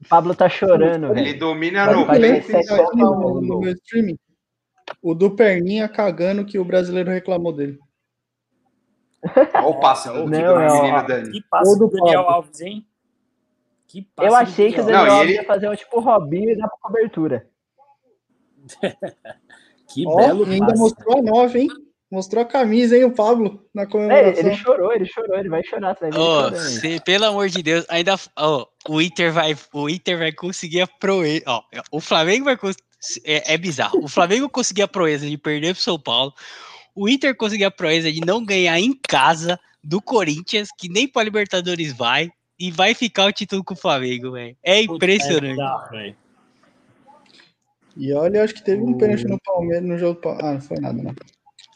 O 0.00 0.08
Pablo 0.08 0.34
tá 0.34 0.48
chorando, 0.48 1.12
Ele 1.12 1.24
velho. 1.24 1.38
domina 1.38 1.86
no. 1.92 2.06
No, 2.94 3.40
no 3.40 3.60
meu 3.60 3.72
streaming. 3.74 4.18
O 5.02 5.14
do 5.14 5.30
Perninha 5.30 5.88
cagando 5.88 6.44
que 6.44 6.58
o 6.58 6.64
brasileiro 6.64 7.10
reclamou 7.10 7.52
dele. 7.52 7.78
Olha 9.54 9.66
o 9.66 9.80
passe 9.80 10.08
do 10.08 10.26
não, 10.26 10.58
menino 10.58 11.06
Dani. 11.06 11.32
Que 11.32 11.42
passe 11.48 11.78
do 11.78 11.88
Daniel 11.88 12.28
Alves, 12.28 12.60
hein? 12.60 12.86
Que 13.86 14.02
passe 14.02 14.28
Eu 14.28 14.34
achei 14.34 14.72
que 14.72 14.80
o 14.80 14.84
Daniel 14.84 15.12
Alves 15.12 15.28
ele... 15.28 15.34
ia 15.34 15.44
fazer 15.44 15.68
um 15.70 15.74
tipo 15.74 16.00
Robinho 16.00 16.50
e 16.50 16.56
dar 16.56 16.68
pra 16.68 16.78
cobertura. 16.80 17.48
que 19.88 20.06
oh, 20.06 20.16
belo 20.16 20.44
ainda 20.44 20.66
passe. 20.66 20.78
mostrou 20.78 21.18
a 21.18 21.22
nove, 21.22 21.60
hein? 21.60 21.68
Mostrou 22.14 22.44
a 22.44 22.46
camisa, 22.46 22.96
hein, 22.96 23.04
o 23.04 23.10
Pablo, 23.10 23.60
na 23.74 23.86
comemoração. 23.86 24.30
É, 24.30 24.38
ele 24.38 24.54
chorou, 24.54 24.92
ele 24.92 25.04
chorou, 25.04 25.36
ele 25.36 25.48
vai 25.48 25.64
chorar. 25.64 25.96
Você 25.96 26.10
vai 26.10 26.20
oh, 26.20 26.54
se, 26.54 27.00
pelo 27.00 27.24
amor 27.24 27.48
de 27.48 27.60
Deus, 27.60 27.84
ainda 27.88 28.14
oh, 28.38 28.68
o 28.88 29.02
Inter 29.02 29.32
vai, 29.32 29.56
o 29.72 29.88
Inter 29.88 30.16
vai 30.16 30.30
conseguir 30.30 30.82
a 30.82 30.86
proeza. 30.86 31.42
Oh, 31.48 31.60
o 31.90 32.00
Flamengo 32.00 32.44
vai 32.44 32.56
é, 33.24 33.54
é 33.54 33.58
bizarro. 33.58 33.98
O 34.04 34.06
Flamengo 34.06 34.48
conseguir 34.48 34.82
a 34.82 34.88
proeza 34.88 35.28
de 35.28 35.36
perder 35.36 35.74
pro 35.74 35.82
São 35.82 35.98
Paulo. 35.98 36.32
O 36.94 37.08
Inter 37.08 37.36
conseguir 37.36 37.64
a 37.64 37.70
proeza 37.72 38.12
de 38.12 38.20
não 38.20 38.44
ganhar 38.44 38.78
em 38.78 38.92
casa 38.92 39.58
do 39.82 40.00
Corinthians, 40.00 40.68
que 40.78 40.88
nem 40.88 41.08
para 41.08 41.24
Libertadores 41.24 41.92
vai, 41.92 42.30
e 42.56 42.70
vai 42.70 42.94
ficar 42.94 43.26
o 43.26 43.32
título 43.32 43.64
com 43.64 43.74
o 43.74 43.76
Flamengo, 43.76 44.30
velho. 44.30 44.56
É 44.62 44.80
impressionante. 44.80 45.60
É 45.94 46.14
e 47.96 48.12
olha, 48.12 48.44
acho 48.44 48.54
que 48.54 48.62
teve 48.62 48.82
um 48.82 48.96
pênalti 48.96 49.24
no 49.24 49.40
Palmeiras 49.40 49.84
no 49.84 49.98
jogo. 49.98 50.20
Ah, 50.40 50.52
não 50.52 50.60
foi 50.60 50.78
nada, 50.78 51.02
não. 51.02 51.14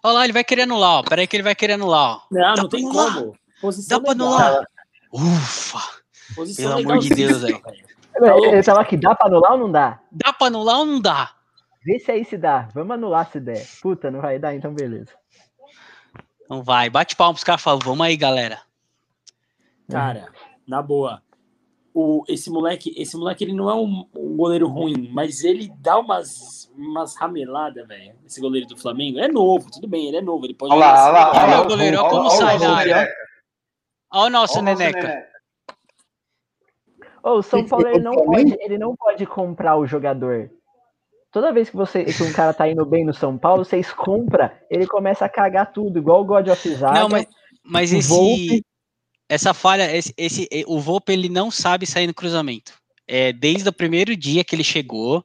Olha 0.02 0.14
lá, 0.14 0.24
ele 0.24 0.32
vai 0.32 0.44
querer 0.44 0.62
anular, 0.62 0.98
ó. 0.98 1.02
Peraí 1.02 1.26
que 1.26 1.36
ele 1.36 1.42
vai 1.42 1.54
querer 1.54 1.74
anular, 1.74 2.16
ó. 2.16 2.20
Não, 2.30 2.40
Dá 2.54 2.62
não 2.62 2.68
tem 2.68 2.84
anular. 2.86 3.14
como. 3.14 3.36
Posição 3.60 3.98
Dá 3.98 4.04
pra 4.04 4.12
anular. 4.12 4.64
Ufa! 5.12 5.98
Posição 6.34 6.76
Pelo 6.76 6.90
amor 6.90 7.02
de 7.02 7.08
Deus, 7.10 7.42
velho. 7.42 7.62
Ele 8.20 8.62
tava 8.62 8.80
aqui, 8.80 8.96
dá 8.96 9.14
pra 9.14 9.26
anular 9.26 9.52
ou 9.52 9.58
não 9.58 9.72
dá? 9.72 10.00
Dá 10.10 10.32
pra 10.32 10.46
anular 10.48 10.78
ou 10.78 10.86
não 10.86 11.00
dá? 11.00 11.32
Vê 11.84 11.98
se 11.98 12.10
aí 12.10 12.24
se 12.24 12.36
dá. 12.36 12.68
Vamos 12.74 12.92
anular 12.94 13.30
se 13.30 13.40
der. 13.40 13.66
Puta, 13.80 14.10
não 14.10 14.20
vai 14.20 14.38
dar, 14.38 14.54
então 14.54 14.74
beleza. 14.74 15.12
Não 16.50 16.62
vai. 16.62 16.90
Bate 16.90 17.14
palma 17.16 17.34
pros 17.34 17.44
caras 17.44 17.62
falam, 17.62 17.78
vamos 17.80 18.06
aí, 18.06 18.16
galera. 18.16 18.60
Cara, 19.90 20.28
na 20.66 20.82
boa. 20.82 21.22
O, 22.00 22.22
esse 22.28 22.48
moleque, 22.48 22.94
esse 22.96 23.16
moleque, 23.16 23.42
ele 23.42 23.52
não 23.52 23.68
é 23.68 23.74
um, 23.74 24.06
um 24.16 24.36
goleiro 24.36 24.68
ruim, 24.68 25.10
mas 25.12 25.42
ele 25.42 25.68
dá 25.80 25.98
umas, 25.98 26.70
umas 26.76 27.16
rameladas, 27.16 27.88
velho. 27.88 28.14
Esse 28.24 28.40
goleiro 28.40 28.68
do 28.68 28.76
Flamengo. 28.76 29.18
É 29.18 29.26
novo, 29.26 29.68
tudo 29.68 29.88
bem, 29.88 30.06
ele 30.06 30.18
é 30.18 30.22
novo. 30.22 30.46
Ele 30.46 30.54
pode 30.54 30.72
olha 30.72 30.86
lá, 30.86 31.08
olha 31.08 31.12
lá, 31.12 31.42
olha 31.42 31.60
o 31.60 31.66
goleiro, 31.66 31.98
olha 31.98 32.08
como 32.08 32.30
sai 32.30 32.56
da 32.56 32.70
área. 32.70 33.12
Olha 34.12 34.26
o 34.28 34.30
nosso 34.30 34.62
Neneca. 34.62 35.26
Oh, 37.20 37.38
o 37.38 37.42
São 37.42 37.66
Paulo 37.66 37.88
ele 37.88 37.98
não, 37.98 38.14
pode, 38.14 38.56
ele 38.60 38.78
não 38.78 38.94
pode 38.94 39.26
comprar 39.26 39.76
o 39.76 39.84
jogador. 39.84 40.48
Toda 41.32 41.52
vez 41.52 41.68
que 41.68 41.76
você 41.76 42.04
que 42.04 42.22
um 42.22 42.32
cara 42.32 42.54
tá 42.54 42.68
indo 42.68 42.86
bem 42.86 43.04
no 43.04 43.12
São 43.12 43.36
Paulo, 43.36 43.64
vocês 43.64 43.92
compram, 43.92 44.48
ele 44.70 44.86
começa 44.86 45.24
a 45.24 45.28
cagar 45.28 45.72
tudo, 45.72 45.98
igual 45.98 46.20
o 46.20 46.24
God 46.24 46.46
of 46.46 46.74
Zaga. 46.74 47.00
Não, 47.00 47.08
mas, 47.08 47.26
mas 47.64 47.92
esse, 47.92 48.08
Volpe. 48.08 48.62
Essa 49.28 49.52
falha, 49.52 49.94
esse, 49.94 50.14
esse, 50.16 50.48
o 50.66 50.80
Volpe 50.80 51.12
ele 51.12 51.28
não 51.28 51.50
sabe 51.50 51.86
sair 51.86 52.06
no 52.06 52.14
cruzamento. 52.14 52.72
É, 53.06 53.32
desde 53.32 53.68
o 53.68 53.72
primeiro 53.72 54.16
dia 54.16 54.44
que 54.44 54.54
ele 54.54 54.64
chegou, 54.64 55.22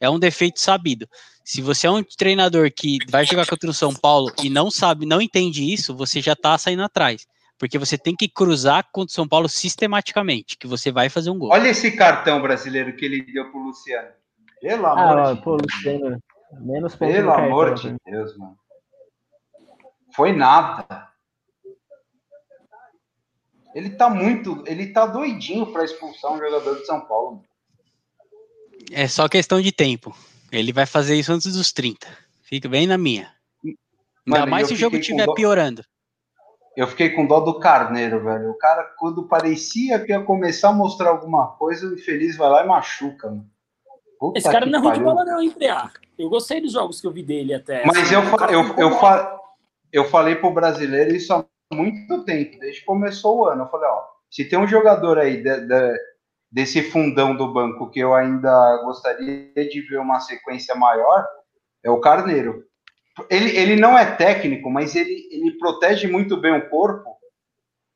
é 0.00 0.10
um 0.10 0.18
defeito 0.18 0.60
sabido. 0.60 1.08
Se 1.44 1.60
você 1.60 1.86
é 1.86 1.90
um 1.90 2.02
treinador 2.02 2.70
que 2.74 2.98
vai 3.08 3.24
jogar 3.24 3.46
contra 3.46 3.68
o 3.68 3.74
São 3.74 3.94
Paulo 3.94 4.32
e 4.42 4.48
não 4.48 4.70
sabe, 4.70 5.06
não 5.06 5.20
entende 5.20 5.72
isso, 5.72 5.94
você 5.94 6.20
já 6.20 6.34
tá 6.34 6.56
saindo 6.56 6.82
atrás. 6.82 7.26
Porque 7.58 7.78
você 7.78 7.96
tem 7.96 8.16
que 8.16 8.28
cruzar 8.28 8.88
contra 8.92 9.10
o 9.10 9.14
São 9.14 9.28
Paulo 9.28 9.48
sistematicamente, 9.48 10.56
que 10.56 10.66
você 10.66 10.90
vai 10.90 11.08
fazer 11.08 11.30
um 11.30 11.38
gol. 11.38 11.50
Olha 11.50 11.68
esse 11.68 11.92
cartão 11.92 12.40
brasileiro 12.42 12.96
que 12.96 13.04
ele 13.04 13.22
deu 13.22 13.50
pro 13.50 13.60
Luciano. 13.60 14.08
Pelo 14.60 14.86
amor 14.86 15.18
ah, 15.18 15.32
de 15.34 15.42
pô, 15.42 15.56
Deus. 15.56 16.18
menos 16.60 16.96
Pelo 16.96 17.30
amor 17.30 17.74
de 17.74 17.94
Deus, 18.04 18.36
mano. 18.36 18.56
Foi 20.14 20.32
nada. 20.32 21.13
Ele 23.74 23.90
tá 23.90 24.08
muito. 24.08 24.62
Ele 24.66 24.86
tá 24.86 25.04
doidinho 25.04 25.66
para 25.66 25.84
expulsar 25.84 26.32
um 26.32 26.38
jogador 26.38 26.76
de 26.76 26.86
São 26.86 27.00
Paulo. 27.00 27.42
É 28.92 29.08
só 29.08 29.28
questão 29.28 29.60
de 29.60 29.72
tempo. 29.72 30.14
Ele 30.52 30.72
vai 30.72 30.86
fazer 30.86 31.16
isso 31.16 31.32
antes 31.32 31.54
dos 31.54 31.72
30. 31.72 32.06
Fica 32.42 32.68
bem 32.68 32.86
na 32.86 32.96
minha. 32.96 33.32
Ainda 34.26 34.46
mais 34.46 34.68
se 34.68 34.74
o 34.74 34.76
jogo 34.76 34.96
estiver 34.96 35.26
dó... 35.26 35.34
piorando. 35.34 35.82
Eu 36.76 36.86
fiquei 36.86 37.10
com 37.10 37.26
dó 37.26 37.40
do 37.40 37.58
Carneiro, 37.58 38.22
velho. 38.22 38.50
O 38.50 38.58
cara, 38.58 38.84
quando 38.98 39.28
parecia 39.28 39.98
que 39.98 40.12
ia 40.12 40.20
começar 40.20 40.70
a 40.70 40.72
mostrar 40.72 41.10
alguma 41.10 41.48
coisa, 41.48 41.88
o 41.88 41.94
infeliz 41.94 42.36
vai 42.36 42.48
lá 42.48 42.64
e 42.64 42.68
machuca, 42.68 43.28
mano. 43.28 43.48
Puta 44.18 44.38
Esse 44.38 44.50
cara 44.50 44.66
não 44.66 44.78
é 44.78 44.82
ruim 44.82 44.92
de 44.94 45.04
bola, 45.04 45.24
não, 45.24 45.40
hein, 45.40 45.50
Preá? 45.50 45.90
Eu 46.18 46.28
gostei 46.28 46.60
dos 46.60 46.72
jogos 46.72 47.00
que 47.00 47.06
eu 47.06 47.12
vi 47.12 47.22
dele 47.22 47.54
até. 47.54 47.84
Mas 47.84 47.98
assim, 47.98 48.14
eu, 48.14 48.22
eu, 48.48 48.78
eu, 48.78 48.98
fa 48.98 49.38
eu 49.92 50.04
falei 50.04 50.36
pro 50.36 50.52
brasileiro 50.52 51.14
isso 51.14 51.32
há 51.32 51.44
muito 51.74 52.24
tempo, 52.24 52.58
desde 52.58 52.80
que 52.80 52.86
começou 52.86 53.40
o 53.40 53.44
ano. 53.46 53.64
Eu 53.64 53.68
falei, 53.68 53.88
ó, 53.88 54.02
se 54.30 54.48
tem 54.48 54.58
um 54.58 54.66
jogador 54.66 55.18
aí 55.18 55.42
de, 55.42 55.60
de, 55.60 55.98
desse 56.50 56.82
fundão 56.82 57.36
do 57.36 57.52
banco 57.52 57.90
que 57.90 58.00
eu 58.00 58.14
ainda 58.14 58.82
gostaria 58.84 59.52
de 59.54 59.80
ver 59.82 59.98
uma 59.98 60.20
sequência 60.20 60.74
maior, 60.74 61.26
é 61.82 61.90
o 61.90 62.00
Carneiro. 62.00 62.64
Ele, 63.30 63.56
ele 63.56 63.76
não 63.76 63.96
é 63.96 64.16
técnico, 64.16 64.70
mas 64.70 64.96
ele, 64.96 65.28
ele 65.30 65.58
protege 65.58 66.08
muito 66.08 66.36
bem 66.36 66.56
o 66.56 66.68
corpo 66.68 67.16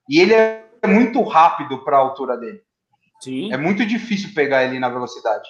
e 0.09 0.21
ele 0.21 0.35
é 0.35 0.65
muito 0.87 1.23
rápido 1.23 1.85
para 1.85 1.97
a 1.97 2.01
altura 2.01 2.37
dele. 2.37 2.61
Sim. 3.21 3.53
É 3.53 3.57
muito 3.57 3.85
difícil 3.85 4.33
pegar 4.35 4.65
ele 4.65 4.79
na 4.79 4.89
velocidade. 4.89 5.49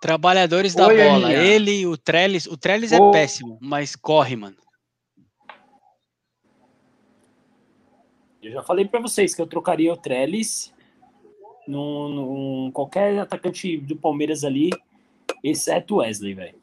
Trabalhadores 0.00 0.74
da 0.74 0.86
Oi, 0.86 0.96
bola. 0.96 1.26
Aninha. 1.26 1.42
Ele, 1.42 1.86
o 1.86 1.96
Trellis. 1.96 2.46
O 2.46 2.56
Trellis 2.56 2.90
é 2.90 2.98
péssimo, 3.12 3.58
mas 3.60 3.94
corre, 3.94 4.34
mano. 4.34 4.56
Eu 8.42 8.52
já 8.52 8.62
falei 8.62 8.86
para 8.86 9.00
vocês 9.00 9.34
que 9.34 9.42
eu 9.42 9.46
trocaria 9.46 9.92
o 9.92 9.96
Trellis 9.96 10.72
num, 11.68 12.08
num, 12.08 12.70
qualquer 12.72 13.18
atacante 13.18 13.76
do 13.76 13.96
Palmeiras 13.96 14.44
ali, 14.44 14.70
exceto 15.44 15.94
o 15.94 15.98
Wesley, 15.98 16.34
velho. 16.34 16.58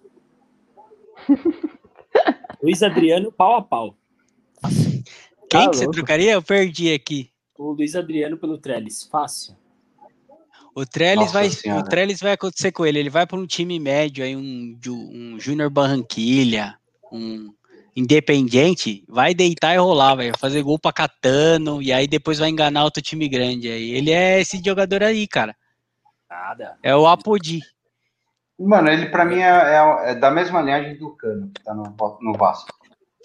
Luiz 2.61 2.81
Adriano, 2.81 3.31
pau 3.31 3.55
a 3.55 3.61
pau. 3.61 3.95
Quem 5.49 5.65
tá 5.65 5.69
que 5.69 5.77
você 5.77 5.89
trocaria? 5.89 6.33
Eu 6.33 6.41
perdi 6.41 6.91
aqui. 6.91 7.31
O 7.57 7.71
Luiz 7.71 7.95
Adriano 7.95 8.37
pelo 8.37 8.57
Trellis, 8.57 9.03
fácil. 9.03 9.55
O 10.75 10.85
Trellis, 10.85 11.31
vai, 11.31 11.47
o 11.47 11.83
Trellis 11.83 12.19
vai 12.19 12.33
acontecer 12.33 12.71
com 12.71 12.85
ele. 12.85 12.99
Ele 12.99 13.09
vai 13.09 13.25
para 13.25 13.39
um 13.39 13.47
time 13.47 13.79
médio, 13.79 14.23
aí 14.23 14.35
um, 14.35 14.77
um 14.87 15.39
Júnior 15.39 15.71
Barranquilha, 15.71 16.77
um 17.11 17.51
Independente, 17.97 19.03
vai 19.09 19.33
deitar 19.33 19.73
e 19.73 19.77
rolar, 19.79 20.13
vai 20.13 20.31
fazer 20.37 20.61
gol 20.61 20.77
pra 20.77 20.93
Catano, 20.93 21.81
e 21.81 21.91
aí 21.91 22.07
depois 22.07 22.37
vai 22.37 22.47
enganar 22.47 22.83
outro 22.83 23.01
time 23.01 23.27
grande. 23.27 23.71
Aí 23.71 23.89
ele 23.95 24.11
é 24.11 24.39
esse 24.39 24.61
jogador 24.63 25.01
aí, 25.01 25.27
cara. 25.27 25.55
Nada. 26.29 26.77
É 26.83 26.95
o 26.95 27.07
Apodi. 27.07 27.59
Mano, 28.59 28.89
ele 28.89 29.07
para 29.07 29.25
mim 29.25 29.39
é, 29.39 29.49
é, 29.49 30.11
é, 30.11 30.15
da 30.15 30.29
mesma 30.29 30.61
linhagem 30.61 30.95
do 30.99 31.15
Cano, 31.15 31.49
que 31.51 31.63
tá 31.63 31.73
no, 31.73 31.95
no 32.21 32.33
Vasco. 32.33 32.69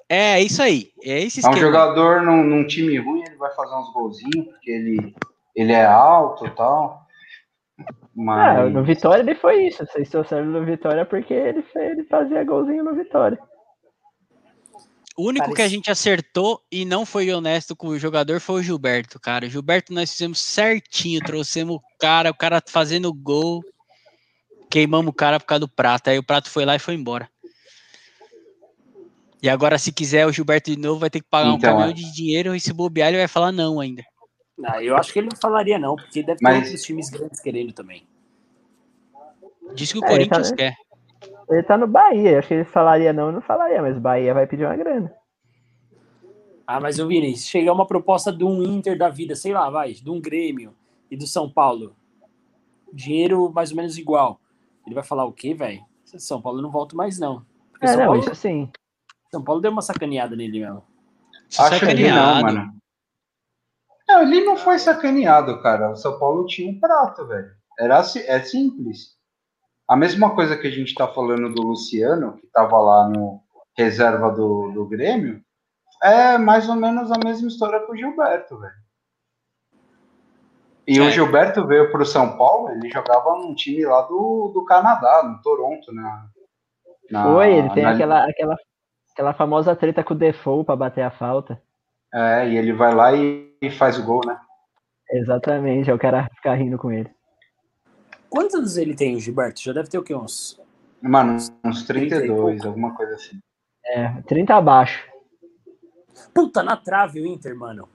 É, 0.09 0.41
é 0.41 0.41
isso 0.41 0.63
aí. 0.63 0.91
É 1.03 1.21
esse 1.21 1.45
É 1.45 1.51
um 1.51 1.57
jogador 1.57 2.23
num, 2.23 2.43
num, 2.43 2.67
time 2.67 2.97
ruim, 2.97 3.25
ele 3.27 3.37
vai 3.37 3.55
fazer 3.55 3.75
uns 3.75 3.93
golzinhos, 3.93 4.47
porque 4.47 4.71
ele, 4.71 5.15
ele 5.55 5.73
é 5.73 5.85
alto 5.85 6.47
e 6.47 6.51
tal. 6.51 7.07
Mas... 8.17 8.59
É, 8.59 8.71
no 8.71 8.83
Vitória 8.83 9.21
ele 9.21 9.35
foi 9.35 9.67
isso. 9.67 9.85
Vocês 9.85 10.09
trouxeram 10.09 10.47
no 10.47 10.65
Vitória 10.65 11.05
porque 11.05 11.35
ele, 11.35 11.63
ele 11.77 12.05
fazia 12.05 12.43
golzinho 12.43 12.83
no 12.83 12.95
Vitória. 12.95 13.39
O 15.17 15.29
único 15.29 15.45
Parece... 15.45 15.57
que 15.57 15.63
a 15.63 15.69
gente 15.69 15.91
acertou 15.91 16.63
e 16.71 16.85
não 16.85 17.05
foi 17.05 17.31
honesto 17.33 17.77
com 17.77 17.89
o 17.89 17.99
jogador 17.99 18.41
foi 18.41 18.61
o 18.61 18.63
Gilberto, 18.63 19.21
cara. 19.21 19.47
O 19.47 19.51
Gilberto 19.51 19.93
nós 19.93 20.11
fizemos 20.11 20.41
certinho, 20.41 21.21
trouxemos 21.21 21.77
o 21.77 21.83
cara, 21.99 22.31
o 22.31 22.35
cara 22.35 22.63
fazendo 22.67 23.13
gol, 23.13 23.63
queimamos 24.71 25.11
o 25.11 25.13
cara 25.13 25.39
por 25.39 25.47
causa 25.47 25.61
do 25.61 25.69
prato. 25.69 26.09
Aí 26.09 26.19
o 26.19 26.23
prato 26.23 26.49
foi 26.49 26.65
lá 26.65 26.77
e 26.77 26.79
foi 26.79 26.95
embora. 26.95 27.29
E 29.43 29.49
agora, 29.49 29.77
se 29.77 29.93
quiser 29.93 30.25
o 30.25 30.33
Gilberto 30.33 30.71
de 30.71 30.79
novo, 30.79 31.01
vai 31.01 31.11
ter 31.11 31.21
que 31.21 31.29
pagar 31.29 31.49
então, 31.49 31.57
um 31.57 31.61
caminhão 31.61 31.91
é. 31.91 31.93
de 31.93 32.15
dinheiro 32.15 32.55
e 32.55 32.61
se 32.61 32.73
bobear, 32.73 33.09
ele 33.09 33.19
vai 33.19 33.29
falar 33.29 33.53
não 33.53 33.81
ainda. 33.81 34.03
Não, 34.57 34.81
eu 34.81 34.97
acho 34.97 35.13
que 35.13 35.19
ele 35.19 35.29
não 35.29 35.37
falaria 35.37 35.79
não, 35.79 35.97
porque 35.97 36.23
deve 36.23 36.39
ter 36.39 36.45
Mas... 36.45 36.65
outros 36.65 36.83
times 36.83 37.11
grandes 37.11 37.41
querendo 37.41 37.73
também. 37.73 38.07
Diz 39.75 39.93
que 39.93 39.99
o 39.99 40.05
é, 40.05 40.09
Corinthians 40.09 40.51
tá, 40.51 40.57
quer. 40.57 40.77
Ele 41.53 41.63
tá 41.63 41.77
no 41.77 41.87
Bahia, 41.87 42.39
acho 42.39 42.49
que 42.49 42.55
ele 42.55 42.65
falaria 42.65 43.13
não, 43.13 43.31
não 43.31 43.41
falaria, 43.41 43.83
mas 43.83 43.99
Bahia 43.99 44.33
vai 44.33 44.47
pedir 44.47 44.65
uma 44.65 44.77
grana. 44.77 45.13
Ah, 46.67 46.81
mas 46.81 46.99
eu 46.99 47.07
Vini, 47.07 47.37
se 47.37 47.49
chegar 47.49 47.73
uma 47.73 47.87
proposta 47.87 48.33
de 48.33 48.45
um 48.45 48.63
Inter 48.63 48.97
da 48.97 49.09
vida, 49.09 49.37
sei 49.37 49.53
lá, 49.53 49.69
vai, 49.69 49.93
de 49.93 50.09
um 50.09 50.21
Grêmio 50.21 50.75
e 51.11 51.17
do 51.17 51.27
São 51.27 51.51
Paulo, 51.51 51.95
dinheiro 52.93 53.51
mais 53.53 53.71
ou 53.71 53.77
menos 53.77 53.99
igual, 53.99 54.41
ele 54.87 54.95
vai 54.95 55.05
falar 55.05 55.25
o 55.25 55.33
quê, 55.33 55.53
velho? 55.55 55.85
São 56.05 56.41
Paulo 56.41 56.63
não 56.63 56.71
volta 56.71 56.97
mais, 56.97 57.19
não. 57.19 57.45
Porque 57.71 57.87
é, 57.87 57.89
São 57.89 57.99
não, 57.99 58.07
Paulo, 58.07 58.21
isso 58.21 58.35
sim. 58.35 58.71
São 59.31 59.43
Paulo 59.43 59.61
deu 59.61 59.71
uma 59.71 59.83
sacaneada 59.83 60.37
nele 60.37 60.61
mesmo. 60.61 60.83
Acho 61.59 61.81
que 61.81 61.95
não, 61.95 62.43
mano. 62.43 62.75
Não, 64.09 64.23
ele 64.23 64.45
não 64.45 64.57
foi 64.57 64.79
sacaneado, 64.79 65.61
cara. 65.63 65.93
O 65.93 65.97
São 65.97 66.19
Paulo 66.19 66.47
tinha 66.47 66.71
um 66.71 66.79
prato, 66.79 67.27
velho. 67.27 67.51
Era 67.79 67.99
é 67.99 68.43
simples. 68.43 69.17
A 69.89 69.97
mesma 69.97 70.35
coisa 70.35 70.57
que 70.57 70.67
a 70.67 70.71
gente 70.71 70.89
está 70.89 71.07
falando 71.09 71.53
do 71.53 71.63
Luciano, 71.63 72.37
que 72.37 72.47
estava 72.47 72.79
lá 72.79 73.09
no 73.09 73.43
reserva 73.77 74.31
do, 74.31 74.71
do 74.73 74.87
Grêmio, 74.87 75.43
é 76.03 76.37
mais 76.39 76.69
ou 76.69 76.77
menos 76.77 77.11
a 77.11 77.19
mesma 77.25 77.49
história 77.49 77.81
com 77.81 77.93
o 77.93 77.97
Gilberto, 77.97 78.59
velho. 78.59 78.83
E 80.87 80.99
é. 80.99 81.03
o 81.03 81.11
Gilberto 81.11 81.67
veio 81.67 81.91
para 81.93 82.03
o 82.03 82.07
São 82.07 82.37
Paulo, 82.37 82.71
ele 82.71 82.91
jogava 82.91 83.37
num 83.37 83.55
time 83.55 83.85
lá 83.85 84.03
do, 84.03 84.51
do 84.53 84.65
Canadá, 84.65 85.23
no 85.23 85.41
Toronto, 85.41 85.93
né? 85.93 86.03
Na, 87.11 87.25
Foi, 87.25 87.55
ele 87.55 87.71
tem 87.71 87.85
na... 87.85 87.91
aquela, 87.91 88.29
aquela, 88.29 88.57
aquela 89.13 89.35
famosa 89.35 89.77
treta 89.77 90.03
com 90.03 90.15
o 90.15 90.17
Defoe 90.17 90.65
para 90.65 90.77
bater 90.77 91.03
a 91.03 91.11
falta. 91.11 91.63
É, 92.13 92.49
e 92.49 92.57
ele 92.57 92.73
vai 92.73 92.95
lá 92.95 93.13
e, 93.15 93.57
e 93.63 93.71
faz 93.71 93.99
o 93.99 94.05
gol, 94.05 94.23
né? 94.27 94.39
Exatamente, 95.11 95.91
é 95.91 95.95
o 95.95 95.99
cara 95.99 96.29
ficar 96.35 96.55
rindo 96.55 96.79
com 96.79 96.91
ele. 96.91 97.11
Quantos 98.33 98.55
anos 98.55 98.79
ele 98.79 98.95
tem, 98.95 99.15
o 99.15 99.21
Gilberto? 99.21 99.61
Já 99.61 99.75
deve 99.75 99.91
ter 99.91 99.99
o 99.99 100.03
quê? 100.03 100.15
Uns. 100.15 100.59
Mano, 101.03 101.37
uns 101.63 101.83
32, 101.83 102.65
alguma 102.65 102.95
coisa 102.95 103.15
assim. 103.15 103.39
É, 103.85 104.09
30 104.23 104.55
abaixo. 104.55 105.07
Puta, 106.33 106.63
na 106.63 106.75
trave 106.75 107.21
o 107.21 107.27
Inter, 107.27 107.55
mano. 107.55 107.87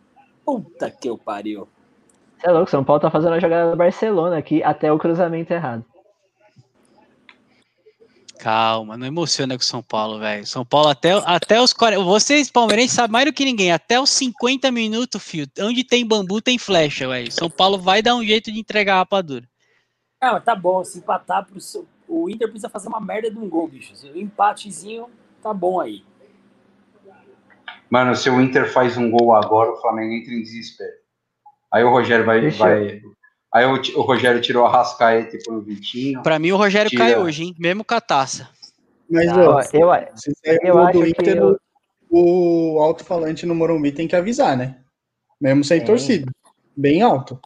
Puta 0.45 0.91
que 0.91 1.09
eu 1.09 1.17
pariu. 1.17 1.67
Você 2.37 2.49
é 2.49 2.51
louco, 2.51 2.69
São 2.69 2.83
Paulo 2.83 3.01
tá 3.01 3.09
fazendo 3.09 3.33
a 3.33 3.39
jogada 3.39 3.71
do 3.71 3.77
Barcelona 3.77 4.37
aqui 4.37 4.61
até 4.61 4.91
o 4.91 4.99
cruzamento 4.99 5.51
errado. 5.51 5.83
Calma, 8.37 8.95
não 8.95 9.07
emociona 9.07 9.57
com 9.57 9.63
São 9.63 9.81
Paulo, 9.81 10.19
velho. 10.19 10.45
São 10.45 10.63
Paulo 10.63 10.89
até, 10.89 11.13
até 11.25 11.59
os 11.59 11.73
40. 11.73 12.03
Vocês, 12.03 12.51
palmeirenses, 12.51 12.93
sabem 12.93 13.11
mais 13.11 13.25
do 13.25 13.33
que 13.33 13.43
ninguém. 13.43 13.71
Até 13.71 13.99
os 13.99 14.11
50 14.11 14.69
minutos, 14.71 15.23
fio. 15.23 15.47
Onde 15.61 15.83
tem 15.83 16.05
bambu, 16.05 16.39
tem 16.43 16.59
flecha, 16.59 17.07
velho. 17.07 17.31
São 17.31 17.49
Paulo 17.49 17.79
vai 17.79 18.03
dar 18.03 18.15
um 18.15 18.23
jeito 18.23 18.51
de 18.51 18.59
entregar 18.59 18.93
a 18.93 18.97
rapadura. 18.97 19.49
Ah, 20.19 20.33
mas 20.33 20.43
tá 20.43 20.55
bom, 20.55 20.83
se 20.83 20.97
empatar 20.97 21.45
pro 21.45 21.61
seu... 21.61 21.85
o 22.07 22.29
Inter 22.29 22.49
precisa 22.49 22.69
fazer 22.69 22.87
uma 22.87 22.99
merda 22.99 23.29
de 23.29 23.37
um 23.37 23.47
gol, 23.47 23.67
bicho. 23.67 23.93
O 24.07 24.17
empatezinho 24.17 25.07
tá 25.41 25.53
bom 25.53 25.79
aí. 25.79 26.03
Mano, 27.89 28.15
se 28.15 28.29
o 28.29 28.41
Inter 28.41 28.71
faz 28.71 28.97
um 28.97 29.09
gol 29.09 29.35
agora, 29.35 29.71
o 29.71 29.77
Flamengo 29.77 30.13
entra 30.13 30.33
em 30.33 30.41
desespero. 30.41 30.91
Aí 31.71 31.83
o 31.83 31.89
Rogério 31.89 32.25
vai. 32.25 32.49
vai... 32.49 33.01
Aí 33.53 33.65
o, 33.65 33.99
o, 33.99 34.01
Rogério 34.01 34.41
tirou 34.41 34.65
a 34.65 34.69
Rascaeta 34.69 35.37
e 35.37 35.43
foi 35.43 35.55
o 35.55 35.61
Vitinho. 35.61 36.21
Pra 36.21 36.37
mim, 36.37 36.51
o 36.51 36.57
Rogério 36.57 36.89
tira... 36.89 37.05
cai 37.05 37.17
hoje, 37.17 37.43
hein? 37.43 37.55
Mesmo 37.57 37.83
com 37.83 37.93
a 37.93 38.01
taça. 38.01 38.49
Mas, 39.09 39.31
ó, 39.31 39.61
eu, 39.73 40.17
se 40.17 40.33
sair 40.43 40.59
eu 40.63 40.77
acho 40.79 40.99
do 40.99 41.07
Inter, 41.07 41.37
eu... 41.37 41.57
o 42.09 42.79
alto-falante 42.81 43.45
no 43.45 43.55
Morumbi 43.55 43.91
tem 43.91 44.07
que 44.07 44.15
avisar, 44.15 44.57
né? 44.57 44.79
Mesmo 45.39 45.63
sem 45.63 45.83
torcida. 45.83 46.29
Bem 46.75 47.01
alto. 47.01 47.39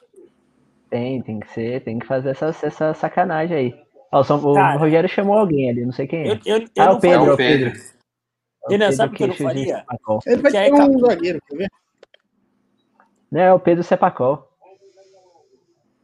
Tem, 0.91 1.21
tem 1.21 1.39
que 1.39 1.49
ser, 1.53 1.81
tem 1.85 1.97
que 1.97 2.05
fazer 2.05 2.31
essa, 2.31 2.47
essa 2.47 2.93
sacanagem 2.93 3.57
aí. 3.57 3.81
Ó, 4.11 4.19
o, 4.19 4.53
Cara, 4.53 4.77
Rogério 4.77 5.07
chamou 5.07 5.37
alguém 5.37 5.69
ali, 5.69 5.85
não 5.85 5.93
sei 5.93 6.05
quem 6.05 6.23
é. 6.23 6.31
Eu, 6.33 6.39
eu, 6.45 6.59
eu 6.59 6.83
ah, 6.83 6.91
o 6.91 6.99
Pedro, 6.99 7.29
é 7.29 7.33
o 7.33 7.37
Pedro. 7.37 7.71
Pedro. 8.67 8.93
sabe 8.93 9.13
o 9.13 9.17
que 9.17 9.23
eu 9.23 9.27
não 9.29 9.35
faria? 9.35 9.85
Ele 10.25 10.41
vai 10.41 10.51
ter 10.51 10.73
um 10.73 10.99
zagueiro, 10.99 11.41
quer 11.47 11.55
ver? 11.55 11.71
Não, 13.31 13.39
é 13.39 13.53
o 13.53 13.59
Pedro 13.59 13.85
Sepacol. 13.85 14.45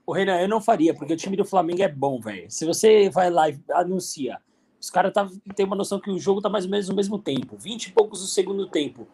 O 0.06 0.14
Renan, 0.14 0.40
eu 0.40 0.48
não 0.48 0.62
faria, 0.62 0.94
porque 0.94 1.12
o 1.12 1.18
time 1.18 1.36
do 1.36 1.44
Flamengo 1.44 1.84
é 1.84 1.90
bom, 1.90 2.22
velho. 2.22 2.50
Se 2.50 2.66
você 2.66 3.10
vai 3.10 3.30
lá 3.30 3.50
e 3.50 3.60
anuncia, 3.72 4.38
os 4.80 4.90
caras 4.90 5.12
tá, 5.12 5.28
tem 5.54 5.66
uma 5.66 5.76
noção 5.76 6.00
que 6.00 6.10
o 6.10 6.18
jogo 6.18 6.40
tá 6.40 6.48
mais 6.48 6.64
ou 6.64 6.72
menos 6.72 6.88
no 6.88 6.96
mesmo 6.96 7.20
tempo, 7.20 7.58
20 7.58 7.88
e 7.88 7.92
poucos 7.92 8.22
do 8.22 8.28
segundo 8.28 8.70
tempo. 8.70 9.06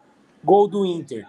Gol 0.44 0.68
do 0.68 0.86
Inter. 0.86 1.26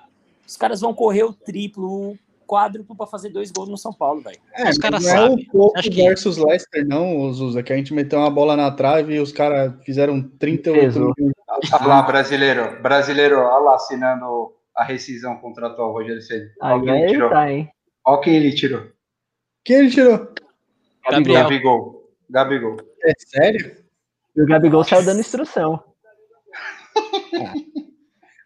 Os 0.47 0.55
caras 0.55 0.81
vão 0.81 0.93
correr 0.93 1.23
o 1.23 1.33
triplo, 1.33 2.15
quádruplo 2.45 2.95
para 2.95 3.07
fazer 3.07 3.29
dois 3.29 3.51
gols 3.51 3.69
no 3.69 3.77
São 3.77 3.93
Paulo, 3.93 4.21
velho. 4.21 4.37
É, 4.53 4.69
os 4.69 4.77
caras 4.77 5.03
não 5.03 5.11
sabem. 5.11 5.45
é 5.45 5.47
o 5.47 5.51
pouco 5.51 5.81
que... 5.81 5.89
versus 5.89 6.37
Leicester, 6.37 6.87
não, 6.87 7.31
Zuza, 7.33 7.63
que 7.63 7.73
a 7.73 7.75
gente 7.75 7.93
meteu 7.93 8.19
uma 8.19 8.29
bola 8.29 8.55
na 8.55 8.71
trave 8.71 9.15
e 9.15 9.19
os 9.19 9.31
caras 9.31 9.73
fizeram 9.83 10.21
38 10.21 11.13
Olha 11.73 11.87
lá, 11.87 12.01
brasileiro. 12.01 12.81
Brasileiro, 12.81 13.39
olha 13.39 13.63
lá, 13.63 13.75
assinando 13.75 14.53
a 14.75 14.83
rescisão 14.83 15.37
contratual, 15.37 15.93
Rogério 15.93 16.21
Ceni. 16.21 16.49
Olha 16.61 16.83
quem 16.83 17.01
ele 17.01 17.11
tirou. 17.11 17.29
Tá, 17.29 17.51
hein? 17.51 17.69
Olha 18.05 18.21
quem 18.21 18.35
ele 18.35 18.53
tirou. 18.53 18.83
Quem 19.63 19.75
ele 19.77 19.89
tirou? 19.89 20.33
Gabriel. 21.09 21.43
Gabigol. 21.43 22.09
Gabigol. 22.29 22.77
É 23.03 23.13
sério? 23.17 23.77
E 24.35 24.41
o 24.41 24.45
Gabigol 24.45 24.83
saiu 24.83 25.05
dando 25.05 25.19
instrução. 25.19 25.81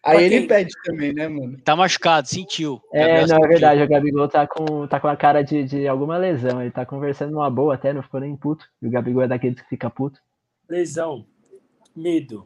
Aí 0.10 0.26
ele 0.26 0.48
pede 0.48 0.72
também, 0.84 1.14
né, 1.14 1.28
mano? 1.28 1.58
Tá 1.64 1.76
machucado, 1.76 2.28
sentiu. 2.28 2.82
É, 2.94 3.26
não, 3.26 3.44
é 3.44 3.48
verdade. 3.48 3.82
O 3.82 3.88
Gabigol 3.88 4.28
tá 4.28 4.48
com, 4.48 4.88
tá 4.88 5.00
com 5.00 5.08
a 5.08 5.16
cara 5.16 5.44
de, 5.44 5.64
de 5.64 5.88
alguma 5.88 6.18
lesão. 6.18 6.62
Ele 6.62 6.72
tá 6.72 6.86
conversando 6.86 7.32
numa 7.32 7.50
boa 7.50 7.76
até, 7.76 7.94
não 7.94 8.04
ficou 8.04 8.20
nem 8.20 8.36
puto. 8.36 8.66
E 8.82 8.88
o 8.88 8.92
Gabigol 8.92 9.24
é 9.24 9.28
daqueles 9.28 9.60
que 9.60 9.70
fica 9.70 9.90
puto. 9.90 10.20
Lesão. 10.70 11.26
Medo. 11.96 12.46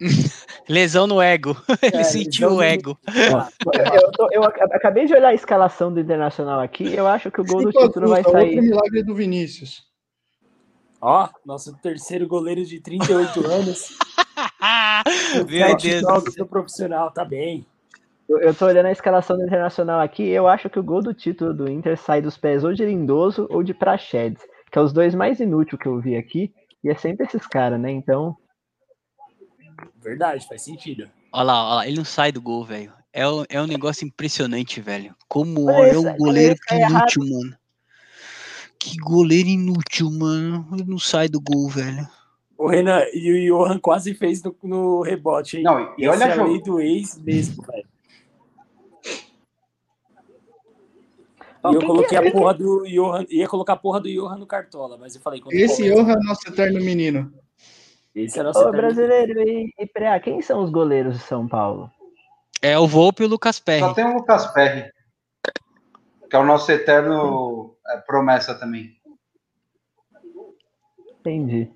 lesão 0.68 1.06
no 1.06 1.20
ego. 1.20 1.56
Ele 1.82 1.96
é, 1.96 2.04
sentiu 2.04 2.52
o 2.52 2.62
ego. 2.62 2.98
Eu, 3.06 4.12
tô, 4.12 4.28
eu, 4.32 4.44
acabei 4.44 5.06
de 5.06 5.14
olhar 5.14 5.28
a 5.28 5.34
escalação 5.34 5.92
do 5.92 6.00
Internacional 6.00 6.60
aqui. 6.60 6.94
Eu 6.94 7.06
acho 7.06 7.30
que 7.30 7.40
o 7.40 7.44
gol 7.44 7.62
do 7.62 7.72
título 7.72 8.08
vai 8.08 8.22
sair. 8.22 8.56
Outro 8.56 8.62
milagre 8.62 9.02
do 9.02 9.14
Vinícius. 9.14 9.87
Ó, 11.00 11.28
nosso 11.44 11.76
terceiro 11.76 12.26
goleiro 12.26 12.64
de 12.64 12.80
38 12.80 13.46
anos. 13.46 13.96
Meu 15.48 15.76
Deus. 15.76 16.00
jogos 16.00 16.34
do 16.34 16.46
profissional, 16.46 17.10
tá 17.12 17.24
bem. 17.24 17.66
Eu, 18.28 18.40
eu 18.40 18.54
tô 18.54 18.66
olhando 18.66 18.86
a 18.86 18.92
escalação 18.92 19.36
do 19.36 19.44
Internacional 19.44 20.00
aqui, 20.00 20.28
eu 20.28 20.46
acho 20.46 20.68
que 20.68 20.78
o 20.78 20.82
gol 20.82 21.02
do 21.02 21.14
título 21.14 21.54
do 21.54 21.70
Inter 21.70 21.96
sai 21.96 22.20
dos 22.20 22.36
pés 22.36 22.62
ou 22.62 22.74
de 22.74 22.84
Lindoso 22.84 23.46
ou 23.50 23.62
de 23.62 23.72
Prachedes, 23.72 24.42
que 24.70 24.78
é 24.78 24.82
os 24.82 24.92
dois 24.92 25.14
mais 25.14 25.40
inúteis 25.40 25.80
que 25.80 25.88
eu 25.88 25.98
vi 25.98 26.16
aqui, 26.16 26.52
e 26.84 26.90
é 26.90 26.94
sempre 26.94 27.26
esses 27.26 27.46
caras, 27.46 27.80
né? 27.80 27.90
Então. 27.90 28.36
Verdade, 29.96 30.46
faz 30.46 30.62
sentido. 30.62 31.08
Olha 31.32 31.44
lá, 31.44 31.64
olha 31.64 31.74
lá, 31.76 31.86
ele 31.86 31.96
não 31.96 32.04
sai 32.04 32.32
do 32.32 32.42
gol, 32.42 32.64
velho. 32.64 32.92
É, 33.12 33.26
um, 33.26 33.44
é 33.48 33.60
um 33.60 33.66
negócio 33.66 34.06
impressionante, 34.06 34.80
velho. 34.80 35.14
Como 35.26 35.70
é 35.70 35.96
um 35.96 36.16
goleiro 36.16 36.54
que 36.66 36.74
inútil, 36.74 37.22
mano. 37.24 37.57
Que 38.78 38.96
goleiro 38.96 39.48
inútil, 39.48 40.10
mano. 40.10 40.66
Ele 40.72 40.84
não 40.84 40.98
sai 40.98 41.28
do 41.28 41.40
gol, 41.40 41.68
velho. 41.68 42.08
O 42.56 42.68
Renan 42.68 43.02
e 43.12 43.30
o 43.32 43.56
Johan 43.56 43.78
quase 43.78 44.14
fez 44.14 44.42
no, 44.42 44.54
no 44.62 45.02
rebote, 45.02 45.58
hein? 45.58 45.62
Não, 45.62 45.94
e 45.96 46.08
olha 46.08 46.32
a 46.32 46.44
lei 46.44 46.60
do 46.60 46.80
ex 46.80 47.16
mesmo, 47.22 47.62
velho. 47.62 47.86
E 51.70 51.74
eu 51.74 51.84
coloquei 51.84 52.16
a 52.16 52.30
porra 52.30 52.54
do 52.54 52.84
Johan, 52.86 53.26
ia 53.28 53.46
colocar 53.48 53.74
a 53.74 53.76
porra 53.76 54.00
do 54.00 54.08
Johan 54.08 54.36
no 54.36 54.46
Cartola, 54.46 54.96
mas 54.96 55.14
eu 55.14 55.20
falei... 55.20 55.42
Esse 55.50 55.88
Johan 55.88 56.12
é 56.12 56.16
nosso 56.16 56.48
eterno 56.48 56.80
menino. 56.80 57.32
Esse 58.14 58.40
é 58.40 58.42
nosso 58.42 58.60
Ô, 58.60 58.70
brasileiro, 58.70 59.40
e, 59.40 59.72
e 59.78 59.86
Preá, 59.86 60.18
quem 60.18 60.40
são 60.40 60.62
os 60.62 60.70
goleiros 60.70 61.18
de 61.18 61.22
São 61.22 61.46
Paulo? 61.46 61.90
É 62.62 62.78
o 62.78 62.86
Volpe 62.86 63.22
e 63.22 63.26
o 63.26 63.28
Lucas 63.28 63.60
Perry. 63.60 63.80
Só 63.80 63.94
tem 63.94 64.04
o 64.04 64.14
Lucas 64.14 64.46
Perry, 64.52 64.90
que 66.28 66.36
é 66.36 66.38
o 66.38 66.44
nosso 66.44 66.70
eterno 66.70 67.76
é, 67.86 67.98
promessa 67.98 68.54
também. 68.54 68.96
Entendi. 71.20 71.70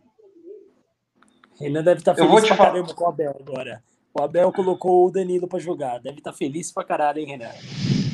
Renan 1.60 1.82
deve 1.82 2.00
estar 2.00 2.14
tá 2.14 2.26
feliz 2.26 2.46
pra 2.46 2.56
falar... 2.56 2.70
caramba 2.70 2.94
com 2.94 3.04
o 3.04 3.08
Abel 3.08 3.36
agora. 3.38 3.82
O 4.14 4.22
Abel 4.22 4.52
colocou 4.52 5.06
o 5.06 5.10
Danilo 5.10 5.48
para 5.48 5.58
jogar. 5.58 6.00
Deve 6.00 6.18
estar 6.18 6.32
tá 6.32 6.36
feliz 6.36 6.70
pra 6.72 6.84
caralho, 6.84 7.18
hein, 7.18 7.26
Renan? 7.26 7.50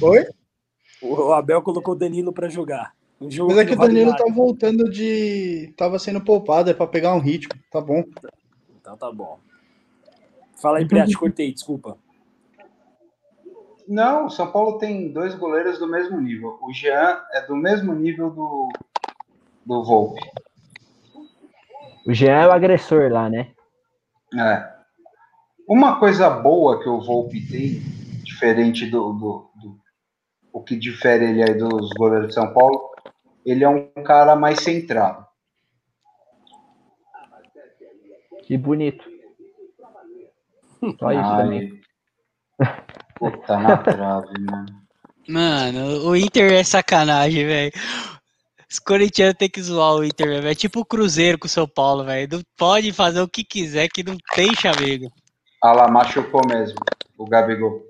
Oi? 0.01 0.27
O 1.03 1.33
Abel 1.33 1.63
colocou 1.63 1.95
o 1.95 1.99
Danilo 1.99 2.33
para 2.33 2.49
jogar. 2.49 2.95
Um 3.21 3.31
jogo 3.31 3.51
Mas 3.51 3.59
é 3.59 3.65
que, 3.65 3.73
o 3.75 3.77
Danilo 3.77 4.15
tá 4.17 4.25
voltando 4.33 4.89
de. 4.89 5.73
Tava 5.77 5.99
sendo 5.99 6.21
poupado, 6.21 6.71
é 6.71 6.75
pra 6.75 6.87
pegar 6.87 7.15
um 7.15 7.19
ritmo. 7.19 7.53
Tá 7.71 7.81
bom. 7.81 8.05
Então 8.81 8.97
tá 8.97 9.11
bom. 9.11 9.41
Fala 10.61 10.79
aí, 10.79 10.87
Priate, 10.87 11.15
cortei, 11.19 11.53
desculpa. 11.53 11.99
Não, 13.89 14.27
o 14.27 14.31
São 14.31 14.53
Paulo 14.53 14.77
tem 14.77 15.11
dois 15.11 15.35
goleiros 15.35 15.79
do 15.79 15.89
mesmo 15.89 16.21
nível. 16.21 16.59
O 16.61 16.71
Jean 16.75 17.23
é 17.33 17.41
do 17.47 17.57
mesmo 17.57 17.95
nível 17.95 18.29
do, 18.31 18.69
do 19.65 19.83
Volpe. 19.83 20.21
O 22.07 22.13
Jean 22.13 22.43
é 22.43 22.47
o 22.47 22.53
agressor 22.53 23.11
lá, 23.11 23.31
né? 23.31 23.51
É. 24.39 24.79
Uma 25.67 25.99
coisa 25.99 26.29
boa 26.29 26.83
que 26.83 26.89
o 26.89 27.01
Volpe 27.01 27.41
tem, 27.49 27.81
diferente 28.23 28.85
do, 28.85 29.15
do, 29.15 29.51
do 29.55 29.81
o 30.53 30.63
que 30.63 30.77
difere 30.77 31.25
ele 31.25 31.43
aí 31.43 31.55
dos 31.55 31.91
goleiros 31.95 32.29
de 32.29 32.35
São 32.35 32.53
Paulo, 32.53 32.91
ele 33.45 33.65
é 33.65 33.69
um 33.69 33.89
cara 34.05 34.37
mais 34.37 34.61
centrado. 34.61 35.27
E 38.51 38.57
bonito. 38.59 39.05
Só 40.99 41.13
isso 41.13 41.37
também. 41.37 41.78
Puta 43.19 43.59
na 43.59 43.77
trave, 43.77 44.39
mano. 44.41 44.89
Mano, 45.29 46.09
o 46.09 46.17
Inter 46.17 46.53
é 46.53 46.65
sacanagem, 46.65 47.45
velho. 47.45 47.73
Os 48.71 48.79
corintianos 48.79 49.35
tem 49.37 49.49
que 49.49 49.61
zoar 49.63 49.97
o 49.97 50.05
Inter, 50.05 50.27
velho. 50.27 50.49
É 50.49 50.55
tipo 50.55 50.81
o 50.81 50.85
Cruzeiro 50.85 51.39
com 51.39 51.47
o 51.47 51.51
São 51.51 51.67
Paulo, 51.67 52.05
velho. 52.05 52.29
Não 52.33 52.43
pode 52.57 52.93
fazer 52.93 53.21
o 53.21 53.29
que 53.29 53.43
quiser 53.43 53.89
que 53.89 54.03
não 54.03 54.17
tem 54.35 54.55
chamego. 54.55 55.13
Ah 55.63 55.73
lá, 55.73 55.89
machucou 55.91 56.43
mesmo. 56.47 56.79
O 57.17 57.27
Gabigol. 57.27 57.83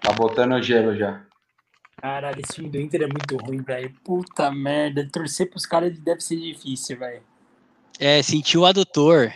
Tá 0.00 0.12
botando 0.12 0.60
gelo 0.62 0.96
já. 0.96 1.24
Caralho, 1.96 2.40
esse 2.40 2.54
time 2.54 2.68
do 2.68 2.80
Inter 2.80 3.02
é 3.02 3.06
muito 3.06 3.36
ruim, 3.36 3.62
velho. 3.62 3.94
Puta 4.04 4.50
merda. 4.50 5.08
Torcer 5.10 5.48
pros 5.48 5.64
caras 5.64 5.96
deve 5.98 6.20
ser 6.20 6.36
difícil, 6.36 6.98
velho. 6.98 7.22
É, 7.98 8.22
sentiu 8.22 8.62
o 8.62 8.66
adutor. 8.66 9.32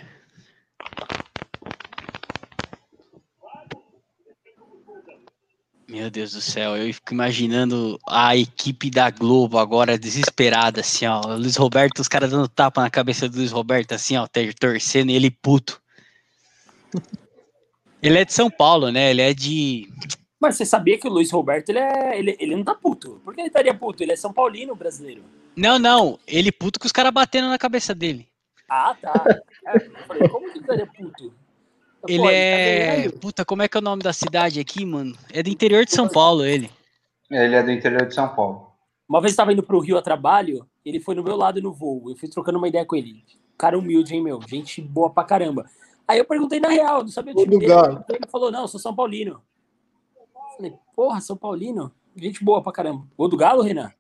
Meu 5.97 6.11
Deus 6.11 6.33
do 6.33 6.43
céu, 6.43 6.77
eu 6.77 6.93
fico 6.93 7.15
imaginando 7.15 7.99
a 8.07 8.37
equipe 8.37 8.91
da 8.91 9.09
Globo 9.09 9.57
agora 9.57 9.99
desesperada, 9.99 10.83
assim, 10.83 11.07
ó. 11.07 11.23
Luiz 11.37 11.57
Roberto, 11.57 12.01
os 12.01 12.07
caras 12.07 12.33
dando 12.33 12.47
tapa 12.47 12.83
na 12.83 12.91
cabeça 12.91 13.27
do 13.27 13.39
Luiz 13.39 13.51
Roberto, 13.51 13.93
assim, 13.93 14.15
ó, 14.15 14.27
torcendo 14.61 15.09
ele 15.09 15.31
puto. 15.31 15.81
Ele 18.03 18.19
é 18.19 18.27
de 18.27 18.35
São 18.35 18.51
Paulo, 18.51 18.93
né? 18.93 19.11
Ele 19.11 19.23
é 19.23 19.33
de. 19.33 19.89
Mas 20.39 20.57
você 20.57 20.67
sabia 20.67 20.99
que 20.99 21.09
o 21.09 21.11
Luiz 21.11 21.31
Roberto, 21.31 21.71
ele, 21.71 21.79
é, 21.79 22.19
ele, 22.19 22.37
ele 22.39 22.55
não 22.55 22.63
tá 22.63 22.75
puto. 22.75 23.19
Por 23.25 23.35
que 23.35 23.41
ele 23.41 23.49
estaria 23.49 23.73
puto? 23.73 24.03
Ele 24.03 24.13
é 24.13 24.17
São 24.17 24.35
Paulino 24.35 24.77
brasileiro. 24.77 25.25
Não, 25.57 25.79
não. 25.79 26.19
Ele 26.27 26.53
puto 26.53 26.79
com 26.79 26.85
os 26.85 26.93
caras 26.93 27.11
batendo 27.11 27.49
na 27.49 27.57
cabeça 27.57 27.95
dele. 27.95 28.29
Ah, 28.69 28.95
tá. 29.01 29.25
É, 29.67 29.81
falei, 30.07 30.29
como 30.29 30.45
que 30.45 30.59
ele 30.59 30.61
estaria 30.61 30.87
puto? 30.87 31.33
Ele 32.09 32.19
Pô, 32.19 32.31
é. 32.31 32.99
Ele 33.01 33.11
tá 33.11 33.19
Puta, 33.19 33.45
como 33.45 33.63
é 33.63 33.69
que 33.69 33.77
é 33.77 33.81
o 33.81 33.83
nome 33.83 34.03
da 34.03 34.13
cidade 34.13 34.61
aqui, 34.61 34.85
mano? 34.85 35.17
É 35.33 35.43
do 35.43 35.49
interior 35.49 35.85
de 35.85 35.93
São 35.93 36.09
Paulo, 36.09 36.45
ele. 36.45 36.71
Ele 37.31 37.55
é 37.55 37.63
do 37.63 37.71
interior 37.71 38.07
de 38.07 38.15
São 38.15 38.29
Paulo. 38.29 38.73
Uma 39.09 39.21
vez 39.21 39.33
estava 39.33 39.53
indo 39.53 39.63
pro 39.63 39.79
Rio 39.79 39.97
a 39.97 40.03
trabalho, 40.03 40.67
ele 40.85 41.01
foi 41.01 41.15
no 41.15 41.23
meu 41.23 41.37
lado 41.37 41.63
no 41.63 41.73
voo. 41.73 42.11
Eu 42.11 42.17
fui 42.17 42.29
trocando 42.29 42.59
uma 42.59 42.69
ideia 42.69 42.85
com 42.85 42.97
ele. 42.97 43.23
Cara 43.57 43.79
humilde, 43.79 44.15
hein, 44.15 44.23
meu? 44.23 44.41
Gente 44.47 44.81
boa 44.81 45.11
pra 45.11 45.25
caramba. 45.25 45.67
Aí 46.07 46.19
eu 46.19 46.25
perguntei 46.25 46.61
na 46.61 46.69
real, 46.69 47.03
não 47.03 47.09
sabia 47.09 47.33
o 47.33 47.37
time 47.37 47.59
dele. 47.59 47.73
Ele 48.09 48.27
falou, 48.31 48.51
não, 48.51 48.69
sou 48.69 48.79
São 48.79 48.95
Paulino. 48.95 49.43
falei, 50.57 50.73
porra, 50.95 51.21
São 51.21 51.37
Paulino? 51.37 51.93
Gente 52.15 52.45
boa 52.45 52.63
pra 52.63 52.73
caramba. 52.73 53.07
Gol 53.17 53.29
do 53.29 53.37
Galo, 53.37 53.63
Renan? 53.63 53.91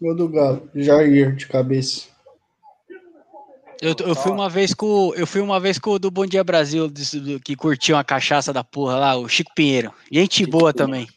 Gol 0.00 0.14
do 0.14 0.28
Galo. 0.28 0.68
Jair 0.74 1.34
de 1.34 1.46
cabeça. 1.46 2.13
Eu, 3.84 3.94
eu, 4.06 4.14
fui 4.14 4.32
uma 4.32 4.48
vez 4.48 4.72
com 4.72 5.12
eu 5.14 5.26
fui 5.26 5.42
uma 5.42 5.60
vez 5.60 5.78
com 5.78 5.90
o 5.90 5.98
do 5.98 6.10
Bom 6.10 6.24
Dia 6.24 6.42
Brasil 6.42 6.90
que 7.44 7.54
curtiu 7.54 7.98
a 7.98 8.02
cachaça 8.02 8.50
da 8.50 8.64
porra 8.64 8.96
lá, 8.96 9.14
o 9.14 9.28
Chico 9.28 9.52
Pinheiro. 9.54 9.92
Gente 10.10 10.36
Chico 10.36 10.52
boa 10.52 10.72
Pinheiro. 10.72 11.06
também. 11.06 11.08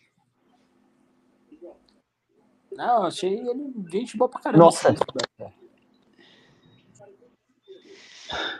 Não, 2.75 3.05
achei 3.05 3.39
ele 3.39 3.73
gente 3.89 4.17
boa 4.17 4.29
pra 4.29 4.41
caramba. 4.41 4.65
Nossa. 4.65 4.93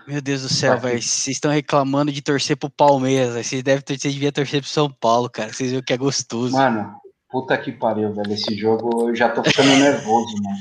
Meu 0.08 0.22
Deus 0.22 0.44
do 0.44 0.50
céu, 0.50 0.80
velho. 0.80 1.02
Vocês 1.02 1.36
estão 1.36 1.52
reclamando 1.52 2.10
de 2.10 2.22
torcer 2.22 2.56
pro 2.56 2.70
Palmeiras. 2.70 3.46
Vocês 3.46 3.62
devem 3.62 3.84
torcer, 3.84 4.10
devia 4.10 4.32
torcer 4.32 4.62
pro 4.62 4.70
São 4.70 4.90
Paulo, 4.90 5.30
cara. 5.30 5.52
Vocês 5.52 5.72
viram 5.72 5.84
que 5.84 5.92
é 5.92 5.98
gostoso. 5.98 6.54
Mano, 6.54 6.96
puta 7.30 7.58
que 7.58 7.74
pariu, 7.74 8.14
velho. 8.14 8.32
Esse 8.32 8.56
jogo 8.56 9.10
eu 9.10 9.16
já 9.16 9.28
tô 9.28 9.44
ficando 9.44 9.68
nervoso, 9.68 10.34
mano. 10.42 10.58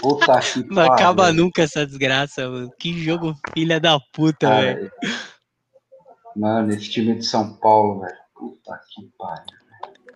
Puta 0.00 0.40
que 0.40 0.60
Não 0.68 0.76
pariu. 0.76 0.92
acaba 0.92 1.32
nunca 1.32 1.62
essa 1.62 1.86
desgraça, 1.86 2.48
mano. 2.48 2.70
Que 2.78 2.92
jogo 3.02 3.34
filha 3.54 3.80
da 3.80 3.98
puta, 4.12 4.48
velho. 4.48 4.90
Mano, 6.34 6.70
esse 6.72 6.90
time 6.90 7.14
de 7.14 7.24
São 7.24 7.54
Paulo, 7.56 8.00
velho. 8.00 8.18
Puta 8.34 8.80
que 8.90 9.10
pariu. 9.18 9.56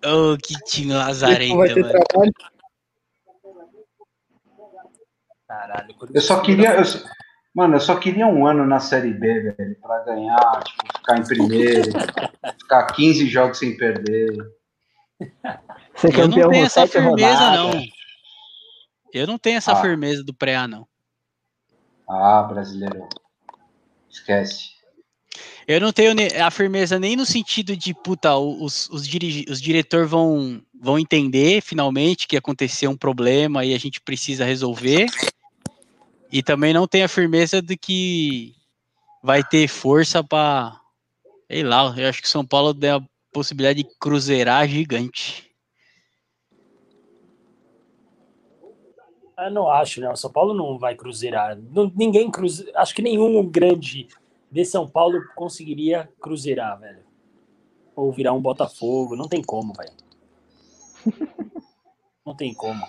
Ô, 0.03 0.33
oh, 0.33 0.37
que 0.37 0.53
time 0.65 0.93
lazarento, 0.93 1.55
mano. 1.55 1.73
Trabalho. 1.73 2.31
Caralho, 5.47 5.95
eu 6.13 6.21
só 6.21 6.39
queria. 6.39 6.75
Eu, 6.75 6.85
Mano, 7.53 7.75
eu 7.75 7.79
só 7.81 7.97
queria 7.97 8.25
um 8.25 8.47
ano 8.47 8.65
na 8.65 8.79
Série 8.79 9.13
B, 9.13 9.53
velho, 9.57 9.75
pra 9.81 9.99
ganhar, 10.05 10.63
tipo, 10.63 10.97
ficar 10.97 11.17
em 11.17 11.23
primeiro, 11.23 11.91
ficar 12.61 12.85
15 12.87 13.27
jogos 13.27 13.59
sem 13.59 13.75
perder. 13.75 14.31
Ser 15.95 16.17
eu 16.17 16.29
não 16.29 16.49
tenho 16.49 16.65
essa 16.65 16.87
firmeza, 16.87 17.51
não. 17.51 17.71
Eu 19.13 19.27
não 19.27 19.37
tenho 19.37 19.57
essa 19.57 19.73
ah. 19.73 19.81
firmeza 19.81 20.23
do 20.23 20.33
pré 20.33 20.65
não. 20.67 20.87
Ah, 22.07 22.43
brasileiro. 22.43 23.07
Esquece. 24.09 24.71
Eu 25.67 25.79
não 25.79 25.93
tenho 25.93 26.13
a 26.43 26.51
firmeza 26.51 26.99
nem 26.99 27.15
no 27.15 27.25
sentido 27.25 27.77
de, 27.77 27.93
puta, 27.93 28.35
os, 28.35 28.89
os, 28.89 29.07
dirige, 29.07 29.45
os 29.49 29.61
diretores 29.61 30.09
vão, 30.09 30.61
vão 30.73 30.99
entender 30.99 31.61
finalmente 31.61 32.27
que 32.27 32.35
aconteceu 32.35 32.89
um 32.89 32.97
problema 32.97 33.63
e 33.63 33.73
a 33.73 33.77
gente 33.77 34.01
precisa 34.01 34.43
resolver. 34.43 35.05
E 36.31 36.41
também 36.41 36.73
não 36.73 36.87
tem 36.87 37.03
a 37.03 37.07
firmeza 37.07 37.61
de 37.61 37.77
que 37.77 38.53
vai 39.23 39.43
ter 39.43 39.67
força 39.67 40.23
para. 40.23 40.77
Sei 41.49 41.63
lá, 41.63 41.93
eu 41.97 42.09
acho 42.09 42.21
que 42.21 42.29
São 42.29 42.45
Paulo 42.45 42.73
tem 42.73 42.89
a 42.89 43.01
possibilidade 43.31 43.83
de 43.83 43.89
cruzeirar 43.99 44.67
gigante. 44.67 45.50
Eu 49.41 49.51
não 49.51 49.69
acho, 49.69 49.99
né? 50.01 50.09
O 50.09 50.15
São 50.15 50.31
Paulo 50.31 50.53
não 50.53 50.77
vai 50.77 50.95
cruzeirar. 50.95 51.57
ninguém 51.95 52.29
cruze... 52.29 52.71
Acho 52.75 52.93
que 52.93 53.01
nenhum 53.01 53.43
grande 53.49 54.07
de 54.51 54.65
São 54.65 54.87
Paulo 54.87 55.19
conseguiria 55.35 56.09
cruzeirar, 56.19 56.79
velho. 56.79 57.03
Ou 57.95 58.11
virar 58.11 58.33
um 58.33 58.41
Botafogo. 58.41 59.15
Não 59.15 59.27
tem 59.27 59.41
como, 59.41 59.73
velho. 59.73 59.91
Não 62.23 62.35
tem 62.35 62.53
como. 62.53 62.85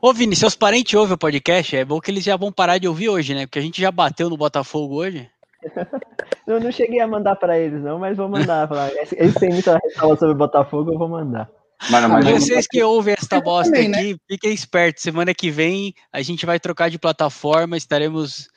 Ô, 0.00 0.12
Vini, 0.12 0.34
seus 0.34 0.54
parentes 0.54 0.94
ouvem 0.94 1.14
o 1.14 1.18
podcast? 1.18 1.76
É 1.76 1.84
bom 1.84 2.00
que 2.00 2.10
eles 2.10 2.24
já 2.24 2.36
vão 2.36 2.50
parar 2.50 2.78
de 2.78 2.88
ouvir 2.88 3.10
hoje, 3.10 3.34
né? 3.34 3.46
Porque 3.46 3.58
a 3.58 3.62
gente 3.62 3.80
já 3.80 3.90
bateu 3.90 4.30
no 4.30 4.36
Botafogo 4.36 4.96
hoje. 4.96 5.30
eu 6.46 6.60
não 6.60 6.72
cheguei 6.72 7.00
a 7.00 7.06
mandar 7.06 7.36
para 7.36 7.58
eles, 7.58 7.82
não, 7.82 7.98
mas 7.98 8.16
vou 8.16 8.28
mandar. 8.28 8.66
Falar. 8.68 8.90
Eles 9.12 9.34
têm 9.34 9.50
muita 9.50 9.78
ressalva 9.78 10.16
sobre 10.16 10.34
o 10.34 10.38
Botafogo, 10.38 10.92
eu 10.92 10.98
vou 10.98 11.08
mandar. 11.08 11.50
Mano, 11.90 12.08
mas 12.08 12.24
Vocês 12.24 12.66
que 12.66 12.82
ouvem 12.82 13.14
esta 13.18 13.40
bosta 13.40 13.72
também, 13.72 13.88
né? 13.88 13.98
aqui, 13.98 14.12
né? 14.12 14.18
fiquem 14.28 14.52
espertos. 14.52 15.02
Semana 15.02 15.34
que 15.34 15.50
vem 15.50 15.94
a 16.12 16.22
gente 16.22 16.46
vai 16.46 16.58
trocar 16.58 16.90
de 16.90 16.98
plataforma, 16.98 17.76
estaremos. 17.76 18.48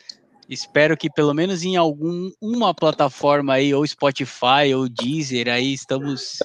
Espero 0.50 0.96
que 0.96 1.10
pelo 1.10 1.34
menos 1.34 1.64
em 1.64 1.76
alguma 1.76 2.74
plataforma 2.74 3.56
aí, 3.56 3.74
ou 3.74 3.86
Spotify, 3.86 4.74
ou 4.74 4.88
Deezer, 4.88 5.50
aí 5.50 5.74
estamos 5.74 6.40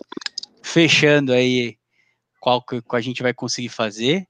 fechando 0.60 1.32
aí 1.32 1.76
qual 2.40 2.60
que 2.60 2.82
a 2.90 3.00
gente 3.00 3.22
vai 3.22 3.32
conseguir 3.32 3.68
fazer. 3.68 4.26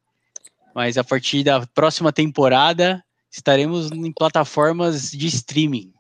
Mas 0.75 0.99
a 0.99 1.05
partir 1.05 1.43
da 1.43 1.67
próxima 1.75 2.13
temporada 2.13 3.03
estaremos 3.31 3.91
em 3.91 4.13
plataformas 4.13 5.11
de 5.11 5.27
streaming. 5.27 5.93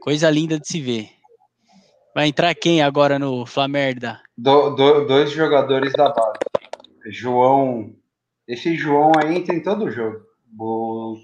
Coisa 0.00 0.30
linda 0.30 0.58
de 0.60 0.68
se 0.68 0.80
ver. 0.80 1.13
Vai 2.14 2.28
entrar 2.28 2.54
quem 2.54 2.80
agora 2.80 3.18
no 3.18 3.44
Flamerda? 3.44 4.20
Do, 4.38 4.70
do, 4.70 5.04
dois 5.04 5.32
jogadores 5.32 5.92
da 5.94 6.10
base. 6.10 6.38
João. 7.06 7.92
Esse 8.46 8.76
João 8.76 9.10
aí 9.16 9.36
entra 9.36 9.54
em 9.54 9.62
todo 9.62 9.90
jogo. 9.90 10.20
O, 10.56 11.16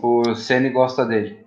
o 0.00 0.34
Ceni 0.34 0.68
gosta 0.68 1.06
dele. 1.06 1.46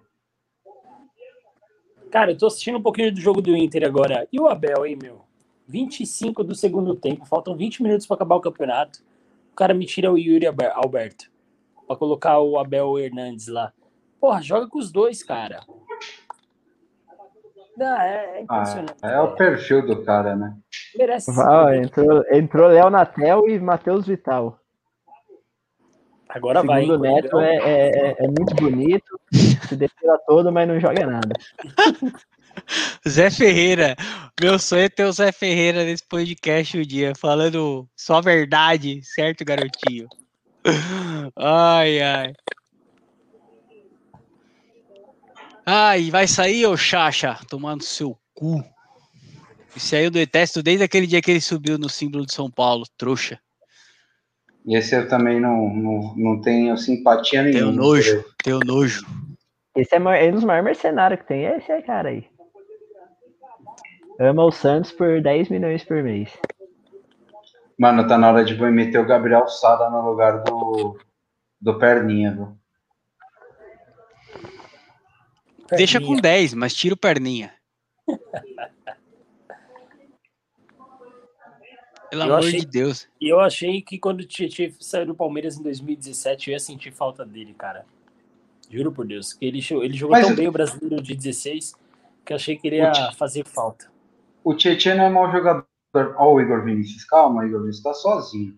Cara, 2.09 2.31
eu 2.31 2.37
tô 2.37 2.47
assistindo 2.47 2.79
um 2.79 2.81
pouquinho 2.81 3.13
do 3.13 3.21
jogo 3.21 3.39
do 3.39 3.55
Inter 3.55 3.85
agora. 3.85 4.27
E 4.33 4.39
o 4.39 4.47
Abel, 4.47 4.85
hein, 4.85 4.97
meu? 4.99 5.21
25 5.67 6.43
do 6.43 6.55
segundo 6.55 6.95
tempo, 6.95 7.25
faltam 7.25 7.55
20 7.55 7.83
minutos 7.83 8.07
para 8.07 8.15
acabar 8.15 8.35
o 8.35 8.41
campeonato. 8.41 9.03
O 9.51 9.55
cara 9.55 9.73
me 9.75 9.85
tira 9.85 10.11
o 10.11 10.17
Yuri 10.17 10.47
Alberto 10.47 11.31
para 11.87 11.95
colocar 11.95 12.39
o 12.39 12.57
Abel 12.57 12.97
Hernandes 12.97 13.47
lá. 13.47 13.71
Porra, 14.19 14.41
joga 14.41 14.67
com 14.67 14.79
os 14.79 14.91
dois, 14.91 15.21
cara. 15.21 15.63
Não, 17.81 17.99
é, 17.99 18.37
é 18.37 18.41
impressionante. 18.41 18.93
Ah, 19.01 19.09
é 19.09 19.19
o 19.19 19.35
perfil 19.35 19.83
do 19.83 20.03
cara, 20.03 20.35
né? 20.35 20.55
Merece. 20.95 21.33
Vai, 21.33 21.79
entrou, 21.79 22.23
entrou 22.31 22.67
Léo 22.67 22.91
Natel 22.91 23.49
e 23.49 23.59
Matheus 23.59 24.05
Vital. 24.05 24.59
Agora 26.29 26.61
vai. 26.61 26.85
O 26.85 26.99
Neto 26.99 27.39
é, 27.39 27.55
é, 27.55 28.15
é, 28.19 28.27
muito 28.27 28.53
bonito, 28.55 29.19
se 29.31 29.75
defila 29.75 30.19
todo, 30.27 30.51
mas 30.51 30.67
não 30.67 30.79
joga 30.79 31.07
nada. 31.07 31.33
Zé 33.09 33.31
Ferreira, 33.31 33.95
meu 34.39 34.59
sonho 34.59 34.83
é 34.83 34.89
ter 34.89 35.05
o 35.05 35.11
Zé 35.11 35.31
Ferreira 35.31 35.83
nesse 35.83 36.07
podcast 36.07 36.77
um 36.77 36.83
dia, 36.83 37.13
falando 37.19 37.87
só 37.95 38.17
a 38.17 38.21
verdade, 38.21 39.01
certo, 39.03 39.43
garotinho? 39.43 40.07
Ai, 41.35 41.99
ai. 41.99 42.33
Ai, 45.65 46.09
vai 46.09 46.27
sair, 46.27 46.65
ô 46.65 46.75
Chacha, 46.75 47.37
tomando 47.49 47.83
seu 47.83 48.17
cu. 48.33 48.63
Esse 49.75 49.95
aí 49.95 50.05
eu 50.05 50.11
detesto 50.11 50.61
desde 50.61 50.83
aquele 50.83 51.07
dia 51.07 51.21
que 51.21 51.31
ele 51.31 51.41
subiu 51.41 51.77
no 51.77 51.89
símbolo 51.89 52.25
de 52.25 52.33
São 52.33 52.49
Paulo, 52.49 52.83
trouxa. 52.97 53.39
E 54.65 54.75
esse 54.75 54.95
eu 54.95 55.07
também 55.07 55.39
não, 55.39 55.69
não, 55.73 56.15
não 56.15 56.41
tenho 56.41 56.77
simpatia 56.77 57.41
nenhuma. 57.43 57.71
Tenho 57.71 57.71
nojo, 57.71 58.25
tenho 58.43 58.59
nojo. 58.59 59.05
Esse 59.75 59.95
é, 59.95 59.97
é 59.97 60.29
um 60.29 60.33
dos 60.33 60.43
maiores 60.43 60.65
mercenários 60.65 61.21
que 61.21 61.27
tem, 61.27 61.45
é 61.45 61.57
esse 61.57 61.81
cara 61.83 62.09
aí. 62.09 62.27
Ama 64.19 64.43
o 64.43 64.51
Santos 64.51 64.91
por 64.91 65.21
10 65.21 65.49
milhões 65.49 65.83
por 65.83 66.03
mês. 66.03 66.29
Mano, 67.79 68.07
tá 68.07 68.17
na 68.17 68.29
hora 68.29 68.45
de 68.45 68.53
meter 68.55 68.99
o 68.99 69.07
Gabriel 69.07 69.47
Sada 69.47 69.89
no 69.89 70.07
lugar 70.07 70.43
do, 70.43 70.99
do 71.59 71.79
Perninha, 71.79 72.31
viu? 72.31 72.60
Deixa 75.71 76.01
com 76.01 76.15
10, 76.15 76.53
mas 76.53 76.73
tira 76.73 76.93
o 76.93 76.97
Perninha. 76.97 77.53
Pelo 82.11 82.23
eu 82.23 82.25
amor 82.25 82.39
achei, 82.39 82.59
de 82.59 82.65
Deus. 82.65 83.07
E 83.21 83.29
eu 83.29 83.39
achei 83.39 83.81
que 83.81 83.97
quando 83.97 84.19
o 84.19 84.25
Tietchan 84.25 84.73
saiu 84.81 85.05
do 85.05 85.15
Palmeiras 85.15 85.57
em 85.57 85.63
2017, 85.63 86.49
eu 86.49 86.53
ia 86.53 86.59
sentir 86.59 86.91
falta 86.91 87.25
dele, 87.25 87.53
cara. 87.53 87.85
Juro 88.69 88.91
por 88.91 89.07
Deus. 89.07 89.31
Que 89.31 89.45
ele, 89.45 89.59
ele 89.59 89.93
jogou 89.93 90.17
Mas 90.17 90.27
tão 90.27 90.35
bem 90.35 90.49
o 90.49 90.51
brasileiro 90.51 91.01
de 91.01 91.15
16 91.15 91.73
que 92.25 92.33
eu 92.33 92.35
achei 92.35 92.57
que 92.57 92.67
ele 92.67 92.77
ia 92.77 93.13
fazer 93.13 93.45
falta. 93.45 93.89
O 94.43 94.53
Tietchan 94.53 94.95
não 94.95 95.05
é 95.05 95.09
mau 95.09 95.31
jogador. 95.31 95.65
Olha 95.95 96.15
o 96.19 96.41
Igor 96.41 96.65
Vinícius. 96.65 97.05
Calma, 97.05 97.45
Igor 97.45 97.61
Vinícius 97.61 97.83
tá 97.83 97.93
sozinho. 97.93 98.57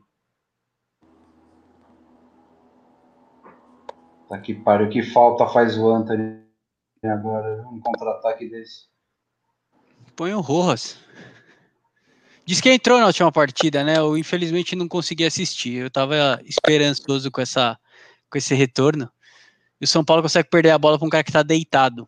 Tá 4.30 4.40
que 4.40 4.56
pariu. 4.56 4.90
Que 4.90 5.04
falta 5.04 5.46
faz 5.46 5.78
o 5.78 5.90
Anthony 5.92 6.43
agora. 7.08 7.66
Um 7.68 7.80
contra-ataque 7.80 8.50
desse. 8.50 8.88
Põe 10.16 10.34
o 10.34 10.42
Rojas. 10.42 10.98
Diz 12.46 12.60
que 12.60 12.72
entrou 12.72 13.00
na 13.00 13.08
última 13.08 13.32
partida, 13.32 13.84
né? 13.84 13.98
Eu 13.98 14.18
infelizmente 14.18 14.76
não 14.76 14.88
consegui 14.88 15.26
assistir. 15.26 15.76
Eu 15.76 15.90
tava 15.90 16.40
esperançoso 16.44 17.32
com, 17.32 17.40
essa, 17.40 17.80
com 18.30 18.38
esse 18.38 18.54
retorno. 18.54 19.10
E 19.80 19.86
o 19.86 19.88
São 19.88 20.04
Paulo 20.04 20.22
consegue 20.22 20.50
perder 20.50 20.72
a 20.72 20.78
bola 20.78 20.98
para 20.98 21.08
um 21.08 21.10
cara 21.10 21.24
que 21.24 21.32
tá 21.32 21.42
deitado. 21.42 22.08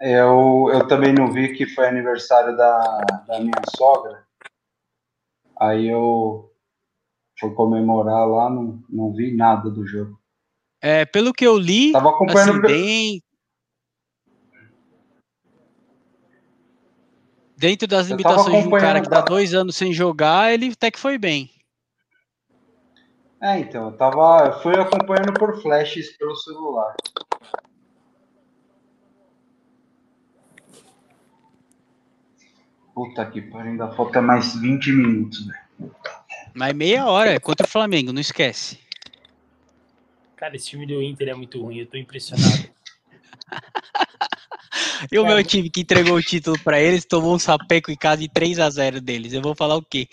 Eu, 0.00 0.70
eu 0.72 0.86
também 0.86 1.12
não 1.12 1.32
vi 1.32 1.54
que 1.54 1.66
foi 1.66 1.88
aniversário 1.88 2.56
da, 2.56 3.04
da 3.26 3.40
minha 3.40 3.62
sogra. 3.76 4.24
Aí 5.58 5.88
eu 5.88 6.52
fui 7.40 7.52
comemorar 7.54 8.28
lá, 8.28 8.50
não, 8.50 8.82
não 8.88 9.12
vi 9.12 9.34
nada 9.34 9.70
do 9.70 9.86
jogo. 9.86 10.18
É, 10.80 11.04
pelo 11.04 11.32
que 11.32 11.46
eu 11.46 11.56
li, 11.56 11.92
Tava 11.92 12.10
acompanhando 12.10 12.66
assim, 12.66 12.74
bem, 12.74 13.22
Dentro 17.56 17.88
das 17.88 18.08
limitações 18.08 18.62
de 18.62 18.68
um 18.68 18.70
cara 18.72 19.00
que 19.00 19.08
dá 19.08 19.22
dois 19.22 19.54
anos 19.54 19.76
sem 19.76 19.90
jogar, 19.90 20.52
ele 20.52 20.70
até 20.72 20.90
que 20.90 20.98
foi 20.98 21.16
bem. 21.16 21.50
É, 23.40 23.58
então, 23.58 23.86
eu 23.86 23.96
tava. 23.96 24.46
Eu 24.46 24.60
fui 24.60 24.78
acompanhando 24.78 25.32
por 25.32 25.60
flashes 25.62 26.14
pelo 26.18 26.36
celular. 26.36 26.94
Puta 32.94 33.26
que 33.26 33.40
pariu, 33.42 33.72
ainda 33.72 33.90
falta 33.92 34.20
mais 34.20 34.54
20 34.56 34.92
minutos, 34.92 35.46
velho. 35.46 35.94
Mais 36.54 36.74
meia 36.74 37.06
hora, 37.06 37.32
é 37.32 37.38
contra 37.38 37.66
o 37.66 37.70
Flamengo, 37.70 38.12
não 38.12 38.20
esquece. 38.20 38.78
Cara, 40.36 40.54
esse 40.54 40.66
time 40.66 40.86
do 40.86 41.02
Inter 41.02 41.30
é 41.30 41.34
muito 41.34 41.60
ruim, 41.60 41.78
eu 41.78 41.86
tô 41.86 41.96
impressionado. 41.96 42.68
E 45.12 45.18
o 45.18 45.26
meu 45.26 45.42
time 45.44 45.70
que 45.70 45.80
entregou 45.80 46.16
o 46.16 46.22
título 46.22 46.58
para 46.62 46.80
eles 46.80 47.04
tomou 47.04 47.34
um 47.34 47.38
sapeco 47.38 47.90
em 47.90 47.96
casa 47.96 48.22
de 48.22 48.28
3 48.28 48.58
a 48.58 48.70
0 48.70 49.00
deles. 49.00 49.32
Eu 49.32 49.42
vou 49.42 49.54
falar 49.54 49.76
o 49.76 49.82
quê? 49.82 50.08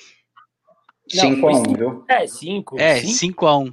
5x1, 1.10 1.78
viu? 1.78 2.06
É, 2.08 2.28
5. 2.28 2.80
É, 2.80 3.02
5x1. 3.02 3.72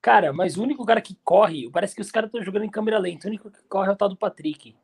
Cara, 0.00 0.32
mas 0.32 0.56
o 0.56 0.62
único 0.62 0.84
cara 0.84 1.00
que 1.00 1.16
corre, 1.22 1.70
parece 1.70 1.94
que 1.94 2.02
os 2.02 2.10
caras 2.10 2.28
estão 2.28 2.42
jogando 2.42 2.64
em 2.64 2.70
câmera 2.70 2.98
lenta. 2.98 3.26
O 3.26 3.30
único 3.30 3.50
que 3.50 3.62
corre 3.68 3.88
é 3.88 3.92
o 3.92 3.96
tal 3.96 4.08
do 4.08 4.16
Patrick. 4.16 4.74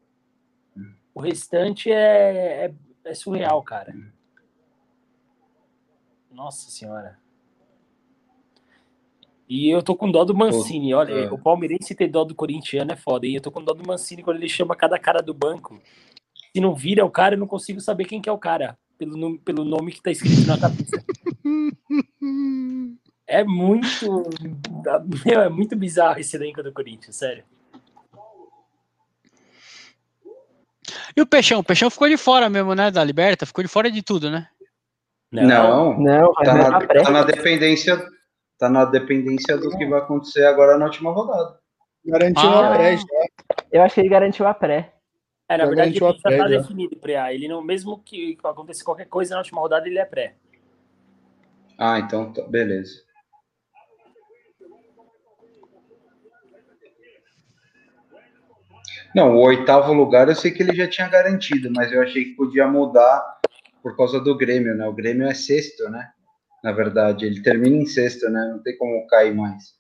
O 1.15 1.21
restante 1.21 1.91
é, 1.91 2.67
é, 2.67 2.75
é 3.05 3.15
surreal, 3.15 3.63
cara. 3.63 3.95
Nossa 6.31 6.71
senhora. 6.71 7.19
E 9.49 9.71
eu 9.71 9.83
tô 9.83 9.97
com 9.97 10.11
dó 10.11 10.25
do 10.25 10.35
Mancini. 10.35 10.93
Olha, 10.93 11.13
é. 11.13 11.31
o 11.31 11.39
palmeirense 11.39 11.95
ter 11.95 12.09
dó 12.09 12.23
do 12.23 12.35
corintiano 12.35 12.93
é 12.93 12.97
foda. 12.97 13.27
E 13.27 13.35
eu 13.35 13.41
tô 13.41 13.51
com 13.51 13.65
dó 13.65 13.73
do 13.73 13.87
Mancini 13.87 14.23
quando 14.23 14.37
ele 14.37 14.49
chama 14.49 14.77
cada 14.77 14.99
cara 14.99 15.23
do 15.23 15.33
banco. 15.33 15.81
Se 16.55 16.61
não 16.61 16.75
vira 16.75 17.05
o 17.05 17.11
cara, 17.11 17.35
eu 17.35 17.39
não 17.39 17.47
consigo 17.47 17.81
saber 17.81 18.05
quem 18.05 18.21
que 18.21 18.29
é 18.29 18.33
o 18.33 18.39
cara. 18.39 18.77
Pelo 18.99 19.17
nome, 19.17 19.39
pelo 19.39 19.65
nome 19.65 19.93
que 19.93 20.03
tá 20.03 20.11
escrito 20.11 20.47
na 20.47 20.59
cabeça. 20.59 21.03
é 23.27 23.43
muito. 23.43 24.23
Meu, 25.25 25.41
é 25.41 25.49
muito 25.49 25.75
bizarro 25.75 26.21
esse 26.21 26.37
elenco 26.37 26.63
do 26.63 26.73
Corinthians, 26.73 27.17
sério. 27.17 27.45
E 31.17 31.23
o 31.23 31.27
Peixão? 31.27 31.61
O 31.61 31.65
Peixão 31.65 31.89
ficou 31.89 32.09
de 32.09 32.19
fora 32.19 32.51
mesmo, 32.51 32.75
né? 32.75 32.91
Da 32.91 33.03
Liberta? 33.03 33.47
Ficou 33.47 33.65
de 33.65 33.71
fora 33.71 33.91
de 33.91 34.03
tudo, 34.03 34.31
né? 34.31 34.49
Não, 35.31 35.99
não, 35.99 36.33
tá, 36.35 36.55
na, 36.55 36.87
tá 36.87 37.11
na 37.11 37.23
dependência 37.23 38.03
tá 38.59 38.69
na 38.69 38.85
dependência 38.85 39.57
do 39.57 39.71
que 39.71 39.87
vai 39.87 40.01
acontecer 40.01 40.45
agora 40.45 40.77
na 40.77 40.87
última 40.87 41.13
rodada. 41.13 41.59
Garantiu 42.05 42.49
ah, 42.49 42.69
a 42.69 42.77
pré 42.77 42.97
já. 42.97 43.05
Eu 43.71 43.83
achei 43.83 43.95
que 43.95 44.01
ele 44.01 44.09
garantiu 44.09 44.47
a 44.47 44.55
pré. 44.55 44.95
É, 45.49 45.57
na 45.57 45.65
já 45.65 45.67
verdade, 45.67 45.91
ele 45.91 45.99
já 45.99 46.15
tá 46.15 46.31
já. 46.31 46.49
definido 46.49 46.97
pré. 46.97 47.35
Ele 47.35 47.49
não, 47.49 47.63
mesmo 47.63 48.03
que 48.05 48.37
aconteça 48.43 48.85
qualquer 48.85 49.07
coisa 49.07 49.35
na 49.35 49.41
última 49.41 49.61
rodada, 49.61 49.87
ele 49.87 49.99
é 49.99 50.05
pré. 50.05 50.37
Ah, 51.79 51.99
então 51.99 52.33
tá, 52.33 52.43
beleza. 52.43 53.07
Não, 59.15 59.37
o 59.37 59.41
oitavo 59.41 59.93
lugar 59.93 60.29
eu 60.29 60.35
sei 60.35 60.51
que 60.51 60.63
ele 60.63 60.75
já 60.75 60.87
tinha 60.87 61.09
garantido, 61.09 61.71
mas 61.75 61.91
eu 61.93 62.03
achei 62.03 62.25
que 62.25 62.37
podia 62.37 62.69
mudar 62.69 63.41
por 63.83 63.97
causa 63.97 64.21
do 64.21 64.37
Grêmio, 64.37 64.75
né? 64.75 64.87
O 64.87 64.93
Grêmio 64.93 65.27
é 65.27 65.35
sexto, 65.35 65.89
né? 65.89 66.13
Na 66.63 66.73
verdade. 66.73 67.27
Ele 67.27 67.43
termina 67.43 67.77
em 67.77 67.87
sexto, 67.87 68.29
né? 68.29 68.49
Não 68.53 68.63
tem 68.63 68.77
como 68.77 69.07
cair 69.07 69.35
mais. 69.35 69.77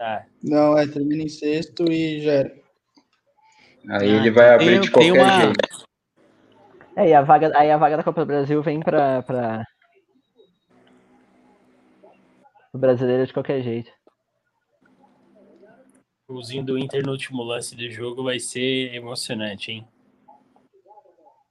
É. 0.00 0.22
Não, 0.42 0.78
é, 0.78 0.86
termina 0.86 1.22
em 1.22 1.28
sexto 1.28 1.90
e 1.90 2.20
já 2.20 2.32
era. 2.32 2.58
Aí 3.90 4.10
ah, 4.10 4.16
ele 4.16 4.30
vai 4.30 4.54
abrir 4.54 4.72
tem, 4.72 4.80
de 4.80 4.90
qualquer 4.90 5.12
uma... 5.12 5.40
jeito. 5.40 5.88
É, 6.96 7.08
e 7.08 7.14
a 7.14 7.22
vaga, 7.22 7.52
aí 7.56 7.70
a 7.70 7.76
vaga 7.76 7.96
da 7.96 8.02
Copa 8.02 8.20
do 8.22 8.26
Brasil 8.26 8.62
vem 8.62 8.80
para 8.80 9.22
pra... 9.22 9.64
o 12.72 12.78
brasileiro 12.78 13.26
de 13.26 13.32
qualquer 13.32 13.62
jeito. 13.62 13.90
O 16.28 16.34
golzinho 16.34 16.64
do 16.64 16.78
Inter 16.78 17.04
no 17.04 17.12
último 17.12 17.42
lance 17.42 17.74
do 17.74 17.90
jogo 17.90 18.22
vai 18.22 18.38
ser 18.38 18.94
emocionante, 18.94 19.72
hein? 19.72 19.88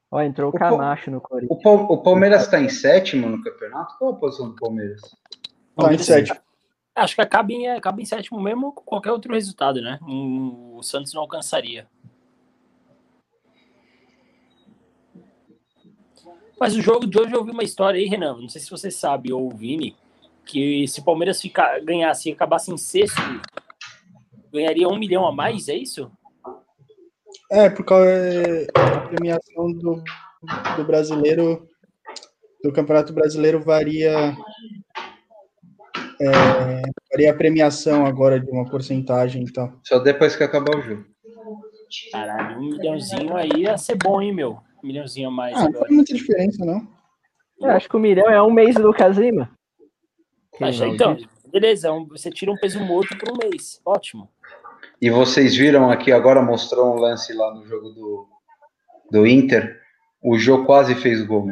Ó, 0.09 0.21
entrou 0.21 0.49
o, 0.49 0.53
Camacho 0.53 1.11
no 1.11 1.19
Corinthians. 1.19 1.59
O, 1.65 1.69
o 1.93 1.97
Palmeiras 2.01 2.43
está 2.43 2.59
em 2.59 2.69
sétimo 2.69 3.27
no 3.27 3.43
campeonato? 3.43 3.97
Qual 3.97 4.11
a 4.11 4.15
posição 4.15 4.49
do 4.49 4.55
Palmeiras? 4.55 5.01
Está 5.01 5.93
em 5.93 5.97
tá 5.97 6.03
sétimo. 6.03 6.39
Acho 6.95 7.15
que 7.15 7.21
acaba 7.21 7.51
em, 7.51 7.67
acaba 7.69 8.01
em 8.01 8.05
sétimo 8.05 8.41
mesmo 8.41 8.71
com 8.71 8.83
qualquer 8.83 9.11
outro 9.11 9.33
resultado, 9.33 9.81
né? 9.81 9.99
O 10.01 10.81
Santos 10.81 11.13
não 11.13 11.21
alcançaria. 11.21 11.87
Mas 16.59 16.75
o 16.75 16.81
jogo 16.81 17.05
de 17.05 17.19
hoje 17.19 17.33
eu 17.33 17.39
ouvi 17.39 17.51
uma 17.51 17.63
história 17.63 17.99
aí, 17.99 18.07
Renan. 18.07 18.37
Não 18.37 18.49
sei 18.49 18.61
se 18.61 18.71
você 18.71 18.89
sabe 18.89 19.31
ou 19.31 19.45
o 19.45 19.55
Vini, 19.55 19.95
que 20.43 20.87
se 20.87 21.01
o 21.01 21.03
Palmeiras 21.03 21.39
ficar, 21.39 21.79
ganhasse 21.81 22.29
e 22.29 22.31
acabasse 22.31 22.71
em 22.71 22.77
sexto, 22.77 23.21
ganharia 24.51 24.87
um 24.87 24.97
milhão 24.97 25.27
a 25.27 25.31
mais, 25.31 25.69
é 25.69 25.75
isso? 25.75 26.11
É, 27.49 27.69
por 27.69 27.85
causa 27.85 28.09
da 28.73 29.01
premiação 29.01 29.71
do, 29.71 30.03
do 30.75 30.83
brasileiro, 30.85 31.67
do 32.61 32.73
Campeonato 32.73 33.13
Brasileiro 33.13 33.61
varia, 33.61 34.35
é, 36.19 36.81
varia 37.11 37.31
a 37.31 37.35
premiação 37.35 38.05
agora 38.05 38.39
de 38.39 38.51
uma 38.51 38.69
porcentagem 38.69 39.43
então. 39.43 39.79
Só 39.83 39.99
depois 39.99 40.35
que 40.35 40.43
acabar 40.43 40.75
o 40.75 40.81
jogo. 40.81 41.05
Caralho, 42.11 42.57
um 42.57 42.69
milhãozinho 42.71 43.35
aí 43.35 43.49
ia 43.55 43.77
ser 43.77 43.95
bom, 43.95 44.21
hein, 44.21 44.33
meu? 44.33 44.59
Um 44.83 44.87
milhãozinho 44.87 45.29
a 45.29 45.31
mais. 45.31 45.55
Ah, 45.55 45.69
não 45.69 45.83
tem 45.83 45.95
muita 45.95 46.13
diferença, 46.13 46.65
não. 46.65 46.85
Eu 47.59 47.71
acho 47.71 47.89
que 47.89 47.95
o 47.95 47.99
milhão 47.99 48.29
é 48.29 48.41
um 48.43 48.51
mês 48.51 48.75
do 48.75 48.83
Lucas 48.83 49.17
Lima. 49.17 49.49
então, 50.93 51.17
beleza, 51.51 51.89
você 52.09 52.29
tira 52.29 52.51
um 52.51 52.57
peso 52.57 52.79
morto 52.79 53.17
por 53.17 53.31
um 53.31 53.37
mês. 53.37 53.81
Ótimo. 53.85 54.29
E 54.99 55.11
vocês 55.11 55.55
viram 55.55 55.91
aqui, 55.91 56.11
agora 56.11 56.41
mostrou 56.41 56.95
um 56.95 56.99
lance 56.99 57.31
lá 57.31 57.53
no 57.53 57.65
jogo 57.65 57.89
do, 57.89 58.27
do 59.11 59.27
Inter. 59.27 59.79
O 60.23 60.39
Jô 60.39 60.65
quase 60.65 60.95
fez 60.95 61.23
gol. 61.23 61.47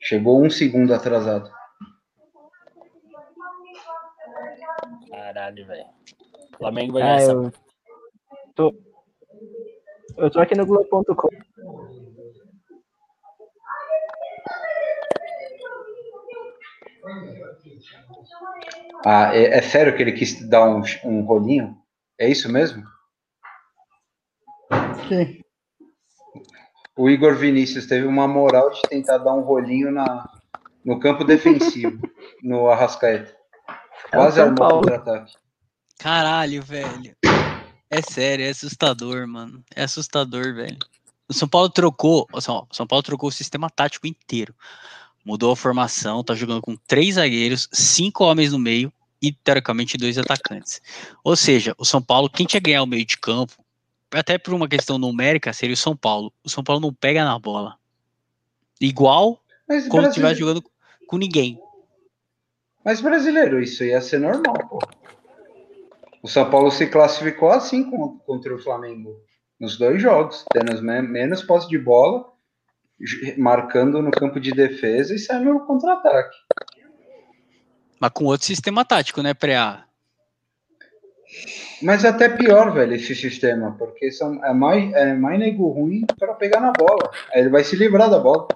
Chegou 0.00 0.44
um 0.44 0.50
segundo 0.50 0.92
atrasado. 0.92 1.48
Caralho, 5.10 5.66
velho. 5.66 5.86
Flamengo 6.58 6.94
vai 6.94 7.02
ganhar 7.02 7.18
ah, 7.18 7.32
eu... 7.32 7.52
Tô... 8.54 8.74
eu 10.16 10.30
tô 10.30 10.40
aqui 10.40 10.56
no 10.56 10.66
Globo.com. 10.66 11.28
Ah, 19.04 19.36
é, 19.36 19.58
é, 19.58 19.62
sério 19.62 19.94
que 19.96 20.02
ele 20.02 20.12
quis 20.12 20.48
dar 20.48 20.68
um, 20.68 20.82
um 21.04 21.22
rolinho? 21.22 21.85
É 22.18 22.28
isso 22.28 22.50
mesmo? 22.50 22.84
Sim. 25.08 25.40
O 26.96 27.10
Igor 27.10 27.36
Vinícius 27.36 27.86
teve 27.86 28.06
uma 28.06 28.26
moral 28.26 28.70
de 28.70 28.80
tentar 28.82 29.18
dar 29.18 29.34
um 29.34 29.42
rolinho 29.42 29.92
na, 29.92 30.26
no 30.84 30.98
campo 30.98 31.24
defensivo, 31.24 32.00
no 32.42 32.68
Arrascaeta. 32.68 33.36
É 34.12 34.16
Quase 34.16 34.40
armou 34.40 34.66
o 34.66 34.70
contra-ataque. 34.80 35.34
Caralho, 35.98 36.62
velho. 36.62 37.14
É 37.90 38.02
sério, 38.02 38.44
é 38.44 38.50
assustador, 38.50 39.26
mano. 39.26 39.62
É 39.74 39.84
assustador, 39.84 40.54
velho. 40.54 40.78
O 41.28 41.34
São 41.34 41.48
Paulo 41.48 41.68
trocou, 41.68 42.26
o 42.32 42.40
São 42.40 42.86
Paulo 42.88 43.02
trocou 43.02 43.28
o 43.28 43.32
sistema 43.32 43.68
tático 43.68 44.06
inteiro 44.06 44.54
mudou 45.26 45.50
a 45.50 45.56
formação, 45.56 46.22
tá 46.22 46.36
jogando 46.36 46.62
com 46.62 46.76
três 46.76 47.16
zagueiros, 47.16 47.68
cinco 47.72 48.22
homens 48.22 48.52
no 48.52 48.60
meio 48.60 48.92
e, 49.28 49.32
teoricamente, 49.32 49.96
dois 49.96 50.18
atacantes. 50.18 50.80
Ou 51.24 51.36
seja, 51.36 51.74
o 51.78 51.84
São 51.84 52.00
Paulo, 52.02 52.30
quem 52.30 52.46
tinha 52.46 52.60
ganhar 52.60 52.82
o 52.82 52.86
meio 52.86 53.04
de 53.04 53.18
campo, 53.18 53.52
até 54.12 54.38
por 54.38 54.54
uma 54.54 54.68
questão 54.68 54.98
numérica, 54.98 55.52
seria 55.52 55.74
o 55.74 55.76
São 55.76 55.96
Paulo. 55.96 56.32
O 56.44 56.48
São 56.48 56.62
Paulo 56.62 56.80
não 56.80 56.92
pega 56.92 57.24
na 57.24 57.38
bola. 57.38 57.76
Igual 58.80 59.40
Mas 59.68 59.88
quando 59.88 60.08
estiver 60.08 60.34
jogando 60.34 60.62
com 61.06 61.16
ninguém. 61.16 61.58
Mas 62.84 63.00
brasileiro, 63.00 63.60
isso 63.60 63.82
ia 63.82 64.00
ser 64.00 64.20
normal, 64.20 64.54
pô. 64.68 64.78
O 66.22 66.28
São 66.28 66.48
Paulo 66.50 66.70
se 66.70 66.86
classificou 66.86 67.50
assim 67.50 67.90
contra 68.26 68.54
o 68.54 68.58
Flamengo 68.58 69.16
nos 69.58 69.78
dois 69.78 70.00
jogos, 70.02 70.44
tendo 70.52 70.82
menos 70.82 71.42
posse 71.42 71.68
de 71.68 71.78
bola 71.78 72.24
marcando 73.36 74.00
no 74.00 74.10
campo 74.10 74.40
de 74.40 74.52
defesa 74.52 75.14
e 75.14 75.18
saindo 75.18 75.52
no 75.52 75.66
contra-ataque. 75.66 76.36
Mas 78.00 78.10
com 78.10 78.24
outro 78.24 78.46
sistema 78.46 78.84
tático, 78.84 79.22
né, 79.22 79.34
Preá? 79.34 79.84
Mas 81.82 82.04
até 82.04 82.28
pior, 82.28 82.72
velho, 82.72 82.94
esse 82.94 83.14
sistema, 83.14 83.74
porque 83.78 84.10
são, 84.10 84.42
é, 84.44 84.52
mais, 84.54 84.92
é 84.94 85.14
mais 85.14 85.38
nego 85.38 85.68
ruim 85.68 86.04
para 86.18 86.34
pegar 86.34 86.60
na 86.60 86.72
bola. 86.72 87.10
Aí 87.32 87.40
ele 87.40 87.50
vai 87.50 87.64
se 87.64 87.76
livrar 87.76 88.08
da 88.08 88.18
bola. 88.18 88.48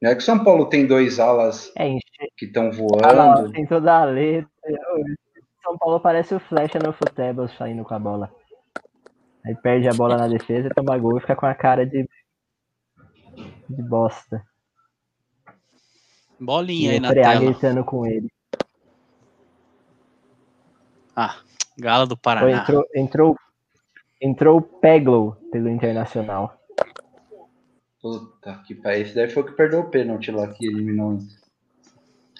Não 0.00 0.10
é 0.10 0.14
que 0.14 0.22
São 0.22 0.42
Paulo 0.42 0.66
tem 0.66 0.86
dois 0.86 1.18
alas 1.18 1.72
é, 1.76 1.88
que 2.36 2.46
estão 2.46 2.70
voando. 2.70 3.04
Ah, 3.04 3.50
tem 3.52 3.66
toda 3.66 4.00
a 4.00 4.04
letra. 4.04 4.48
São 5.62 5.76
Paulo 5.76 6.00
parece 6.00 6.34
o 6.34 6.40
Flecha 6.40 6.78
no 6.78 6.92
futebol 6.92 7.48
saindo 7.48 7.84
com 7.84 7.94
a 7.94 7.98
bola. 7.98 8.32
Aí 9.44 9.54
perde 9.56 9.88
a 9.88 9.94
bola 9.94 10.16
na 10.16 10.28
defesa, 10.28 10.70
toma 10.74 10.96
gol 10.98 11.18
e 11.18 11.20
fica 11.20 11.36
com 11.36 11.46
a 11.46 11.54
cara 11.54 11.84
de, 11.84 12.08
de 13.68 13.82
bosta. 13.82 14.42
Bolinha 16.40 16.90
e 16.90 16.94
aí 16.94 17.00
na 17.00 17.12
tela. 17.12 17.40
gritando 17.40 17.84
com 17.84 18.06
ele. 18.06 18.28
Ah, 21.14 21.36
Gala 21.76 22.06
do 22.06 22.16
Paraná. 22.16 22.62
entrou, 22.62 22.84
entrou, 22.94 23.36
entrou 24.20 24.58
o 24.58 24.62
Peglow 24.62 25.36
pelo 25.50 25.68
Internacional. 25.68 26.56
Puta 28.00 28.62
que 28.66 28.74
pariu. 28.74 29.02
Esse 29.02 29.14
daí 29.14 29.28
foi 29.28 29.42
o 29.42 29.46
que 29.46 29.52
perdeu 29.52 29.80
o 29.80 29.90
pênalti 29.90 30.30
lá 30.30 30.46
que 30.48 30.66
eliminou. 30.66 31.18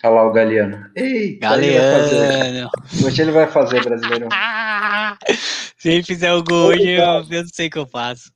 Olha 0.04 0.14
lá 0.14 0.26
o 0.26 0.32
Galeano. 0.32 0.90
Ei, 0.94 1.36
Galeano. 1.38 2.70
Hoje 3.04 3.22
ele 3.22 3.32
vai 3.32 3.48
fazer, 3.48 3.82
brasileiro. 3.82 4.28
Se 5.76 5.90
ele 5.90 6.02
fizer 6.04 6.32
o 6.32 6.42
gol 6.42 6.68
hoje, 6.68 6.88
eu, 6.88 7.02
eu 7.02 7.42
não 7.42 7.48
sei 7.48 7.66
o 7.66 7.70
que 7.70 7.78
eu 7.78 7.86
faço. 7.86 8.32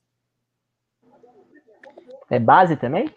É 2.29 2.39
base 2.39 2.75
também? 2.75 3.09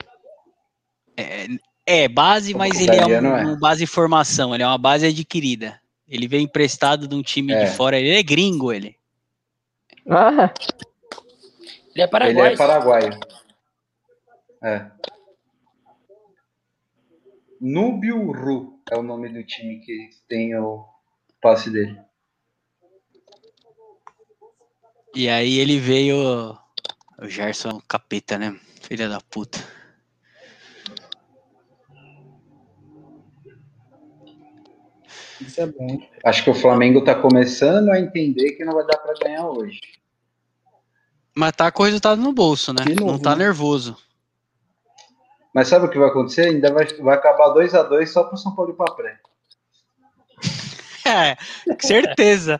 É, 1.17 1.47
é 1.87 2.09
base, 2.09 2.53
mas 2.53 2.81
ele 2.81 2.97
é, 2.97 3.07
um, 3.07 3.11
é 3.13 3.45
uma 3.45 3.57
base 3.57 3.87
formação, 3.87 4.53
ele 4.53 4.65
é 4.65 4.67
uma 4.67 4.77
base 4.77 5.07
adquirida. 5.07 5.81
Ele 6.09 6.27
veio 6.27 6.43
emprestado 6.43 7.07
de 7.07 7.15
um 7.15 7.23
time 7.23 7.53
é. 7.53 7.65
de 7.65 7.71
fora, 7.77 7.99
ele 7.99 8.17
é 8.17 8.23
gringo, 8.23 8.73
ele. 8.73 8.97
Ah. 10.09 10.53
Ele 11.95 12.03
é 12.03 12.07
paraguaio. 12.07 12.47
Ele 12.47 12.55
é 12.55 12.57
paraguaio. 12.57 13.21
É. 14.63 14.91
Núbio 17.61 18.33
Ru 18.33 18.81
é 18.91 18.97
o 18.97 19.03
nome 19.03 19.29
do 19.29 19.43
time 19.45 19.81
que 19.81 20.11
tem 20.29 20.55
o 20.57 20.85
passe 21.41 21.71
dele. 21.71 21.99
E 25.15 25.29
aí 25.29 25.59
ele 25.59 25.79
veio. 25.79 26.59
O 27.19 27.29
Gerson 27.29 27.81
capeta, 27.89 28.37
né? 28.37 28.61
Filha 28.83 29.09
da 29.09 29.21
puta. 29.21 29.59
Isso 35.47 35.61
é 35.61 35.67
bom. 35.67 35.99
Acho 36.25 36.45
que 36.45 36.51
o 36.51 36.55
Flamengo 36.55 37.05
tá 37.05 37.15
começando 37.15 37.91
a 37.91 38.01
entender 38.01 38.53
que 38.53 38.65
não 38.65 38.75
vai 38.75 38.87
dar 38.87 38.99
para 38.99 39.15
ganhar 39.15 39.47
hoje. 39.47 39.81
Mas 41.35 41.53
tá 41.53 41.71
com 41.71 41.83
o 41.83 41.87
resultado 41.87 42.21
no 42.21 42.33
bolso, 42.33 42.73
né? 42.73 42.85
Novo, 42.99 43.13
não 43.13 43.19
tá 43.19 43.37
né? 43.37 43.45
nervoso. 43.45 43.97
Mas 45.55 45.69
sabe 45.69 45.87
o 45.87 45.91
que 45.91 45.99
vai 45.99 46.09
acontecer? 46.09 46.49
Ainda 46.49 46.73
vai, 46.73 46.87
vai 46.87 47.17
acabar 47.17 47.51
2 47.51 47.75
a 47.75 47.83
2 47.83 48.11
só 48.11 48.25
pro 48.25 48.37
São 48.37 48.55
Paulo 48.55 48.73
ir 48.73 48.77
pra 48.77 48.93
pré. 48.95 49.19
é, 51.07 51.37
certeza. 51.81 52.59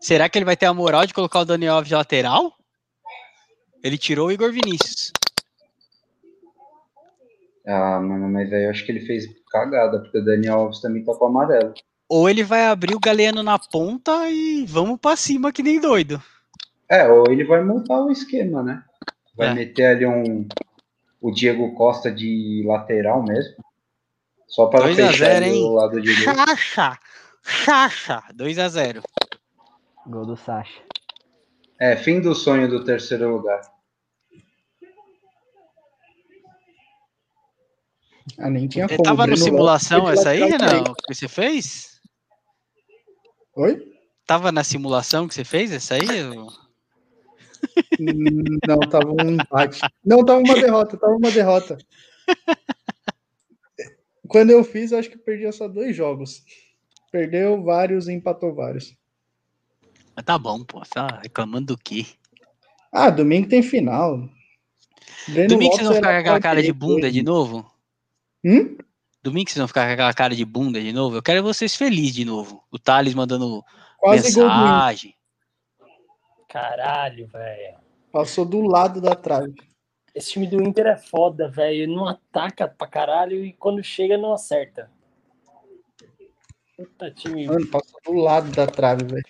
Será 0.00 0.28
que 0.28 0.38
ele 0.38 0.44
vai 0.44 0.56
ter 0.56 0.66
a 0.66 0.74
moral 0.74 1.06
de 1.06 1.14
colocar 1.14 1.40
o 1.40 1.44
Daniel 1.44 1.74
Alves 1.74 1.88
de 1.88 1.94
lateral? 1.94 2.52
Ele 3.82 3.98
tirou 3.98 4.28
o 4.28 4.32
Igor 4.32 4.52
Vinícius. 4.52 5.12
Ah, 7.66 8.00
mano, 8.00 8.28
mas 8.28 8.52
aí 8.52 8.64
eu 8.64 8.70
acho 8.70 8.84
que 8.84 8.92
ele 8.92 9.00
fez 9.00 9.26
cagada, 9.50 10.00
porque 10.00 10.18
o 10.18 10.24
Daniel 10.24 10.60
Alves 10.60 10.80
também 10.80 11.04
tá 11.04 11.12
com 11.14 11.26
amarelo. 11.26 11.74
Ou 12.08 12.30
ele 12.30 12.44
vai 12.44 12.66
abrir 12.66 12.94
o 12.94 13.00
Galeano 13.00 13.42
na 13.42 13.58
ponta 13.58 14.30
e 14.30 14.64
vamos 14.66 15.00
para 15.00 15.16
cima 15.16 15.52
que 15.52 15.62
nem 15.62 15.80
doido. 15.80 16.22
É, 16.88 17.08
ou 17.08 17.24
ele 17.28 17.44
vai 17.44 17.64
montar 17.64 18.00
o 18.00 18.10
esquema, 18.10 18.62
né? 18.62 18.84
Vai 19.36 19.48
é. 19.48 19.54
meter 19.54 19.86
ali 19.86 20.06
um 20.06 20.46
o 21.20 21.32
Diego 21.32 21.74
Costa 21.74 22.12
de 22.12 22.62
lateral 22.64 23.22
mesmo. 23.24 23.56
Só 24.46 24.66
para 24.66 24.94
fechar 24.94 25.42
0, 25.42 25.56
o 25.56 25.74
lado 25.74 26.00
direito. 26.00 26.22
Chacha! 26.22 26.98
Chacha! 27.42 28.22
2 28.32 28.58
a 28.60 28.68
0 28.68 29.02
Gol 30.06 30.24
do 30.24 30.36
Sacha. 30.36 30.80
É, 31.80 31.96
fim 31.96 32.20
do 32.20 32.34
sonho 32.34 32.68
do 32.68 32.84
terceiro 32.84 33.28
lugar. 33.28 33.60
Ah, 38.38 38.50
nem 38.50 38.66
tinha 38.66 38.88
como. 38.88 39.02
Tava 39.02 39.26
no 39.26 39.36
simulação 39.36 40.08
essa 40.10 40.30
aí, 40.30 40.58
não? 40.58 40.94
Que 41.06 41.14
você 41.14 41.28
fez? 41.28 42.00
Oi? 43.54 43.92
Tava 44.26 44.50
na 44.50 44.64
simulação 44.64 45.28
que 45.28 45.34
você 45.34 45.44
fez 45.44 45.70
essa 45.72 45.94
aí? 45.94 46.06
Não, 48.66 48.80
tava 48.80 49.12
um 49.12 49.30
empate. 49.30 49.80
Não, 50.04 50.24
tava 50.24 50.40
uma 50.40 50.54
derrota, 50.54 50.96
tava 50.96 51.14
uma 51.14 51.30
derrota. 51.30 51.78
Quando 54.28 54.50
eu 54.50 54.64
fiz, 54.64 54.90
eu 54.90 54.98
acho 54.98 55.08
que 55.08 55.16
perdi 55.16 55.50
só 55.52 55.68
dois 55.68 55.94
jogos. 55.94 56.42
Perdeu 57.12 57.62
vários 57.62 58.08
e 58.08 58.12
empatou 58.12 58.52
vários. 58.52 58.96
Mas 60.14 60.24
tá 60.24 60.36
bom, 60.36 60.64
pô. 60.64 60.80
Tá 60.80 61.20
reclamando 61.22 61.74
do 61.74 61.78
quê? 61.78 62.04
Ah, 62.92 63.10
domingo 63.10 63.48
tem 63.48 63.62
final. 63.62 64.28
Domingo 65.28 65.76
vocês 65.76 65.86
vão 65.86 65.94
ficar 65.94 66.12
com 66.12 66.18
aquela 66.20 66.40
cara 66.40 66.62
de 66.62 66.72
bunda 66.72 67.10
de 67.10 67.22
novo? 67.22 67.70
Hum? 68.46 68.78
Domingo 69.24 69.50
vocês 69.50 69.58
vão 69.58 69.66
ficar 69.66 69.88
com 69.88 69.92
aquela 69.94 70.14
cara 70.14 70.36
de 70.36 70.44
bunda 70.44 70.80
de 70.80 70.92
novo? 70.92 71.16
Eu 71.16 71.22
quero 71.22 71.42
vocês 71.42 71.74
felizes 71.74 72.14
de 72.14 72.24
novo. 72.24 72.62
O 72.70 72.78
Thales 72.78 73.12
mandando 73.12 73.60
Quase 73.98 74.38
mensagem. 74.38 75.16
Caralho, 76.48 77.26
velho. 77.26 77.76
Passou 78.12 78.44
do 78.44 78.60
lado 78.60 79.00
da 79.00 79.16
trave. 79.16 79.52
Esse 80.14 80.30
time 80.30 80.46
do 80.46 80.62
Inter 80.62 80.86
é 80.86 80.96
foda, 80.96 81.48
velho. 81.48 81.88
Não 81.88 82.06
ataca 82.06 82.68
pra 82.68 82.86
caralho 82.86 83.44
e 83.44 83.52
quando 83.52 83.82
chega 83.82 84.16
não 84.16 84.32
acerta. 84.32 84.88
Puta 86.76 87.10
time. 87.10 87.48
Mano, 87.48 87.66
passou 87.66 88.00
do 88.04 88.12
lado 88.12 88.50
da 88.52 88.68
trave, 88.68 89.04
velho. 89.06 89.24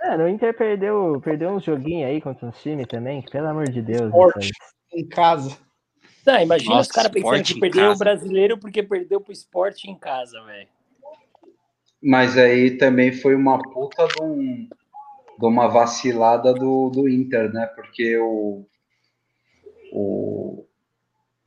É, 0.00 0.16
no 0.16 0.28
Inter 0.28 0.56
perdeu, 0.56 1.20
perdeu 1.24 1.50
uns 1.50 1.64
joguinhos 1.64 2.08
aí 2.08 2.20
contra 2.20 2.46
uns 2.46 2.62
times 2.62 2.86
também, 2.86 3.20
que, 3.20 3.32
pelo 3.32 3.48
amor 3.48 3.68
de 3.68 3.82
Deus. 3.82 4.12
Forte, 4.12 4.52
em 4.92 5.06
casa. 5.08 5.58
Não, 6.26 6.40
imagina 6.40 6.74
Nossa, 6.76 6.90
os 6.90 6.94
caras 6.94 7.10
pensando 7.10 7.42
que 7.42 7.60
perdeu 7.60 7.92
o 7.92 7.98
brasileiro 7.98 8.58
porque 8.58 8.82
perdeu 8.82 9.20
pro 9.20 9.32
esporte 9.32 9.90
em 9.90 9.96
casa, 9.96 10.42
velho. 10.44 10.68
Mas 12.02 12.36
aí 12.36 12.76
também 12.76 13.12
foi 13.12 13.34
uma 13.34 13.58
puta 13.58 14.06
de, 14.06 14.22
um, 14.22 14.68
de 15.38 15.46
uma 15.46 15.68
vacilada 15.68 16.52
do, 16.52 16.90
do 16.90 17.08
Inter, 17.08 17.52
né? 17.52 17.66
Porque 17.74 18.16
o, 18.18 18.64
o. 19.92 20.64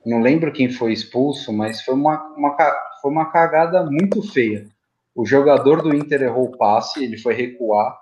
Não 0.05 0.21
lembro 0.21 0.51
quem 0.51 0.69
foi 0.69 0.91
expulso, 0.91 1.53
mas 1.53 1.81
foi 1.81 1.93
uma, 1.93 2.21
uma, 2.35 2.57
foi 3.01 3.11
uma 3.11 3.31
cagada 3.31 3.83
muito 3.83 4.21
feia. 4.21 4.67
O 5.15 5.25
jogador 5.25 5.81
do 5.81 5.95
Inter 5.95 6.23
errou 6.23 6.45
o 6.45 6.57
passe, 6.57 7.03
ele 7.03 7.17
foi 7.17 7.33
recuar. 7.33 7.97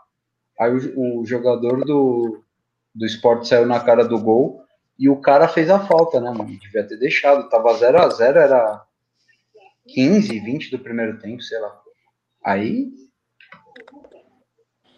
Aí 0.59 0.71
o, 0.71 1.21
o 1.21 1.25
jogador 1.25 1.85
do, 1.85 2.43
do 2.95 3.05
esporte 3.05 3.47
saiu 3.47 3.65
na 3.65 3.79
cara 3.79 4.03
do 4.03 4.19
gol 4.19 4.61
e 5.01 5.09
o 5.09 5.19
cara 5.19 5.47
fez 5.47 5.67
a 5.67 5.79
falta, 5.79 6.21
né, 6.21 6.29
mano? 6.29 6.45
Devia 6.45 6.87
ter 6.87 6.95
deixado. 6.95 7.49
Tava 7.49 7.73
0 7.73 7.99
a 7.99 8.07
0 8.07 8.37
era 8.37 8.85
15, 9.87 10.39
20 10.39 10.69
do 10.69 10.77
primeiro 10.77 11.17
tempo, 11.17 11.41
sei 11.41 11.59
lá. 11.59 11.81
Aí. 12.45 12.91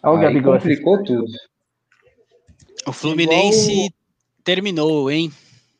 Olha 0.02 0.18
o 0.18 0.20
Gabigol. 0.20 0.52
Complicou 0.52 1.02
tudo. 1.02 1.32
O 2.86 2.92
Fluminense 2.92 3.72
Igual... 3.72 3.90
terminou, 4.44 5.10
hein? 5.10 5.32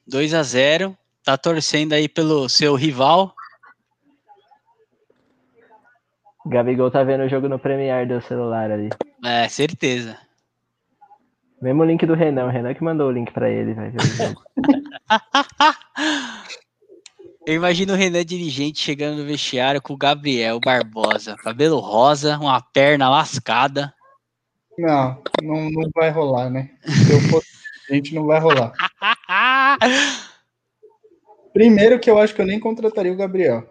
2 0.06 0.32
a 0.32 0.42
0 0.42 0.96
Tá 1.22 1.36
torcendo 1.36 1.92
aí 1.92 2.08
pelo 2.08 2.48
seu 2.48 2.74
rival. 2.74 3.34
Gabigol 6.46 6.90
tá 6.90 7.02
vendo 7.02 7.24
o 7.24 7.28
jogo 7.28 7.46
no 7.46 7.58
Premiere 7.58 8.08
do 8.08 8.22
celular 8.22 8.70
ali. 8.70 8.88
É, 9.22 9.46
certeza. 9.50 10.18
Mesmo 11.64 11.82
link 11.82 12.04
do 12.04 12.12
Renan, 12.12 12.44
o 12.44 12.50
Renan 12.50 12.74
que 12.74 12.84
mandou 12.84 13.08
o 13.08 13.10
link 13.10 13.32
pra 13.32 13.48
ele, 13.48 13.72
vai 13.72 13.88
ver 13.88 13.98
o 13.98 14.04
jogo. 14.04 14.42
Eu 17.46 17.54
imagino 17.54 17.94
o 17.94 17.96
Renan 17.96 18.22
dirigente 18.22 18.78
chegando 18.78 19.16
no 19.16 19.24
vestiário 19.24 19.80
com 19.80 19.94
o 19.94 19.96
Gabriel 19.96 20.60
Barbosa, 20.60 21.36
cabelo 21.36 21.78
rosa, 21.78 22.38
uma 22.38 22.60
perna 22.60 23.08
lascada. 23.08 23.94
Não, 24.78 25.22
não, 25.42 25.70
não 25.70 25.88
vai 25.94 26.10
rolar, 26.10 26.50
né? 26.50 26.68
Se 26.82 27.14
eu 27.14 27.20
fosse 27.30 27.48
gente, 27.88 28.14
não 28.14 28.26
vai 28.26 28.40
rolar. 28.40 28.74
Primeiro 31.54 31.98
que 31.98 32.10
eu 32.10 32.18
acho 32.18 32.34
que 32.34 32.42
eu 32.42 32.46
nem 32.46 32.60
contrataria 32.60 33.10
o 33.10 33.16
Gabriel. 33.16 33.66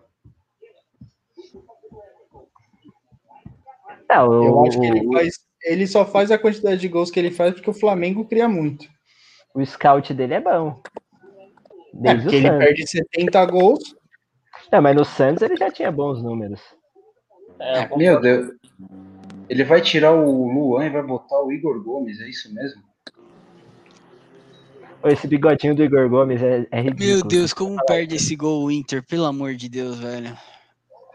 É, 4.09 4.19
o, 4.19 4.33
eu 4.33 4.65
acho 4.65 4.79
que 4.79 4.87
ele, 4.87 5.13
faz, 5.13 5.42
ele 5.64 5.88
só 5.88 6.06
faz 6.06 6.31
a 6.31 6.38
quantidade 6.38 6.81
de 6.81 6.88
gols 6.88 7.10
que 7.10 7.19
ele 7.19 7.31
faz 7.31 7.53
porque 7.53 7.69
o 7.69 7.73
Flamengo 7.73 8.26
cria 8.26 8.48
muito. 8.48 8.88
O 9.53 9.65
scout 9.65 10.14
dele 10.14 10.35
é 10.35 10.41
bom. 10.41 10.81
É, 12.03 12.15
porque 12.15 12.35
ele 12.35 12.49
perde 12.52 12.88
70 12.88 13.45
gols. 13.45 13.95
É, 14.72 14.80
mas 14.80 14.95
no 14.95 15.06
Santos 15.06 15.44
ele 15.44 15.56
já 15.56 15.69
tinha 15.69 15.91
bons 15.91 16.22
números. 16.22 16.60
É, 17.60 17.95
Meu 17.95 18.19
Deus. 18.19 18.52
Ele 19.48 19.64
vai 19.64 19.81
tirar 19.81 20.14
o 20.14 20.52
Luan 20.52 20.85
e 20.85 20.90
vai 20.90 21.03
botar 21.03 21.40
o 21.41 21.52
Igor 21.52 21.81
Gomes, 21.84 22.19
é 22.19 22.27
isso 22.27 22.52
mesmo? 22.53 22.81
Esse 25.06 25.27
bigodinho 25.27 25.76
do 25.76 25.84
Igor 25.84 26.10
Gomes 26.10 26.41
é, 26.41 26.65
é 26.72 26.81
ridículo. 26.81 27.07
Meu 27.07 27.23
Deus, 27.23 27.53
como 27.53 27.76
perde 27.85 28.15
esse 28.15 28.35
gol 28.35 28.64
o 28.64 28.72
Inter, 28.72 29.03
pelo 29.06 29.26
amor 29.26 29.53
de 29.53 29.68
Deus, 29.69 29.99
velho. 29.99 30.35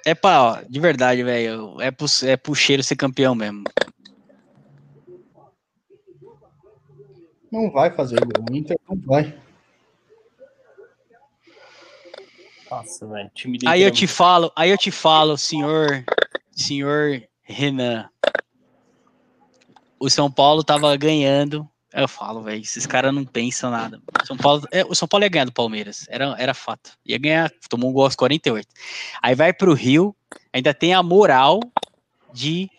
É 0.07 0.15
pra, 0.15 0.43
ó, 0.43 0.59
de 0.69 0.79
verdade, 0.79 1.23
velho. 1.23 1.81
É 1.81 1.91
pro, 1.91 2.07
é 2.25 2.37
pro 2.37 2.55
cheiro 2.55 2.83
ser 2.83 2.97
campeão 2.97 3.35
mesmo. 3.35 3.65
Não 7.51 7.70
vai 7.70 7.91
fazer 7.95 8.20
gol. 8.20 8.45
O 8.51 8.57
Inter 8.57 8.79
não 8.89 8.97
vai. 8.97 9.35
Nossa, 12.70 13.07
velho. 13.07 13.31
Aí 13.66 13.83
eu 13.83 13.91
te 13.91 14.07
falo, 14.07 14.53
aí 14.55 14.70
eu 14.70 14.77
te 14.77 14.91
falo, 14.91 15.37
senhor, 15.39 16.05
senhor 16.53 17.23
Renan. 17.43 18.09
O 19.99 20.11
São 20.11 20.31
Paulo 20.31 20.62
tava 20.62 20.95
ganhando. 20.97 21.69
Eu 21.93 22.07
falo, 22.07 22.43
velho, 22.43 22.61
esses 22.61 22.87
caras 22.87 23.15
não 23.15 23.25
pensam 23.25 23.70
nada. 23.70 24.01
São 24.25 24.37
Paulo, 24.37 24.62
é, 24.70 24.85
o 24.85 24.95
São 24.95 25.09
Paulo 25.09 25.25
ia 25.25 25.31
ganhar 25.31 25.47
do 25.47 25.53
Palmeiras, 25.53 26.07
era, 26.11 26.37
era 26.39 26.53
fato. 26.53 26.93
Ia 27.05 27.19
ganhar, 27.19 27.51
tomou 27.70 27.89
um 27.89 27.93
gol 27.93 28.05
aos 28.05 28.15
48. 28.15 28.69
Aí 29.23 29.35
vai 29.35 29.55
pro 29.55 29.73
Rio, 29.73 30.15
ainda 30.53 30.75
tem 30.75 30.93
a 30.93 31.03
moral 31.03 31.61
de 32.33 32.70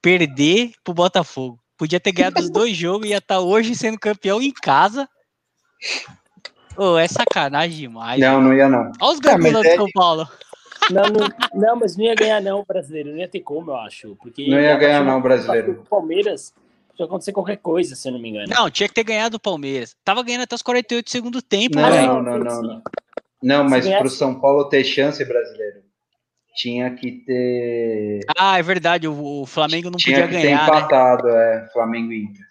perder 0.00 0.72
pro 0.82 0.94
Botafogo. 0.94 1.60
Podia 1.84 2.00
ter 2.00 2.12
ganhado 2.12 2.40
os 2.40 2.48
dois 2.48 2.74
jogos 2.74 3.06
e 3.06 3.10
ia 3.10 3.18
estar 3.18 3.34
tá 3.34 3.40
hoje 3.42 3.74
sendo 3.74 3.98
campeão 3.98 4.40
em 4.40 4.50
casa. 4.50 5.06
Oh, 6.78 6.96
é 6.96 7.06
sacanagem 7.06 7.76
demais. 7.76 8.18
Não, 8.18 8.40
não 8.40 8.54
ia 8.54 8.70
não. 8.70 8.90
Olha 9.02 9.12
os 9.12 9.20
ganhos 9.20 9.44
ah, 9.44 9.50
do 9.50 9.66
é... 9.66 9.76
São 9.76 9.86
Paulo. 9.92 10.26
Não, 10.90 11.02
não, 11.02 11.28
não, 11.52 11.76
mas 11.76 11.94
não 11.94 12.06
ia 12.06 12.14
ganhar 12.14 12.40
não 12.40 12.60
o 12.60 12.64
brasileiro. 12.64 13.10
Não 13.10 13.18
ia 13.18 13.28
ter 13.28 13.40
como, 13.40 13.70
eu 13.70 13.76
acho. 13.76 14.16
Porque 14.16 14.48
não 14.48 14.58
ia 14.58 14.74
ganhar 14.78 15.04
não 15.04 15.18
o 15.18 15.20
brasileiro. 15.20 15.82
O 15.82 15.84
Palmeiras 15.86 16.54
podia 16.88 17.04
acontecer 17.04 17.32
qualquer 17.32 17.58
coisa, 17.58 17.94
se 17.94 18.08
eu 18.08 18.12
não 18.12 18.18
me 18.18 18.30
engano. 18.30 18.46
Não, 18.48 18.70
tinha 18.70 18.88
que 18.88 18.94
ter 18.94 19.04
ganhado 19.04 19.36
o 19.36 19.40
Palmeiras. 19.40 19.94
Tava 20.02 20.22
ganhando 20.22 20.44
até 20.44 20.54
os 20.54 20.62
48 20.62 21.04
do 21.04 21.10
segundo 21.10 21.42
tempo, 21.42 21.76
não, 21.76 21.90
né? 21.90 22.06
Não, 22.06 22.22
não, 22.22 22.38
não, 22.38 22.62
não. 22.62 22.82
Não, 23.42 23.64
mas 23.64 23.86
para 23.86 24.06
o 24.06 24.10
São 24.10 24.40
Paulo 24.40 24.70
ter 24.70 24.84
chance 24.84 25.22
brasileiro, 25.22 25.83
tinha 26.54 26.94
que 26.94 27.12
ter. 27.24 28.20
Ah, 28.36 28.58
é 28.58 28.62
verdade. 28.62 29.08
O, 29.08 29.42
o 29.42 29.46
Flamengo 29.46 29.90
não 29.90 29.96
tinha 29.96 30.22
podia 30.22 30.40
ganhar. 30.40 30.42
Tinha 30.42 30.58
que 30.58 30.66
ter 30.66 30.72
né? 30.72 30.78
empatado, 30.78 31.28
né? 31.28 31.56
é, 31.56 31.72
Flamengo 31.72 32.12
e 32.12 32.24
Inter. 32.24 32.44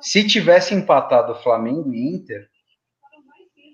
Se 0.00 0.26
tivesse 0.26 0.74
empatado 0.74 1.34
Flamengo 1.42 1.92
e 1.92 2.14
Inter, 2.14 2.48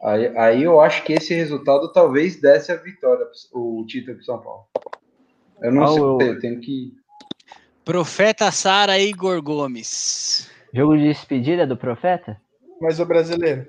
Aí, 0.02 0.38
aí 0.38 0.62
eu 0.62 0.80
acho 0.80 1.04
que 1.04 1.12
esse 1.12 1.34
resultado 1.34 1.92
talvez 1.92 2.40
desse 2.40 2.72
a 2.72 2.76
vitória, 2.76 3.26
o 3.52 3.84
título 3.86 4.16
para 4.16 4.24
São 4.24 4.40
Paulo. 4.40 4.64
Eu 5.60 5.72
não 5.72 5.82
oh, 5.82 6.18
sei, 6.18 6.30
eu 6.30 6.40
tenho 6.40 6.60
que. 6.60 6.94
Profeta 7.84 8.50
Sara 8.50 8.98
Igor 8.98 9.42
Gomes. 9.42 10.50
Jogo 10.72 10.96
de 10.96 11.04
despedida 11.04 11.66
do 11.66 11.76
Profeta? 11.76 12.40
Mas 12.80 12.98
o 12.98 13.04
brasileiro. 13.04 13.66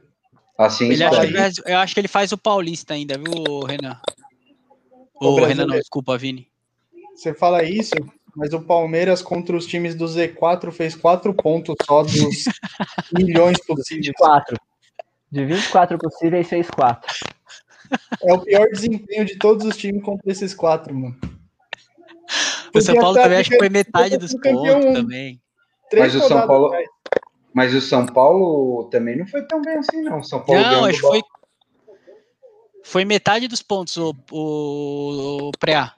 Assim 0.57 0.91
ele 0.91 1.03
acha 1.03 1.61
Eu 1.65 1.79
acho 1.79 1.93
que 1.93 1.99
ele 1.99 2.07
faz 2.07 2.31
o 2.31 2.37
Paulista 2.37 2.93
ainda, 2.93 3.17
viu, 3.17 3.61
Renan? 3.61 3.99
O, 5.21 5.39
o 5.39 5.45
Renan, 5.45 5.67
não, 5.67 5.77
desculpa, 5.77 6.17
Vini. 6.17 6.47
Você 7.15 7.31
fala 7.31 7.63
isso, 7.63 7.93
mas 8.35 8.53
o 8.53 8.61
Palmeiras 8.61 9.21
contra 9.21 9.55
os 9.55 9.67
times 9.67 9.93
do 9.93 10.05
Z4 10.05 10.71
fez 10.71 10.95
quatro 10.95 11.31
pontos 11.31 11.75
só 11.85 12.01
dos 12.01 12.11
milhões 13.13 13.63
possíveis. 13.63 14.11
Quatro. 14.17 14.57
De 15.31 15.45
24 15.45 15.99
possíveis, 15.99 16.47
fez 16.47 16.67
4. 16.71 17.07
É 18.23 18.33
o 18.33 18.39
pior 18.39 18.67
desempenho 18.69 19.23
de 19.23 19.37
todos 19.37 19.63
os 19.65 19.77
times 19.77 20.01
contra 20.01 20.31
esses 20.31 20.55
quatro, 20.55 20.93
mano. 20.95 21.15
O 22.73 22.81
São 22.81 22.95
Paulo 22.95 23.21
também 23.21 23.37
acho 23.37 23.49
que 23.51 23.59
foi 23.59 23.69
metade 23.69 24.17
dos 24.17 24.33
pontos 24.33 24.93
também. 24.93 25.39
Mas 25.93 26.15
o 26.15 26.21
São 26.21 26.47
Paulo. 26.47 26.71
Mas 27.53 27.73
o 27.75 27.81
São 27.81 28.05
Paulo 28.07 28.85
também 28.85 29.17
não 29.17 29.27
foi 29.27 29.45
tão 29.45 29.61
bem 29.61 29.75
assim, 29.75 30.01
não. 30.01 30.23
São 30.23 30.43
Paulo 30.43 30.61
não, 30.61 30.85
acho 30.85 30.99
que 30.99 31.07
foi. 31.07 31.21
Foi 32.83 33.05
metade 33.05 33.47
dos 33.47 33.61
pontos 33.61 33.97
o, 33.97 34.15
o, 34.31 35.49
o 35.49 35.51
pré-A. 35.59 35.93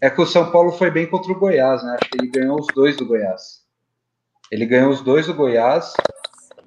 É 0.00 0.10
que 0.10 0.20
o 0.20 0.26
São 0.26 0.50
Paulo 0.50 0.72
foi 0.72 0.90
bem 0.90 1.06
contra 1.06 1.32
o 1.32 1.38
Goiás, 1.38 1.82
né? 1.82 1.96
Acho 2.00 2.10
que 2.10 2.18
ele 2.18 2.30
ganhou 2.30 2.60
os 2.60 2.66
dois 2.74 2.96
do 2.96 3.06
Goiás. 3.06 3.62
Ele 4.50 4.64
ganhou 4.64 4.90
os 4.90 5.00
dois 5.00 5.26
do 5.26 5.34
Goiás 5.34 5.92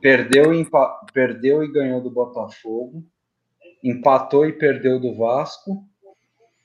Perdeu, 0.02 0.52
perdeu 1.14 1.64
e 1.64 1.72
ganhou 1.72 2.02
do 2.02 2.10
Botafogo. 2.10 3.04
Empatou 3.84 4.48
e 4.48 4.52
perdeu 4.52 5.00
do 5.00 5.16
Vasco. 5.16 5.86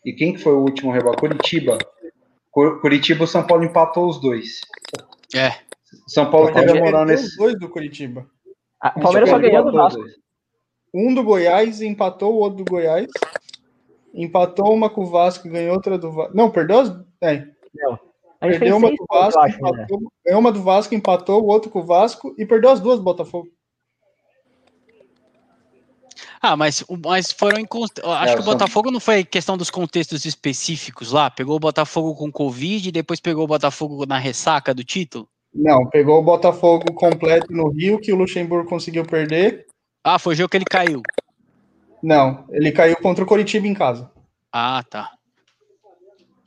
E 0.05 0.12
quem 0.14 0.32
que 0.32 0.39
foi 0.39 0.55
o 0.55 0.60
último 0.60 0.90
rebate? 0.90 1.18
Curitiba. 1.18 1.78
Curitiba 2.51 3.24
o 3.24 3.27
São 3.27 3.47
Paulo 3.47 3.64
empatou 3.64 4.09
os 4.09 4.18
dois. 4.18 4.60
É. 5.35 5.52
São 6.09 6.31
Paulo 6.31 6.52
teve 6.52 6.70
a 6.70 6.82
moral 6.82 7.05
nesse. 7.05 7.27
Os 7.27 7.36
dois 7.36 7.59
do 7.59 7.68
Curitiba. 7.68 8.27
o 8.97 9.01
Palmeiras 9.01 9.28
só 9.28 9.39
ganhou 9.39 9.64
do 9.64 9.73
Vasco. 9.73 10.02
Um 10.97 11.12
do 11.12 11.23
Goiás 11.23 11.82
empatou 11.82 12.35
o 12.35 12.39
outro 12.39 12.64
do 12.64 12.70
Goiás. 12.70 13.06
Empatou 14.14 14.73
uma 14.73 14.89
com 14.89 15.02
o 15.02 15.06
Vasco, 15.06 15.47
ganhou 15.47 15.74
outra 15.74 15.98
do 15.98 16.10
Vasco. 16.10 16.35
Não, 16.35 16.51
perdeu 16.51 16.81
as. 16.81 16.89
É. 17.20 17.47
Não. 17.74 17.98
Perdeu 18.40 18.77
uma 18.77 18.90
do 18.90 19.05
Vasco, 19.10 19.40
acho, 19.40 19.62
né? 19.62 19.68
empatou, 19.68 20.01
né? 20.24 20.36
uma 20.36 20.52
do 20.52 20.62
Vasco, 20.62 20.94
empatou 20.94 21.43
o 21.43 21.47
outro 21.47 21.70
com 21.70 21.81
o 21.81 21.85
Vasco 21.85 22.35
e 22.39 22.47
perdeu 22.47 22.70
as 22.70 22.81
duas 22.81 22.98
do 22.98 23.05
Botafogo. 23.05 23.48
Ah, 26.40 26.56
mas, 26.56 26.85
mas 27.05 27.32
foram 27.32 27.59
em. 27.59 27.66
Acho 28.05 28.32
é, 28.32 28.36
que 28.36 28.43
o 28.43 28.44
Botafogo 28.44 28.90
não 28.90 29.01
foi 29.01 29.24
questão 29.24 29.56
dos 29.56 29.70
contextos 29.70 30.24
específicos 30.24 31.12
lá. 31.12 31.28
Pegou 31.31 31.56
o 31.56 31.60
Botafogo 31.60 32.14
com 32.14 32.31
Covid 32.31 32.89
e 32.89 32.93
depois 32.93 33.20
pegou 33.20 33.44
o 33.44 33.48
Botafogo 33.48 34.06
na 34.06 34.18
ressaca 34.18 34.73
do 34.73 34.85
título? 34.85 35.28
Não, 35.55 35.86
pegou 35.86 36.18
o 36.18 36.23
Botafogo 36.23 36.93
completo 36.93 37.52
no 37.52 37.70
Rio, 37.70 37.98
que 37.98 38.12
o 38.12 38.16
Luxemburgo 38.16 38.68
conseguiu 38.68 39.05
perder. 39.05 39.65
Ah, 40.08 40.20
foi 40.20 40.34
o 40.34 40.36
jogo 40.36 40.48
que 40.48 40.56
ele 40.56 40.64
caiu. 40.64 41.02
Não, 42.00 42.44
ele 42.50 42.70
caiu 42.70 42.96
contra 42.98 43.24
o 43.24 43.26
Coritiba 43.26 43.66
em 43.66 43.74
casa. 43.74 44.08
Ah, 44.52 44.80
tá. 44.88 45.10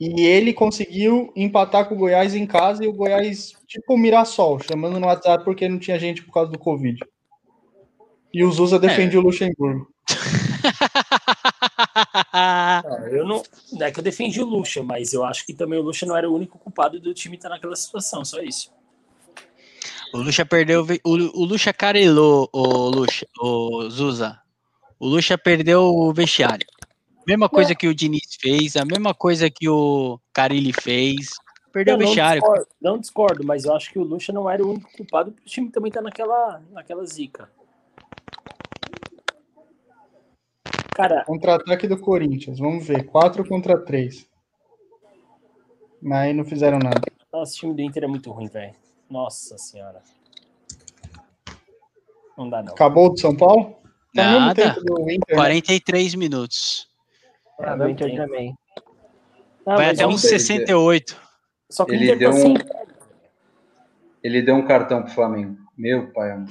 E 0.00 0.24
ele 0.24 0.54
conseguiu 0.54 1.30
empatar 1.36 1.86
com 1.86 1.94
o 1.94 1.98
Goiás 1.98 2.34
em 2.34 2.46
casa 2.46 2.82
e 2.82 2.88
o 2.88 2.92
Goiás, 2.94 3.52
tipo 3.66 3.92
o 3.92 3.98
Mirassol, 3.98 4.60
chamando 4.60 4.98
no 4.98 5.06
WhatsApp 5.06 5.44
porque 5.44 5.68
não 5.68 5.78
tinha 5.78 5.98
gente 5.98 6.22
por 6.22 6.32
causa 6.32 6.50
do 6.50 6.58
Covid. 6.58 7.00
E 8.32 8.42
o 8.42 8.50
Zusa 8.50 8.78
defendia 8.78 9.18
é. 9.18 9.20
o 9.20 9.24
Luxemburgo. 9.24 9.92
não, 12.82 13.08
eu 13.08 13.26
não, 13.26 13.42
não 13.72 13.86
é 13.86 13.92
que 13.92 14.00
eu 14.00 14.04
defendi 14.04 14.40
o 14.40 14.46
Luxa, 14.46 14.82
mas 14.82 15.12
eu 15.12 15.22
acho 15.22 15.44
que 15.44 15.52
também 15.52 15.78
o 15.78 15.82
Luxa 15.82 16.06
não 16.06 16.16
era 16.16 16.30
o 16.30 16.34
único 16.34 16.58
culpado 16.58 16.98
do 16.98 17.12
time 17.12 17.36
estar 17.36 17.50
naquela 17.50 17.76
situação, 17.76 18.24
só 18.24 18.40
isso. 18.40 18.72
O 20.12 20.18
Luxa 20.18 20.44
perdeu. 20.44 20.84
O, 21.04 21.10
o 21.12 21.44
Luxa 21.44 21.72
carelou, 21.72 22.48
o 22.52 22.88
Luxa, 22.88 23.26
o 23.40 23.88
Zusa. 23.88 24.40
O 24.98 25.06
Luxa 25.06 25.38
perdeu 25.38 25.82
o 25.82 26.12
vestiário. 26.12 26.66
Mesma 27.26 27.48
coisa 27.48 27.74
que 27.74 27.86
o 27.86 27.94
Diniz 27.94 28.36
fez, 28.40 28.76
a 28.76 28.84
mesma 28.84 29.14
coisa 29.14 29.48
que 29.48 29.68
o 29.68 30.18
Carilli 30.32 30.72
fez. 30.72 31.28
Perdeu 31.72 31.96
não, 31.96 32.04
o 32.04 32.06
vestiário. 32.06 32.42
Não 32.42 32.48
discordo, 32.48 32.68
não 32.80 32.98
discordo, 32.98 33.44
mas 33.44 33.64
eu 33.64 33.74
acho 33.74 33.90
que 33.92 33.98
o 33.98 34.02
Lucha 34.02 34.32
não 34.32 34.50
era 34.50 34.64
o 34.64 34.70
único 34.70 34.90
culpado, 34.92 35.30
porque 35.30 35.46
o 35.46 35.50
time 35.50 35.70
também 35.70 35.92
tá 35.92 36.02
naquela, 36.02 36.60
naquela 36.72 37.06
zica. 37.06 37.48
Cara. 40.94 41.24
Contra-ataque 41.24 41.86
do 41.86 41.98
Corinthians, 41.98 42.58
vamos 42.58 42.86
ver. 42.86 43.06
4 43.06 43.46
contra 43.46 43.78
3. 43.78 44.28
Mas 46.02 46.34
não 46.34 46.44
fizeram 46.44 46.78
nada. 46.78 47.00
Nossa, 47.32 47.52
o 47.52 47.56
time 47.56 47.74
do 47.74 47.82
Inter 47.82 48.04
é 48.04 48.06
muito 48.08 48.30
ruim, 48.32 48.48
velho. 48.48 48.74
Nossa 49.10 49.58
senhora. 49.58 50.00
Não 52.38 52.48
dá, 52.48 52.62
não. 52.62 52.72
Acabou 52.72 53.08
o 53.08 53.14
de 53.14 53.20
São 53.20 53.36
Paulo? 53.36 53.76
Tá 54.14 54.38
nada. 54.38 54.76
Inter, 55.08 55.36
43 55.36 56.14
né? 56.14 56.18
minutos. 56.18 56.88
Ah, 57.58 57.76
do 57.76 57.88
Inter 57.88 58.16
também. 58.16 58.56
Ah, 59.66 59.76
Vai 59.76 59.90
até 59.90 60.06
uns 60.06 60.22
68. 60.22 61.20
Só 61.70 61.84
que 61.84 61.92
ele 61.92 62.16
deu 62.16 62.30
tá 62.30 62.36
um... 62.36 62.54
Ele 64.22 64.42
deu 64.42 64.54
um 64.54 64.66
cartão 64.66 65.02
pro 65.02 65.12
Flamengo. 65.12 65.56
Meu 65.76 66.12
pai, 66.12 66.32
amor. 66.32 66.48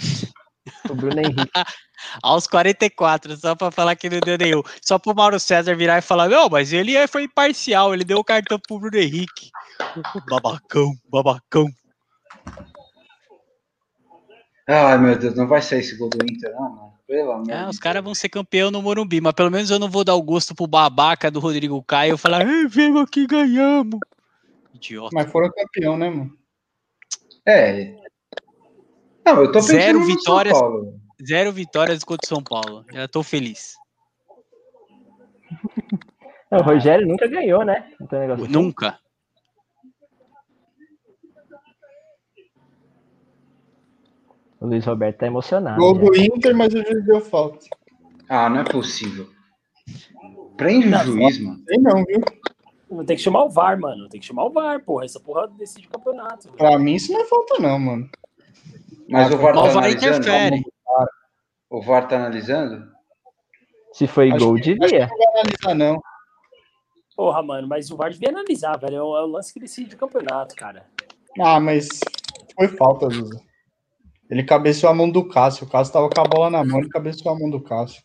o 0.90 0.96
Bruno 0.96 1.20
Henrique. 1.20 1.52
Aos 2.24 2.48
44, 2.48 3.36
só 3.38 3.56
para 3.56 3.72
falar 3.72 3.96
que 3.96 4.10
não 4.10 4.20
deu 4.20 4.38
nenhum. 4.38 4.64
Só 4.82 4.98
pro 4.98 5.14
Mauro 5.14 5.40
César 5.40 5.76
virar 5.76 5.98
e 5.98 6.02
falar: 6.02 6.30
não, 6.30 6.50
mas 6.50 6.72
ele 6.72 6.96
é, 6.96 7.08
foi 7.08 7.24
imparcial, 7.24 7.94
ele 7.94 8.06
deu 8.06 8.18
o 8.20 8.24
cartão 8.24 8.58
pro 8.60 8.80
Bruno 8.80 8.98
Henrique. 8.98 9.50
Babacão, 10.30 10.94
babacão. 11.12 11.68
Ai, 14.72 15.00
meu 15.00 15.18
Deus, 15.18 15.34
não 15.34 15.48
vai 15.48 15.64
sair 15.64 15.80
esse 15.80 15.98
gol 15.98 16.10
do 16.10 16.24
Inter, 16.24 16.54
não, 16.54 16.70
mano. 16.70 16.94
Pelo 17.08 17.32
amor 17.32 17.50
é, 17.50 17.68
os 17.68 17.80
caras 17.80 18.04
vão 18.04 18.14
ser 18.14 18.30
campeão 18.30 18.70
no 18.70 18.84
Morumbi, 18.84 19.20
mas 19.20 19.34
pelo 19.34 19.50
menos 19.50 19.72
eu 19.72 19.80
não 19.80 19.90
vou 19.90 20.04
dar 20.04 20.14
o 20.14 20.22
gosto 20.22 20.54
pro 20.54 20.68
babaca 20.68 21.32
do 21.32 21.40
Rodrigo 21.40 21.82
Caio 21.82 22.14
e 22.14 22.18
falar: 22.20 22.46
vemos 22.70 23.02
aqui, 23.02 23.26
ganhamos. 23.26 24.00
Idiota. 24.72 25.10
Mas 25.12 25.32
foram 25.32 25.50
campeão, 25.52 25.98
né, 25.98 26.12
mano? 26.12 26.38
É. 27.48 27.96
Não, 29.26 29.42
eu 29.42 29.52
tô 29.52 29.60
Zero 29.60 30.06
vitórias. 30.06 30.56
Zero 31.28 31.52
vitórias 31.52 32.04
contra 32.04 32.28
o 32.28 32.30
São 32.30 32.44
Paulo. 32.44 32.86
Já 32.94 33.08
tô 33.08 33.24
feliz. 33.24 33.74
o 36.52 36.62
Rogério 36.62 37.08
nunca 37.08 37.26
ganhou, 37.28 37.66
né? 37.66 37.92
Assim. 38.00 38.48
Nunca. 38.48 39.00
O 44.60 44.68
Luiz 44.68 44.86
Roberto 44.86 45.18
tá 45.18 45.28
emocionado. 45.28 45.78
Gol 45.78 45.94
do 45.94 46.16
Inter, 46.16 46.56
mas 46.56 46.74
o 46.74 46.84
juiz 46.84 47.06
deu 47.06 47.22
falta. 47.22 47.66
Ah, 48.28 48.50
não 48.50 48.60
é 48.60 48.64
possível. 48.64 49.28
Prende 50.58 50.94
o 50.94 51.00
juiz, 51.00 51.40
mano. 51.40 51.64
Tem 51.66 51.80
não, 51.80 52.04
viu? 52.04 52.22
Tem 53.06 53.16
que 53.16 53.22
chamar 53.22 53.46
o 53.46 53.50
VAR, 53.50 53.80
mano. 53.80 54.10
Tem 54.10 54.20
que 54.20 54.26
chamar 54.26 54.46
o 54.46 54.52
VAR, 54.52 54.84
porra. 54.84 55.06
Essa 55.06 55.20
porra 55.20 55.48
decide 55.48 55.88
o 55.88 55.92
campeonato. 55.92 56.48
Velho. 56.48 56.58
Pra 56.58 56.78
mim 56.78 56.96
isso 56.96 57.14
não 57.14 57.22
é 57.22 57.26
falta, 57.26 57.60
não, 57.60 57.80
mano. 57.80 58.10
Mas 59.08 59.32
ah, 59.32 59.36
o 59.36 59.38
VAR 59.38 59.54
tá 59.54 59.70
analisando. 59.70 60.18
Interfere. 60.18 60.64
O 61.70 61.82
VAR 61.82 62.08
tá 62.08 62.16
analisando? 62.18 62.92
Se 63.94 64.08
foi 64.08 64.32
acho 64.32 64.46
gol, 64.46 64.56
que, 64.56 64.62
devia. 64.62 65.06
Acho 65.06 65.14
que 65.14 65.20
não 65.20 65.32
vai 65.32 65.42
analisar, 65.42 65.76
não. 65.76 66.02
Porra, 67.16 67.44
mano, 67.44 67.68
mas 67.68 67.90
o 67.92 67.96
VAR 67.96 68.12
devia 68.12 68.30
analisar, 68.30 68.78
velho. 68.78 68.96
É 68.96 69.04
o, 69.04 69.18
é 69.18 69.24
o 69.24 69.28
lance 69.28 69.54
que 69.54 69.60
decide 69.60 69.96
o 69.96 69.98
campeonato, 69.98 70.56
cara. 70.56 70.86
Ah, 71.40 71.60
mas 71.60 71.88
foi 72.56 72.68
falta, 72.68 73.10
Zuza. 73.10 73.49
Ele 74.30 74.44
cabeceou 74.44 74.92
a 74.92 74.96
mão 74.96 75.10
do 75.10 75.28
Cássio. 75.28 75.66
O 75.66 75.70
Cássio 75.70 75.94
tava 75.94 76.10
com 76.10 76.22
a 76.22 76.24
bola 76.24 76.50
na 76.50 76.64
mão 76.64 76.82
e 76.82 76.90
cabeceou 76.90 77.34
a 77.34 77.40
mão 77.40 77.50
do 77.50 77.60
Cássio. 77.60 78.04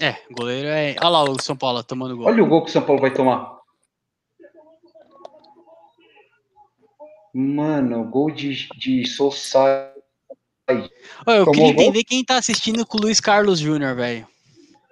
É, 0.00 0.16
goleiro 0.32 0.68
é. 0.68 0.94
Olha 1.00 1.08
lá 1.08 1.22
o 1.24 1.40
São 1.40 1.56
Paulo 1.56 1.82
tomando 1.82 2.16
gol. 2.16 2.26
Olha 2.26 2.42
o 2.42 2.46
gol 2.46 2.62
que 2.64 2.70
o 2.70 2.72
São 2.72 2.82
Paulo 2.82 3.00
vai 3.00 3.12
tomar. 3.12 3.54
Mano, 7.32 8.04
gol 8.04 8.30
de, 8.30 8.68
de 8.78 9.06
Sossai. 9.06 9.90
eu 10.68 11.44
Tomou 11.44 11.52
queria 11.52 11.70
entender 11.70 12.02
gol? 12.02 12.04
quem 12.06 12.24
tá 12.24 12.36
assistindo 12.36 12.86
com 12.86 12.98
o 12.98 13.00
Luiz 13.00 13.20
Carlos 13.20 13.58
Júnior, 13.58 13.96
velho. 13.96 14.26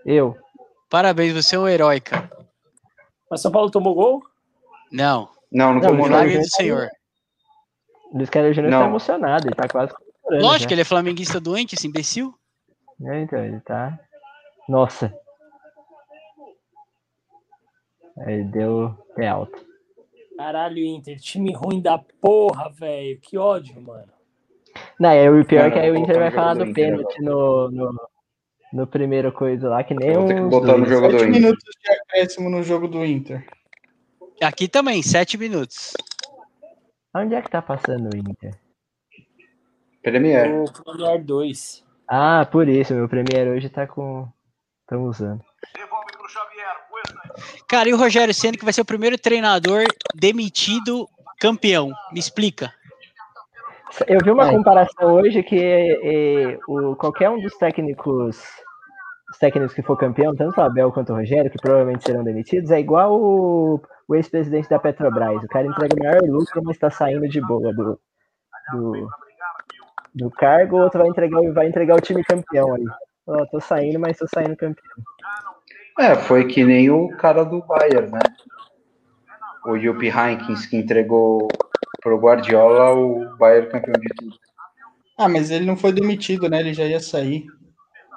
Eu. 0.05 0.37
Parabéns, 0.89 1.35
você 1.35 1.55
é 1.55 1.59
um 1.59 1.69
herói, 1.69 2.01
cara. 2.01 2.31
Mas 3.31 3.43
São 3.43 3.53
Paulo 3.53 3.71
tomou 3.71 3.95
gol? 3.95 4.23
Não. 4.91 5.29
Não, 5.51 5.75
não, 5.75 5.81
não 5.81 5.89
tomou 5.89 6.09
nada. 6.09 6.27
do 6.27 6.49
Senhor. 6.49 6.89
Luiz 8.13 8.29
Carlos 8.29 8.55
Júnior 8.55 8.73
tá 8.73 8.87
emocionado, 8.87 9.47
ele 9.47 9.55
tá 9.55 9.69
quase. 9.69 9.93
Lógico, 10.31 10.71
já. 10.71 10.75
ele 10.75 10.83
é 10.83 10.85
flamenguista 10.85 11.41
doente, 11.41 11.75
esse 11.75 11.87
imbecil. 11.87 12.35
É, 13.05 13.21
então, 13.23 13.43
ele 13.45 13.61
tá. 13.61 13.99
Nossa. 14.69 15.13
Ele 18.27 18.45
deu 18.45 18.95
pé 19.17 19.29
alto. 19.29 19.65
Caralho, 20.37 20.79
Inter, 20.79 21.19
time 21.19 21.53
ruim 21.53 21.81
da 21.81 21.99
porra, 21.99 22.71
velho. 22.71 23.19
Que 23.21 23.39
ódio, 23.39 23.81
mano. 23.81 24.13
Não, 24.99 25.11
é 25.11 25.31
o 25.31 25.45
pior 25.45 25.67
é 25.67 25.71
que 25.71 25.79
aí 25.79 25.91
o 25.91 25.97
Inter 25.97 26.19
vai 26.19 26.31
falar 26.31 26.55
do 26.55 26.73
pênalti 26.73 27.21
no, 27.21 27.71
no, 27.71 28.11
no, 28.73 28.87
primeiro 28.87 29.33
coisa 29.33 29.69
lá, 29.69 29.85
que 29.85 29.95
nem 29.95 30.17
o. 30.17 30.27
Tem 30.27 30.37
que 30.37 30.43
botar 30.43 30.77
no 30.77 30.87
jogo 30.87 31.09
do 31.09 31.17
Inter. 31.17 31.31
minutos 31.31 31.75
de 31.83 31.93
acréscimo 31.93 32.51
no 32.51 32.63
jogo 32.63 32.89
do 32.89 33.05
Inter. 33.05 33.47
Aqui 34.43 34.69
também, 34.69 35.03
sete 35.03 35.37
minutos. 35.39 35.93
Onde 37.15 37.35
é 37.35 37.43
que 37.43 37.51
tá 37.51 37.61
passando 37.61 38.09
o 38.13 38.17
Inter? 38.17 38.55
Premiere. 40.03 40.53
O 40.53 40.65
Premiere 40.73 41.23
2. 41.23 41.85
Ah, 42.09 42.47
por 42.51 42.69
isso, 42.69 42.95
meu 42.95 43.09
Premiere 43.09 43.51
hoje 43.51 43.69
tá 43.69 43.87
com. 43.87 44.29
Estão 44.81 45.05
usando. 45.05 45.45
Cara, 47.69 47.89
e 47.89 47.95
o 47.95 47.97
Rogério 47.97 48.35
Senna, 48.35 48.57
que 48.57 48.65
vai 48.65 48.73
ser 48.73 48.81
o 48.81 48.87
primeiro 48.87 49.19
treinador 49.19 49.85
demitido 50.15 51.09
campeão? 51.41 51.91
Me 52.13 52.19
explica. 52.19 52.73
Eu 54.07 54.19
vi 54.25 54.31
uma 54.31 54.51
comparação 54.51 55.15
hoje 55.15 55.43
que 55.43 55.59
é, 55.63 56.59
o, 56.67 56.97
qualquer 56.97 57.29
um 57.29 57.41
dos 57.41 57.55
técnicos 57.59 58.43
os 59.31 59.39
técnicos 59.39 59.75
que 59.75 59.83
for 59.83 59.97
campeão, 59.97 60.35
tanto 60.35 60.59
o 60.59 60.63
Abel 60.63 60.93
quanto 60.93 61.13
o 61.13 61.17
Rogério, 61.17 61.51
que 61.51 61.59
provavelmente 61.59 62.05
serão 62.05 62.23
demitidos, 62.23 62.71
é 62.71 62.79
igual 62.79 63.19
o, 63.19 63.81
o 64.09 64.15
ex-presidente 64.15 64.69
da 64.69 64.79
Petrobras. 64.79 65.43
O 65.43 65.49
cara 65.49 65.67
entrega 65.67 65.95
o 65.95 66.03
maior 66.03 66.21
lucro, 66.23 66.63
mas 66.65 66.77
está 66.77 66.91
saindo 66.91 67.29
de 67.29 67.41
boa 67.41 67.73
do, 67.73 68.01
do, 68.73 69.09
do 70.15 70.31
cargo, 70.31 70.77
o 70.77 70.83
outro 70.83 71.01
vai 71.01 71.09
entregar, 71.09 71.41
vai 71.53 71.69
entregar 71.69 71.97
o 71.97 72.01
time 72.01 72.23
campeão 72.25 72.75
ali. 72.75 72.87
Ó, 73.27 73.47
tô 73.47 73.61
saindo, 73.61 73.99
mas 74.01 74.19
tô 74.19 74.27
saindo 74.27 74.57
campeão. 74.57 74.97
É, 75.99 76.15
foi 76.15 76.47
que 76.47 76.65
nem 76.65 76.91
o 76.91 77.17
cara 77.17 77.45
do 77.45 77.61
Bayern, 77.61 78.11
né? 78.11 78.21
O 79.65 79.79
Jupp 79.79 80.05
Heynckes, 80.05 80.67
que 80.67 80.77
entregou 80.77 81.49
pro 82.01 82.19
Guardiola 82.19 82.95
o 82.95 83.37
Bayern 83.37 83.71
campeão 83.71 83.95
de 84.01 84.09
tudo. 84.17 84.37
Ah, 85.17 85.29
mas 85.29 85.51
ele 85.51 85.65
não 85.65 85.77
foi 85.77 85.93
demitido, 85.93 86.49
né? 86.49 86.61
Ele 86.61 86.75
já 86.75 86.85
ia 86.85 86.99
sair. 86.99 87.47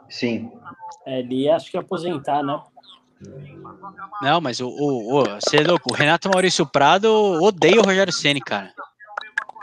Sim. 0.10 0.52
É, 1.06 1.20
ele 1.20 1.44
ia, 1.44 1.56
acho 1.56 1.70
que 1.70 1.78
aposentar, 1.78 2.41
né? 2.41 2.60
Não, 4.22 4.42
mas 4.42 4.60
o, 4.60 4.68
o, 4.68 5.20
o, 5.20 5.24
você 5.24 5.58
é 5.58 5.64
louco, 5.64 5.92
o 5.92 5.96
Renato 5.96 6.30
Maurício 6.30 6.66
Prado 6.66 7.10
odeia 7.42 7.80
o 7.80 7.84
Rogério 7.84 8.14
Ceni, 8.14 8.42
cara. 8.42 8.74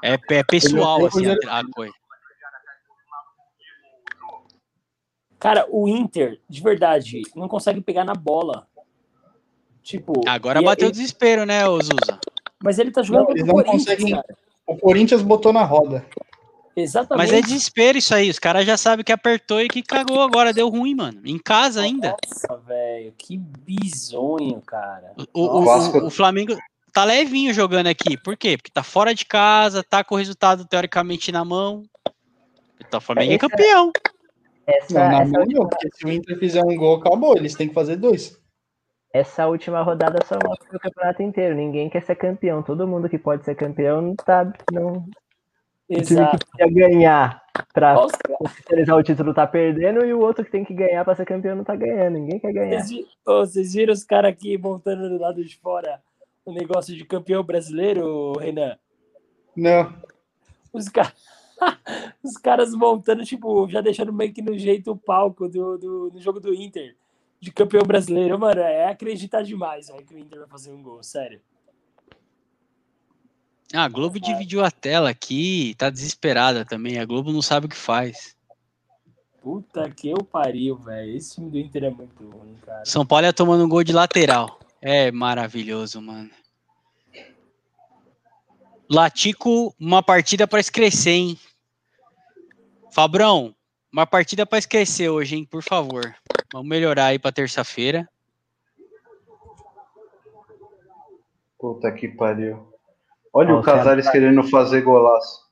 É, 0.02 0.14
é 0.14 0.42
pessoal, 0.42 1.04
assim, 1.06 1.26
a, 1.26 1.60
a 1.60 1.70
coisa. 1.70 1.92
Cara, 5.38 5.66
o 5.68 5.88
Inter, 5.88 6.40
de 6.48 6.62
verdade, 6.62 7.22
não 7.34 7.48
consegue 7.48 7.80
pegar 7.80 8.04
na 8.04 8.14
bola. 8.14 8.66
Tipo. 9.82 10.20
Agora 10.26 10.62
bateu 10.62 10.88
o 10.88 10.92
desespero, 10.92 11.44
né, 11.44 11.64
Zusa? 11.64 12.20
Mas 12.62 12.78
ele 12.78 12.92
tá 12.92 13.02
jogando 13.02 13.34
não, 13.34 13.46
não 13.46 13.54
Corinthians, 13.54 13.84
conseguem... 13.84 14.22
O 14.66 14.76
Corinthians 14.76 15.22
botou 15.22 15.52
na 15.52 15.64
roda. 15.64 16.06
Exatamente. 16.74 17.18
Mas 17.18 17.32
é 17.32 17.42
desespero 17.42 17.98
isso 17.98 18.14
aí. 18.14 18.30
Os 18.30 18.38
caras 18.38 18.64
já 18.64 18.76
sabem 18.76 19.04
que 19.04 19.12
apertou 19.12 19.60
e 19.60 19.68
que 19.68 19.82
cagou 19.82 20.20
agora. 20.20 20.52
Deu 20.52 20.68
ruim, 20.68 20.94
mano. 20.94 21.20
Em 21.24 21.38
casa 21.38 21.82
ainda. 21.82 22.16
Nossa, 22.24 22.56
velho. 22.66 23.12
Que 23.16 23.36
bizonho, 23.36 24.60
cara. 24.62 25.12
O, 25.34 25.40
o, 25.40 25.64
o, 25.64 26.06
o, 26.06 26.10
Flamengo 26.10 26.56
tá 26.92 27.04
levinho 27.04 27.52
jogando 27.52 27.88
aqui. 27.88 28.16
Por 28.16 28.36
quê? 28.36 28.56
Porque 28.56 28.70
tá 28.70 28.82
fora 28.82 29.14
de 29.14 29.26
casa, 29.26 29.84
tá 29.84 30.02
com 30.02 30.14
o 30.14 30.18
resultado 30.18 30.64
teoricamente 30.64 31.30
na 31.30 31.44
mão. 31.44 31.84
Então 32.80 32.98
o 32.98 33.02
Flamengo 33.02 33.32
é, 33.32 33.34
é 33.34 33.38
campeão. 33.38 33.92
Essa, 34.66 34.94
não, 34.94 35.10
na 35.10 35.22
essa 35.22 35.32
mão 35.32 35.44
não, 35.46 35.68
porque 35.68 35.88
se 35.92 36.06
o 36.06 36.10
Inter 36.10 36.38
fizer 36.38 36.62
um 36.62 36.76
gol, 36.76 36.96
acabou. 36.96 37.36
Eles 37.36 37.54
têm 37.54 37.68
que 37.68 37.74
fazer 37.74 37.96
dois. 37.96 38.40
Essa 39.12 39.46
última 39.46 39.82
rodada 39.82 40.18
só 40.26 40.38
mostra 40.42 40.74
o 40.74 40.80
campeonato 40.80 41.22
inteiro. 41.22 41.54
Ninguém 41.54 41.90
quer 41.90 42.02
ser 42.02 42.16
campeão. 42.16 42.62
Todo 42.62 42.88
mundo 42.88 43.10
que 43.10 43.18
pode 43.18 43.44
ser 43.44 43.54
campeão 43.54 44.00
não 44.00 44.16
tá, 44.16 44.50
não, 44.72 45.04
o 45.98 46.02
time 46.02 46.26
que 46.30 46.56
quer 46.56 46.70
ganhar 46.70 47.42
para 47.72 47.96
oficializar 48.40 48.96
o 48.96 49.02
título 49.02 49.34
tá 49.34 49.46
perdendo 49.46 50.04
e 50.04 50.12
o 50.12 50.20
outro 50.20 50.44
que 50.44 50.50
tem 50.50 50.64
que 50.64 50.74
ganhar 50.74 51.04
para 51.04 51.14
ser 51.14 51.26
campeão 51.26 51.56
não 51.56 51.64
tá 51.64 51.76
ganhando. 51.76 52.18
Ninguém 52.18 52.38
quer 52.38 52.52
ganhar. 52.52 52.82
Vocês, 52.82 53.06
vocês 53.24 53.74
viram 53.74 53.92
os 53.92 54.04
caras 54.04 54.30
aqui 54.30 54.56
montando 54.56 55.08
do 55.08 55.18
lado 55.18 55.44
de 55.44 55.56
fora 55.58 56.00
o 56.44 56.52
negócio 56.52 56.94
de 56.94 57.04
campeão 57.04 57.42
brasileiro, 57.42 58.32
Renan? 58.32 58.76
Não. 59.56 59.94
Os 60.72 60.88
caras. 60.88 61.14
Os 62.24 62.36
caras 62.36 62.74
montando, 62.74 63.24
tipo, 63.24 63.68
já 63.68 63.80
deixando 63.80 64.12
meio 64.12 64.32
que 64.32 64.42
no 64.42 64.58
jeito 64.58 64.90
o 64.90 64.96
palco 64.96 65.48
do, 65.48 65.78
do, 65.78 66.10
do 66.10 66.20
jogo 66.20 66.40
do 66.40 66.52
Inter, 66.52 66.96
de 67.40 67.52
campeão 67.52 67.82
brasileiro. 67.82 68.38
Mano, 68.38 68.60
é 68.60 68.88
acreditar 68.88 69.42
demais 69.42 69.88
véio, 69.88 70.04
que 70.04 70.14
o 70.14 70.18
Inter 70.18 70.40
vai 70.40 70.48
fazer 70.48 70.72
um 70.72 70.82
gol, 70.82 71.02
sério. 71.02 71.40
Ah, 73.74 73.84
a 73.84 73.88
Globo 73.88 74.20
dividiu 74.20 74.62
a 74.62 74.70
tela 74.70 75.08
aqui, 75.08 75.74
tá 75.78 75.88
desesperada 75.88 76.64
também. 76.64 76.98
A 76.98 77.06
Globo 77.06 77.32
não 77.32 77.40
sabe 77.40 77.66
o 77.66 77.68
que 77.68 77.76
faz. 77.76 78.36
Puta 79.40 79.90
que 79.90 80.08
eu 80.08 80.22
pariu, 80.22 80.76
velho. 80.76 81.16
Esse 81.16 81.34
time 81.34 81.50
do 81.50 81.58
Inter 81.58 81.84
é 81.84 81.90
muito 81.90 82.28
ruim, 82.28 82.54
cara. 82.64 82.84
São 82.84 83.04
Paulo 83.04 83.24
ia 83.24 83.32
tomando 83.32 83.64
um 83.64 83.68
gol 83.68 83.82
de 83.82 83.92
lateral. 83.92 84.60
É 84.80 85.10
maravilhoso, 85.10 86.00
mano. 86.00 86.30
Latico, 88.90 89.74
uma 89.80 90.02
partida 90.02 90.46
para 90.46 90.60
escrever, 90.60 91.08
hein? 91.08 91.40
Fabrão, 92.92 93.54
uma 93.90 94.06
partida 94.06 94.44
para 94.44 94.58
esquecer 94.58 95.08
hoje, 95.08 95.36
hein? 95.36 95.46
Por 95.46 95.62
favor. 95.62 96.14
Vamos 96.52 96.68
melhorar 96.68 97.06
aí 97.06 97.18
para 97.18 97.32
terça-feira. 97.32 98.06
Puta 101.58 101.90
que 101.90 102.08
pariu. 102.08 102.71
Olha 103.32 103.54
o 103.54 103.62
Casares 103.62 104.04
tá... 104.04 104.12
querendo 104.12 104.42
fazer 104.44 104.82
golaço. 104.82 105.42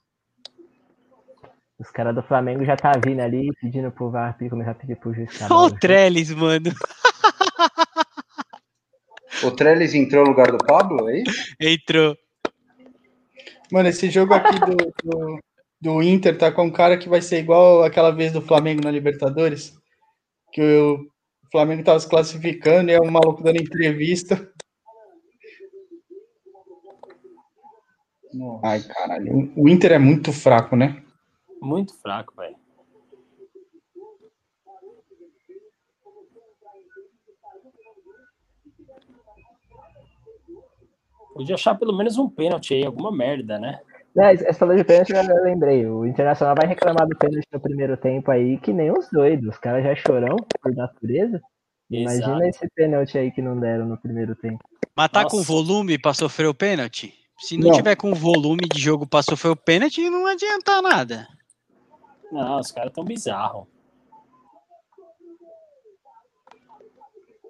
Os 1.79 1.91
caras 1.91 2.15
do 2.15 2.23
Flamengo 2.23 2.63
já 2.65 2.77
tá 2.77 2.93
vindo 3.03 3.21
ali 3.21 3.49
pedindo 3.59 3.91
pro 3.91 4.11
VAR 4.11 4.37
começar 4.51 4.73
a 4.73 4.75
pedir 4.75 4.97
pro 4.97 5.15
juiz. 5.15 5.41
Olha 5.51 5.75
o 5.75 5.79
Trellis, 5.79 6.31
mano. 6.31 6.71
O 9.43 9.51
Trellis 9.51 9.95
entrou 9.95 10.25
no 10.25 10.31
lugar 10.31 10.53
do 10.53 10.59
Pablo, 10.59 11.09
é 11.09 11.23
isso? 11.23 11.55
Entrou. 11.59 12.15
Mano, 13.73 13.89
esse 13.89 14.11
jogo 14.11 14.35
aqui 14.35 14.59
do, 14.61 14.77
do, 15.03 15.39
do, 15.81 16.03
Inter 16.03 16.37
tá 16.37 16.53
com 16.53 16.65
um 16.65 16.71
cara 16.71 16.99
que 16.99 17.09
vai 17.09 17.23
ser 17.23 17.39
igual 17.39 17.83
aquela 17.83 18.11
vez 18.11 18.33
do 18.33 18.43
Flamengo 18.43 18.83
na 18.85 18.91
Libertadores. 18.91 19.73
Que 20.53 20.61
o 20.61 21.07
Flamengo 21.51 21.85
tava 21.85 21.99
se 22.01 22.09
classificando 22.09 22.91
e 22.91 22.95
é 22.95 23.01
um 23.01 23.11
maluco 23.11 23.43
dando 23.43 23.63
entrevista. 23.63 24.51
Nossa. 28.33 28.67
Ai, 28.67 28.81
caralho. 28.83 29.53
O 29.57 29.69
Inter 29.69 29.93
é 29.93 29.99
muito 29.99 30.33
fraco, 30.33 30.77
né? 30.77 31.03
Muito 31.61 31.95
fraco, 32.01 32.35
velho. 32.37 32.57
Podia 41.35 41.55
achar 41.55 41.75
pelo 41.75 41.97
menos 41.97 42.19
um 42.19 42.29
pênalti 42.29 42.75
aí, 42.75 42.85
alguma 42.85 43.11
merda, 43.11 43.59
né? 43.59 43.81
É, 44.19 44.33
essa 44.33 44.55
falou 44.55 44.77
de 44.77 44.85
pênalti, 44.85 45.13
eu 45.13 45.43
lembrei. 45.45 45.87
O 45.87 46.05
Internacional 46.05 46.55
vai 46.57 46.67
reclamar 46.67 47.07
do 47.07 47.17
pênalti 47.17 47.47
no 47.53 47.61
primeiro 47.61 47.97
tempo 47.97 48.31
aí, 48.31 48.59
que 48.59 48.73
nem 48.73 48.91
os 48.91 49.09
doidos. 49.11 49.55
Os 49.55 49.59
caras 49.59 49.85
já 49.85 49.95
chorão 49.95 50.37
por 50.61 50.75
natureza. 50.75 51.41
Imagina 51.89 52.27
Exato. 52.27 52.45
esse 52.45 52.69
pênalti 52.75 53.19
aí 53.19 53.31
que 53.31 53.43
não 53.43 53.59
deram 53.59 53.87
no 53.87 53.97
primeiro 53.97 54.35
tempo. 54.35 54.59
Matar 54.97 55.25
tá 55.25 55.31
com 55.31 55.43
volume 55.43 55.99
pra 55.99 56.13
sofrer 56.13 56.47
o 56.47 56.55
pênalti? 56.55 57.20
Se 57.41 57.57
não, 57.57 57.69
não. 57.69 57.77
tiver 57.77 57.97
com 57.97 58.15
volume 58.15 58.69
de 58.69 58.79
jogo 58.79 59.07
pra 59.07 59.23
sofrer 59.23 59.51
o 59.51 59.57
pênalti, 59.57 60.09
não 60.11 60.27
adianta 60.27 60.83
nada. 60.83 61.27
Não, 62.31 62.61
os 62.61 62.71
caras 62.71 62.93
tão 62.93 63.03
bizarros. 63.03 63.67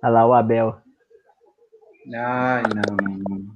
Olha 0.03 0.13
lá 0.13 0.27
o 0.27 0.33
Abel. 0.33 0.81
Ai, 2.15 2.63
não, 2.63 2.97
não, 2.97 3.19
não. 3.29 3.55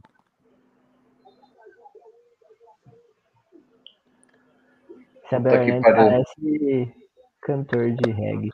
Esse 5.24 5.34
Abel 5.36 5.54
Hernandes 5.54 5.92
parece 5.92 6.94
cantor 7.40 7.92
de 7.92 8.10
reggae. 8.10 8.50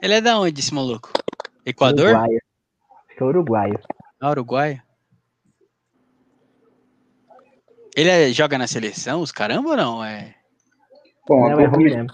Ele 0.00 0.14
é 0.14 0.20
da 0.20 0.40
onde, 0.40 0.60
esse 0.60 0.74
maluco? 0.74 1.12
Equador? 1.64 2.08
Uruguaio. 2.08 2.40
Acho 3.06 3.16
que 3.16 3.22
é 3.22 3.26
uruguaio. 3.26 3.80
Ah, 4.20 4.30
Uruguai? 4.30 4.82
Ele 7.96 8.08
é, 8.08 8.28
joga 8.30 8.58
na 8.58 8.66
seleção, 8.66 9.20
os 9.20 9.32
caramba 9.32 9.70
ou 9.70 9.76
não? 9.76 10.04
É... 10.04 10.34
Bom, 11.26 11.48
não, 11.50 11.60
é 11.60 11.64
ruim 11.66 11.84
mesmo. 11.84 12.08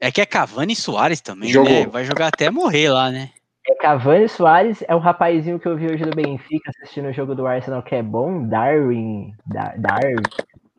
É 0.00 0.12
que 0.12 0.20
é 0.20 0.26
Cavani 0.26 0.72
e 0.72 0.76
Soares 0.76 1.20
também, 1.20 1.48
Jogou. 1.48 1.72
né? 1.72 1.86
Vai 1.86 2.04
jogar 2.04 2.28
até 2.28 2.50
morrer 2.50 2.90
lá, 2.90 3.10
né? 3.10 3.30
É 3.66 3.74
Cavani 3.74 4.24
e 4.24 4.28
Soares, 4.28 4.84
é 4.86 4.94
o 4.94 4.98
rapazinho 4.98 5.58
que 5.58 5.66
eu 5.66 5.76
vi 5.76 5.86
hoje 5.86 6.04
do 6.04 6.14
Benfica 6.14 6.70
assistindo 6.70 7.08
o 7.08 7.12
jogo 7.12 7.34
do 7.34 7.46
Arsenal, 7.46 7.82
que 7.82 7.96
é 7.96 8.02
bom, 8.02 8.46
Darwin, 8.46 9.32
Dar 9.46 9.76
Darwin. 9.78 10.22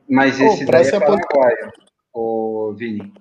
Mas 0.09 0.39
esse 0.39 0.63
oh, 0.63 0.71
daí 0.71 0.87
é 0.87 0.99
paraguaio, 0.99 1.71
o 2.13 2.73
Vini. 2.75 3.13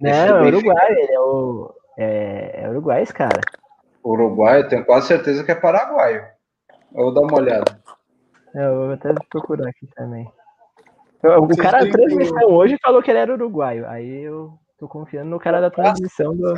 Não, 0.00 0.10
é 0.10 0.42
Uruguai, 0.42 0.92
ele 0.92 1.12
é 1.12 1.20
o... 1.20 1.74
É, 1.98 2.60
é 2.62 2.68
Uruguai 2.70 3.02
esse 3.02 3.12
cara. 3.12 3.40
Uruguai, 4.04 4.60
eu 4.60 4.68
tenho 4.68 4.84
quase 4.84 5.08
certeza 5.08 5.44
que 5.44 5.50
é 5.50 5.54
paraguaio. 5.54 6.24
Eu 6.94 7.04
vou 7.04 7.14
dar 7.14 7.20
uma 7.20 7.36
olhada. 7.36 7.80
É, 8.54 8.66
eu 8.66 8.76
vou 8.76 8.92
até 8.92 9.12
procurar 9.28 9.68
aqui 9.68 9.86
também. 9.94 10.30
O 11.22 11.46
Vocês 11.46 11.60
cara 11.60 11.84
da 11.84 11.90
transmissão 11.90 12.50
hoje 12.50 12.78
falou 12.80 13.02
que 13.02 13.10
ele 13.10 13.18
era 13.18 13.32
uruguaio. 13.32 13.86
Aí 13.88 14.22
eu 14.22 14.56
tô 14.78 14.86
confiando 14.86 15.28
no 15.28 15.40
cara 15.40 15.60
da 15.60 15.70
transmissão 15.70 16.34
do. 16.36 16.54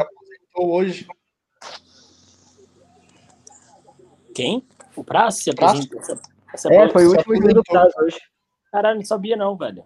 hoje. 0.55 1.07
Quem? 4.35 4.67
O 4.95 5.03
Praça 5.03 5.43
se 5.43 5.51
apresentou. 5.51 6.01
É, 6.71 6.89
foi 6.91 7.07
o 7.07 7.11
último 7.11 7.41
dia 7.41 7.55
do 7.55 7.63
Praça 7.63 8.03
hoje. 8.03 8.19
Caralho, 8.71 8.99
não 8.99 9.05
sabia 9.05 9.37
não, 9.37 9.57
velho. 9.57 9.83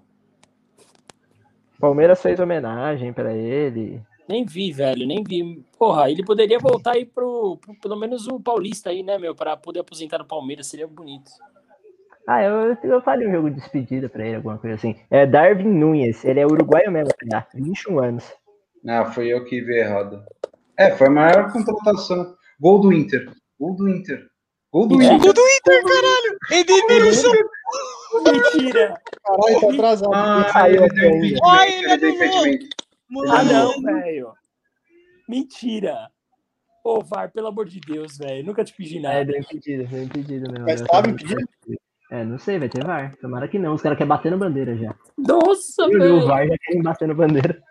Palmeiras 1.79 2.21
fez 2.21 2.41
homenagem 2.41 3.13
para 3.13 3.33
ele. 3.33 4.03
Nem 4.29 4.45
vi, 4.45 4.73
velho, 4.73 5.07
nem 5.07 5.23
vi. 5.23 5.63
Porra, 5.79 6.11
ele 6.11 6.25
poderia 6.25 6.59
voltar 6.59 6.93
aí 6.93 7.05
pro, 7.05 7.59
pro 7.59 7.75
pelo 7.75 7.97
menos 7.97 8.27
o 8.27 8.41
Paulista 8.41 8.91
aí, 8.91 9.03
né, 9.03 9.19
meu, 9.19 9.35
para 9.35 9.57
poder 9.57 9.81
aposentar 9.81 10.19
no 10.19 10.25
Palmeiras, 10.25 10.67
seria 10.67 10.87
bonito. 10.87 11.31
Ah, 12.27 12.43
eu, 12.43 12.77
eu 12.83 13.03
falei 13.03 13.29
um 13.29 13.33
jogo 13.33 13.51
de 13.51 13.57
despedida 13.57 14.09
pra 14.09 14.27
ele, 14.27 14.37
alguma 14.37 14.57
coisa 14.57 14.77
assim. 14.77 14.97
É 15.11 15.27
Darwin 15.27 15.69
Nunes, 15.69 16.25
ele 16.25 16.41
é 16.41 16.47
uruguaio 16.47 16.91
mesmo, 16.91 17.13
tá? 17.29 17.47
21 17.55 17.99
anos. 17.99 18.33
Ah, 18.89 19.05
foi 19.05 19.29
eu 19.29 19.45
que 19.45 19.61
vi 19.61 19.79
errado. 19.79 20.23
É, 20.79 20.91
foi 20.91 21.09
a 21.09 21.11
maior 21.11 21.53
contratação. 21.53 22.35
Gol 22.59 22.81
do 22.81 22.93
Inter. 22.93 23.31
Gol 23.61 23.77
do 23.77 23.89
Inter. 23.89 24.27
Gol 24.73 24.89
do 24.89 24.95
Inter. 24.95 25.19
Gol 25.19 25.33
do 25.33 25.41
Inter, 25.41 25.83
caralho! 25.85 26.39
Edenilson! 26.51 27.33
Mentira! 28.25 29.01
Caralho, 29.23 29.61
tá 29.61 29.69
atrasado. 29.73 30.15
Ah, 30.15 30.69
ele 30.69 30.89
deu 30.89 31.11
impedimento. 31.11 31.45
Ele 31.67 31.97
deu 31.99 32.11
impedimento. 32.11 32.74
Ah, 33.31 33.45
não, 33.45 33.81
velho. 33.81 34.33
Mentira. 35.29 36.11
Ô, 36.85 37.01
VAR, 37.03 37.31
pelo 37.33 37.49
amor 37.49 37.67
de 37.67 37.81
Deus, 37.81 38.19
velho. 38.19 38.45
Nunca 38.45 38.65
te 38.65 38.75
pedi 38.75 39.01
nada. 39.01 39.21
É, 39.21 39.25
deu 39.25 39.41
impedido, 39.41 39.87
deu 39.87 40.03
impedido 40.03 40.53
mesmo. 40.53 40.67
Mas 40.67 40.83
tava 40.83 41.09
impedido? 41.09 41.41
É, 42.11 42.25
não 42.25 42.39
sei, 42.39 42.59
vai 42.59 42.69
ter 42.69 42.85
VAR. 42.85 43.17
Tomara 43.17 43.49
que 43.49 43.59
não. 43.59 43.75
Os 43.75 43.83
caras 43.83 43.97
querem 43.97 44.09
bater 44.09 44.31
na 44.31 44.37
bandeira 44.37 44.77
já. 44.77 44.95
Nossa, 45.17 45.89
velho. 45.89 46.17
O 46.17 46.27
VAR 46.27 46.47
já 46.47 46.57
querem 46.59 46.83
bater 46.83 47.09
na 47.09 47.15
bandeira. 47.15 47.63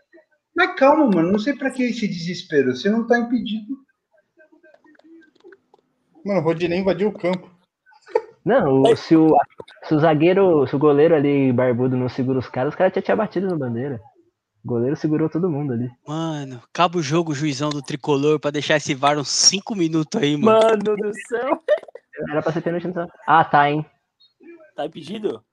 Mas 0.55 0.75
calma, 0.75 1.05
mano. 1.07 1.31
Não 1.31 1.39
sei 1.39 1.53
pra 1.53 1.69
que 1.69 1.83
esse 1.83 2.07
desespero. 2.07 2.75
Você 2.75 2.89
não 2.89 3.05
tá 3.05 3.19
impedido. 3.19 3.77
Mano, 6.25 6.39
o 6.39 6.43
Rodinei 6.43 6.79
invadiu 6.79 7.09
o 7.09 7.17
campo. 7.17 7.51
Não, 8.43 8.83
se 8.95 9.15
o, 9.15 9.37
se 9.83 9.93
o 9.93 9.99
zagueiro, 9.99 10.67
se 10.67 10.75
o 10.75 10.79
goleiro 10.79 11.15
ali 11.15 11.53
barbudo 11.53 11.95
não 11.95 12.09
segura 12.09 12.39
os 12.39 12.49
caras, 12.49 12.73
os 12.73 12.77
caras 12.77 12.93
tinham 12.93 13.17
batido 13.17 13.47
na 13.47 13.55
bandeira. 13.55 14.01
O 14.63 14.67
goleiro 14.67 14.95
segurou 14.95 15.29
todo 15.29 15.49
mundo 15.49 15.73
ali. 15.73 15.91
Mano, 16.07 16.61
acaba 16.63 16.97
o 16.97 17.03
jogo, 17.03 17.33
juizão 17.33 17.69
do 17.69 17.81
tricolor, 17.81 18.39
pra 18.39 18.49
deixar 18.49 18.77
esse 18.77 18.93
VAR 18.95 19.17
uns 19.17 19.27
5 19.27 19.75
minutos 19.75 20.21
aí, 20.21 20.37
mano. 20.37 20.59
Mano 20.59 20.95
do 20.95 21.11
céu. 21.27 21.61
Era 22.29 22.41
pra 22.41 22.53
ser 22.53 22.61
pênalti. 22.61 22.87
Ah, 23.27 23.43
tá, 23.43 23.69
hein? 23.69 23.85
Tá 24.75 24.85
impedido? 24.85 25.43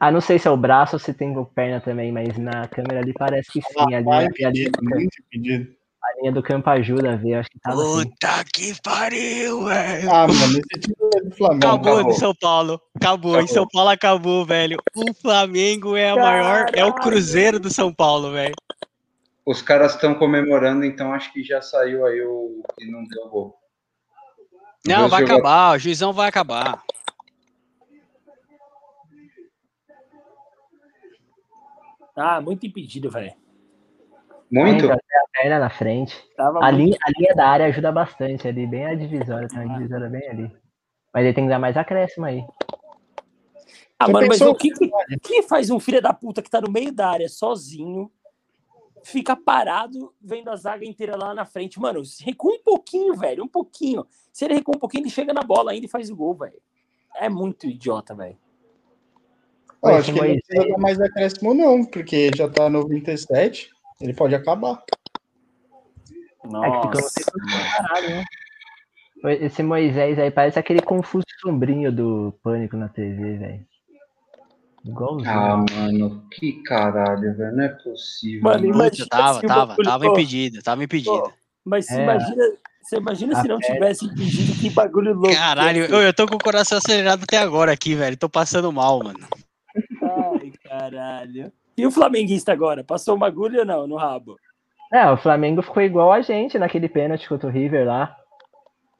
Ah, 0.00 0.10
não 0.10 0.20
sei 0.20 0.38
se 0.38 0.48
é 0.48 0.50
o 0.50 0.56
braço 0.56 0.96
ou 0.96 1.00
se 1.00 1.14
tem 1.14 1.32
perna 1.54 1.80
também, 1.80 2.10
mas 2.10 2.36
na 2.36 2.66
câmera 2.66 3.00
ali 3.00 3.12
parece 3.12 3.52
que 3.52 3.62
sim. 3.62 3.94
Ali, 3.94 4.04
Vai, 4.04 4.26
ali, 4.26 4.44
ali, 4.44 4.70
muito 4.82 5.22
pedido. 5.30 5.72
A 6.04 6.20
linha 6.20 6.32
do 6.32 6.42
campo 6.42 6.68
ajuda 6.68 7.12
a 7.12 7.16
ver, 7.16 7.34
acho 7.34 7.50
que 7.50 7.58
tava 7.58 7.82
assim. 7.82 8.10
Puta 8.10 8.44
que 8.52 8.82
pariu, 8.82 9.64
velho. 9.64 10.10
Ah, 10.10 10.26
mano, 10.26 10.58
esse 10.58 10.80
time 10.80 10.96
é 11.16 11.20
do 11.22 11.34
Flamengo. 11.34 11.66
Acabou 11.66 11.92
acabou. 11.94 12.12
em 12.12 12.14
São 12.14 12.34
Paulo. 12.34 12.80
Acabou. 12.94 13.30
Em 13.32 13.34
Acabou. 13.36 13.54
São 13.54 13.68
Paulo 13.68 13.88
acabou, 13.90 14.44
velho. 14.44 14.78
O 14.94 15.14
Flamengo 15.14 15.96
é 15.96 16.10
a 16.10 16.16
maior. 16.16 16.66
É 16.74 16.84
o 16.84 16.92
Cruzeiro 16.92 17.58
do 17.58 17.70
São 17.70 17.92
Paulo, 17.92 18.32
velho. 18.32 18.54
Os 19.46 19.62
caras 19.62 19.94
estão 19.94 20.14
comemorando, 20.14 20.84
então 20.84 21.12
acho 21.12 21.32
que 21.32 21.42
já 21.42 21.60
saiu 21.62 22.04
aí 22.06 22.20
o 22.22 22.62
que 22.78 22.86
não 22.90 23.04
deu 23.04 23.28
gol. 23.28 23.58
Não, 24.86 25.08
vai 25.08 25.22
acabar. 25.22 25.76
O 25.76 25.78
juizão 25.78 26.12
vai 26.12 26.28
acabar. 26.28 26.82
Ah, 32.16 32.40
muito 32.40 32.66
impedido, 32.66 33.10
velho. 33.10 33.34
Muito? 34.50 34.86
Tem 34.86 34.92
a 34.92 35.28
perna 35.32 35.58
na 35.58 35.70
frente. 35.70 36.14
Tava 36.36 36.64
A 36.64 36.70
linha, 36.70 36.96
a 37.02 37.10
linha 37.18 37.34
da 37.34 37.48
área 37.48 37.66
ajuda 37.66 37.90
bastante 37.90 38.46
ali, 38.46 38.66
bem 38.66 38.86
a 38.86 38.94
divisória, 38.94 39.48
tem 39.48 39.60
uma 39.60 39.76
divisória 39.78 40.08
bem 40.08 40.28
ali. 40.28 40.52
Mas 41.12 41.24
ele 41.24 41.34
tem 41.34 41.44
que 41.44 41.50
dar 41.50 41.58
mais 41.58 41.76
acréscimo 41.76 42.26
aí. 42.26 42.44
Ah, 43.98 44.08
mano, 44.08 44.26
mas 44.28 44.40
o 44.40 44.54
que, 44.54 44.70
que, 44.70 44.90
que 45.22 45.42
faz 45.44 45.70
um 45.70 45.78
filho 45.78 46.02
da 46.02 46.12
puta 46.12 46.42
que 46.42 46.50
tá 46.50 46.60
no 46.60 46.70
meio 46.70 46.92
da 46.92 47.08
área 47.08 47.28
sozinho, 47.28 48.10
fica 49.02 49.36
parado 49.36 50.12
vendo 50.20 50.50
a 50.50 50.56
zaga 50.56 50.84
inteira 50.84 51.16
lá 51.16 51.32
na 51.32 51.44
frente? 51.44 51.80
Mano, 51.80 52.02
recua 52.20 52.54
um 52.54 52.62
pouquinho, 52.62 53.14
velho, 53.14 53.44
um 53.44 53.48
pouquinho. 53.48 54.04
Se 54.32 54.44
ele 54.44 54.54
recua 54.54 54.76
um 54.76 54.80
pouquinho, 54.80 55.02
ele 55.02 55.10
chega 55.10 55.32
na 55.32 55.42
bola 55.42 55.70
ainda 55.70 55.86
e 55.86 55.88
faz 55.88 56.10
o 56.10 56.16
gol, 56.16 56.34
velho. 56.34 56.60
É 57.16 57.28
muito 57.28 57.66
idiota, 57.66 58.14
velho. 58.14 58.36
Eu 59.82 59.94
acho 59.94 60.12
que 60.12 60.18
ele 60.18 60.34
não 60.34 60.40
precisa 60.40 60.68
dar 60.68 60.78
mais 60.78 61.00
acréscimo, 61.00 61.54
não, 61.54 61.84
porque 61.84 62.30
já 62.34 62.48
tá 62.48 62.68
97, 62.68 63.70
ele 64.00 64.14
pode 64.14 64.34
acabar. 64.34 64.82
É 66.44 66.70
que 66.70 66.76
ficou 66.76 66.90
Nossa. 66.90 67.32
Caralho, 67.82 68.08
né? 68.10 68.24
Esse 69.40 69.62
Moisés 69.62 70.18
aí 70.18 70.30
parece 70.30 70.58
aquele 70.58 70.82
confuso 70.82 71.24
sombrinho 71.40 71.90
do 71.90 72.38
Pânico 72.42 72.76
na 72.76 72.88
TV, 72.90 73.38
velho. 73.38 73.66
Igualzinho. 74.84 75.30
Ah, 75.32 75.56
mano, 75.72 76.28
que 76.30 76.62
caralho, 76.64 77.34
velho. 77.34 77.56
Não 77.56 77.64
é 77.64 77.68
possível. 77.70 78.42
Mano, 78.42 78.66
imagina 78.66 78.90
Puta, 78.90 79.06
tava, 79.08 79.40
tava, 79.40 79.76
tava 79.82 80.06
impedido, 80.06 80.62
tava 80.62 80.84
impedido. 80.84 81.10
pô, 81.22 81.32
Mas 81.64 81.86
você 81.86 81.98
É. 81.98 82.02
imagina, 82.02 82.44
você 82.82 82.96
imagina 82.98 83.34
se 83.40 83.48
não 83.48 83.56
Até- 83.56 83.72
tivesse 83.72 84.04
impedido, 84.04 84.60
que 84.60 84.68
bagulho 84.68 85.14
louco. 85.14 85.34
Caralho, 85.34 85.86
eu, 85.86 86.02
eu 86.02 86.12
tô 86.12 86.26
com 86.28 86.34
o 86.34 86.38
coração 86.38 86.76
acelerado 86.76 87.22
até 87.22 87.38
agora 87.38 87.72
aqui, 87.72 87.94
velho. 87.94 88.18
Tô 88.18 88.28
passando 88.28 88.70
mal, 88.70 89.02
mano. 89.02 89.26
Ai, 90.02 90.52
caralho. 90.62 91.50
E 91.76 91.86
o 91.86 91.90
flamenguista 91.90 92.52
agora? 92.52 92.84
Passou 92.84 93.16
uma 93.16 93.26
agulha 93.26 93.60
ou 93.60 93.66
não 93.66 93.86
no 93.86 93.96
rabo? 93.96 94.36
É, 94.92 95.10
o 95.10 95.16
Flamengo 95.16 95.60
ficou 95.62 95.82
igual 95.82 96.12
a 96.12 96.20
gente 96.20 96.58
naquele 96.58 96.88
pênalti 96.88 97.28
contra 97.28 97.48
o 97.48 97.52
River 97.52 97.86
lá. 97.86 98.16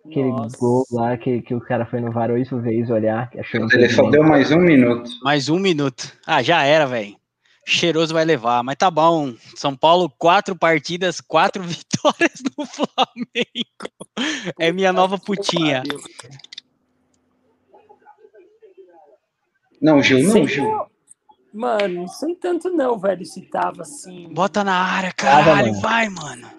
Aquele 0.05 0.29
Nossa. 0.29 0.59
gol 0.59 0.85
lá 0.91 1.17
que, 1.17 1.41
que 1.41 1.55
o 1.55 1.61
cara 1.61 1.87
foi 1.87 2.01
no 2.01 2.13
VAR 2.13 2.31
oito 2.31 2.61
vezes 2.61 2.91
olhar. 2.91 3.31
Achou 3.39 3.67
Ele 3.73 3.89
só 3.89 4.11
deu 4.11 4.23
mais 4.23 4.51
um 4.51 4.59
minuto. 4.59 5.11
Mais 5.23 5.49
um 5.49 5.59
minuto. 5.59 6.13
Ah, 6.27 6.43
já 6.43 6.65
era, 6.65 6.85
velho. 6.85 7.17
Cheiroso 7.67 8.13
vai 8.13 8.25
levar, 8.25 8.63
mas 8.63 8.77
tá 8.77 8.91
bom. 8.91 9.35
São 9.55 9.75
Paulo, 9.75 10.11
quatro 10.19 10.55
partidas, 10.55 11.21
quatro 11.21 11.63
vitórias 11.65 12.43
no 12.59 12.67
Flamengo. 12.67 14.53
É 14.59 14.71
minha 14.71 14.93
nova 14.93 15.17
putinha. 15.17 15.83
Não, 19.81 20.03
Gil, 20.03 20.23
não, 20.23 20.47
Gil. 20.47 20.87
Mano, 21.55 22.09
sem 22.09 22.35
tanto 22.35 22.69
não, 22.69 22.99
velho. 22.99 23.25
Se 23.25 23.41
tava 23.43 23.83
assim. 23.83 24.29
Bota 24.35 24.65
na 24.65 24.75
área, 24.75 25.13
caralho, 25.13 25.69
mano. 25.69 25.81
vai, 25.81 26.09
mano. 26.09 26.51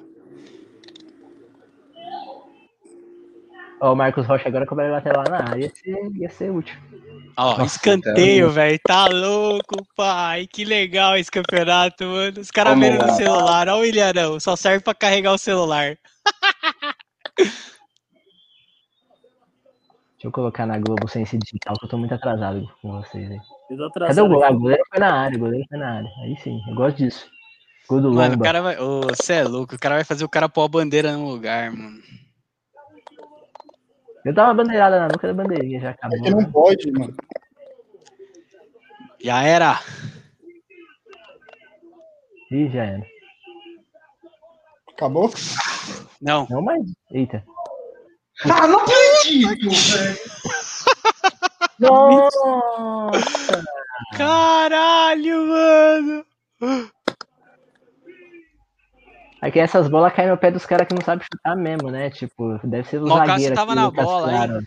Ó, 3.81 3.91
o 3.91 3.95
Marcos 3.95 4.25
Rocha 4.25 4.47
agora 4.47 4.65
cobrar 4.65 4.89
lateral 4.89 5.25
lá 5.27 5.43
na 5.43 5.49
área. 5.49 5.65
Ia 5.65 5.69
ser, 5.75 6.11
ia 6.15 6.29
ser 6.29 6.49
útil. 6.49 6.75
Ó, 7.35 7.57
Nossa, 7.57 7.75
escanteio, 7.75 8.49
velho. 8.49 8.79
Tá 8.87 9.07
louco, 9.07 9.85
pai. 9.97 10.47
Que 10.47 10.63
legal 10.63 11.17
esse 11.17 11.29
campeonato, 11.29 12.05
mano. 12.05 12.39
Os 12.39 12.49
caras 12.49 12.79
viram 12.79 13.05
no 13.05 13.13
celular. 13.15 13.67
Ó 13.67 13.79
o 13.79 13.85
Ilharão. 13.85 14.39
Só 14.39 14.55
serve 14.55 14.81
pra 14.81 14.95
carregar 14.95 15.33
o 15.33 15.37
celular. 15.37 15.97
Deixa 20.15 20.27
eu 20.27 20.31
colocar 20.31 20.65
na 20.65 20.79
Globo 20.79 21.07
sem 21.09 21.23
esse 21.23 21.37
digital, 21.37 21.75
que 21.77 21.85
eu 21.85 21.89
tô 21.89 21.97
muito 21.97 22.13
atrasado 22.13 22.67
com 22.81 22.91
vocês 23.01 23.29
aí. 23.29 23.39
Eu 23.69 23.91
tô 23.91 23.99
Cadê 23.99 24.21
o 24.21 24.27
gol? 24.29 24.59
Goleiro 24.59 24.83
foi 24.89 24.99
na 24.99 25.13
área, 25.13 25.35
o 25.35 25.39
goleiro 25.39 25.65
foi 25.69 25.77
na 25.77 25.97
área. 25.97 26.09
Aí 26.23 26.37
sim, 26.37 26.61
eu 26.69 26.75
gosto 26.75 26.97
disso. 26.97 27.29
Gol 27.87 28.01
do 28.01 28.13
Mano, 28.13 28.35
o 28.35 28.39
cara 28.39 28.61
vai. 28.61 28.79
Ô, 28.79 29.01
você 29.01 29.33
é 29.33 29.43
louco. 29.43 29.75
O 29.75 29.79
cara 29.79 29.95
vai 29.95 30.03
fazer 30.03 30.23
o 30.23 30.29
cara 30.29 30.49
pôr 30.49 30.63
a 30.63 30.67
bandeira 30.67 31.11
no 31.11 31.27
lugar, 31.27 31.69
mano. 31.71 31.99
Eu 34.23 34.33
uma 34.33 34.53
bandeirada 34.55 34.99
na 34.99 35.07
nuca 35.07 35.27
da 35.27 35.33
bandeirinha, 35.33 35.79
já 35.79 35.89
É 35.89 35.91
acabou. 35.91 36.21
que 36.23 36.29
não 36.31 36.51
pode, 36.51 36.91
mano. 36.91 37.13
Já 39.21 39.43
era. 39.43 39.79
Ih, 42.51 42.69
já 42.69 42.85
era. 42.85 43.05
Acabou? 44.91 45.29
Não. 46.19 46.47
Não 46.49 46.61
mais. 46.61 46.83
Eita. 47.11 47.43
Ah, 48.45 48.67
não 48.67 48.83
acredito, 49.45 49.97
velho. 49.97 50.17
Nossa! 51.79 53.63
Caralho, 54.17 55.47
mano. 55.47 56.25
É 59.41 59.51
que 59.51 59.59
essas 59.59 59.87
bolas 59.87 60.13
caem 60.13 60.29
no 60.29 60.37
pé 60.37 60.49
dos 60.51 60.65
caras 60.65 60.87
que 60.87 60.93
não 60.95 61.01
sabem 61.03 61.25
chutar 61.31 61.55
mesmo, 61.55 61.91
né? 61.91 62.09
Tipo, 62.09 62.59
deve 62.63 62.87
ser 62.89 63.01
o 63.01 63.07
Cássio 63.07 63.25
zagueiro 63.27 63.55
tava 63.55 63.71
aqui, 63.73 63.81
na 63.81 63.91
bola, 63.91 64.31
hein? 64.31 64.37
Claro. 64.37 64.63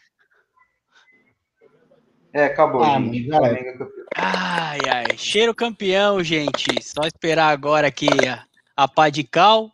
É, 2.33 2.45
acabou, 2.45 2.83
Ah, 2.85 3.01
gente. 3.01 3.29
é. 3.35 3.75
Ai, 4.15 4.79
ai. 4.89 5.17
Cheiro 5.17 5.55
campeão, 5.55 6.23
gente. 6.23 6.83
Só 6.83 7.01
esperar 7.07 7.49
agora 7.49 7.89
aqui 7.89 8.09
a, 8.29 8.45
a 8.77 8.87
pá 8.87 9.09
de 9.09 9.25
cal. 9.25 9.71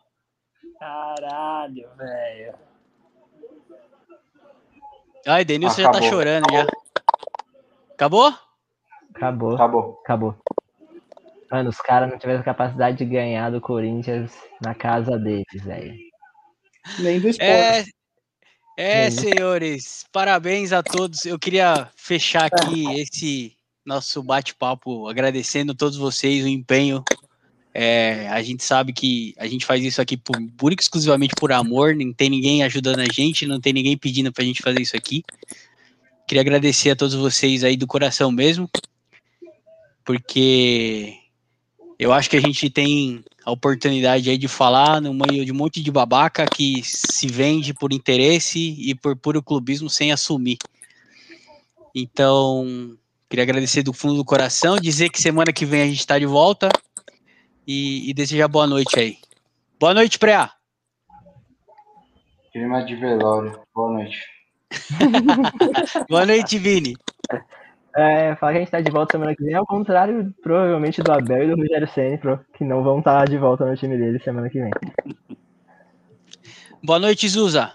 Caralho, 0.79 1.87
velho. 1.97 2.53
Ai, 5.25 5.43
Denilson 5.43 5.81
já 5.81 5.91
tá 5.91 5.97
Acabou. 5.97 6.09
chorando 6.09 6.45
já. 6.51 6.67
Acabou? 7.93 8.33
Acabou, 9.15 9.55
Acabou. 9.55 9.99
acabou. 10.03 10.35
Mano, 11.51 11.69
os 11.69 11.77
caras 11.77 12.09
não 12.09 12.17
tiveram 12.17 12.43
capacidade 12.43 12.97
de 12.97 13.05
ganhar 13.05 13.49
do 13.49 13.61
Corinthians 13.61 14.31
na 14.61 14.75
casa 14.75 15.17
deles, 15.17 15.63
velho. 15.63 15.95
Nem 16.99 17.19
do 17.19 17.29
esporte. 17.29 17.95
É, 18.77 19.05
é, 19.05 19.09
senhores, 19.09 20.05
parabéns 20.11 20.73
a 20.73 20.83
todos. 20.83 21.25
Eu 21.25 21.39
queria 21.39 21.89
fechar 21.95 22.45
aqui 22.45 22.99
esse 22.99 23.55
nosso 23.85 24.21
bate-papo 24.21 25.07
agradecendo 25.07 25.71
a 25.71 25.75
todos 25.75 25.97
vocês 25.97 26.43
o 26.43 26.47
empenho. 26.47 27.03
É, 27.77 28.29
a 28.29 28.41
gente 28.41 28.63
sabe 28.63 28.93
que 28.93 29.35
a 29.37 29.45
gente 29.47 29.65
faz 29.65 29.83
isso 29.83 30.01
aqui 30.01 30.15
por, 30.15 30.41
pura 30.55 30.73
e 30.73 30.77
exclusivamente 30.79 31.33
por 31.37 31.51
amor, 31.51 31.93
não 31.93 32.13
tem 32.13 32.29
ninguém 32.29 32.63
ajudando 32.63 33.01
a 33.01 33.11
gente, 33.11 33.45
não 33.45 33.59
tem 33.59 33.73
ninguém 33.73 33.97
pedindo 33.97 34.31
pra 34.31 34.45
gente 34.45 34.61
fazer 34.61 34.79
isso 34.79 34.95
aqui. 34.95 35.25
Queria 36.25 36.39
agradecer 36.39 36.91
a 36.91 36.95
todos 36.95 37.13
vocês 37.13 37.65
aí 37.65 37.75
do 37.75 37.85
coração 37.85 38.31
mesmo, 38.31 38.69
porque 40.05 41.15
eu 41.99 42.13
acho 42.13 42.29
que 42.29 42.37
a 42.37 42.41
gente 42.41 42.69
tem 42.69 43.21
a 43.43 43.51
oportunidade 43.51 44.29
aí 44.29 44.37
de 44.37 44.47
falar 44.47 45.01
no 45.01 45.13
meio 45.13 45.43
de 45.43 45.51
um 45.51 45.55
monte 45.55 45.83
de 45.83 45.91
babaca 45.91 46.45
que 46.45 46.81
se 46.81 47.27
vende 47.27 47.73
por 47.73 47.91
interesse 47.91 48.57
e 48.57 48.95
por 48.95 49.17
puro 49.17 49.43
clubismo 49.43 49.89
sem 49.89 50.13
assumir. 50.13 50.57
Então, 51.93 52.97
queria 53.29 53.43
agradecer 53.43 53.83
do 53.83 53.91
fundo 53.91 54.15
do 54.15 54.23
coração, 54.23 54.77
dizer 54.77 55.09
que 55.09 55.21
semana 55.21 55.51
que 55.51 55.65
vem 55.65 55.81
a 55.81 55.87
gente 55.87 55.99
está 55.99 56.17
de 56.17 56.25
volta 56.25 56.69
e, 57.67 58.09
e 58.09 58.13
desejar 58.13 58.47
boa 58.47 58.67
noite 58.67 58.99
aí. 58.99 59.17
Boa 59.79 59.93
noite, 59.93 60.17
Preá. 60.17 60.51
Clima 62.51 62.83
de 62.85 62.95
velório. 62.95 63.59
Boa 63.73 63.93
noite. 63.93 64.17
Boa 66.09 66.25
noite, 66.25 66.57
Vini. 66.57 66.95
É, 67.95 68.35
falar 68.35 68.51
que 68.51 68.57
a 68.57 68.61
gente 68.61 68.71
tá 68.71 68.81
de 68.81 68.91
volta 68.91 69.13
semana 69.13 69.35
que 69.35 69.43
vem, 69.43 69.53
ao 69.53 69.65
contrário, 69.65 70.33
provavelmente, 70.41 71.01
do 71.01 71.11
Abel 71.11 71.43
e 71.43 71.47
do 71.47 71.55
Rogério 71.55 71.87
Senna, 71.87 72.45
que 72.53 72.63
não 72.63 72.83
vão 72.83 72.99
estar 72.99 73.25
de 73.25 73.37
volta 73.37 73.65
no 73.65 73.75
time 73.75 73.97
deles 73.97 74.23
semana 74.23 74.49
que 74.49 74.59
vem. 74.59 74.71
Boa 76.83 76.99
noite, 76.99 77.27
Zuza. 77.29 77.71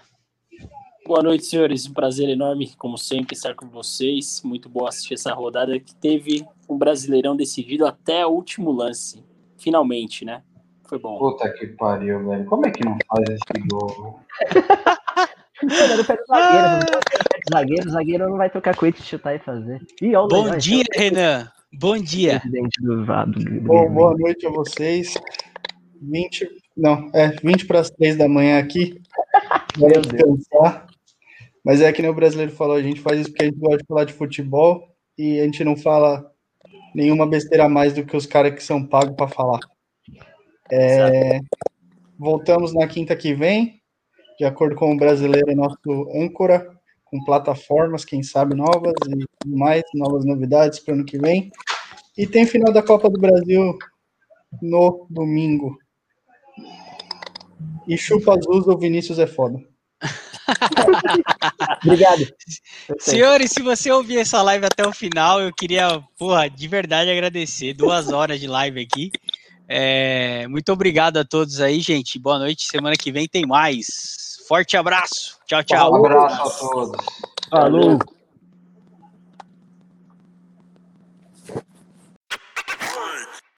Boa 1.05 1.23
noite, 1.23 1.45
senhores. 1.45 1.87
Um 1.87 1.93
prazer 1.93 2.29
enorme, 2.29 2.71
como 2.77 2.97
sempre, 2.97 3.35
estar 3.35 3.55
com 3.55 3.67
vocês. 3.67 4.41
Muito 4.43 4.69
bom 4.69 4.85
assistir 4.85 5.15
essa 5.15 5.33
rodada 5.33 5.79
que 5.79 5.95
teve 5.95 6.45
um 6.69 6.77
brasileirão 6.77 7.35
decidido 7.35 7.85
até 7.85 8.25
o 8.25 8.29
último 8.29 8.71
lance. 8.71 9.23
Finalmente, 9.61 10.25
né? 10.25 10.41
Foi 10.87 10.99
bom. 10.99 11.17
Puta 11.17 11.47
que 11.53 11.67
pariu, 11.67 12.27
velho. 12.27 12.45
Como 12.45 12.65
é 12.65 12.71
que 12.71 12.83
não 12.83 12.97
faz 13.07 13.29
esse 13.29 13.67
gol? 13.67 14.19
Mano, 15.63 16.01
o 16.01 16.05
zagueiro, 16.25 16.85
zagueiro, 17.53 17.89
zagueiro 17.91 18.29
não 18.29 18.37
vai 18.37 18.49
tocar 18.49 18.75
coito 18.75 18.99
de 18.99 19.07
chutar 19.07 19.35
e 19.35 19.39
fazer. 19.39 19.79
Ih, 20.01 20.15
ó, 20.15 20.27
Bom 20.27 20.57
dia, 20.57 20.81
então, 20.81 21.01
Renan. 21.01 21.51
Bom 21.71 21.97
dia. 21.97 22.39
Presidente 22.39 22.81
do 22.81 23.05
VAD. 23.05 23.59
Bom, 23.59 23.89
boa 23.91 24.17
noite 24.17 24.47
a 24.47 24.49
vocês. 24.49 25.13
20, 26.01 26.49
não, 26.75 27.09
é 27.13 27.29
20 27.29 27.67
para 27.67 27.79
as 27.79 27.91
3 27.91 28.17
da 28.17 28.27
manhã 28.27 28.57
aqui. 28.57 28.99
Bora 29.77 30.01
descansar. 30.01 30.87
Mas 31.63 31.79
é 31.79 31.93
que 31.93 32.01
nem 32.01 32.09
o 32.09 32.15
brasileiro 32.15 32.51
falou, 32.51 32.75
a 32.75 32.81
gente 32.81 32.99
faz 32.99 33.19
isso 33.19 33.29
porque 33.29 33.43
a 33.43 33.45
gente 33.45 33.59
gosta 33.59 33.77
de 33.77 33.85
falar 33.85 34.05
de 34.05 34.13
futebol 34.13 34.83
e 35.15 35.39
a 35.39 35.43
gente 35.43 35.63
não 35.63 35.77
fala 35.77 36.31
nenhuma 36.93 37.27
besteira 37.27 37.65
a 37.65 37.69
mais 37.69 37.93
do 37.93 38.05
que 38.05 38.15
os 38.15 38.25
caras 38.25 38.53
que 38.53 38.63
são 38.63 38.85
pagos 38.85 39.15
para 39.15 39.27
falar. 39.27 39.59
É, 40.71 41.39
voltamos 42.17 42.73
na 42.73 42.87
quinta 42.87 43.15
que 43.15 43.33
vem, 43.33 43.81
de 44.37 44.45
acordo 44.45 44.75
com 44.75 44.93
o 44.93 44.97
brasileiro, 44.97 45.55
nosso 45.55 46.09
âncora, 46.15 46.67
com 47.05 47.23
plataformas, 47.23 48.05
quem 48.05 48.23
sabe 48.23 48.55
novas 48.55 48.93
e 49.07 49.47
mais 49.47 49.83
novas 49.93 50.25
novidades 50.25 50.79
para 50.79 50.93
o 50.93 50.95
ano 50.95 51.05
que 51.05 51.17
vem. 51.17 51.51
E 52.17 52.25
tem 52.25 52.45
final 52.45 52.71
da 52.71 52.81
Copa 52.81 53.09
do 53.09 53.19
Brasil 53.19 53.77
no 54.61 55.07
domingo. 55.09 55.77
E 57.87 57.97
chupa 57.97 58.37
azul, 58.37 58.63
o 58.65 58.77
Vinícius 58.77 59.19
é 59.19 59.27
foda. 59.27 59.59
Obrigado. 61.85 62.27
Senhores, 62.99 63.51
se 63.51 63.61
você 63.61 63.91
ouvir 63.91 64.19
essa 64.19 64.41
live 64.41 64.65
até 64.65 64.87
o 64.87 64.91
final, 64.91 65.41
eu 65.41 65.53
queria, 65.53 66.01
porra, 66.17 66.49
de 66.49 66.67
verdade 66.67 67.09
agradecer. 67.09 67.73
Duas 67.73 68.11
horas 68.11 68.39
de 68.39 68.47
live 68.47 68.79
aqui. 68.81 69.11
É, 69.67 70.47
muito 70.47 70.71
obrigado 70.71 71.17
a 71.17 71.25
todos 71.25 71.61
aí, 71.61 71.79
gente. 71.79 72.19
Boa 72.19 72.37
noite. 72.37 72.65
Semana 72.65 72.95
que 72.95 73.11
vem 73.11 73.27
tem 73.27 73.45
mais. 73.45 74.41
Forte 74.47 74.75
abraço. 74.75 75.37
Tchau, 75.45 75.63
tchau. 75.63 75.93
Um 75.93 76.05
abraço 76.05 76.41
a 76.41 76.69
todos. 76.69 77.05
Falou. 77.49 77.99